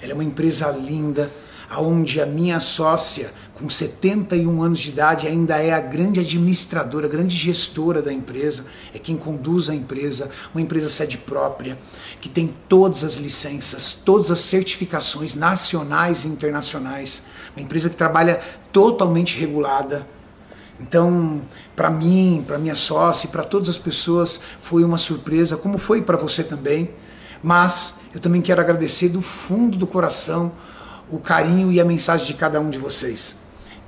Ela 0.00 0.12
é 0.12 0.14
uma 0.14 0.24
empresa 0.24 0.70
linda, 0.70 1.30
aonde 1.68 2.18
a 2.18 2.24
minha 2.24 2.58
sócia, 2.60 3.30
com 3.52 3.68
71 3.68 4.62
anos 4.62 4.80
de 4.80 4.88
idade, 4.88 5.26
ainda 5.26 5.58
é 5.58 5.70
a 5.70 5.80
grande 5.80 6.18
administradora, 6.20 7.06
a 7.06 7.10
grande 7.10 7.36
gestora 7.36 8.00
da 8.00 8.10
empresa, 8.10 8.64
é 8.94 8.98
quem 8.98 9.18
conduz 9.18 9.68
a 9.68 9.74
empresa, 9.74 10.30
uma 10.54 10.62
empresa 10.62 10.88
sede 10.88 11.18
própria, 11.18 11.78
que 12.22 12.30
tem 12.30 12.54
todas 12.70 13.04
as 13.04 13.16
licenças, 13.16 13.92
todas 13.92 14.30
as 14.30 14.40
certificações 14.40 15.34
nacionais 15.34 16.24
e 16.24 16.28
internacionais, 16.28 17.24
uma 17.58 17.64
empresa 17.64 17.90
que 17.90 17.96
trabalha 17.96 18.40
totalmente 18.72 19.38
regulada, 19.38 20.06
então, 20.80 21.42
para 21.74 21.90
mim, 21.90 22.44
para 22.46 22.58
minha 22.58 22.76
sócia 22.76 23.26
e 23.26 23.30
para 23.30 23.42
todas 23.42 23.68
as 23.68 23.76
pessoas, 23.76 24.40
foi 24.62 24.84
uma 24.84 24.98
surpresa, 24.98 25.56
como 25.56 25.76
foi 25.78 26.02
para 26.02 26.16
você 26.16 26.44
também. 26.44 26.90
Mas 27.42 27.98
eu 28.14 28.20
também 28.20 28.40
quero 28.40 28.60
agradecer 28.60 29.08
do 29.08 29.20
fundo 29.20 29.76
do 29.76 29.86
coração 29.86 30.52
o 31.10 31.18
carinho 31.18 31.72
e 31.72 31.80
a 31.80 31.84
mensagem 31.84 32.26
de 32.26 32.34
cada 32.34 32.60
um 32.60 32.70
de 32.70 32.78
vocês. 32.78 33.36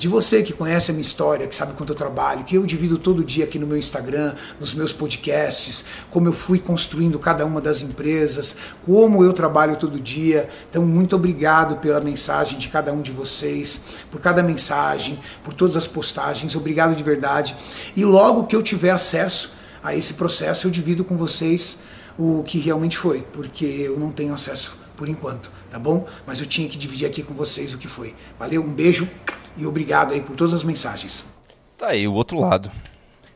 De 0.00 0.08
você 0.08 0.42
que 0.42 0.54
conhece 0.54 0.90
a 0.90 0.94
minha 0.94 1.02
história, 1.02 1.46
que 1.46 1.54
sabe 1.54 1.74
quanto 1.74 1.92
eu 1.92 1.94
trabalho, 1.94 2.42
que 2.42 2.56
eu 2.56 2.64
divido 2.64 2.96
todo 2.96 3.22
dia 3.22 3.44
aqui 3.44 3.58
no 3.58 3.66
meu 3.66 3.76
Instagram, 3.76 4.34
nos 4.58 4.72
meus 4.72 4.94
podcasts, 4.94 5.84
como 6.10 6.26
eu 6.26 6.32
fui 6.32 6.58
construindo 6.58 7.18
cada 7.18 7.44
uma 7.44 7.60
das 7.60 7.82
empresas, 7.82 8.56
como 8.86 9.22
eu 9.22 9.34
trabalho 9.34 9.76
todo 9.76 10.00
dia. 10.00 10.48
Então, 10.70 10.86
muito 10.86 11.14
obrigado 11.14 11.76
pela 11.82 12.00
mensagem 12.00 12.58
de 12.58 12.68
cada 12.68 12.90
um 12.94 13.02
de 13.02 13.10
vocês, 13.10 13.84
por 14.10 14.22
cada 14.22 14.42
mensagem, 14.42 15.20
por 15.44 15.52
todas 15.52 15.76
as 15.76 15.86
postagens. 15.86 16.56
Obrigado 16.56 16.96
de 16.96 17.04
verdade. 17.04 17.54
E 17.94 18.02
logo 18.02 18.46
que 18.46 18.56
eu 18.56 18.62
tiver 18.62 18.92
acesso 18.92 19.52
a 19.84 19.94
esse 19.94 20.14
processo, 20.14 20.66
eu 20.66 20.70
divido 20.70 21.04
com 21.04 21.18
vocês 21.18 21.80
o 22.18 22.42
que 22.44 22.58
realmente 22.58 22.96
foi, 22.96 23.20
porque 23.34 23.66
eu 23.66 23.98
não 23.98 24.10
tenho 24.10 24.32
acesso 24.32 24.74
por 24.96 25.10
enquanto, 25.10 25.50
tá 25.70 25.78
bom? 25.78 26.06
Mas 26.26 26.40
eu 26.40 26.46
tinha 26.46 26.68
que 26.68 26.76
dividir 26.76 27.06
aqui 27.06 27.22
com 27.22 27.34
vocês 27.34 27.72
o 27.74 27.78
que 27.78 27.88
foi. 27.88 28.14
Valeu, 28.38 28.62
um 28.62 28.74
beijo 28.74 29.08
e 29.56 29.64
obrigado 29.66 30.12
aí 30.12 30.20
por 30.20 30.36
todas 30.36 30.52
as 30.54 30.64
mensagens. 30.64 31.32
Tá 31.78 31.88
aí 31.88 32.06
o 32.06 32.12
outro 32.14 32.38
lado. 32.38 32.70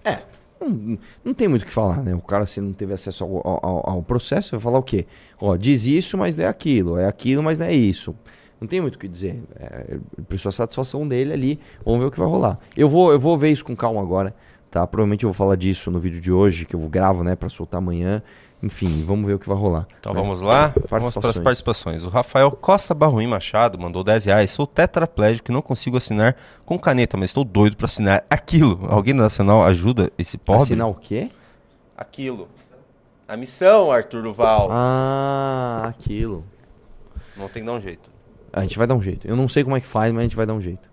É, 0.04 0.18
não, 0.60 0.98
não 1.24 1.34
tem 1.34 1.48
muito 1.48 1.62
o 1.62 1.66
que 1.66 1.72
falar, 1.72 2.02
né? 2.02 2.14
O 2.14 2.20
cara, 2.20 2.44
se 2.46 2.60
não 2.60 2.72
teve 2.72 2.92
acesso 2.92 3.24
ao, 3.24 3.36
ao- 3.46 3.90
ao 3.90 4.02
processo, 4.02 4.50
vai 4.52 4.60
falar 4.60 4.78
o 4.78 4.82
quê? 4.82 5.06
Ó, 5.40 5.56
diz 5.56 5.86
isso, 5.86 6.16
mas 6.18 6.36
não 6.36 6.44
é 6.44 6.48
aquilo. 6.48 6.98
É 6.98 7.06
aquilo, 7.06 7.42
mas 7.42 7.58
não 7.58 7.66
é 7.66 7.72
isso. 7.72 8.14
Não 8.60 8.68
tem 8.68 8.80
muito 8.80 8.94
o 8.94 8.98
que 8.98 9.08
dizer. 9.08 9.42
É, 9.56 9.98
prestou 10.28 10.48
a 10.48 10.52
satisfação 10.52 11.06
dele 11.06 11.32
ali. 11.32 11.60
Vamos 11.84 12.00
ver 12.00 12.06
o 12.06 12.10
que 12.10 12.18
vai 12.18 12.28
rolar. 12.28 12.58
Eu 12.76 12.88
vou, 12.88 13.12
eu 13.12 13.18
vou 13.20 13.36
ver 13.36 13.50
isso 13.50 13.64
com 13.64 13.74
calma 13.76 14.00
agora, 14.00 14.34
tá? 14.70 14.86
Provavelmente 14.86 15.24
eu 15.24 15.28
vou 15.30 15.34
falar 15.34 15.56
disso 15.56 15.90
no 15.90 15.98
vídeo 15.98 16.20
de 16.20 16.30
hoje, 16.32 16.64
que 16.64 16.74
eu 16.74 16.80
gravo, 16.80 17.22
né, 17.24 17.34
pra 17.36 17.48
soltar 17.48 17.78
amanhã. 17.78 18.22
Enfim, 18.64 19.04
vamos 19.04 19.26
ver 19.26 19.34
o 19.34 19.38
que 19.38 19.46
vai 19.46 19.58
rolar. 19.58 19.86
Então 20.00 20.14
né? 20.14 20.20
vamos 20.20 20.40
lá, 20.40 20.72
vamos 20.88 21.14
para 21.18 21.28
as 21.28 21.38
participações. 21.38 22.02
O 22.02 22.08
Rafael 22.08 22.50
Costa 22.50 22.94
Barruim 22.94 23.26
Machado 23.26 23.78
mandou 23.78 24.02
10 24.02 24.24
reais. 24.24 24.50
Sou 24.50 24.66
tetraplégico 24.66 25.50
e 25.50 25.52
não 25.52 25.60
consigo 25.60 25.98
assinar 25.98 26.34
com 26.64 26.78
caneta, 26.78 27.14
mas 27.14 27.28
estou 27.28 27.44
doido 27.44 27.76
para 27.76 27.84
assinar 27.84 28.24
aquilo. 28.30 28.86
Alguém 28.88 29.14
da 29.14 29.24
Nacional 29.24 29.62
ajuda 29.64 30.10
esse 30.16 30.38
pobre? 30.38 30.62
Assinar 30.62 30.88
o 30.88 30.94
quê? 30.94 31.30
Aquilo. 31.94 32.48
A 33.28 33.36
missão, 33.36 33.92
Arthur 33.92 34.22
Duval. 34.22 34.68
Ah, 34.70 35.82
aquilo. 35.84 36.42
Não 37.36 37.46
tem 37.48 37.62
que 37.62 37.66
dar 37.66 37.74
um 37.74 37.80
jeito. 37.80 38.10
A 38.50 38.62
gente 38.62 38.78
vai 38.78 38.86
dar 38.86 38.94
um 38.94 39.02
jeito. 39.02 39.28
Eu 39.28 39.36
não 39.36 39.46
sei 39.46 39.62
como 39.62 39.76
é 39.76 39.80
que 39.80 39.86
faz, 39.86 40.10
mas 40.10 40.20
a 40.20 40.22
gente 40.22 40.36
vai 40.36 40.46
dar 40.46 40.54
um 40.54 40.60
jeito. 40.60 40.88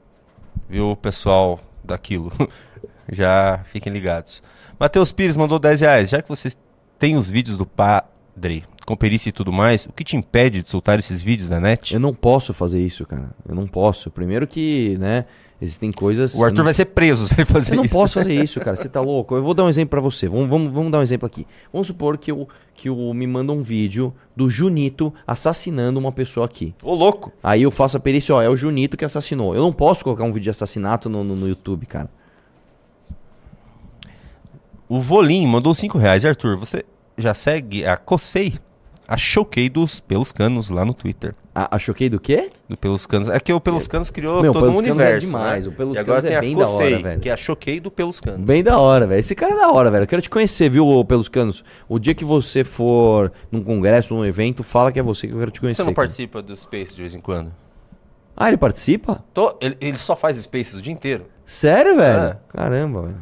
Viu, 0.67 0.93
pessoal 0.97 1.57
daquilo? 1.81 2.33
Já 3.09 3.61
fiquem 3.63 3.93
ligados. 3.93 4.43
Matheus 4.77 5.13
Pires 5.13 5.37
mandou 5.37 5.57
10 5.57 5.81
reais. 5.81 6.09
Já 6.09 6.21
que 6.21 6.27
vocês 6.27 6.57
têm 7.01 7.17
os 7.17 7.31
vídeos 7.31 7.57
do 7.57 7.65
padre 7.65 8.63
com 8.85 8.95
perícia 8.95 9.29
e 9.29 9.31
tudo 9.31 9.51
mais, 9.51 9.85
o 9.87 9.91
que 9.91 10.03
te 10.03 10.15
impede 10.15 10.61
de 10.61 10.69
soltar 10.69 10.99
esses 10.99 11.23
vídeos 11.23 11.49
na 11.49 11.59
net? 11.59 11.95
Eu 11.95 11.99
não 11.99 12.13
posso 12.13 12.53
fazer 12.53 12.79
isso, 12.79 13.05
cara. 13.07 13.31
Eu 13.47 13.55
não 13.55 13.65
posso. 13.65 14.11
Primeiro 14.11 14.45
que, 14.45 14.97
né, 14.99 15.25
existem 15.59 15.91
coisas... 15.91 16.35
O 16.35 16.43
Arthur 16.45 16.57
não- 16.59 16.65
vai 16.65 16.73
ser 16.75 16.85
preso 16.85 17.27
se 17.27 17.33
ele 17.33 17.45
fazer 17.45 17.73
Eu 17.73 17.77
não 17.77 17.85
isso. 17.85 17.93
posso 17.93 18.13
fazer 18.13 18.35
isso, 18.35 18.59
cara. 18.59 18.75
Você 18.77 18.87
tá 18.87 19.01
louco? 19.01 19.35
Eu 19.35 19.43
vou 19.43 19.53
dar 19.55 19.63
um 19.65 19.69
exemplo 19.69 19.89
pra 19.91 20.01
você. 20.01 20.27
Vamos, 20.27 20.47
vamos, 20.47 20.71
vamos 20.71 20.91
dar 20.91 20.99
um 20.99 21.01
exemplo 21.01 21.25
aqui. 21.25 21.45
Vamos 21.73 21.87
supor 21.87 22.17
que 22.19 22.31
eu, 22.31 22.47
que 22.75 22.87
eu 22.89 22.95
me 23.15 23.25
manda 23.25 23.51
um 23.51 23.61
vídeo 23.63 24.13
do 24.35 24.47
Junito 24.49 25.11
assassinando 25.25 25.99
uma 25.99 26.11
pessoa 26.11 26.45
aqui. 26.45 26.73
Ô, 26.83 26.93
louco! 26.93 27.31
Aí 27.41 27.63
eu 27.63 27.71
faço 27.71 27.97
a 27.97 27.99
perícia, 27.99 28.35
ó, 28.35 28.41
é 28.41 28.49
o 28.49 28.55
Junito 28.55 28.95
que 28.97 29.05
assassinou. 29.05 29.55
Eu 29.55 29.61
não 29.61 29.73
posso 29.73 30.03
colocar 30.03 30.23
um 30.23 30.31
vídeo 30.31 30.43
de 30.43 30.49
assassinato 30.51 31.09
no, 31.09 31.23
no, 31.23 31.35
no 31.35 31.47
YouTube, 31.47 31.85
cara. 31.87 32.09
O 34.93 34.99
Volim 34.99 35.47
mandou 35.47 35.73
5 35.73 35.97
reais. 35.97 36.25
Arthur, 36.25 36.57
você 36.57 36.83
já 37.17 37.33
segue 37.33 37.85
a 37.85 37.95
Cocei, 37.95 38.55
a 39.07 39.15
Choquei 39.15 39.69
dos 39.69 40.01
Pelos 40.01 40.33
Canos 40.33 40.69
lá 40.69 40.83
no 40.83 40.93
Twitter. 40.93 41.33
A, 41.55 41.77
a 41.77 41.79
Choquei 41.79 42.09
do 42.09 42.19
quê? 42.19 42.51
Do 42.67 42.75
Pelos 42.75 43.05
Canos. 43.05 43.29
É 43.29 43.39
que 43.39 43.53
o 43.53 43.61
Pelos 43.61 43.87
Canos 43.87 44.09
criou 44.09 44.41
Meu, 44.41 44.51
todo 44.51 44.63
Pelos 44.63 44.79
um 44.81 44.83
Canos 44.83 44.99
é 44.99 45.03
universo. 45.05 45.27
demais. 45.27 45.65
né? 45.65 45.71
O 45.71 45.75
Pelos 45.77 45.97
e 45.97 46.03
Canos 46.03 46.25
é 46.25 46.41
bem 46.41 46.57
da 46.57 46.63
hora, 46.67 46.69
Cocei, 46.73 46.97
velho. 47.01 47.21
que 47.21 47.29
é 47.29 47.31
a 47.31 47.37
Choquei 47.37 47.79
do 47.79 47.89
Pelos 47.89 48.19
Canos. 48.19 48.41
Bem 48.45 48.61
da 48.61 48.77
hora, 48.79 49.07
velho. 49.07 49.19
Esse 49.21 49.33
cara 49.33 49.53
é 49.53 49.55
da 49.55 49.71
hora, 49.71 49.89
velho. 49.89 50.03
Eu 50.03 50.07
quero 50.07 50.21
te 50.21 50.29
conhecer, 50.29 50.69
viu, 50.69 51.05
pelos 51.05 51.29
canos. 51.29 51.63
O 51.87 51.97
dia 51.97 52.13
que 52.13 52.25
você 52.25 52.65
for 52.65 53.31
num 53.49 53.63
congresso, 53.63 54.13
num 54.13 54.25
evento, 54.25 54.61
fala 54.61 54.91
que 54.91 54.99
é 54.99 55.03
você 55.03 55.25
que 55.25 55.33
eu 55.33 55.39
quero 55.39 55.51
te 55.51 55.61
conhecer. 55.61 55.83
Você 55.83 55.87
não 55.87 55.93
cara. 55.93 56.05
participa 56.05 56.41
do 56.41 56.55
Space 56.57 56.93
de 56.95 57.01
vez 57.01 57.15
em 57.15 57.21
quando? 57.21 57.49
Ah, 58.35 58.49
ele 58.49 58.57
participa? 58.57 59.23
Tô- 59.33 59.55
ele, 59.61 59.77
ele 59.79 59.97
só 59.97 60.17
faz 60.17 60.35
Spaces 60.35 60.73
o 60.75 60.81
dia 60.81 60.91
inteiro. 60.91 61.27
Sério, 61.45 61.95
velho? 61.95 62.23
É. 62.23 62.37
Caramba, 62.49 63.03
velho. 63.03 63.17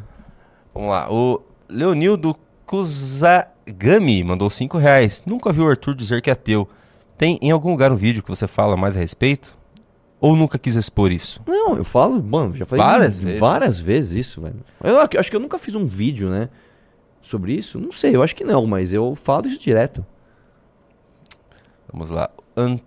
Vamos 0.74 0.90
lá. 0.90 1.12
O 1.12 1.42
Leonildo 1.70 2.36
Kuzagami 2.66 4.22
mandou 4.24 4.50
5 4.50 4.76
reais. 4.78 5.22
Nunca 5.26 5.52
viu 5.52 5.64
o 5.64 5.68
Arthur 5.68 5.94
dizer 5.94 6.20
que 6.22 6.30
é 6.30 6.32
ateu. 6.32 6.68
Tem 7.16 7.38
em 7.42 7.50
algum 7.50 7.70
lugar 7.70 7.92
um 7.92 7.96
vídeo 7.96 8.22
que 8.22 8.28
você 8.28 8.46
fala 8.48 8.76
mais 8.76 8.96
a 8.96 9.00
respeito? 9.00 9.56
Ou 10.20 10.36
nunca 10.36 10.58
quis 10.58 10.74
expor 10.74 11.10
isso? 11.10 11.40
Não, 11.46 11.76
eu 11.76 11.84
falo, 11.84 12.22
mano, 12.22 12.54
já 12.56 12.66
falei 12.66 12.84
Várias 12.84 13.18
de- 13.18 13.24
vezes. 13.24 13.40
várias 13.40 13.80
vezes 13.80 14.26
isso, 14.26 14.40
velho. 14.42 14.60
Eu 14.84 15.00
ac- 15.00 15.16
acho 15.16 15.30
que 15.30 15.36
eu 15.36 15.40
nunca 15.40 15.58
fiz 15.58 15.74
um 15.74 15.86
vídeo, 15.86 16.28
né, 16.28 16.50
sobre 17.22 17.54
isso. 17.54 17.78
Não 17.80 17.90
sei, 17.90 18.14
eu 18.16 18.22
acho 18.22 18.36
que 18.36 18.44
não, 18.44 18.66
mas 18.66 18.92
eu 18.92 19.14
falo 19.16 19.46
isso 19.46 19.58
direto. 19.58 20.04
Vamos 21.90 22.10
lá. 22.10 22.28
An- 22.54 22.78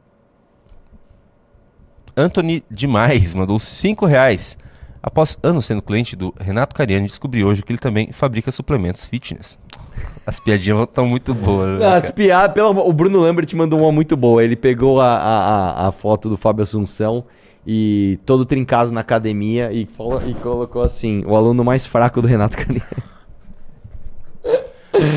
Anthony 2.16 2.64
Demais 2.70 3.34
mandou 3.34 3.58
5 3.60 4.06
reais. 4.06 4.58
Após 5.06 5.38
anos 5.44 5.66
sendo 5.66 5.82
cliente 5.82 6.16
do 6.16 6.34
Renato 6.40 6.74
Cariani, 6.74 7.08
descobri 7.08 7.44
hoje 7.44 7.62
que 7.62 7.74
ele 7.74 7.78
também 7.78 8.14
fabrica 8.14 8.50
suplementos 8.52 9.06
fitness. 9.06 9.60
As 10.26 10.40
piadinhas 10.40 10.80
estão 10.84 11.06
muito 11.06 11.34
boas. 11.34 11.78
né, 11.80 11.86
As 11.94 12.10
piadas, 12.10 12.54
pelo 12.54 12.88
o 12.88 12.94
Bruno 12.94 13.20
Lambert 13.20 13.54
mandou 13.56 13.82
uma 13.82 13.92
muito 13.92 14.16
boa. 14.16 14.42
Ele 14.42 14.56
pegou 14.56 15.02
a, 15.02 15.18
a, 15.18 15.72
a, 15.86 15.88
a 15.90 15.92
foto 15.92 16.30
do 16.30 16.38
Fábio 16.38 16.64
Assunção 16.64 17.26
e 17.68 18.18
todo 18.26 18.46
trincado 18.46 18.92
na 18.92 19.02
academia 19.02 19.74
e, 19.74 19.86
falou- 19.86 20.22
e 20.26 20.34
colocou 20.36 20.82
assim: 20.82 21.22
o 21.28 21.36
aluno 21.36 21.66
mais 21.66 21.86
fraco 21.86 22.22
do 22.22 22.28
Renato 22.28 22.56
Cariani. 22.56 22.82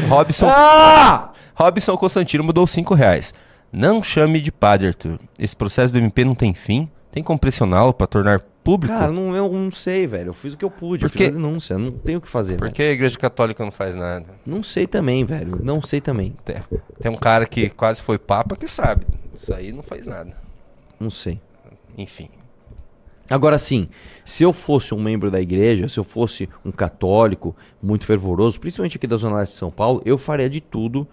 Robson, 0.09 0.47
Ah! 0.51 1.31
Robson 1.55 1.97
Constantino 1.97 2.45
mudou 2.45 2.67
5 2.67 2.95
reais. 2.95 3.33
Não 3.73 4.03
chame 4.03 4.41
de 4.41 4.51
padre, 4.51 4.89
Arthur. 4.89 5.19
Esse 5.39 5.57
processo 5.57 5.93
do 5.93 5.99
MP 5.99 6.25
não 6.25 6.35
tem 6.35 6.55
fim? 6.55 6.89
Tem 7.13 7.23
como 7.23 7.39
pressioná-lo 7.39 7.93
para 7.93 8.07
tornar 8.07 8.41
público? 8.67 8.93
Cara, 8.95 9.11
não, 9.13 9.35
eu 9.35 9.51
não 9.53 9.71
sei, 9.71 10.07
velho. 10.07 10.29
Eu 10.31 10.35
fiz 10.35 10.55
o 10.55 10.59
que 10.59 10.65
eu 10.65 10.71
pude. 10.71 11.05
Eu 11.05 11.09
Porque- 11.11 11.25
fiz 11.25 11.33
a 11.33 11.37
denúncia. 11.37 11.79
Não 11.79 11.91
tenho 11.93 12.19
o 12.19 12.21
que 12.21 12.29
fazer. 12.29 12.57
Por 12.57 12.71
que 12.71 12.83
a 12.83 12.91
igreja 12.93 13.17
católica 13.19 13.65
não 13.65 13.71
faz 13.71 13.97
nada? 13.97 14.27
Não 14.45 14.63
sei 14.63 14.87
também, 14.87 15.25
velho. 15.25 15.59
Não 15.63 15.81
sei 15.81 16.01
também. 16.01 16.35
Tem, 16.45 16.57
tem 17.01 17.11
um 17.11 17.17
cara 17.17 17.47
que 17.47 17.71
quase 17.71 18.03
foi 18.03 18.19
papa 18.19 18.57
que 18.57 18.69
sabe. 18.69 19.07
Isso 19.35 19.55
aí 19.55 19.73
não 19.73 19.83
faz 19.83 20.07
nada. 20.07 20.37
Não 21.01 21.09
sei. 21.11 21.41
Enfim. 21.97 22.29
Agora 23.29 23.59
sim, 23.59 23.89
se 24.25 24.45
eu 24.45 24.53
fosse 24.53 24.95
um 24.95 25.03
membro 25.03 25.31
da 25.33 25.41
igreja, 25.41 25.89
se 25.89 25.99
eu 25.99 26.05
fosse 26.05 26.49
um 26.65 26.71
católico 26.71 27.57
muito 27.83 28.07
fervoroso, 28.07 28.61
principalmente 28.61 28.97
aqui 28.97 29.07
da 29.07 29.17
Zona 29.17 29.37
Leste 29.39 29.53
de 29.55 29.59
São 29.59 29.71
Paulo, 29.71 30.01
eu 30.05 30.17
faria 30.17 30.49
de 30.49 30.61
tudo 30.61 31.09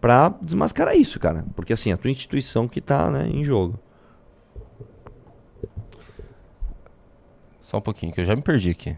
pra 0.00 0.34
desmascarar 0.42 0.96
isso, 0.96 1.20
cara. 1.20 1.44
Porque 1.54 1.72
assim, 1.72 1.92
a 1.92 1.96
tua 1.96 2.10
instituição 2.10 2.66
que 2.66 2.80
tá, 2.80 3.08
né, 3.10 3.28
em 3.32 3.44
jogo. 3.44 3.78
Só 7.72 7.78
um 7.78 7.80
pouquinho, 7.80 8.12
que 8.12 8.20
eu 8.20 8.24
já 8.26 8.36
me 8.36 8.42
perdi 8.42 8.68
aqui. 8.68 8.94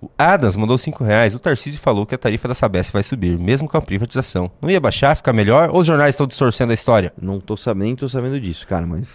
O 0.00 0.08
Adams 0.16 0.54
mandou 0.54 0.78
5 0.78 1.02
reais. 1.02 1.34
O 1.34 1.40
Tarcísio 1.40 1.80
falou 1.80 2.06
que 2.06 2.14
a 2.14 2.18
tarifa 2.18 2.46
da 2.46 2.54
Sabesp 2.54 2.92
vai 2.92 3.02
subir, 3.02 3.36
mesmo 3.36 3.68
com 3.68 3.76
a 3.76 3.82
privatização. 3.82 4.48
Não 4.60 4.70
ia 4.70 4.80
baixar, 4.80 5.16
ficar 5.16 5.32
melhor? 5.32 5.70
Ou 5.70 5.80
os 5.80 5.86
jornais 5.88 6.14
estão 6.14 6.24
distorcendo 6.24 6.70
a 6.70 6.74
história? 6.74 7.12
Não 7.20 7.40
tô 7.40 7.56
sabendo, 7.56 7.96
tô 7.98 8.08
sabendo 8.08 8.38
disso, 8.38 8.64
cara, 8.64 8.86
mas. 8.86 9.08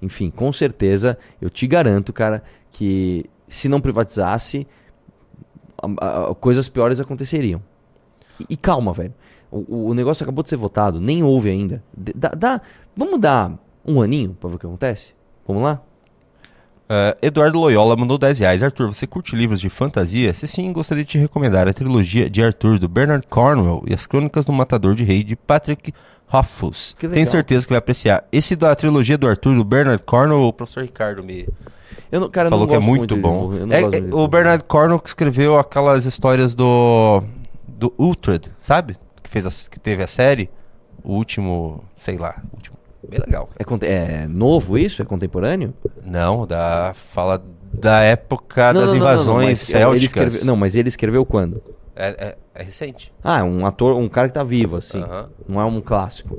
Enfim, 0.00 0.30
com 0.30 0.52
certeza, 0.52 1.18
eu 1.42 1.50
te 1.50 1.66
garanto, 1.66 2.12
cara, 2.12 2.44
que 2.70 3.24
se 3.48 3.68
não 3.68 3.80
privatizasse, 3.80 4.68
a- 5.82 6.30
a- 6.30 6.34
coisas 6.36 6.68
piores 6.68 7.00
aconteceriam. 7.00 7.60
E, 8.38 8.46
e 8.50 8.56
calma, 8.56 8.92
velho. 8.92 9.12
O, 9.50 9.88
o 9.88 9.94
negócio 9.94 10.22
acabou 10.22 10.44
de 10.44 10.50
ser 10.50 10.56
votado, 10.56 11.00
nem 11.00 11.24
houve 11.24 11.50
ainda. 11.50 11.82
D- 11.92 12.12
Dá, 12.14 12.28
dá- 12.28 12.60
vamos 12.96 13.18
dar 13.20 13.58
um 13.84 14.00
aninho 14.00 14.32
pra 14.38 14.48
ver 14.48 14.54
o 14.54 14.58
que 14.60 14.66
acontece? 14.66 15.12
Vamos 15.44 15.64
lá? 15.64 15.82
Ah, 16.92 17.16
Eduardo 17.22 17.56
Loyola 17.60 17.94
mandou 17.94 18.18
10 18.18 18.40
reais. 18.40 18.62
Arthur, 18.64 18.88
você 18.92 19.06
curte 19.06 19.36
livros 19.36 19.60
de 19.60 19.70
fantasia? 19.70 20.34
Se 20.34 20.48
sim, 20.48 20.72
gostaria 20.72 21.04
de 21.04 21.10
te 21.10 21.18
recomendar 21.18 21.68
a 21.68 21.72
trilogia 21.72 22.28
de 22.28 22.42
Arthur, 22.42 22.80
do 22.80 22.88
Bernard 22.88 23.24
Cornwell, 23.28 23.84
e 23.86 23.94
as 23.94 24.08
Crônicas 24.08 24.44
do 24.44 24.52
Matador 24.52 24.96
de 24.96 25.04
Rei, 25.04 25.22
de 25.22 25.36
Patrick 25.36 25.94
Rothfuss. 26.26 26.96
Tenho 26.98 27.26
certeza 27.26 27.64
que 27.64 27.72
vai 27.72 27.78
apreciar. 27.78 28.24
Esse 28.32 28.56
da 28.56 28.74
trilogia 28.74 29.16
do 29.16 29.28
Arthur, 29.28 29.54
do 29.54 29.62
Bernard 29.64 30.02
Cornwell, 30.02 30.42
o 30.48 30.52
professor 30.52 30.82
Ricardo 30.82 31.22
me 31.22 31.46
Eu 32.10 32.18
não, 32.20 32.28
cara, 32.28 32.50
falou 32.50 32.66
não 32.66 32.70
que 32.72 32.76
é 32.76 32.84
muito, 32.84 33.16
bom. 33.16 33.52
livro, 33.52 33.72
É- 33.72 33.82
é 33.82 34.14
o. 34.14 34.26
Bernard 34.26 34.64
Cornwell 34.64 34.98
que 34.98 35.08
escreveu 35.08 35.58
aquelas 35.60 36.06
histórias 36.06 36.56
do 36.56 37.22
do 37.68 37.94
Uhtred, 37.96 38.50
sabe? 38.58 38.96
Que 39.22 39.30
fez 39.30 39.46
a- 39.46 39.70
que 39.70 39.78
teve 39.78 40.02
a 40.02 40.08
série, 40.08 40.50
o 41.04 41.14
último, 41.14 41.84
sei 41.96 42.18
lá, 42.18 42.34
o 42.52 42.56
último. 42.56 42.76
Bem 43.08 43.20
legal. 43.26 43.48
É, 43.58 44.22
é 44.22 44.26
novo 44.28 44.76
isso? 44.78 45.00
É 45.02 45.04
contemporâneo? 45.04 45.72
Não, 46.04 46.46
da 46.46 46.94
fala 47.12 47.42
da 47.72 48.00
época 48.00 48.72
Não, 48.72 48.80
das 48.82 48.92
não, 48.92 48.98
não, 48.98 49.04
não, 49.04 49.06
não, 49.06 49.14
invasões 49.14 49.46
ele 49.48 49.56
célticas. 49.56 50.04
escreveu- 50.34 50.46
não, 50.46 50.56
mas 50.56 50.76
ele 50.76 50.88
escreveu 50.88 51.24
quando? 51.24 51.62
É, 51.96 52.08
é- 52.18 52.36
é 52.54 52.62
recente. 52.62 53.12
Ah, 53.22 53.40
é 53.40 53.42
um 53.42 53.64
ator, 53.64 53.96
um 53.96 54.08
cara 54.08 54.28
que 54.28 54.34
tá 54.34 54.42
vivo, 54.44 54.76
assim. 54.76 55.02
Aham. 55.02 55.28
Não 55.48 55.60
é 55.60 55.64
um 55.64 55.80
clássico. 55.80 56.34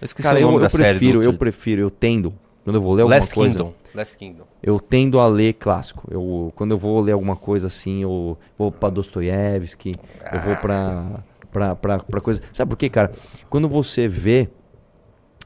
Eu 0.00 0.04
esqueci 0.04 0.28
cara, 0.28 0.38
o 0.38 0.42
nome 0.42 0.54
eu, 0.56 0.60
da 0.60 0.66
eu 0.66 0.70
série 0.70 0.94
do 0.94 0.98
prefiro, 0.98 1.22
eu 1.22 1.32
prefiro, 1.34 1.80
eu 1.82 1.90
tendo, 1.90 2.32
quando 2.64 2.76
eu 2.76 2.82
vou 2.82 2.94
ler 2.94 3.02
alguma 3.02 3.16
Last 3.16 3.34
coisa. 3.34 3.58
Kingdom. 3.58 3.74
Last 3.94 4.16
Kingdom. 4.16 4.44
Eu 4.62 4.78
tendo 4.78 5.18
a 5.18 5.26
ler 5.26 5.54
clássico. 5.54 6.06
Eu, 6.10 6.52
quando 6.54 6.72
eu 6.72 6.78
vou 6.78 7.00
ler 7.00 7.12
alguma 7.12 7.34
coisa 7.36 7.66
assim, 7.66 8.02
eu 8.02 8.38
vou 8.56 8.70
pra 8.70 8.90
Dostoiévski, 8.90 9.94
eu 10.32 10.40
vou 10.40 10.56
pra, 10.56 11.22
pra, 11.50 11.74
pra, 11.74 11.98
pra 11.98 12.20
coisa. 12.20 12.40
Sabe 12.52 12.70
por 12.70 12.76
quê, 12.76 12.88
cara? 12.88 13.10
Quando 13.50 13.68
você 13.68 14.06
vê 14.06 14.48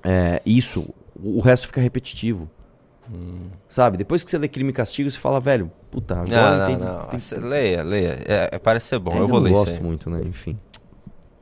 é, 0.05 0.41
isso, 0.45 0.89
o 1.23 1.41
resto 1.41 1.67
fica 1.67 1.81
repetitivo. 1.81 2.49
Sabe? 3.69 3.99
Depois 3.99 4.25
que 4.25 4.31
você 4.31 4.39
lê 4.39 4.49
Crime 4.49 4.71
e 4.71 4.73
Castigo, 4.73 5.11
você 5.11 5.19
fala, 5.19 5.39
velho, 5.41 5.71
puta, 5.91 6.15
agora 6.21 6.51
Não, 6.51 6.59
não, 6.59 6.67
tem, 6.67 6.77
não. 6.87 7.05
tem- 7.07 7.19
Cê- 7.19 7.37
Leia, 7.37 7.83
leia. 7.83 8.19
É, 8.27 8.49
é, 8.53 8.59
parece 8.59 8.87
ser 8.87 8.99
bom. 8.99 9.13
É, 9.13 9.19
eu 9.19 9.29
vou 9.29 9.39
não 9.41 9.45
ler 9.47 9.53
isso 9.53 9.65
gosto 9.65 9.77
aí. 9.77 9.83
muito, 9.83 10.09
né? 10.09 10.23
Enfim. 10.25 10.57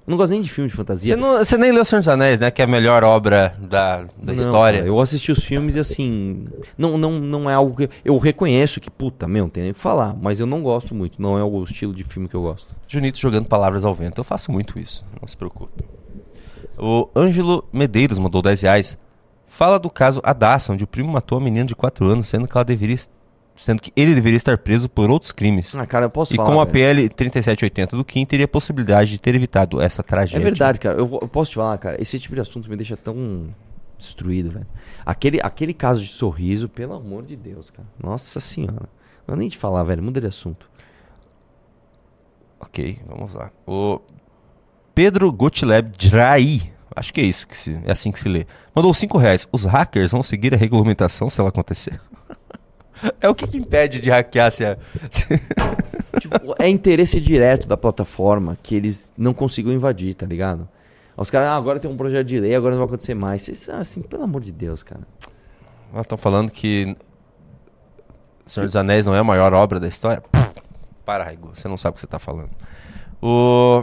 Eu 0.06 0.10
não 0.12 0.16
gosto 0.16 0.32
nem 0.32 0.40
de 0.40 0.50
filme 0.50 0.68
de 0.68 0.74
fantasia. 0.74 1.14
Você, 1.14 1.20
não- 1.20 1.38
você 1.38 1.56
nem 1.56 1.70
leu 1.70 1.84
Senhor 1.84 2.00
dos 2.00 2.08
Anéis, 2.08 2.40
né? 2.40 2.50
Que 2.50 2.62
é 2.62 2.64
a 2.64 2.68
melhor 2.68 3.04
obra 3.04 3.54
da, 3.60 3.98
da 3.98 4.08
Não, 4.22 4.34
história. 4.34 4.78
cara, 4.80 4.88
eu 4.90 4.98
assisti 4.98 5.30
os 5.30 5.44
filmes 5.44 5.76
e 5.76 5.78
assim. 5.80 6.48
Não, 6.76 6.98
não, 6.98 7.12
não 7.20 7.48
é 7.48 7.54
algo 7.54 7.76
que. 7.76 7.88
Eu 8.04 8.18
reconheço 8.18 8.80
que, 8.80 8.90
puta, 8.90 9.28
meu, 9.28 9.44
não 9.44 9.50
tem 9.50 9.62
nem 9.62 9.70
o 9.70 9.74
que 9.74 9.80
falar. 9.80 10.16
Mas 10.20 10.40
eu 10.40 10.46
não 10.46 10.62
gosto 10.62 10.94
muito. 10.94 11.22
Não 11.22 11.38
é 11.38 11.44
o 11.44 11.62
estilo 11.62 11.94
de 11.94 12.02
filme 12.02 12.26
que 12.28 12.34
eu 12.34 12.42
gosto. 12.42 12.74
Junito 12.88 13.18
jogando 13.20 13.44
palavras 13.46 13.84
ao 13.84 13.94
vento. 13.94 14.18
Eu 14.18 14.24
faço 14.24 14.50
muito 14.50 14.78
isso. 14.78 15.04
Não 15.20 15.28
se 15.28 15.36
preocupe. 15.36 15.84
O 16.80 17.10
Ângelo 17.14 17.68
Medeiros 17.70 18.18
mandou 18.18 18.40
10 18.40 18.62
reais. 18.62 18.98
Fala 19.46 19.78
do 19.78 19.90
caso 19.90 20.20
Adassa, 20.24 20.72
onde 20.72 20.84
o 20.84 20.86
primo 20.86 21.12
matou 21.12 21.36
a 21.36 21.40
menina 21.40 21.66
de 21.66 21.74
4 21.74 22.06
anos, 22.06 22.28
sendo 22.28 22.48
que 22.48 22.56
ela 22.56 22.64
deveria. 22.64 22.96
Sendo 23.56 23.82
que 23.82 23.92
ele 23.94 24.14
deveria 24.14 24.38
estar 24.38 24.56
preso 24.56 24.88
por 24.88 25.10
outros 25.10 25.32
crimes. 25.32 25.76
Ah, 25.76 25.84
cara, 25.84 26.06
eu 26.06 26.10
posso 26.10 26.32
e 26.32 26.36
falar, 26.36 26.48
com 26.48 26.60
a. 26.62 26.66
PL 26.66 27.06
3780 27.10 27.94
do 27.94 28.02
Kim 28.02 28.24
teria 28.24 28.46
a 28.46 28.48
possibilidade 28.48 29.10
de 29.10 29.20
ter 29.20 29.34
evitado 29.34 29.82
essa 29.82 30.02
tragédia. 30.02 30.42
É 30.42 30.42
verdade, 30.42 30.80
cara. 30.80 30.98
Eu, 30.98 31.18
eu 31.20 31.28
posso 31.28 31.50
te 31.50 31.56
falar, 31.56 31.76
cara. 31.76 32.00
Esse 32.00 32.18
tipo 32.18 32.34
de 32.34 32.40
assunto 32.40 32.70
me 32.70 32.76
deixa 32.76 32.96
tão 32.96 33.54
destruído, 33.98 34.50
velho. 34.50 34.66
Aquele, 35.04 35.40
aquele 35.42 35.74
caso 35.74 36.00
de 36.00 36.08
sorriso, 36.08 36.70
pelo 36.70 36.94
amor 36.94 37.22
de 37.24 37.36
Deus, 37.36 37.70
cara. 37.70 37.86
Nossa 38.02 38.40
senhora. 38.40 38.88
Não 39.28 39.34
é 39.34 39.38
nem 39.38 39.50
te 39.50 39.58
falar, 39.58 39.84
velho. 39.84 40.02
Muda 40.02 40.22
de 40.22 40.28
assunto. 40.28 40.70
Ok, 42.58 42.98
vamos 43.06 43.34
lá. 43.34 43.50
O 43.66 44.00
Pedro 45.00 45.32
Gotileb 45.32 45.96
Drai, 45.96 46.60
acho 46.94 47.14
que 47.14 47.22
é 47.22 47.24
isso, 47.24 47.48
que 47.48 47.56
se, 47.56 47.80
é 47.86 47.90
assim 47.90 48.12
que 48.12 48.20
se 48.20 48.28
lê. 48.28 48.44
Mandou 48.74 48.92
5 48.92 49.16
reais. 49.16 49.48
Os 49.50 49.64
hackers 49.64 50.12
vão 50.12 50.22
seguir 50.22 50.52
a 50.52 50.58
regulamentação 50.58 51.30
se 51.30 51.40
ela 51.40 51.48
acontecer? 51.48 51.98
é 53.18 53.26
o 53.26 53.34
que, 53.34 53.46
que 53.46 53.56
impede 53.56 53.98
de 53.98 54.10
hackear 54.10 54.50
se 54.50 54.62
a... 54.62 54.76
Tipo, 56.20 56.54
é 56.58 56.68
interesse 56.68 57.18
direto 57.18 57.66
da 57.66 57.78
plataforma 57.78 58.58
que 58.62 58.74
eles 58.74 59.14
não 59.16 59.32
consigam 59.32 59.72
invadir, 59.72 60.12
tá 60.14 60.26
ligado? 60.26 60.68
Os 61.16 61.30
caras, 61.30 61.48
ah, 61.48 61.56
agora 61.56 61.80
tem 61.80 61.90
um 61.90 61.96
projeto 61.96 62.26
de 62.26 62.38
lei, 62.38 62.54
agora 62.54 62.72
não 62.72 62.80
vai 62.80 62.88
acontecer 62.88 63.14
mais. 63.14 63.48
Isso, 63.48 63.72
assim, 63.72 64.02
pelo 64.02 64.24
amor 64.24 64.42
de 64.42 64.52
Deus, 64.52 64.82
cara. 64.82 65.00
Estão 65.98 66.18
falando 66.18 66.50
que 66.50 66.94
Senhor 68.44 68.66
dos 68.66 68.76
Anéis 68.76 69.06
não 69.06 69.14
é 69.14 69.20
a 69.20 69.24
maior 69.24 69.54
obra 69.54 69.80
da 69.80 69.88
história? 69.88 70.20
Pff, 70.20 70.52
Para, 71.06 71.24
Raigo, 71.24 71.52
você 71.54 71.68
não 71.68 71.78
sabe 71.78 71.92
o 71.92 71.94
que 71.94 72.00
você 72.02 72.06
tá 72.06 72.18
falando. 72.18 72.50
O... 73.22 73.82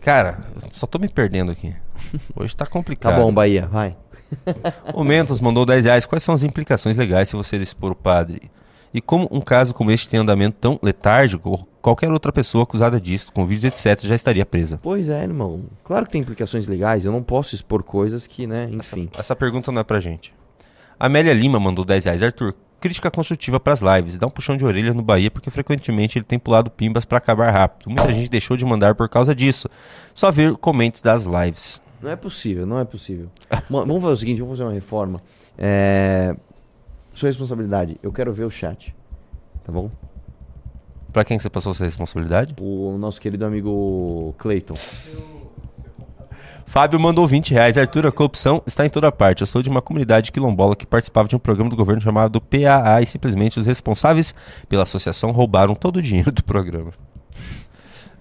Cara, 0.00 0.40
só 0.70 0.86
tô 0.86 0.98
me 0.98 1.08
perdendo 1.08 1.52
aqui. 1.52 1.74
Hoje 2.34 2.56
tá 2.56 2.66
complicado. 2.66 3.14
Tá 3.14 3.20
bom, 3.20 3.32
Bahia, 3.32 3.66
vai. 3.66 3.96
O 4.94 5.04
Mentos 5.04 5.40
mandou 5.40 5.66
10 5.66 5.84
reais. 5.84 6.06
Quais 6.06 6.22
são 6.22 6.34
as 6.34 6.42
implicações 6.42 6.96
legais 6.96 7.28
se 7.28 7.36
você 7.36 7.56
expor 7.56 7.92
o 7.92 7.94
padre? 7.94 8.50
E 8.94 9.00
como 9.00 9.28
um 9.30 9.40
caso 9.40 9.72
como 9.74 9.90
este 9.90 10.08
tem 10.08 10.20
andamento 10.20 10.56
tão 10.60 10.78
letárgico, 10.82 11.66
qualquer 11.80 12.10
outra 12.10 12.30
pessoa 12.30 12.64
acusada 12.64 13.00
disso, 13.00 13.32
com 13.32 13.46
vídeos 13.46 13.64
etc, 13.64 14.06
já 14.06 14.14
estaria 14.14 14.44
presa. 14.44 14.78
Pois 14.82 15.08
é, 15.08 15.22
irmão. 15.22 15.64
Claro 15.82 16.04
que 16.04 16.12
tem 16.12 16.20
implicações 16.20 16.66
legais. 16.66 17.04
Eu 17.04 17.12
não 17.12 17.22
posso 17.22 17.54
expor 17.54 17.82
coisas 17.82 18.26
que, 18.26 18.46
né, 18.46 18.68
enfim. 18.70 19.08
Essa 19.18 19.34
pergunta 19.34 19.72
não 19.72 19.80
é 19.80 19.84
pra 19.84 19.98
gente. 19.98 20.34
Amélia 21.00 21.32
Lima 21.32 21.58
mandou 21.58 21.84
10 21.84 22.04
reais. 22.04 22.22
Arthur, 22.22 22.54
crítica 22.82 23.10
construtiva 23.10 23.60
pras 23.60 23.80
lives. 23.80 24.18
Dá 24.18 24.26
um 24.26 24.30
puxão 24.30 24.56
de 24.56 24.64
orelha 24.64 24.92
no 24.92 25.02
Bahia, 25.02 25.30
porque 25.30 25.48
frequentemente 25.50 26.18
ele 26.18 26.24
tem 26.24 26.38
pulado 26.38 26.68
pimbas 26.68 27.04
pra 27.04 27.18
acabar 27.18 27.50
rápido. 27.50 27.88
Muita 27.88 28.12
gente 28.12 28.28
deixou 28.28 28.56
de 28.56 28.64
mandar 28.64 28.96
por 28.96 29.08
causa 29.08 29.34
disso. 29.34 29.68
Só 30.12 30.32
ver 30.32 30.56
comentários 30.56 31.00
das 31.00 31.24
lives. 31.24 31.80
Não 32.02 32.10
é 32.10 32.16
possível, 32.16 32.66
não 32.66 32.80
é 32.80 32.84
possível. 32.84 33.30
Vamos 33.70 34.02
fazer 34.02 34.12
o 34.12 34.16
seguinte, 34.16 34.40
vamos 34.40 34.58
fazer 34.58 34.68
uma 34.68 34.74
reforma. 34.74 35.22
É... 35.56 36.34
Sua 37.14 37.28
responsabilidade, 37.28 37.96
eu 38.02 38.12
quero 38.12 38.32
ver 38.32 38.44
o 38.44 38.50
chat. 38.50 38.92
Tá 39.62 39.70
bom? 39.70 39.88
Pra 41.12 41.24
quem 41.24 41.36
que 41.36 41.42
você 41.42 41.50
passou 41.50 41.70
essa 41.70 41.84
responsabilidade? 41.84 42.54
O 42.58 42.96
nosso 42.98 43.20
querido 43.20 43.44
amigo 43.44 44.34
Clayton. 44.38 44.74
Fábio 46.72 46.98
mandou 46.98 47.26
20 47.26 47.50
reais. 47.50 47.76
Arthur, 47.76 48.06
a 48.06 48.10
corrupção 48.10 48.62
está 48.66 48.86
em 48.86 48.88
toda 48.88 49.12
parte. 49.12 49.42
Eu 49.42 49.46
sou 49.46 49.60
de 49.60 49.68
uma 49.68 49.82
comunidade 49.82 50.32
quilombola 50.32 50.74
que 50.74 50.86
participava 50.86 51.28
de 51.28 51.36
um 51.36 51.38
programa 51.38 51.68
do 51.68 51.76
governo 51.76 52.00
chamado 52.00 52.40
PAA 52.40 53.02
e 53.02 53.04
simplesmente 53.04 53.58
os 53.58 53.66
responsáveis 53.66 54.34
pela 54.70 54.84
associação 54.84 55.32
roubaram 55.32 55.74
todo 55.74 55.98
o 55.98 56.02
dinheiro 56.02 56.32
do 56.32 56.42
programa. 56.42 56.92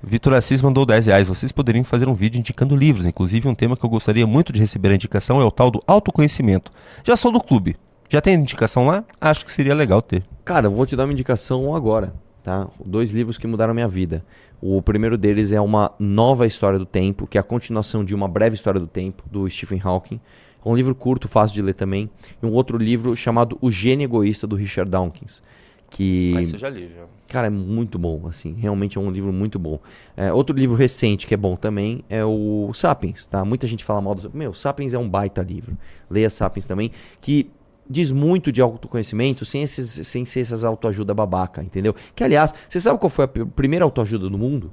Vitor 0.04 0.34
Assis 0.34 0.62
mandou 0.62 0.86
10 0.86 1.06
reais. 1.06 1.30
Vocês 1.30 1.50
poderiam 1.54 1.86
fazer 1.86 2.10
um 2.10 2.14
vídeo 2.14 2.40
indicando 2.40 2.76
livros. 2.76 3.06
Inclusive, 3.06 3.48
um 3.48 3.56
tema 3.56 3.78
que 3.78 3.86
eu 3.86 3.90
gostaria 3.90 4.28
muito 4.28 4.52
de 4.52 4.60
receber 4.60 4.90
a 4.90 4.96
indicação 4.96 5.40
é 5.40 5.46
o 5.46 5.52
tal 5.52 5.72
do 5.72 5.82
autoconhecimento. 5.88 6.74
Já 7.06 7.16
sou 7.16 7.32
do 7.32 7.40
clube. 7.40 7.78
Já 8.10 8.20
tem 8.20 8.34
indicação 8.34 8.86
lá? 8.86 9.06
Acho 9.22 9.46
que 9.46 9.52
seria 9.54 9.74
legal 9.74 10.02
ter. 10.02 10.26
Cara, 10.44 10.68
eu 10.68 10.72
vou 10.72 10.86
te 10.86 10.98
dar 10.98 11.06
uma 11.06 11.14
indicação 11.14 11.74
agora, 11.74 12.14
tá? 12.44 12.68
Dois 12.84 13.12
livros 13.12 13.38
que 13.38 13.48
mudaram 13.48 13.74
minha 13.74 13.88
vida. 13.88 14.24
O 14.62 14.82
primeiro 14.82 15.18
deles 15.18 15.52
é 15.52 15.60
uma 15.60 15.92
nova 15.98 16.46
história 16.46 16.78
do 16.78 16.86
tempo, 16.86 17.26
que 17.26 17.38
é 17.38 17.42
a 17.42 17.44
continuação 17.44 18.04
de 18.04 18.14
uma 18.14 18.28
breve 18.28 18.56
história 18.56 18.80
do 18.80 18.88
tempo, 18.88 19.24
do 19.32 19.50
Stephen 19.50 19.82
Hawking. 19.84 20.20
É 20.64 20.70
um 20.70 20.76
livro 20.76 20.94
curto, 20.94 21.28
fácil 21.28 21.56
de 21.56 21.62
ler 21.62 21.74
também. 21.74 22.10
E 22.42 22.46
um 22.46 22.52
outro 22.52 22.78
livro 22.78 23.16
chamado 23.16 23.58
O 23.60 23.72
Gênio 23.72 24.06
Egoísta, 24.06 24.46
do 24.46 24.56
Richard 24.56 24.90
Dawkins. 24.90 25.42
Que... 25.90 26.34
Ah, 26.38 26.42
isso 26.42 26.56
eu 26.56 26.60
já 26.60 26.70
li, 26.70 26.90
já. 26.96 27.04
Cara, 27.28 27.48
é 27.48 27.50
muito 27.50 27.98
bom, 27.98 28.28
assim, 28.28 28.56
realmente 28.58 28.98
é 28.98 29.02
um 29.02 29.10
livro 29.10 29.32
muito 29.34 29.58
bom. 29.58 29.80
É, 30.16 30.32
outro 30.32 30.56
livro 30.56 30.76
recente 30.76 31.26
que 31.26 31.34
é 31.34 31.38
bom 31.38 31.56
também 31.56 32.04
é 32.10 32.24
o 32.24 32.72
Sapiens, 32.74 33.26
tá? 33.28 33.44
Muita 33.44 33.68
gente 33.68 33.84
fala 33.84 34.02
mal 34.02 34.16
do... 34.16 34.30
Meu, 34.34 34.54
Sapiens 34.54 34.94
é 34.94 34.98
um 35.00 35.10
baita 35.10 35.42
livro. 35.42 35.78
Leia 36.10 36.30
Sapiens 36.30 36.66
também, 36.66 36.92
que 37.20 37.50
diz 37.90 38.12
muito 38.12 38.52
de 38.52 38.62
autoconhecimento 38.62 39.44
sem, 39.46 39.62
esses, 39.64 40.08
sem 40.08 40.26
ser 40.26 40.42
essas 40.42 40.64
autoajuda 40.64 41.14
babaca, 41.14 41.62
entendeu? 41.64 41.94
Que, 42.16 42.24
aliás, 42.24 42.54
você 42.70 42.80
sabe 42.80 43.00
qual 43.00 43.10
foi 43.10 43.26
a 43.26 43.28
primeira 43.28 43.84
autoajuda 43.86 44.30
do 44.30 44.38
mundo? 44.38 44.72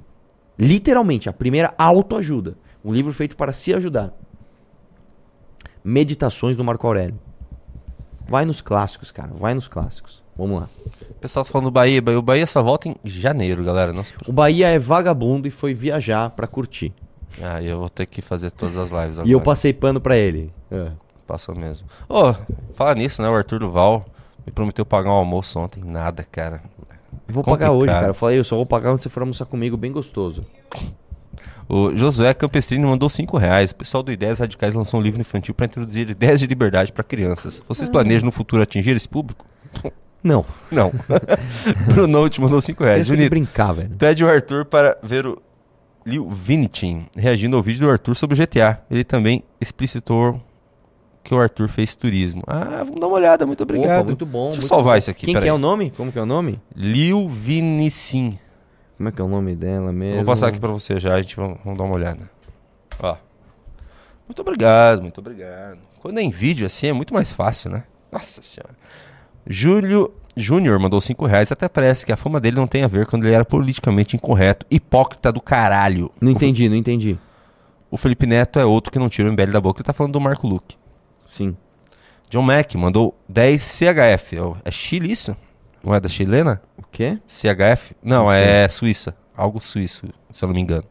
Literalmente, 0.57 1.29
a 1.29 1.33
primeira 1.33 1.73
autoajuda. 1.77 2.57
Um 2.83 2.93
livro 2.93 3.11
feito 3.13 3.35
para 3.35 3.51
se 3.53 3.73
ajudar. 3.73 4.13
Meditações 5.83 6.57
do 6.57 6.63
Marco 6.63 6.85
Aurélio. 6.87 7.19
Vai 8.27 8.45
nos 8.45 8.61
clássicos, 8.61 9.11
cara. 9.11 9.31
Vai 9.33 9.53
nos 9.53 9.67
clássicos. 9.67 10.21
Vamos 10.37 10.61
lá. 10.61 10.69
O 11.09 11.13
pessoal 11.15 11.43
tá 11.43 11.51
falando 11.51 11.65
do 11.65 11.71
Bahia. 11.71 12.01
Bahia- 12.01 12.19
O 12.19 12.21
Bahia 12.21 12.45
só 12.47 12.61
volta 12.61 12.87
em 12.87 12.95
janeiro, 13.03 13.63
galera. 13.63 13.91
Nossa, 13.91 14.13
O 14.27 14.31
Bahia 14.31 14.67
é 14.67 14.77
vagabundo 14.79 15.47
e 15.47 15.51
foi 15.51 15.73
viajar 15.73 16.29
pra 16.31 16.45
curtir. 16.47 16.93
Ah, 17.41 17.61
eu 17.61 17.79
vou 17.79 17.89
ter 17.89 18.05
que 18.05 18.21
fazer 18.21 18.51
todas 18.51 18.77
as 18.77 18.91
lives 18.91 19.17
agora. 19.19 19.27
E 19.29 19.31
eu 19.31 19.41
passei 19.41 19.73
pano 19.73 19.99
pra 19.99 20.15
ele. 20.17 20.51
É. 20.69 20.91
Passou 21.29 21.53
mesmo. 21.55 21.87
Ô, 22.09 22.33
fala 22.73 22.95
nisso, 22.95 23.21
né? 23.21 23.29
O 23.29 23.35
Arthur 23.35 23.59
Duval 23.59 24.03
me 24.47 24.51
prometeu 24.51 24.83
pagar 24.83 25.11
um 25.11 25.13
almoço 25.13 25.59
ontem. 25.59 25.83
Nada, 25.85 26.25
cara. 26.31 26.59
Vou 27.27 27.43
pagar 27.43 27.67
hoje, 27.69 27.81
Complicado. 27.81 27.99
cara. 27.99 28.09
Eu 28.09 28.13
falei, 28.15 28.39
eu 28.39 28.43
só 28.43 28.55
vou 28.55 28.65
pagar 28.65 28.89
quando 28.91 28.99
você 29.03 29.09
for 29.09 29.21
almoçar 29.21 29.45
comigo, 29.45 29.77
bem 29.77 29.91
gostoso. 29.91 30.43
O 31.67 31.95
Josué 31.95 32.33
Campestrini 32.33 32.83
mandou 32.83 33.07
5 33.11 33.37
reais. 33.37 33.69
O 33.69 33.75
pessoal 33.75 34.01
do 34.01 34.11
Ideias 34.11 34.39
Radicais 34.39 34.73
lançou 34.73 34.99
um 34.99 35.03
livro 35.03 35.21
infantil 35.21 35.53
para 35.53 35.67
introduzir 35.67 36.09
ideias 36.09 36.39
de 36.39 36.47
liberdade 36.47 36.91
para 36.91 37.03
crianças. 37.03 37.63
Vocês 37.67 37.87
Ah. 37.87 37.91
planejam 37.91 38.25
no 38.25 38.31
futuro 38.31 38.63
atingir 38.63 38.95
esse 38.95 39.07
público? 39.07 39.45
Não. 40.23 40.43
Não. 40.71 40.91
Bruno 41.93 42.27
te 42.27 42.41
mandou 42.41 42.59
5 42.59 42.83
reais. 42.83 43.05
Junito, 43.05 43.29
brincar, 43.29 43.73
velho. 43.73 43.91
Pede 43.91 44.23
o 44.25 44.27
Arthur 44.27 44.65
para 44.65 44.97
ver 45.03 45.27
o 45.27 45.39
Liu 46.03 46.27
Vinitin 46.27 47.05
reagindo 47.15 47.55
ao 47.55 47.61
vídeo 47.61 47.81
do 47.85 47.91
Arthur 47.91 48.15
sobre 48.15 48.33
o 48.33 48.37
GTA. 48.47 48.81
Ele 48.89 49.03
também 49.03 49.43
explicitou 49.61 50.41
que 51.29 51.35
o 51.35 51.39
Arthur 51.39 51.69
fez 51.69 51.93
turismo. 51.93 52.41
Ah, 52.47 52.83
vamos 52.83 52.99
dar 52.99 53.07
uma 53.07 53.15
olhada. 53.15 53.45
Muito 53.45 53.61
obrigado. 53.61 53.99
Opa, 53.99 54.07
muito 54.07 54.25
bom. 54.25 54.49
Deixa 54.49 54.63
eu 54.63 54.67
salvar 54.67 54.95
bom. 54.95 54.97
isso 54.97 55.11
aqui. 55.11 55.27
Quem 55.27 55.39
que 55.39 55.47
é 55.47 55.53
o 55.53 55.59
nome? 55.59 55.91
Como 55.91 56.11
que 56.11 56.17
é 56.17 56.21
o 56.21 56.25
nome? 56.25 56.59
Liu 56.75 57.29
Vinicin. 57.29 58.39
Como 58.97 59.09
é 59.09 59.11
que 59.11 59.21
é 59.21 59.23
o 59.23 59.27
nome 59.27 59.55
dela 59.55 59.93
mesmo? 59.93 60.17
Vou 60.17 60.25
passar 60.25 60.47
aqui 60.47 60.59
pra 60.59 60.71
você 60.71 60.99
já, 60.99 61.13
a 61.13 61.21
gente 61.21 61.35
vai, 61.35 61.55
vamos 61.63 61.77
dar 61.77 61.85
uma 61.85 61.95
olhada. 61.95 62.29
Ó. 62.99 63.15
Muito 64.27 64.41
obrigado, 64.41 65.01
muito 65.01 65.19
obrigado. 65.19 65.79
Quando 65.99 66.17
é 66.17 66.21
em 66.21 66.29
vídeo 66.29 66.65
assim 66.65 66.87
é 66.87 66.93
muito 66.93 67.13
mais 67.13 67.31
fácil, 67.31 67.71
né? 67.71 67.83
Nossa 68.11 68.41
senhora. 68.41 68.75
Júlio 69.47 70.11
Júnior 70.35 70.79
mandou 70.79 70.99
5 70.99 71.25
reais. 71.25 71.51
Até 71.51 71.69
parece 71.69 72.05
que 72.05 72.11
a 72.11 72.17
fama 72.17 72.39
dele 72.39 72.57
não 72.57 72.67
tem 72.67 72.83
a 72.83 72.87
ver 72.87 73.05
quando 73.05 73.25
ele 73.25 73.35
era 73.35 73.45
politicamente 73.45 74.15
incorreto. 74.15 74.65
Hipócrita 74.71 75.31
do 75.31 75.41
caralho. 75.41 76.11
Não 76.19 76.31
entendi, 76.31 76.67
não 76.67 76.75
entendi. 76.75 77.17
O 77.91 77.97
Felipe 77.97 78.25
Neto 78.25 78.59
é 78.59 78.65
outro 78.65 78.91
que 78.91 78.99
não 78.99 79.09
tira 79.09 79.29
o 79.29 79.31
MBL 79.31 79.51
da 79.51 79.61
boca. 79.61 79.79
Ele 79.79 79.85
tá 79.85 79.93
falando 79.93 80.13
do 80.13 80.21
Marco 80.21 80.47
Luque. 80.47 80.77
Sim. 81.29 81.55
John 82.29 82.41
Mack 82.41 82.75
mandou 82.75 83.15
10 83.29 83.61
CHF. 83.61 84.37
É 84.37 84.41
É 84.65 84.71
Chile 84.71 85.11
isso? 85.11 85.35
Moeda 85.83 86.09
chilena? 86.09 86.61
O 86.77 86.83
quê? 86.83 87.19
CHF? 87.27 87.95
Não, 88.03 88.23
Não 88.25 88.31
é 88.31 88.67
Suíça. 88.67 89.15
Algo 89.37 89.61
suíço, 89.61 90.07
se 90.31 90.43
eu 90.43 90.47
não 90.47 90.53
me 90.53 90.59
engano. 90.61 90.83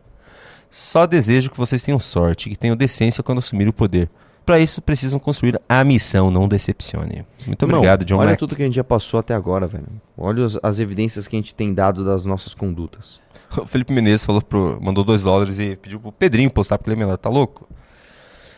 Só 0.71 1.07
desejo 1.07 1.51
que 1.51 1.59
vocês 1.59 1.83
tenham 1.83 1.99
sorte, 2.01 2.49
que 2.49 2.57
tenham 2.57 2.75
decência 2.77 3.23
quando 3.23 3.39
assumirem 3.39 3.69
o 3.69 3.73
poder. 3.75 4.09
Para 4.47 4.59
isso, 4.59 4.81
precisam 4.81 5.21
construir 5.21 5.61
a 5.69 5.85
missão, 5.85 6.31
não 6.31 6.49
decepcione. 6.49 7.27
Muito 7.47 7.63
Irmão, 7.65 7.81
obrigado, 7.81 8.05
John 8.07 8.17
Olha 8.17 8.31
Mack. 8.31 8.39
tudo 8.39 8.57
que 8.57 8.63
a 8.63 8.65
gente 8.65 8.77
já 8.77 8.85
passou 8.85 9.21
até 9.21 9.35
agora, 9.35 9.67
velho. 9.67 9.87
Olha 10.17 10.47
as, 10.47 10.59
as 10.63 10.81
evidências 10.81 11.29
que 11.29 11.37
a 11.37 11.39
gente 11.39 11.55
tem 11.55 11.75
dado 11.75 12.03
das 12.05 12.25
nossas 12.25 12.55
condutas. 12.55 13.21
O 13.59 13.67
Felipe 13.67 13.93
Menezes 13.95 14.27
falou 14.27 14.43
pro, 14.43 14.79
mandou 14.81 15.03
2 15.03 15.23
dólares 15.23 15.59
e 15.59 15.75
pediu 15.77 15.99
pro 15.99 16.13
Pedrinho 16.13 16.51
postar 16.51 16.77
porque 16.79 16.91
ele 16.91 17.03
é. 17.03 17.17
Tá 17.17 17.31
louco? 17.31 17.67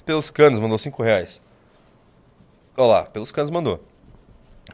Pelos 0.04 0.30
canos, 0.30 0.58
mandou 0.58 0.76
5 0.76 1.00
reais. 1.02 1.40
Olha 2.76 2.86
lá, 2.86 3.02
Pelos 3.04 3.30
canos 3.32 3.50
mandou. 3.50 3.80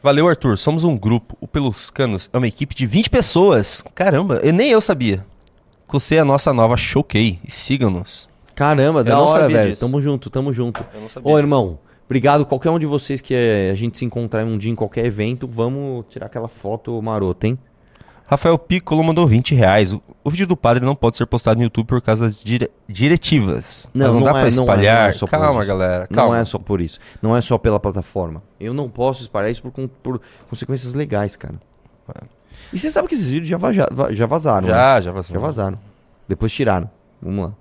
Valeu, 0.01 0.27
Arthur. 0.27 0.57
Somos 0.57 0.83
um 0.83 0.97
grupo. 0.97 1.35
O 1.41 1.47
Pelos 1.47 1.89
Canos 1.89 2.29
é 2.31 2.37
uma 2.37 2.47
equipe 2.47 2.75
de 2.75 2.85
20 2.85 3.09
pessoas. 3.09 3.83
Caramba, 3.95 4.35
eu, 4.43 4.53
nem 4.53 4.69
eu 4.69 4.79
sabia. 4.79 5.25
Você 5.87 6.15
é 6.15 6.19
a 6.19 6.25
nossa 6.25 6.53
nova 6.53 6.77
showkey. 6.77 7.39
E 7.43 7.51
sigam-nos. 7.51 8.29
Caramba, 8.53 8.99
Eu 8.99 9.03
da 9.05 9.19
hora, 9.19 9.47
velho. 9.49 9.71
disso. 9.71 9.85
Tamo 9.85 9.99
junto, 10.01 10.29
tamo 10.29 10.53
junto. 10.53 10.85
Eu 10.93 11.01
não 11.01 11.09
sabia 11.09 11.27
Ô, 11.27 11.31
disso. 11.35 11.39
irmão, 11.43 11.79
obrigado. 12.05 12.45
Qualquer 12.45 12.69
um 12.69 12.77
de 12.79 12.85
vocês 12.85 13.21
que 13.21 13.33
eh, 13.33 13.69
a 13.71 13.75
gente 13.75 13.97
se 13.97 14.05
encontrar 14.05 14.45
um 14.45 14.57
dia 14.57 14.71
em 14.71 14.75
qualquer 14.75 15.05
evento, 15.05 15.47
vamos 15.47 16.05
tirar 16.09 16.27
aquela 16.27 16.47
foto 16.47 17.01
marota, 17.01 17.47
hein? 17.47 17.57
Rafael 18.27 18.57
Piccolo 18.59 19.03
mandou 19.03 19.25
20 19.25 19.55
reais. 19.55 19.93
O, 19.93 20.29
vídeo 20.29 20.45
do 20.45 20.57
padre 20.57 20.83
não 20.85 20.93
pode 20.95 21.15
ser 21.15 21.25
postado 21.25 21.57
no 21.57 21.63
YouTube 21.63 21.87
por 21.87 22.01
causa 22.01 22.25
das 22.25 22.43
dire- 22.43 22.69
diretivas. 22.87 23.87
Mas 23.93 24.13
não, 24.13 24.21
dá 24.21 24.31
pra 24.31 24.41
não 24.41 24.47
espalhar. 24.49 25.03
não 25.03 25.09
é 25.09 25.13
só 25.13 25.25
por 25.25 25.31
calma, 25.31 25.63
galera. 25.65 26.07
Não 26.09 26.15
Calma. 26.15 26.37
é 26.39 26.45
só 26.45 26.59
por 26.59 26.81
isso. 26.83 26.99
Não 27.21 27.35
é 27.35 27.39
só 27.39 27.57
pela 27.57 27.79
plataforma. 27.79 28.43
Eu 28.59 28.73
não 28.73 28.89
posso 28.89 29.21
espalhar 29.21 29.49
isso 29.49 29.61
por, 29.61 29.87
por 30.03 30.21
consequências 30.49 30.93
legais, 30.93 31.35
cara. 31.37 31.55
E 32.73 32.77
você 32.77 32.89
sabe 32.89 33.07
que 33.07 33.13
esses 33.13 33.29
vídeos 33.29 33.47
já, 33.47 33.57
va- 33.57 34.11
já 34.11 34.25
vazaram. 34.25 34.67
Já, 34.67 34.95
né? 34.95 35.01
já 35.01 35.11
vazou. 35.13 35.33
Já 35.33 35.39
vazaram. 35.39 35.79
Depois 36.27 36.51
tiraram. 36.51 36.89
Vamos 37.21 37.45
lá. 37.45 37.53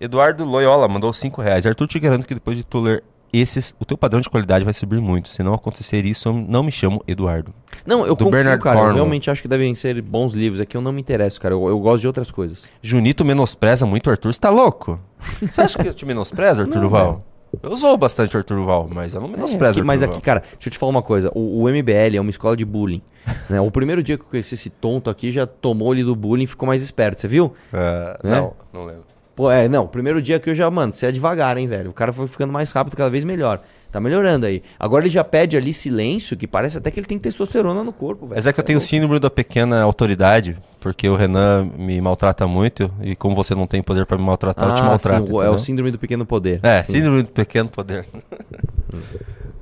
Eduardo 0.00 0.44
Loyola 0.44 0.88
mandou 0.88 1.12
5 1.12 1.42
reais. 1.42 1.66
Arthur, 1.66 1.88
te 1.88 1.98
garanto 1.98 2.26
que 2.26 2.32
depois 2.34 2.56
de 2.56 2.64
tu 2.64 2.80
ler 2.80 3.02
esses, 3.32 3.74
o 3.78 3.84
teu 3.84 3.96
padrão 3.96 4.20
de 4.20 4.28
qualidade 4.30 4.64
vai 4.64 4.72
subir 4.74 5.00
muito. 5.00 5.28
Se 5.28 5.42
não 5.42 5.54
acontecer 5.54 6.04
isso, 6.06 6.28
eu 6.28 6.32
não 6.32 6.62
me 6.62 6.70
chamo 6.72 7.02
Eduardo. 7.06 7.52
Não, 7.86 8.00
eu 8.00 8.14
Do 8.14 8.24
confio, 8.24 8.30
Bernard 8.30 8.62
cara. 8.62 8.76
Eu 8.76 8.80
Cornwell. 8.80 8.96
realmente 8.96 9.30
acho 9.30 9.42
que 9.42 9.48
devem 9.48 9.74
ser 9.74 10.00
bons 10.02 10.32
livros. 10.32 10.60
É 10.60 10.66
que 10.66 10.76
eu 10.76 10.80
não 10.80 10.92
me 10.92 11.00
interesso, 11.00 11.40
cara. 11.40 11.54
Eu, 11.54 11.68
eu 11.68 11.78
gosto 11.78 12.00
de 12.00 12.06
outras 12.06 12.30
coisas. 12.30 12.68
Junito 12.82 13.24
menospreza 13.24 13.84
muito 13.86 14.06
o 14.06 14.10
Arthur. 14.10 14.32
Você 14.32 14.40
tá 14.40 14.50
louco? 14.50 14.98
Você 15.40 15.60
acha 15.60 15.78
que 15.78 15.88
eu 15.88 15.94
te 15.94 16.06
menosprezo, 16.06 16.62
Arthur 16.62 16.80
Duval? 16.80 17.24
Eu 17.62 17.74
sou 17.78 17.96
bastante 17.96 18.36
Arthur 18.36 18.56
Duval, 18.58 18.88
mas 18.92 19.14
eu 19.14 19.20
não 19.22 19.28
É, 19.28 19.32
menosprezo 19.32 19.64
aqui- 19.64 19.78
Arthur 19.80 19.84
mas 19.86 20.02
aqui, 20.02 20.20
cara, 20.20 20.40
deixa 20.40 20.68
eu 20.68 20.70
te 20.72 20.78
falar 20.78 20.90
uma 20.90 21.02
coisa. 21.02 21.30
O, 21.34 21.62
o 21.62 21.68
MBL 21.68 22.16
é 22.16 22.20
uma 22.20 22.30
escola 22.30 22.54
de 22.56 22.64
bullying. 22.64 23.00
né? 23.48 23.58
O 23.60 23.70
primeiro 23.70 24.02
dia 24.02 24.16
que 24.18 24.22
eu 24.24 24.28
conheci 24.28 24.54
esse 24.54 24.68
tonto 24.68 25.08
aqui 25.08 25.32
já 25.32 25.46
tomou 25.46 25.92
ele 25.94 26.04
do 26.04 26.14
bullying 26.14 26.44
e 26.44 26.46
ficou 26.46 26.66
mais 26.66 26.82
esperto, 26.82 27.20
você 27.20 27.26
viu? 27.28 27.54
É, 27.72 28.18
Né? 28.22 28.36
Não, 28.40 28.52
não 28.72 28.84
lembro. 28.84 29.04
Pô, 29.38 29.48
é, 29.52 29.68
não, 29.68 29.84
o 29.84 29.88
primeiro 29.88 30.20
dia 30.20 30.40
que 30.40 30.50
eu 30.50 30.54
já, 30.56 30.68
mano, 30.68 30.92
você 30.92 31.06
é 31.06 31.12
devagar, 31.12 31.56
hein, 31.56 31.68
velho. 31.68 31.90
O 31.90 31.92
cara 31.92 32.12
foi 32.12 32.26
ficando 32.26 32.52
mais 32.52 32.72
rápido, 32.72 32.96
cada 32.96 33.08
vez 33.08 33.22
melhor. 33.24 33.60
Tá 33.92 34.00
melhorando 34.00 34.46
aí. 34.46 34.64
Agora 34.80 35.04
ele 35.04 35.12
já 35.12 35.22
pede 35.22 35.56
ali 35.56 35.72
silêncio, 35.72 36.36
que 36.36 36.44
parece 36.44 36.76
até 36.76 36.90
que 36.90 36.98
ele 36.98 37.06
tem 37.06 37.16
testosterona 37.20 37.84
no 37.84 37.92
corpo, 37.92 38.26
velho. 38.26 38.34
Mas 38.36 38.48
é 38.48 38.52
que 38.52 38.58
eu 38.58 38.64
tenho 38.64 38.78
o 38.78 38.80
louco. 38.80 38.90
síndrome 38.90 39.20
da 39.20 39.30
pequena 39.30 39.80
autoridade, 39.80 40.56
porque 40.80 41.08
o 41.08 41.14
Renan 41.14 41.70
me 41.78 42.00
maltrata 42.00 42.48
muito, 42.48 42.90
e 43.00 43.14
como 43.14 43.36
você 43.36 43.54
não 43.54 43.68
tem 43.68 43.80
poder 43.80 44.06
pra 44.06 44.18
me 44.18 44.24
maltratar, 44.24 44.70
eu 44.70 44.74
te 44.74 44.82
Ah, 44.82 44.86
maltrato. 44.86 45.28
sim, 45.28 45.32
o- 45.32 45.40
é 45.40 45.48
o 45.48 45.56
síndrome 45.56 45.92
do 45.92 46.00
pequeno 46.00 46.26
poder. 46.26 46.58
É, 46.64 46.82
Sim. 46.82 46.94
síndrome 46.94 47.22
do 47.22 47.30
pequeno 47.30 47.68
poder. 47.68 48.04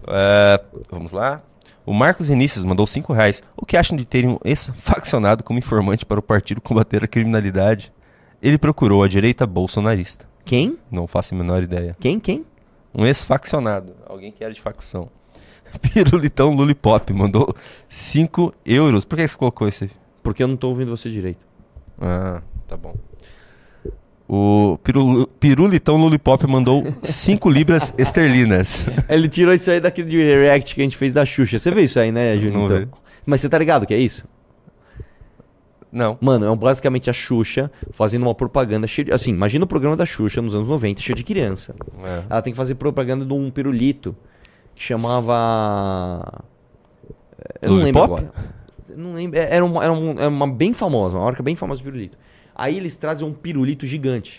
É, 0.08 0.60
vamos 0.90 1.10
lá. 1.12 1.42
O 1.84 1.92
Marcos 1.92 2.28
Vinícius 2.28 2.64
mandou 2.64 2.86
5 2.86 3.12
reais. 3.12 3.42
O 3.56 3.66
que 3.66 3.76
acham 3.76 3.96
de 3.96 4.04
terem 4.04 4.30
um 4.30 4.38
ex-faccionado 4.44 5.42
como 5.44 5.58
informante 5.58 6.06
para 6.06 6.18
o 6.20 6.22
partido 6.22 6.60
combater 6.60 7.02
a 7.04 7.08
criminalidade? 7.08 7.92
Ele 8.42 8.58
procurou 8.58 9.02
a 9.02 9.08
direita 9.08 9.46
bolsonarista. 9.46 10.28
Quem? 10.44 10.78
Não 10.90 11.06
faço 11.06 11.34
a 11.34 11.38
menor 11.38 11.62
ideia. 11.62 11.96
Quem? 11.98 12.20
Quem? 12.20 12.44
Um 12.94 13.04
ex-faccionado. 13.04 13.94
Alguém 14.06 14.30
que 14.32 14.42
era 14.44 14.52
de 14.52 14.60
facção. 14.60 15.08
Pirulitão 15.92 16.54
Lulipop 16.54 17.12
mandou 17.12 17.54
5 17.88 18.54
euros. 18.64 19.04
Por 19.04 19.16
que 19.18 19.26
você 19.26 19.36
colocou 19.36 19.66
esse? 19.66 19.90
Porque 20.22 20.42
eu 20.42 20.48
não 20.48 20.56
tô 20.56 20.68
ouvindo 20.68 20.96
você 20.96 21.10
direito. 21.10 21.44
Ah, 22.00 22.40
tá 22.68 22.76
bom. 22.76 22.94
O 24.28 24.78
Pirulu- 24.82 25.26
Pirulitão 25.38 25.96
Lulipop 25.96 26.46
mandou 26.48 26.84
5 27.02 27.48
libras 27.48 27.94
esterlinas. 27.98 28.86
Ele 29.08 29.28
tirou 29.28 29.54
isso 29.54 29.70
aí 29.70 29.78
daquele 29.80 30.08
direct 30.08 30.74
que 30.74 30.80
a 30.80 30.84
gente 30.84 30.96
fez 30.96 31.12
da 31.12 31.24
Xuxa. 31.24 31.58
Você 31.58 31.70
viu 31.70 31.84
isso 31.84 31.98
aí, 32.00 32.10
né? 32.10 32.34
Não 32.34 32.66
vi. 32.68 32.88
Mas 33.24 33.40
você 33.40 33.48
tá 33.48 33.58
ligado 33.58 33.86
que 33.86 33.94
é 33.94 33.98
isso? 33.98 34.26
Não. 35.96 36.18
Mano, 36.20 36.52
é 36.52 36.54
basicamente 36.56 37.08
a 37.08 37.12
Xuxa 37.14 37.70
fazendo 37.90 38.22
uma 38.24 38.34
propaganda 38.34 38.86
cheia 38.86 39.06
de... 39.06 39.12
Assim, 39.12 39.30
imagina 39.30 39.64
o 39.64 39.66
programa 39.66 39.96
da 39.96 40.04
Xuxa 40.04 40.42
nos 40.42 40.54
anos 40.54 40.68
90, 40.68 41.00
cheio 41.00 41.16
de 41.16 41.24
criança. 41.24 41.74
É. 42.04 42.22
Ela 42.28 42.42
tem 42.42 42.52
que 42.52 42.56
fazer 42.56 42.74
propaganda 42.74 43.24
de 43.24 43.32
um 43.32 43.50
pirulito 43.50 44.14
que 44.74 44.82
chamava... 44.82 46.42
Eu 47.62 47.70
não 47.70 47.76
lembro 47.78 48.02
agora. 48.02 48.32
Não 48.94 49.12
lembro. 49.14 49.38
Era 49.38 49.64
uma, 49.64 49.82
era, 49.84 49.92
um- 49.92 50.18
era 50.18 50.28
uma 50.28 50.46
bem 50.46 50.72
famosa, 50.74 51.16
uma 51.16 51.24
marca 51.24 51.42
bem 51.42 51.56
famosa 51.56 51.78
de 51.78 51.84
pirulito. 51.84 52.18
Aí 52.54 52.76
eles 52.76 52.96
trazem 52.98 53.26
um 53.26 53.32
pirulito 53.32 53.86
gigante. 53.86 54.38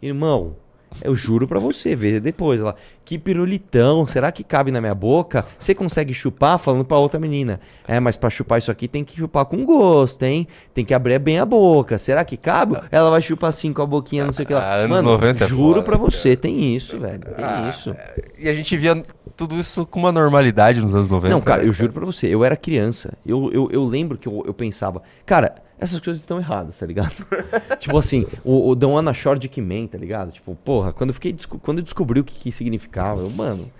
Irmão, 0.00 0.56
eu 1.02 1.14
juro 1.14 1.46
pra 1.46 1.58
você, 1.58 1.94
vê 1.96 2.20
depois. 2.20 2.60
Ela, 2.60 2.74
que 3.04 3.18
pirulitão, 3.18 4.06
será 4.06 4.30
que 4.30 4.44
cabe 4.44 4.70
na 4.70 4.80
minha 4.80 4.94
boca? 4.94 5.44
Você 5.58 5.74
consegue 5.74 6.12
chupar? 6.12 6.58
Falando 6.58 6.84
pra 6.84 6.98
outra 6.98 7.18
menina. 7.18 7.60
É, 7.86 7.98
mas 8.00 8.16
pra 8.16 8.30
chupar 8.30 8.58
isso 8.58 8.70
aqui 8.70 8.86
tem 8.86 9.04
que 9.04 9.16
chupar 9.16 9.44
com 9.46 9.64
gosto, 9.64 10.22
hein? 10.22 10.46
Tem 10.74 10.84
que 10.84 10.94
abrir 10.94 11.18
bem 11.18 11.38
a 11.38 11.46
boca. 11.46 11.98
Será 11.98 12.24
que 12.24 12.36
cabe? 12.36 12.76
Ela 12.90 13.10
vai 13.10 13.22
chupar 13.22 13.50
assim 13.50 13.72
com 13.72 13.82
a 13.82 13.86
boquinha, 13.86 14.24
não 14.24 14.32
sei 14.32 14.44
o 14.44 14.48
que 14.48 14.54
lá. 14.54 14.60
Ah, 14.62 14.74
anos 14.76 14.96
Mano, 14.98 15.10
90 15.12 15.44
é 15.44 15.48
juro 15.48 15.74
foda, 15.74 15.82
pra 15.82 15.96
você, 15.96 16.36
tem 16.36 16.74
isso, 16.74 16.98
velho. 16.98 17.20
Tem 17.20 17.44
Ah, 17.44 17.66
isso. 17.68 17.94
E 18.38 18.48
a 18.48 18.54
gente 18.54 18.76
via 18.76 19.02
tudo 19.36 19.58
isso 19.58 19.86
com 19.86 19.98
uma 20.00 20.12
normalidade 20.12 20.80
nos 20.80 20.94
anos 20.94 21.08
90. 21.08 21.32
Não, 21.34 21.40
cara, 21.40 21.62
né? 21.62 21.68
eu 21.68 21.72
juro 21.72 21.92
pra 21.92 22.04
você, 22.04 22.26
eu 22.26 22.44
era 22.44 22.56
criança. 22.56 23.14
Eu, 23.24 23.50
eu, 23.52 23.68
eu 23.72 23.84
lembro 23.84 24.18
que 24.18 24.28
eu, 24.28 24.42
eu 24.46 24.52
pensava, 24.54 25.02
cara, 25.24 25.54
essas 25.80 25.98
coisas 25.98 26.22
estão 26.22 26.38
erradas, 26.38 26.78
tá 26.78 26.86
ligado? 26.86 27.26
tipo 27.80 27.96
assim, 27.96 28.26
o, 28.44 28.68
o 28.70 28.74
Don't 28.74 28.94
Wanna 28.94 29.14
Shore 29.14 29.38
de 29.38 29.48
Kimen, 29.48 29.86
tá 29.86 29.96
ligado? 29.96 30.30
Tipo, 30.30 30.54
porra, 30.54 30.92
quando 30.92 31.10
eu, 31.10 31.14
fiquei, 31.14 31.34
quando 31.62 31.78
eu 31.78 31.84
descobri 31.84 32.20
o 32.20 32.24
que, 32.24 32.34
que 32.34 32.52
significava, 32.52 33.22
eu, 33.22 33.30
mano, 33.30 33.70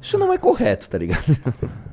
isso 0.00 0.18
não 0.18 0.32
é 0.32 0.38
correto, 0.38 0.88
tá 0.88 0.98
ligado? 0.98 1.24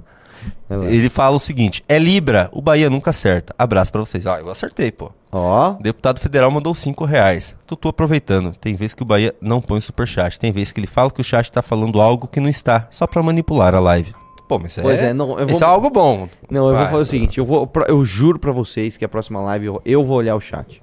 Ele 0.70 1.10
fala 1.10 1.36
o 1.36 1.40
seguinte: 1.40 1.84
é 1.88 1.98
Libra, 1.98 2.50
o 2.52 2.62
Bahia 2.62 2.90
nunca 2.90 3.10
acerta. 3.10 3.54
Abraço 3.58 3.92
pra 3.92 4.02
vocês. 4.02 4.26
Ó, 4.26 4.38
eu 4.38 4.50
acertei, 4.50 4.92
pô. 4.92 5.12
Ó. 5.34 5.72
Deputado 5.82 6.20
federal 6.20 6.50
mandou 6.52 6.74
5 6.74 7.06
reais. 7.06 7.56
Tô 7.66 7.90
aproveitando. 7.90 8.54
Tem 8.54 8.76
vez 8.76 8.94
que 8.94 9.02
o 9.02 9.06
Bahia 9.06 9.36
não 9.42 9.62
põe 9.62 9.82
superchat. 9.82 10.40
Tem 10.40 10.52
vez 10.52 10.72
que 10.72 10.80
ele 10.80 10.88
fala 10.88 11.12
que 11.12 11.22
o 11.22 11.24
chat 11.24 11.52
tá 11.52 11.62
falando 11.62 12.00
algo 12.00 12.28
que 12.28 12.40
não 12.40 12.50
está, 12.50 12.88
só 12.92 13.08
pra 13.08 13.24
manipular 13.24 13.74
a 13.74 13.80
live. 13.80 14.14
Pô, 14.50 14.58
mas 14.60 14.72
isso 14.74 14.82
Pois 14.82 15.02
é, 15.02 15.12
é, 15.12 15.14
não, 15.14 15.40
eu 15.40 15.46
isso 15.48 15.60
vou- 15.60 15.70
é 15.70 15.72
algo 15.72 15.90
bom. 15.92 16.28
Não, 16.50 16.62
eu 16.68 16.74
vou 16.74 16.82
Vai. 16.84 16.90
fazer 16.92 17.02
o 17.04 17.06
seguinte, 17.06 17.38
eu, 17.38 17.46
vou, 17.46 17.66
pra- 17.68 17.86
eu 17.88 18.04
juro 18.04 18.38
pra 18.40 18.52
vocês 18.52 18.98
que 18.98 19.06
a 19.06 19.08
próxima 19.08 19.40
live 19.42 19.68
eu, 19.68 19.82
eu 19.86 20.04
vou 20.04 20.18
olhar 20.18 20.36
o 20.36 20.42
chat. 20.42 20.82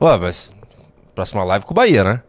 Ué, 0.00 0.18
mas 0.18 0.54
próxima 1.14 1.42
live 1.42 1.64
com 1.64 1.72
o 1.72 1.74
Bahia, 1.74 2.04
né? 2.04 2.22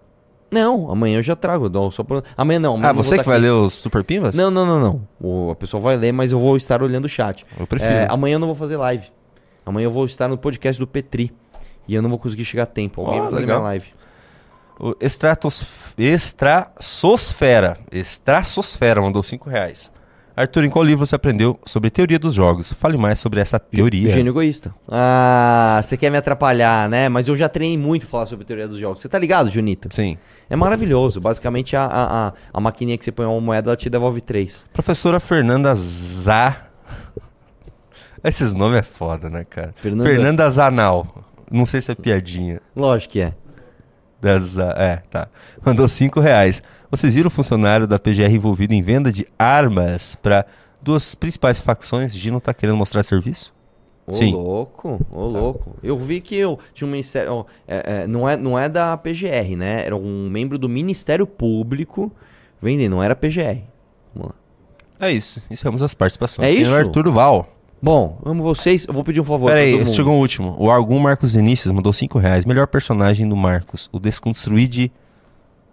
Não, 0.49 0.89
amanhã 0.89 1.17
eu 1.19 1.21
já 1.23 1.35
trago. 1.35 1.69
eu 1.73 1.91
Só 1.91 2.01
por... 2.03 2.23
Amanhã 2.37 2.59
não. 2.59 2.75
amanhã 2.75 2.89
Ah, 2.91 2.93
vou 2.93 3.03
você 3.03 3.17
tá 3.17 3.23
que 3.23 3.27
vai 3.27 3.37
aqui. 3.37 3.45
ler 3.47 3.51
os 3.51 3.73
Super 3.73 4.03
Pimbas? 4.05 4.37
Não, 4.37 4.49
não, 4.49 4.65
não, 4.65 4.79
não. 4.79 5.01
O, 5.19 5.51
a 5.51 5.55
pessoa 5.55 5.81
vai 5.81 5.97
ler, 5.97 6.13
mas 6.13 6.31
eu 6.31 6.39
vou 6.39 6.55
estar 6.55 6.81
olhando 6.81 7.05
o 7.05 7.09
chat. 7.09 7.45
Eu 7.59 7.67
prefiro. 7.67 7.91
É, 7.91 8.07
amanhã 8.09 8.35
eu 8.35 8.39
não 8.39 8.47
vou 8.47 8.55
fazer 8.55 8.77
live. 8.77 9.07
Amanhã 9.65 9.85
eu 9.85 9.91
vou 9.91 10.05
estar 10.05 10.29
no 10.29 10.37
podcast 10.37 10.79
do 10.79 10.87
Petri. 10.87 11.33
E 11.87 11.93
eu 11.93 12.01
não 12.01 12.09
vou 12.09 12.17
conseguir 12.19 12.45
chegar 12.45 12.63
a 12.63 12.67
tempo. 12.67 13.01
Alguém 13.01 13.19
Ó, 13.19 13.23
vai 13.23 13.31
fazer 13.31 13.41
legal. 13.41 13.57
minha 13.59 13.67
live. 13.69 13.87
O 14.79 14.95
Estratos... 15.01 15.65
Estrassosfera. 15.97 17.77
Estrassosfera 17.91 19.01
mandou 19.01 19.21
5 19.23 19.49
reais. 19.49 19.91
Arthur, 20.37 20.65
em 20.65 20.69
qual 20.69 20.83
livro 20.83 21.05
você 21.05 21.15
aprendeu 21.15 21.57
sobre 21.65 21.89
teoria 21.89 22.19
dos 22.19 22.33
jogos? 22.33 22.73
Fale 22.73 22.97
mais 22.97 23.19
sobre 23.19 23.39
essa 23.39 23.57
teoria. 23.57 24.09
Gênio 24.09 24.31
egoísta. 24.31 24.75
Ah, 24.89 25.79
você 25.81 25.95
quer 25.95 26.09
me 26.09 26.17
atrapalhar, 26.17 26.89
né? 26.89 27.07
Mas 27.07 27.27
eu 27.29 27.37
já 27.37 27.47
treinei 27.47 27.77
muito 27.77 28.05
falar 28.05 28.25
sobre 28.25 28.43
teoria 28.43 28.67
dos 28.67 28.77
jogos. 28.77 28.99
Você 28.99 29.07
tá 29.07 29.17
ligado, 29.17 29.49
Junito? 29.49 29.87
Sim. 29.95 30.17
É 30.49 30.55
maravilhoso. 30.57 31.21
Basicamente, 31.21 31.75
a, 31.77 31.85
a, 31.85 32.27
a, 32.27 32.33
a 32.53 32.59
maquininha 32.59 32.97
que 32.97 33.05
você 33.05 33.13
põe 33.13 33.25
uma 33.25 33.39
moeda, 33.39 33.69
ela 33.69 33.77
te 33.77 33.89
devolve 33.89 34.19
três. 34.19 34.65
Professora 34.73 35.21
Fernanda 35.21 35.73
Zá. 35.73 36.67
Esses 38.23 38.51
nomes 38.53 38.79
é 38.79 38.83
foda, 38.83 39.29
né, 39.29 39.45
cara? 39.49 39.73
Fernanda- 39.77 40.09
Fernanda, 40.09 40.49
Zanal. 40.49 41.23
Não 41.51 41.65
sei 41.65 41.79
se 41.79 41.91
é 41.91 41.95
piadinha. 41.95 42.59
Lógico 42.75 43.13
que 43.13 43.21
é. 43.21 43.33
Za- 44.39 44.73
É, 44.77 44.97
tá. 45.09 45.27
Mandou 45.63 45.87
5 45.87 46.19
reais. 46.19 46.61
Vocês 46.89 47.13
viram 47.15 47.27
o 47.27 47.31
funcionário 47.31 47.87
da 47.87 47.99
PGR 47.99 48.33
envolvido 48.33 48.73
em 48.73 48.81
venda 48.81 49.11
de 49.11 49.27
armas 49.37 50.15
para 50.15 50.45
duas 50.81 51.13
principais 51.15 51.59
facções? 51.59 52.15
Gino 52.15 52.39
tá 52.39 52.53
querendo 52.53 52.75
mostrar 52.77 53.03
serviço? 53.03 53.53
Ô 54.07 54.13
Sim. 54.13 54.33
louco, 54.33 55.03
ô 55.11 55.25
louco. 55.25 55.75
Eu 55.81 55.97
vi 55.97 56.21
que 56.21 56.35
eu 56.35 56.59
tinha 56.73 56.87
um 56.87 56.91
ministério. 56.91 57.31
ó, 57.33 57.45
é, 57.67 58.03
é, 58.03 58.07
não, 58.07 58.29
é, 58.29 58.37
não 58.37 58.57
é 58.57 58.69
da 58.69 58.95
PGR, 58.95 59.55
né? 59.57 59.83
Era 59.85 59.95
um 59.95 60.29
membro 60.29 60.57
do 60.59 60.69
Ministério 60.69 61.25
Público 61.25 62.11
vendendo, 62.61 62.91
não 62.91 63.03
era 63.03 63.15
PGR. 63.15 63.63
Vamos 64.13 64.29
lá. 64.29 64.35
É 65.07 65.11
isso. 65.11 65.41
Encerramos 65.49 65.81
as 65.83 65.93
participações. 65.93 66.47
É 66.47 66.51
Senhor 66.51 66.63
isso? 66.63 66.75
Arthur 66.75 67.11
Val. 67.11 67.49
Bom, 67.85 68.17
amo 68.25 68.41
vocês. 68.41 68.87
Eu 68.87 68.95
vou 68.95 69.03
pedir 69.03 69.21
um 69.21 69.23
favor 69.23 69.51
Peraí, 69.51 69.85
chegou 69.87 70.15
o 70.15 70.19
último. 70.19 70.55
O 70.57 70.71
Argum 70.71 70.97
Marcos 70.97 71.35
Vinícius 71.35 71.71
mandou 71.71 71.93
5 71.93 72.17
reais. 72.17 72.43
Melhor 72.43 72.65
personagem 72.65 73.29
do 73.29 73.35
Marcos. 73.35 73.87
O 73.91 73.99
Desconstruíde 73.99 74.91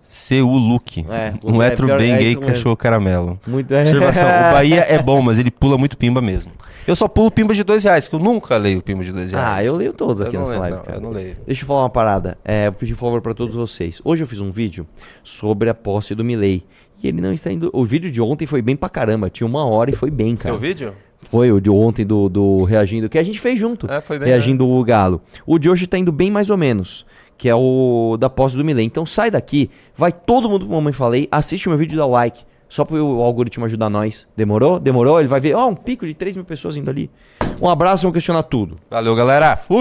Seu 0.03 0.47
Luke. 0.47 1.07
É, 1.09 1.33
um 1.43 1.63
é 1.63 1.69
hétero 1.69 1.87
pior- 1.89 1.99
bem 1.99 2.13
é 2.13 2.19
gay 2.19 2.37
cachorro 2.37 2.77
caramelo. 2.77 3.41
Muito- 3.49 3.75
Observação. 3.75 4.29
o 4.29 4.31
Bahia 4.53 4.85
é 4.91 5.03
bom, 5.03 5.23
mas 5.23 5.39
ele 5.39 5.51
pula 5.51 5.79
muito 5.79 5.97
pimba 5.97 6.21
mesmo. 6.21 6.53
Eu 6.87 6.95
só 6.95 7.09
pulo 7.09 7.31
pimba 7.31 7.55
de 7.55 7.65
dois 7.65 7.83
reais, 7.83 8.09
que 8.09 8.15
eu 8.15 8.19
nunca 8.19 8.59
leio 8.59 8.83
pimba 8.83 9.03
de 9.03 9.11
dois 9.11 9.33
reais. 9.33 9.49
Ah, 9.49 9.65
eu 9.65 9.75
leio 9.75 9.95
todos 9.95 10.21
Eu 10.21 10.27
aqui 10.27 10.37
nessa 10.37 10.51
leio, 10.51 10.61
live, 10.61 10.77
não, 10.77 10.85
cara. 10.85 10.97
eu 10.99 11.01
não 11.01 11.11
leio. 11.11 11.37
Deixa 11.47 11.63
eu 11.63 11.67
falar 11.67 11.81
uma 11.85 11.89
parada. 11.89 12.37
É, 12.45 12.67
eu 12.67 12.75
pedi 12.75 12.93
um 12.93 12.97
favor 12.97 13.23
pra 13.23 13.33
todos 13.33 13.55
vocês. 13.57 14.03
Hoje 14.05 14.23
eu 14.23 14.27
fiz 14.27 14.39
um 14.43 14.51
vídeo 14.51 14.87
sobre 15.25 15.71
a 15.71 15.75
posse 15.75 16.15
do 16.15 16.23
Milley. 16.23 16.63
E 17.03 17.09
ele 17.09 17.23
não 17.23 17.33
está 17.33 17.51
indo. 17.51 17.71
O 17.73 17.87
vídeo 17.87 18.11
de 18.11 18.21
ontem 18.21 18.47
foi 18.47 18.61
bem 18.61 18.77
pra 18.77 18.91
caramba. 18.91 19.31
Tinha 19.31 19.47
uma 19.47 19.65
hora 19.65 19.91
e 19.91 19.95
foi 19.95 20.11
bem, 20.11 20.37
cara. 20.37 20.55
Teu 20.55 20.61
vídeo? 20.61 20.95
Foi 21.31 21.51
o 21.51 21.61
de 21.61 21.71
ontem 21.71 22.05
do, 22.05 22.29
do 22.29 22.65
Reagindo, 22.65 23.09
que 23.09 23.19
a 23.19 23.23
gente 23.23 23.41
fez 23.41 23.59
junto. 23.59 23.91
É, 23.91 24.01
foi 24.01 24.19
bem, 24.19 24.29
Reagindo 24.29 24.67
o 24.67 24.85
Galo. 24.85 25.21
O 25.47 25.59
de 25.59 25.71
hoje 25.71 25.87
tá 25.87 25.97
indo 25.97 26.13
bem 26.13 26.31
mais 26.31 26.51
ou 26.51 26.57
menos. 26.57 27.07
Que 27.39 27.49
é 27.49 27.55
o 27.55 28.17
da 28.21 28.29
posse 28.31 28.57
do 28.57 28.65
Milley. 28.65 28.85
Então 28.85 29.05
sai 29.07 29.31
daqui, 29.31 29.71
vai 29.97 30.13
todo 30.13 30.49
mundo 30.49 30.67
pro 30.67 30.75
Mamãe 30.75 30.93
Falei, 30.93 31.29
assiste 31.31 31.69
meu 31.69 31.79
vídeo 31.79 31.95
e 31.95 31.99
dá 31.99 32.07
like. 32.07 32.45
Só 32.69 32.85
pro 32.85 32.97
o 32.97 33.21
algoritmo 33.21 33.65
ajudar 33.67 33.91
nós. 33.91 34.27
Demorou? 34.37 34.81
Demorou? 34.81 35.19
Ele 35.19 35.29
vai 35.29 35.41
ver, 35.41 35.55
ó, 35.55 35.69
um 35.69 35.75
pico 35.75 36.07
de 36.07 36.15
3 36.15 36.37
mil 36.37 36.45
pessoas 36.45 36.77
indo 36.77 36.89
ali. 36.89 37.11
Um 37.61 37.69
abraço, 37.69 38.03
vamos 38.03 38.15
questionar 38.15 38.45
tudo. 38.45 38.77
Valeu, 38.91 39.15
galera. 39.15 39.57
Fui! 39.57 39.71